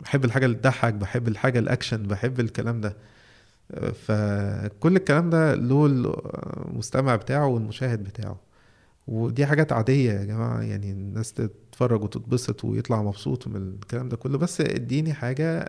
بحب 0.00 0.24
الحاجة 0.24 0.44
اللي 0.46 0.56
تضحك 0.56 0.94
بحب 0.94 1.28
الحاجة 1.28 1.58
الأكشن 1.58 2.02
بحب 2.02 2.40
الكلام 2.40 2.80
ده. 2.80 2.96
أه، 3.72 3.90
فكل 3.90 4.96
الكلام 4.96 5.30
ده 5.30 5.54
له 5.54 5.86
المستمع 5.86 7.16
بتاعه 7.16 7.46
والمشاهد 7.46 8.04
بتاعه. 8.04 8.40
ودي 9.08 9.46
حاجات 9.46 9.72
عادية 9.72 10.12
يا 10.12 10.24
جماعة 10.24 10.60
يعني 10.60 10.90
الناس 10.90 11.32
تتفرج 11.78 12.02
وتتبسط 12.02 12.64
ويطلع 12.64 13.02
مبسوط 13.02 13.48
من 13.48 13.56
الكلام 13.56 14.08
ده 14.08 14.16
كله 14.16 14.38
بس 14.38 14.60
اديني 14.60 15.14
حاجة 15.14 15.68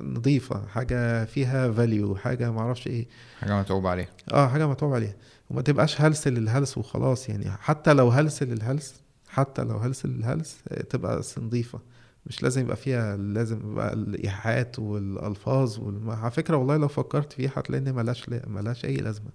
نظيفة 0.00 0.66
حاجة 0.66 1.24
فيها 1.24 1.72
فاليو 1.72 2.16
حاجة 2.16 2.50
معرفش 2.50 2.86
إيه. 2.86 3.06
حاجة 3.40 3.60
متعوب 3.60 3.86
عليها. 3.86 4.08
آه 4.32 4.48
حاجة 4.48 4.66
متعوب 4.66 4.94
عليها. 4.94 5.14
وما 5.50 5.62
تبقاش 5.62 6.00
هلس 6.00 6.28
للهلس 6.28 6.78
وخلاص 6.78 7.28
يعني. 7.28 7.50
حتى 7.50 7.92
لو 7.92 8.08
هلس 8.08 8.42
للهلس 8.42 8.94
حتى 9.28 9.62
لو 9.62 9.76
هلس 9.76 10.06
للهلس 10.06 10.56
آه، 10.68 10.82
تبقى 10.82 11.18
بس 11.18 11.38
نظيفة. 11.38 11.80
مش 12.26 12.42
لازم 12.42 12.60
يبقى 12.60 12.76
فيها 12.76 13.16
لازم 13.16 13.70
يبقى 13.72 13.92
الإيحاءات 13.92 14.78
والألفاظ 14.78 15.78
والم... 15.80 16.10
على 16.10 16.30
فكرة 16.30 16.56
والله 16.56 16.76
لو 16.76 16.88
فكرت 16.88 17.32
فيها 17.32 17.50
هتلاقي 17.56 17.82
إن 17.82 17.94
ملاش 17.94 18.28
ملاش 18.46 18.84
أي 18.84 18.96
لازمة. 18.96 19.30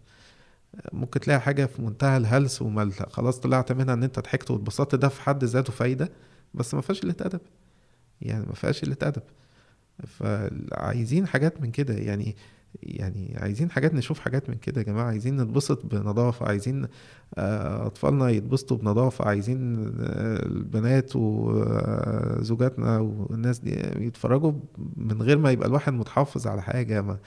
ممكن 0.93 1.19
تلاقي 1.19 1.41
حاجة 1.41 1.65
في 1.65 1.81
منتهى 1.81 2.17
الهلس 2.17 2.61
ومال 2.61 2.93
خلاص 2.93 3.39
طلعت 3.39 3.71
منها 3.71 3.93
إن 3.93 4.03
أنت 4.03 4.19
ضحكت 4.19 4.51
واتبسطت 4.51 4.95
ده 4.95 5.07
في 5.09 5.21
حد 5.21 5.43
ذاته 5.43 5.73
فايدة 5.73 6.11
بس 6.53 6.73
ما 6.73 6.81
فيهاش 6.81 7.01
قله 7.01 7.15
ادب 7.21 7.41
يعني 8.21 8.45
ما 8.45 8.53
فيهاش 8.53 8.81
قله 8.85 8.97
ادب 9.01 9.23
فعايزين 10.07 11.27
حاجات 11.27 11.61
من 11.61 11.71
كده. 11.71 11.93
يعني 11.93 12.35
يعني 12.83 13.35
عايزين 13.37 13.71
حاجات 13.71 13.93
نشوف 13.93 14.19
حاجات 14.19 14.49
من 14.49 14.55
كده 14.55 14.81
يا 14.81 14.85
جماعة. 14.85 15.05
عايزين 15.05 15.41
نتبسط 15.41 15.85
بنظافة. 15.85 16.45
عايزين 16.47 16.87
آه، 17.37 17.85
أطفالنا 17.87 18.29
يتبسطوا 18.29 18.77
بنظافة. 18.77 19.25
عايزين 19.25 19.85
آه، 19.99 20.45
البنات 20.45 21.11
وزوجاتنا 21.15 22.99
والناس 22.99 23.59
دي 23.59 23.71
يتفرجوا 24.05 24.51
من 24.97 25.21
غير 25.21 25.37
ما 25.37 25.51
يبقى 25.51 25.67
الواحد 25.67 25.93
متحفظ 25.93 26.47
على 26.47 26.61
حاجة. 26.61 27.01
ما 27.01 27.17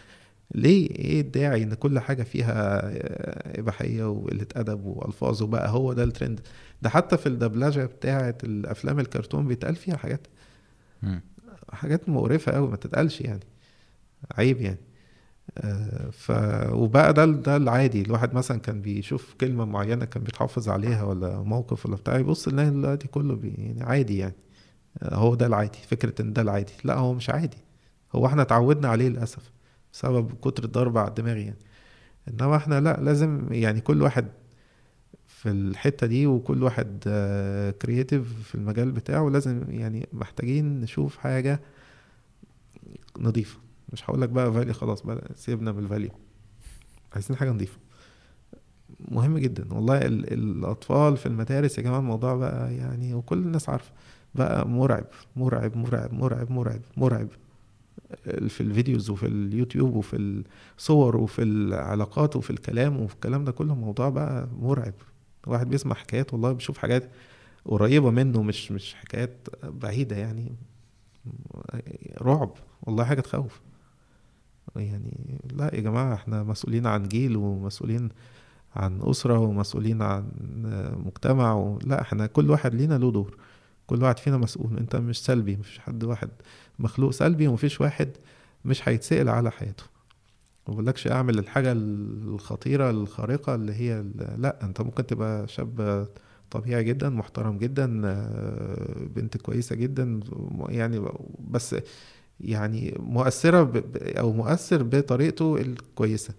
ليه؟ 0.54 0.90
إيه 0.90 1.20
الداعي 1.20 1.62
إن 1.62 1.74
كل 1.74 1.98
حاجة 1.98 2.22
فيها 2.22 2.80
آه، 2.84 3.60
إباحية 3.60 4.10
وقلة 4.10 4.46
أدب 4.56 4.84
وألفاظ 4.86 5.42
وبقى 5.42 5.68
هو 5.70 5.92
ده 5.92 6.04
الترند 6.04 6.40
ده 6.82 6.90
حتى 6.90 7.16
في 7.16 7.26
الدبلجة 7.26 7.84
بتاعة 7.86 8.38
الأفلام 8.44 9.00
الكرتون 9.00 9.46
بيتقال 9.48 9.76
فيها 9.76 9.96
حاجات. 9.96 10.26
حاجات 11.72 12.08
مقرفة 12.08 12.52
قوي 12.52 12.68
ما 12.68 12.76
تتقالش 12.76 13.20
يعني. 13.20 13.40
عيب 14.38 14.60
يعني. 14.60 14.78
آه، 15.58 16.10
ف 16.10 16.32
وبقى 16.72 17.12
ده 17.14 17.24
ده 17.26 17.56
العادي. 17.56 18.02
الواحد 18.02 18.34
مثلا 18.34 18.58
كان 18.60 18.82
بيشوف 18.82 19.34
كلمة 19.40 19.64
معينة 19.64 20.04
كان 20.04 20.22
بيتحافظ 20.22 20.68
عليها 20.68 21.02
ولا 21.04 21.42
موقف 21.42 21.86
ولا 21.86 21.96
بتاع 21.96 22.18
يبص 22.18 22.48
يلاقي 22.48 22.70
دلوقتي 22.70 23.08
كله 23.08 23.34
بي 23.36 23.54
يعني 23.58 23.82
عادي 23.82 24.18
يعني. 24.18 24.34
هو 25.02 25.34
ده 25.34 25.46
العادي 25.46 25.78
فكرة 25.88 26.22
إن 26.22 26.32
ده 26.32 26.42
العادي. 26.42 26.72
لا 26.84 26.94
هو 26.94 27.12
مش 27.14 27.30
عادي. 27.30 27.56
هو 28.14 28.26
إحنا 28.26 28.42
اتعودنا 28.42 28.88
عليه 28.88 29.08
للأسف. 29.08 29.50
بسبب 29.93 30.35
كتر 30.43 30.65
الضرب 30.65 30.99
على 30.99 31.09
الدماغ 31.09 31.36
يعني. 31.36 31.57
إنما 32.28 32.57
إحنا 32.57 32.81
لا 32.81 33.01
لازم 33.01 33.47
يعني 33.52 33.81
كل 33.81 34.02
واحد 34.02 34.27
في 35.27 35.51
الحتة 35.51 36.07
دي 36.07 36.27
وكل 36.27 36.62
واحد 36.62 36.99
كرييتيف 37.83 38.43
في 38.43 38.55
المجال 38.55 38.93
بتاعه 38.93 39.28
لازم 39.28 39.65
يعني 39.69 40.09
محتاجين 40.12 40.81
نشوف 40.81 41.17
حاجة 41.19 41.60
نظيفة 43.19 43.59
مش 43.93 44.10
هقول 44.10 44.20
لك 44.23 44.28
بقى 44.28 44.52
فالي 44.52 44.73
خلاص 44.73 45.02
بقى 45.02 45.31
سيبنا 45.35 45.73
من 45.73 46.09
عايزين 47.12 47.36
حاجة 47.36 47.51
نظيفة 47.51 47.78
مهم 49.09 49.39
جدا. 49.39 49.75
والله 49.75 49.99
ال- 49.99 50.33
الأطفال 50.33 51.17
في 51.17 51.27
المدارس 51.27 51.78
يا 51.78 51.83
جماعة 51.83 51.99
الموضوع 51.99 52.35
بقى 52.35 52.75
يعني 52.75 53.15
وكل 53.15 53.39
الناس 53.39 53.69
عارفة 53.69 53.93
بقى 54.35 54.69
مرعب 54.69 55.05
مرعب 55.36 55.77
مرعب 55.77 56.12
مرعب 56.15 56.51
مرعب 56.51 56.81
مرعب. 56.97 57.28
في 58.49 58.60
الفيديوز 58.60 59.10
وفي 59.10 59.27
اليوتيوب 59.27 59.97
وفي 59.97 60.43
الصور 60.78 61.17
وفي 61.17 61.43
العلاقات 61.43 62.36
وفي 62.36 62.51
الكلام 62.51 63.01
وفي 63.01 63.15
الكلام 63.15 63.44
ده 63.44 63.52
كله 63.52 63.75
موضوع 63.75 64.09
بقى 64.09 64.49
مرعب. 64.60 64.94
الواحد 65.47 65.69
بيسمع 65.69 65.94
حكايات 65.94 66.33
والله 66.33 66.52
بيشوف 66.52 66.78
حاجات 66.78 67.10
قريبة 67.65 68.10
منه 68.10 68.43
مش 68.43 68.73
مش 68.73 68.94
حكايات 68.94 69.49
بعيدة 69.65 70.17
يعني. 70.17 70.52
رعب 72.23 72.52
والله 72.83 73.05
حاجة 73.05 73.20
تخوف. 73.20 73.60
يعني 74.77 75.41
لا 75.52 75.75
يا 75.75 75.81
جماعة 75.81 76.15
إحنا 76.15 76.43
مسؤولين 76.43 76.86
عن 76.86 77.09
جيل 77.09 77.36
ومسؤولين 77.36 78.09
عن 78.77 79.01
أسرة 79.02 79.39
ومسؤولين 79.39 80.02
عن 80.02 80.28
مجتمع. 81.07 81.78
لا 81.85 82.01
إحنا 82.01 82.27
كل 82.27 82.51
واحد 82.51 82.75
لينا 82.75 82.99
له 82.99 83.10
دور. 83.10 83.36
كل 83.86 84.02
واحد 84.02 84.19
فينا 84.19 84.36
مسؤول. 84.36 84.77
انت 84.78 84.97
مش 84.97 85.25
سلبي 85.25 85.57
مفيش 85.57 85.78
حد 85.78 86.05
واحد 86.05 86.28
مخلوق 86.81 87.10
سلبي 87.10 87.47
ومفيش 87.47 87.81
واحد 87.81 88.09
مش 88.65 88.89
هيتسأل 88.89 89.28
على 89.28 89.50
حياته. 89.50 89.84
ما 90.68 90.75
بقولكش 90.75 91.07
أعمل 91.09 91.39
الحاجة 91.39 91.73
الخطيرة 91.73 92.91
الخارقة 92.91 93.55
اللي 93.55 93.73
هي 93.73 94.05
لأ 94.39 94.59
أنت 94.62 94.81
ممكن 94.81 95.07
تبقى 95.07 95.49
شاب 95.49 96.07
طبيعي 96.50 96.84
جدا 96.84 97.09
محترم 97.09 97.59
جدا 97.59 97.86
بنت 99.17 99.36
كويسة 99.36 99.76
جدا 99.76 100.20
يعني 100.68 101.02
بس 101.50 101.76
يعني 102.41 102.94
مؤثرة 102.99 103.84
أو 104.02 104.33
مؤثر 104.33 104.83
بطريقته 104.83 105.57
الكويسة. 105.57 106.34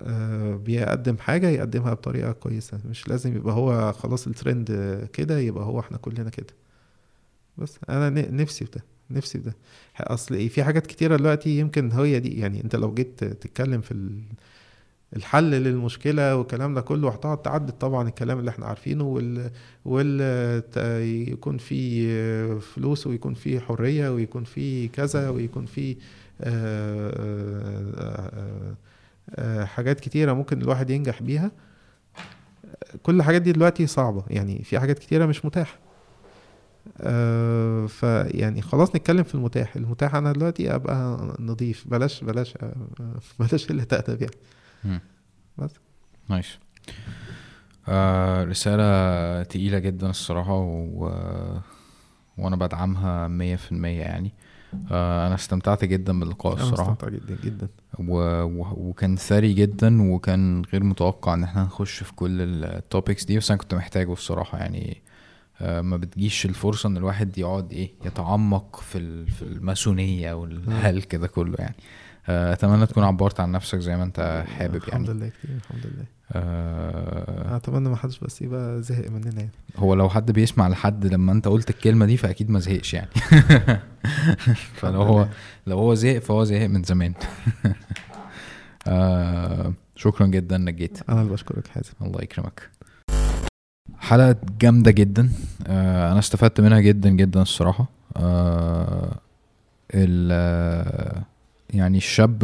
آه، 0.00 0.56
بيقدم 0.56 1.16
حاجة 1.16 1.48
يقدمها 1.48 1.94
بطريقة 1.94 2.32
كويسة. 2.32 2.80
مش 2.90 3.08
لازم 3.08 3.36
يبقى 3.36 3.54
هو 3.54 3.92
خلاص 3.92 4.26
الترند 4.26 4.68
كده 5.12 5.38
يبقى 5.38 5.64
هو 5.64 5.80
إحنا 5.80 5.96
كلنا 5.98 6.30
كده. 6.30 6.54
بس 7.58 7.78
أنا 7.88 8.10
نفسي 8.10 8.64
في 8.64 8.70
ده 8.78 8.84
نفسي 9.10 9.38
في 9.38 9.44
ده. 9.44 9.56
أصل 10.00 10.48
في 10.48 10.64
حاجات 10.64 10.86
كتيرة 10.86 11.16
دلوقتي 11.16 11.58
يمكن 11.58 11.92
هي 11.92 12.20
دي 12.20 12.38
يعني 12.40 12.64
أنت 12.64 12.76
لو 12.76 12.94
جيت 12.94 13.24
تتكلم 13.24 13.80
في 13.80 13.92
ال- 13.92 14.22
الحل 15.16 15.50
للمشكلة 15.50 16.36
والكلام 16.36 16.74
ده 16.74 16.80
كله 16.80 17.10
هتقعد 17.10 17.42
تعدد 17.42 17.70
طبعا 17.72 18.08
الكلام 18.08 18.38
اللي 18.38 18.50
إحنا 18.50 18.66
عارفينه 18.66 19.04
وال, 19.04 19.50
وال... 19.84 20.20
يكون 21.32 21.58
في 21.58 22.60
فلوس 22.60 23.06
ويكون 23.06 23.34
في 23.34 23.60
حرية 23.60 24.10
ويكون 24.10 24.44
في 24.44 24.88
كذا 24.88 25.28
ويكون 25.28 25.66
في 25.66 25.96
آه، 26.40 27.12
آه، 28.00 28.74
آه، 29.34 29.64
حاجات 29.64 30.00
كتيرة 30.00 30.32
ممكن 30.32 30.62
الواحد 30.62 30.90
ينجح 30.90 31.22
بيها. 31.22 31.50
كل 33.02 33.16
الحاجات 33.16 33.42
دي 33.42 33.52
دلوقتي 33.52 33.86
صعبة 33.86 34.24
يعني 34.30 34.62
في 34.64 34.78
حاجات 34.80 34.98
كتيرة 34.98 35.26
مش 35.26 35.44
متاحة. 35.44 35.78
آه 37.00 37.86
فيعني 37.86 38.62
خلاص 38.62 38.96
نتكلم 38.96 39.22
في 39.22 39.34
المتاح. 39.34 39.76
المتاح 39.76 40.14
أنا 40.14 40.32
دلوقتي 40.32 40.74
أبقى 40.74 41.18
نضيف. 41.40 41.84
بلاش 41.88 42.24
بلاش 42.24 42.54
آه 42.62 42.74
بلاش 43.40 43.70
اللي 43.70 43.84
تأدب 43.84 44.22
يعني. 44.22 45.00
بس. 45.58 45.70
نايس 46.28 46.58
آه 47.88 48.44
رسالة 48.44 49.42
تقيلة 49.42 49.78
جدا 49.78 50.10
الصراحة 50.10 50.54
و... 50.58 51.10
وأنا 52.38 52.56
بدعمها 52.56 53.28
مية 53.28 53.56
في 53.56 53.72
المية 53.72 54.00
يعني. 54.00 54.32
آه 54.90 55.26
أنا 55.26 55.34
استمتعت 55.34 55.84
جدا 55.84 56.20
باللقاء 56.20 56.54
الصراحة. 56.54 56.90
مستمتع 56.92 57.08
جدا 57.08 57.38
جدا. 57.44 57.68
و... 57.98 58.14
و... 58.42 58.66
وكان 58.76 59.16
ثري 59.16 59.52
جدا 59.52 60.12
وكان 60.12 60.62
غير 60.72 60.84
متوقع 60.84 61.34
إن 61.34 61.44
إحنا 61.44 61.62
نخش 61.64 62.02
في 62.02 62.12
كل 62.14 62.40
ال 62.64 62.73
topics 62.73 63.24
دي 63.24 63.38
بس 63.38 63.50
أنا 63.50 63.58
كنت 63.60 63.74
محتاجه 63.74 64.12
الصراحة 64.12 64.58
يعني. 64.58 65.02
آه 65.06 65.11
ما 65.62 65.96
بتجيش 65.96 66.46
الفرصة 66.46 66.86
إن 66.86 66.96
الواحد 66.96 67.38
يقعد 67.38 67.72
إيه 67.72 67.90
يتعمق 68.04 68.80
في. 68.80 69.26
في 69.26 69.42
الماسونية 69.42 70.32
والهلك 70.32 71.14
ده 71.14 71.26
كله 71.26 71.56
يعني. 71.58 71.74
آه، 72.28 72.52
أتمنى 72.52 72.86
تكون 72.86 73.04
عبرت 73.04 73.40
عن 73.40 73.52
نفسك 73.52 73.78
زي 73.78 73.96
ما 73.96 74.02
أنت 74.04 74.44
حابب 74.58 74.74
الحمد 74.74 75.08
يعني. 75.08 75.18
لله 75.18 75.28
كتير 75.28 75.56
الحمد 75.56 75.86
لله. 75.86 76.04
آه، 76.32 77.56
أتمنى 77.56 77.88
ما 77.88 77.96
حدش 77.96 78.18
بس 78.18 78.42
يبقى 78.42 78.82
زهق 78.82 79.10
مننا 79.10 79.36
يعني. 79.36 79.50
هو 79.76 79.94
لو 79.94 80.08
حد 80.08 80.30
بيسمع 80.30 80.68
لحد 80.68 81.06
لما 81.06 81.32
أنت 81.32 81.48
قلت 81.48 81.70
الكلمة 81.70 82.06
دي 82.06 82.16
فأكيد 82.16 82.50
ما 82.50 82.58
زهقش 82.58 82.94
يعني. 82.94 83.10
فلو 84.80 85.02
هو 85.02 85.28
لو 85.66 85.78
هو 85.78 85.94
زهق 85.94 86.18
فهو 86.18 86.44
زهق 86.44 86.66
من 86.66 86.82
زمان. 86.82 87.14
آه 88.86 89.72
شكرا 89.96 90.26
جدا 90.26 90.56
انك 90.56 90.74
جيت 90.74 90.98
أنا 91.08 91.20
اللي 91.22 91.32
بشكرك 91.32 91.68
حازم. 91.68 91.92
الله 92.02 92.22
يكرمك. 92.22 92.70
حلقة 93.98 94.36
جامدة 94.60 94.90
جدا. 94.90 95.30
آه 95.66 96.10
أنا 96.12 96.18
استفدت 96.18 96.60
منها 96.60 96.80
جدا 96.80 97.10
جدا 97.10 97.42
الصراحة. 97.42 97.86
آه 98.16 99.18
ال 99.94 100.28
آه، 100.32 101.22
يعني 101.74 101.98
الشاب 101.98 102.42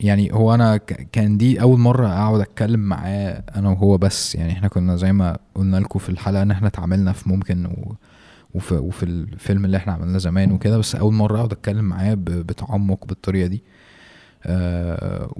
يعني 0.00 0.32
هو 0.32 0.54
أنا 0.54 0.76
كان 1.12 1.36
دي 1.38 1.60
أول 1.62 1.78
مرة 1.80 2.06
أقعد 2.08 2.40
أتكلم 2.40 2.80
معاه 2.80 3.42
أنا 3.56 3.68
وهو 3.70 3.98
بس. 3.98 4.34
يعني 4.34 4.52
إحنا 4.52 4.68
كنا 4.68 4.96
زي 4.96 5.12
ما 5.12 5.38
قلنا 5.54 5.76
لكم 5.76 5.98
في 5.98 6.08
الحلقة 6.08 6.42
إن 6.42 6.50
إحنا 6.50 6.68
اتعاملنا 6.68 7.12
في 7.12 7.28
ممكن 7.28 7.66
و 7.66 7.94
وفي, 8.54 8.74
وفي 8.74 9.02
الفيلم 9.02 9.64
اللي 9.64 9.76
إحنا 9.76 9.92
عملناه 9.92 10.18
زمان 10.18 10.52
وكده 10.52 10.78
بس 10.78 10.94
أول 10.94 11.14
مرة 11.14 11.36
أقعد 11.38 11.52
أتكلم 11.52 11.84
معاه 11.84 12.14
بتعمق 12.20 13.04
بالطريقة 13.06 13.46
دي. 13.46 13.62
آه 14.44 15.32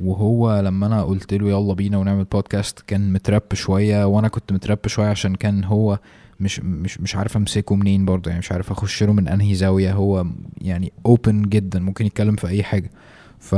وهو 0.00 0.60
لما 0.60 0.86
أنا 0.86 1.02
قلت 1.02 1.34
له 1.34 1.48
يلا 1.48 1.74
بينا 1.74 1.98
ونعمل 1.98 2.24
بودكاست 2.24 2.80
كان 2.80 3.12
مترب 3.12 3.42
شوية 3.54 4.04
وأنا 4.06 4.28
كنت 4.28 4.52
مترب 4.52 4.78
شوية 4.86 5.08
عشان 5.08 5.34
كان 5.34 5.64
هو 5.64 5.98
مش 6.40 6.60
مش 6.60 7.00
مش 7.00 7.16
عارف 7.16 7.36
أمسكه 7.36 7.74
منين 7.74 8.04
برضه 8.04 8.28
يعني 8.30 8.38
مش 8.38 8.52
عارف 8.52 8.70
أخش 8.70 9.02
له 9.02 9.12
من 9.12 9.28
أنهي 9.28 9.54
زاوية 9.54 9.92
هو 9.92 10.26
يعني 10.60 10.92
open 11.06 11.42
جدا 11.42 11.80
ممكن 11.80 12.06
يتكلم 12.06 12.36
في 12.36 12.48
أي 12.48 12.62
حاجة. 12.62 12.90
ف 13.38 13.54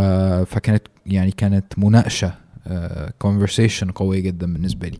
فكانت 0.46 0.82
يعني 1.06 1.30
كانت 1.30 1.78
مناقشة 1.78 2.34
conversation 3.18 3.90
قوية 3.90 4.20
جدا 4.20 4.52
بالنسبة 4.52 4.88
لي. 4.88 4.98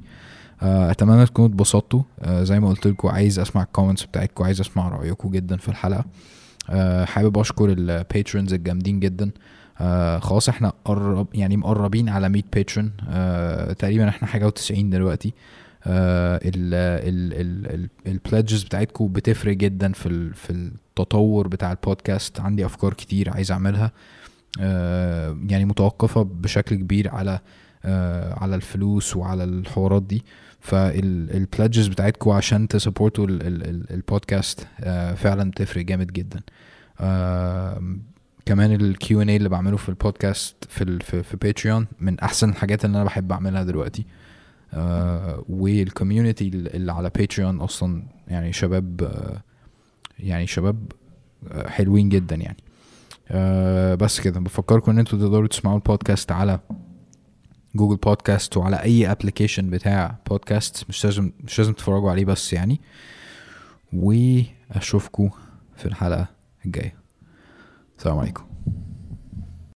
آه، 0.63 0.91
أتمنى 0.91 1.27
تكونوا 1.27 1.49
اتبسطتوا. 1.51 2.03
آه، 2.21 2.43
زي 2.45 2.61
ما 2.61 2.69
قلت 2.69 2.87
لكم 2.87 3.09
عايز 3.09 3.39
أسمع 3.39 3.63
ال 3.63 3.67
comments 3.67 4.05
بتاعتكم 4.05 4.45
عايز 4.45 4.61
أسمع 4.61 4.89
رأيكم 4.89 5.31
جدا 5.31 5.57
في 5.57 5.69
الحلقة. 5.69 5.99
آه، 5.99 6.05
حابب 7.05 7.39
أشكر 7.39 7.69
ال 7.73 7.83
patrons 7.83 8.55
الجامدين 8.55 9.01
جدا. 9.01 9.31
آه 9.81 10.19
خلاص 10.19 10.49
إحنا 10.49 10.73
قرب 10.85 11.27
يعني 11.35 11.57
مقربين 11.57 12.09
على 12.09 12.29
100 12.29 12.43
patron 12.55 12.93
آه 13.09 13.73
تقريبا 13.73 14.09
إحنا 14.09 14.29
حاجة 14.29 14.49
و90 14.51 14.73
دلوقتي. 14.73 15.35
آه 15.87 16.41
ال 18.07 18.14
pledges 18.14 18.63
بتاعتكم 18.63 19.09
بتفرق 19.09 19.57
جدا 19.57 19.93
في 19.93 20.07
ال- 20.07 20.35
في 20.35 20.51
التطور 20.51 21.49
بتاع 21.49 21.71
البودكاست 21.73 22.41
عندي 22.41 22.67
أفكار 22.67 22.95
كتير 22.95 23.31
عايز 23.31 23.53
أعملها. 23.53 23.93
آه 24.61 25.39
يعني 25.49 25.65
متوقفة 25.65 26.23
بشكل 26.23 26.77
كبير 26.77 27.09
على 27.09 27.41
آه 27.85 28.35
على 28.39 28.55
الفلوس 28.57 29.17
وعلى 29.17 29.45
الحوارات 29.45 30.03
دي. 30.03 30.25
فال 30.61 30.89
pledges 30.89 31.87
بتاعتكم 31.87 32.31
عشان 32.31 32.69
ت 32.69 32.75
support 32.75 33.20
وا 33.20 33.27
ال- 33.27 33.47
ال- 33.47 33.69
ال- 33.69 33.93
البودكاست 33.93 34.67
آه 34.81 35.15
فعلا 35.15 35.51
بتفرق 35.51 35.85
جامد 35.85 36.13
جدا. 36.13 36.41
كمان 38.47 38.73
ال 38.73 39.23
Q&A 39.23 39.31
اللي 39.31 39.49
بعمله 39.49 39.77
في 39.77 39.89
البودكاست 39.89 40.57
في 40.69 40.85
ال 40.85 41.01
في, 41.01 41.23
في 41.23 41.37
Patreon 41.37 41.87
من 42.01 42.19
أحسن 42.21 42.51
الحاجات 42.51 42.85
اللي 42.85 42.97
أنا 42.97 43.05
بحب 43.05 43.33
أعملها 43.33 43.63
دلوقتي. 43.63 44.07
آه 44.75 45.45
وال 45.49 45.67
community 45.67 46.49
اللي 46.49 46.93
على 46.93 47.11
Patreon 47.11 47.61
أصلا 47.61 48.03
يعني 48.29 48.53
شباب 48.53 49.03
آه 49.03 49.43
يعني 50.19 50.47
شباب 50.47 50.93
حلوين 51.67 52.09
جدا 52.09 52.37
يعني. 52.37 52.57
بس 53.97 54.21
كده 54.21 54.41
بفكركم 54.41 54.93
إن 54.93 54.99
أنتوا 54.99 55.19
تقدروا 55.19 55.47
تسمعوا 55.47 55.77
البودكاست 55.77 56.33
على 56.33 56.61
Google 57.75 57.97
Podcast 57.97 58.57
وعلى 58.57 58.83
أي 58.83 59.11
application 59.11 59.71
بتاع 59.71 60.17
بودكاست 60.29 60.85
مش 60.89 61.05
لازم 61.05 61.33
مش 61.45 61.59
لازم 61.59 61.73
تتفرجوا 61.73 62.11
عليه 62.11 62.25
بس 62.25 62.53
يعني. 62.53 62.81
واشوفكم 63.93 65.31
في 65.77 65.87
الحلقة 65.87 66.27
الجاية. 66.67 66.95
السلام 67.99 68.19
عليكم. 68.19 68.45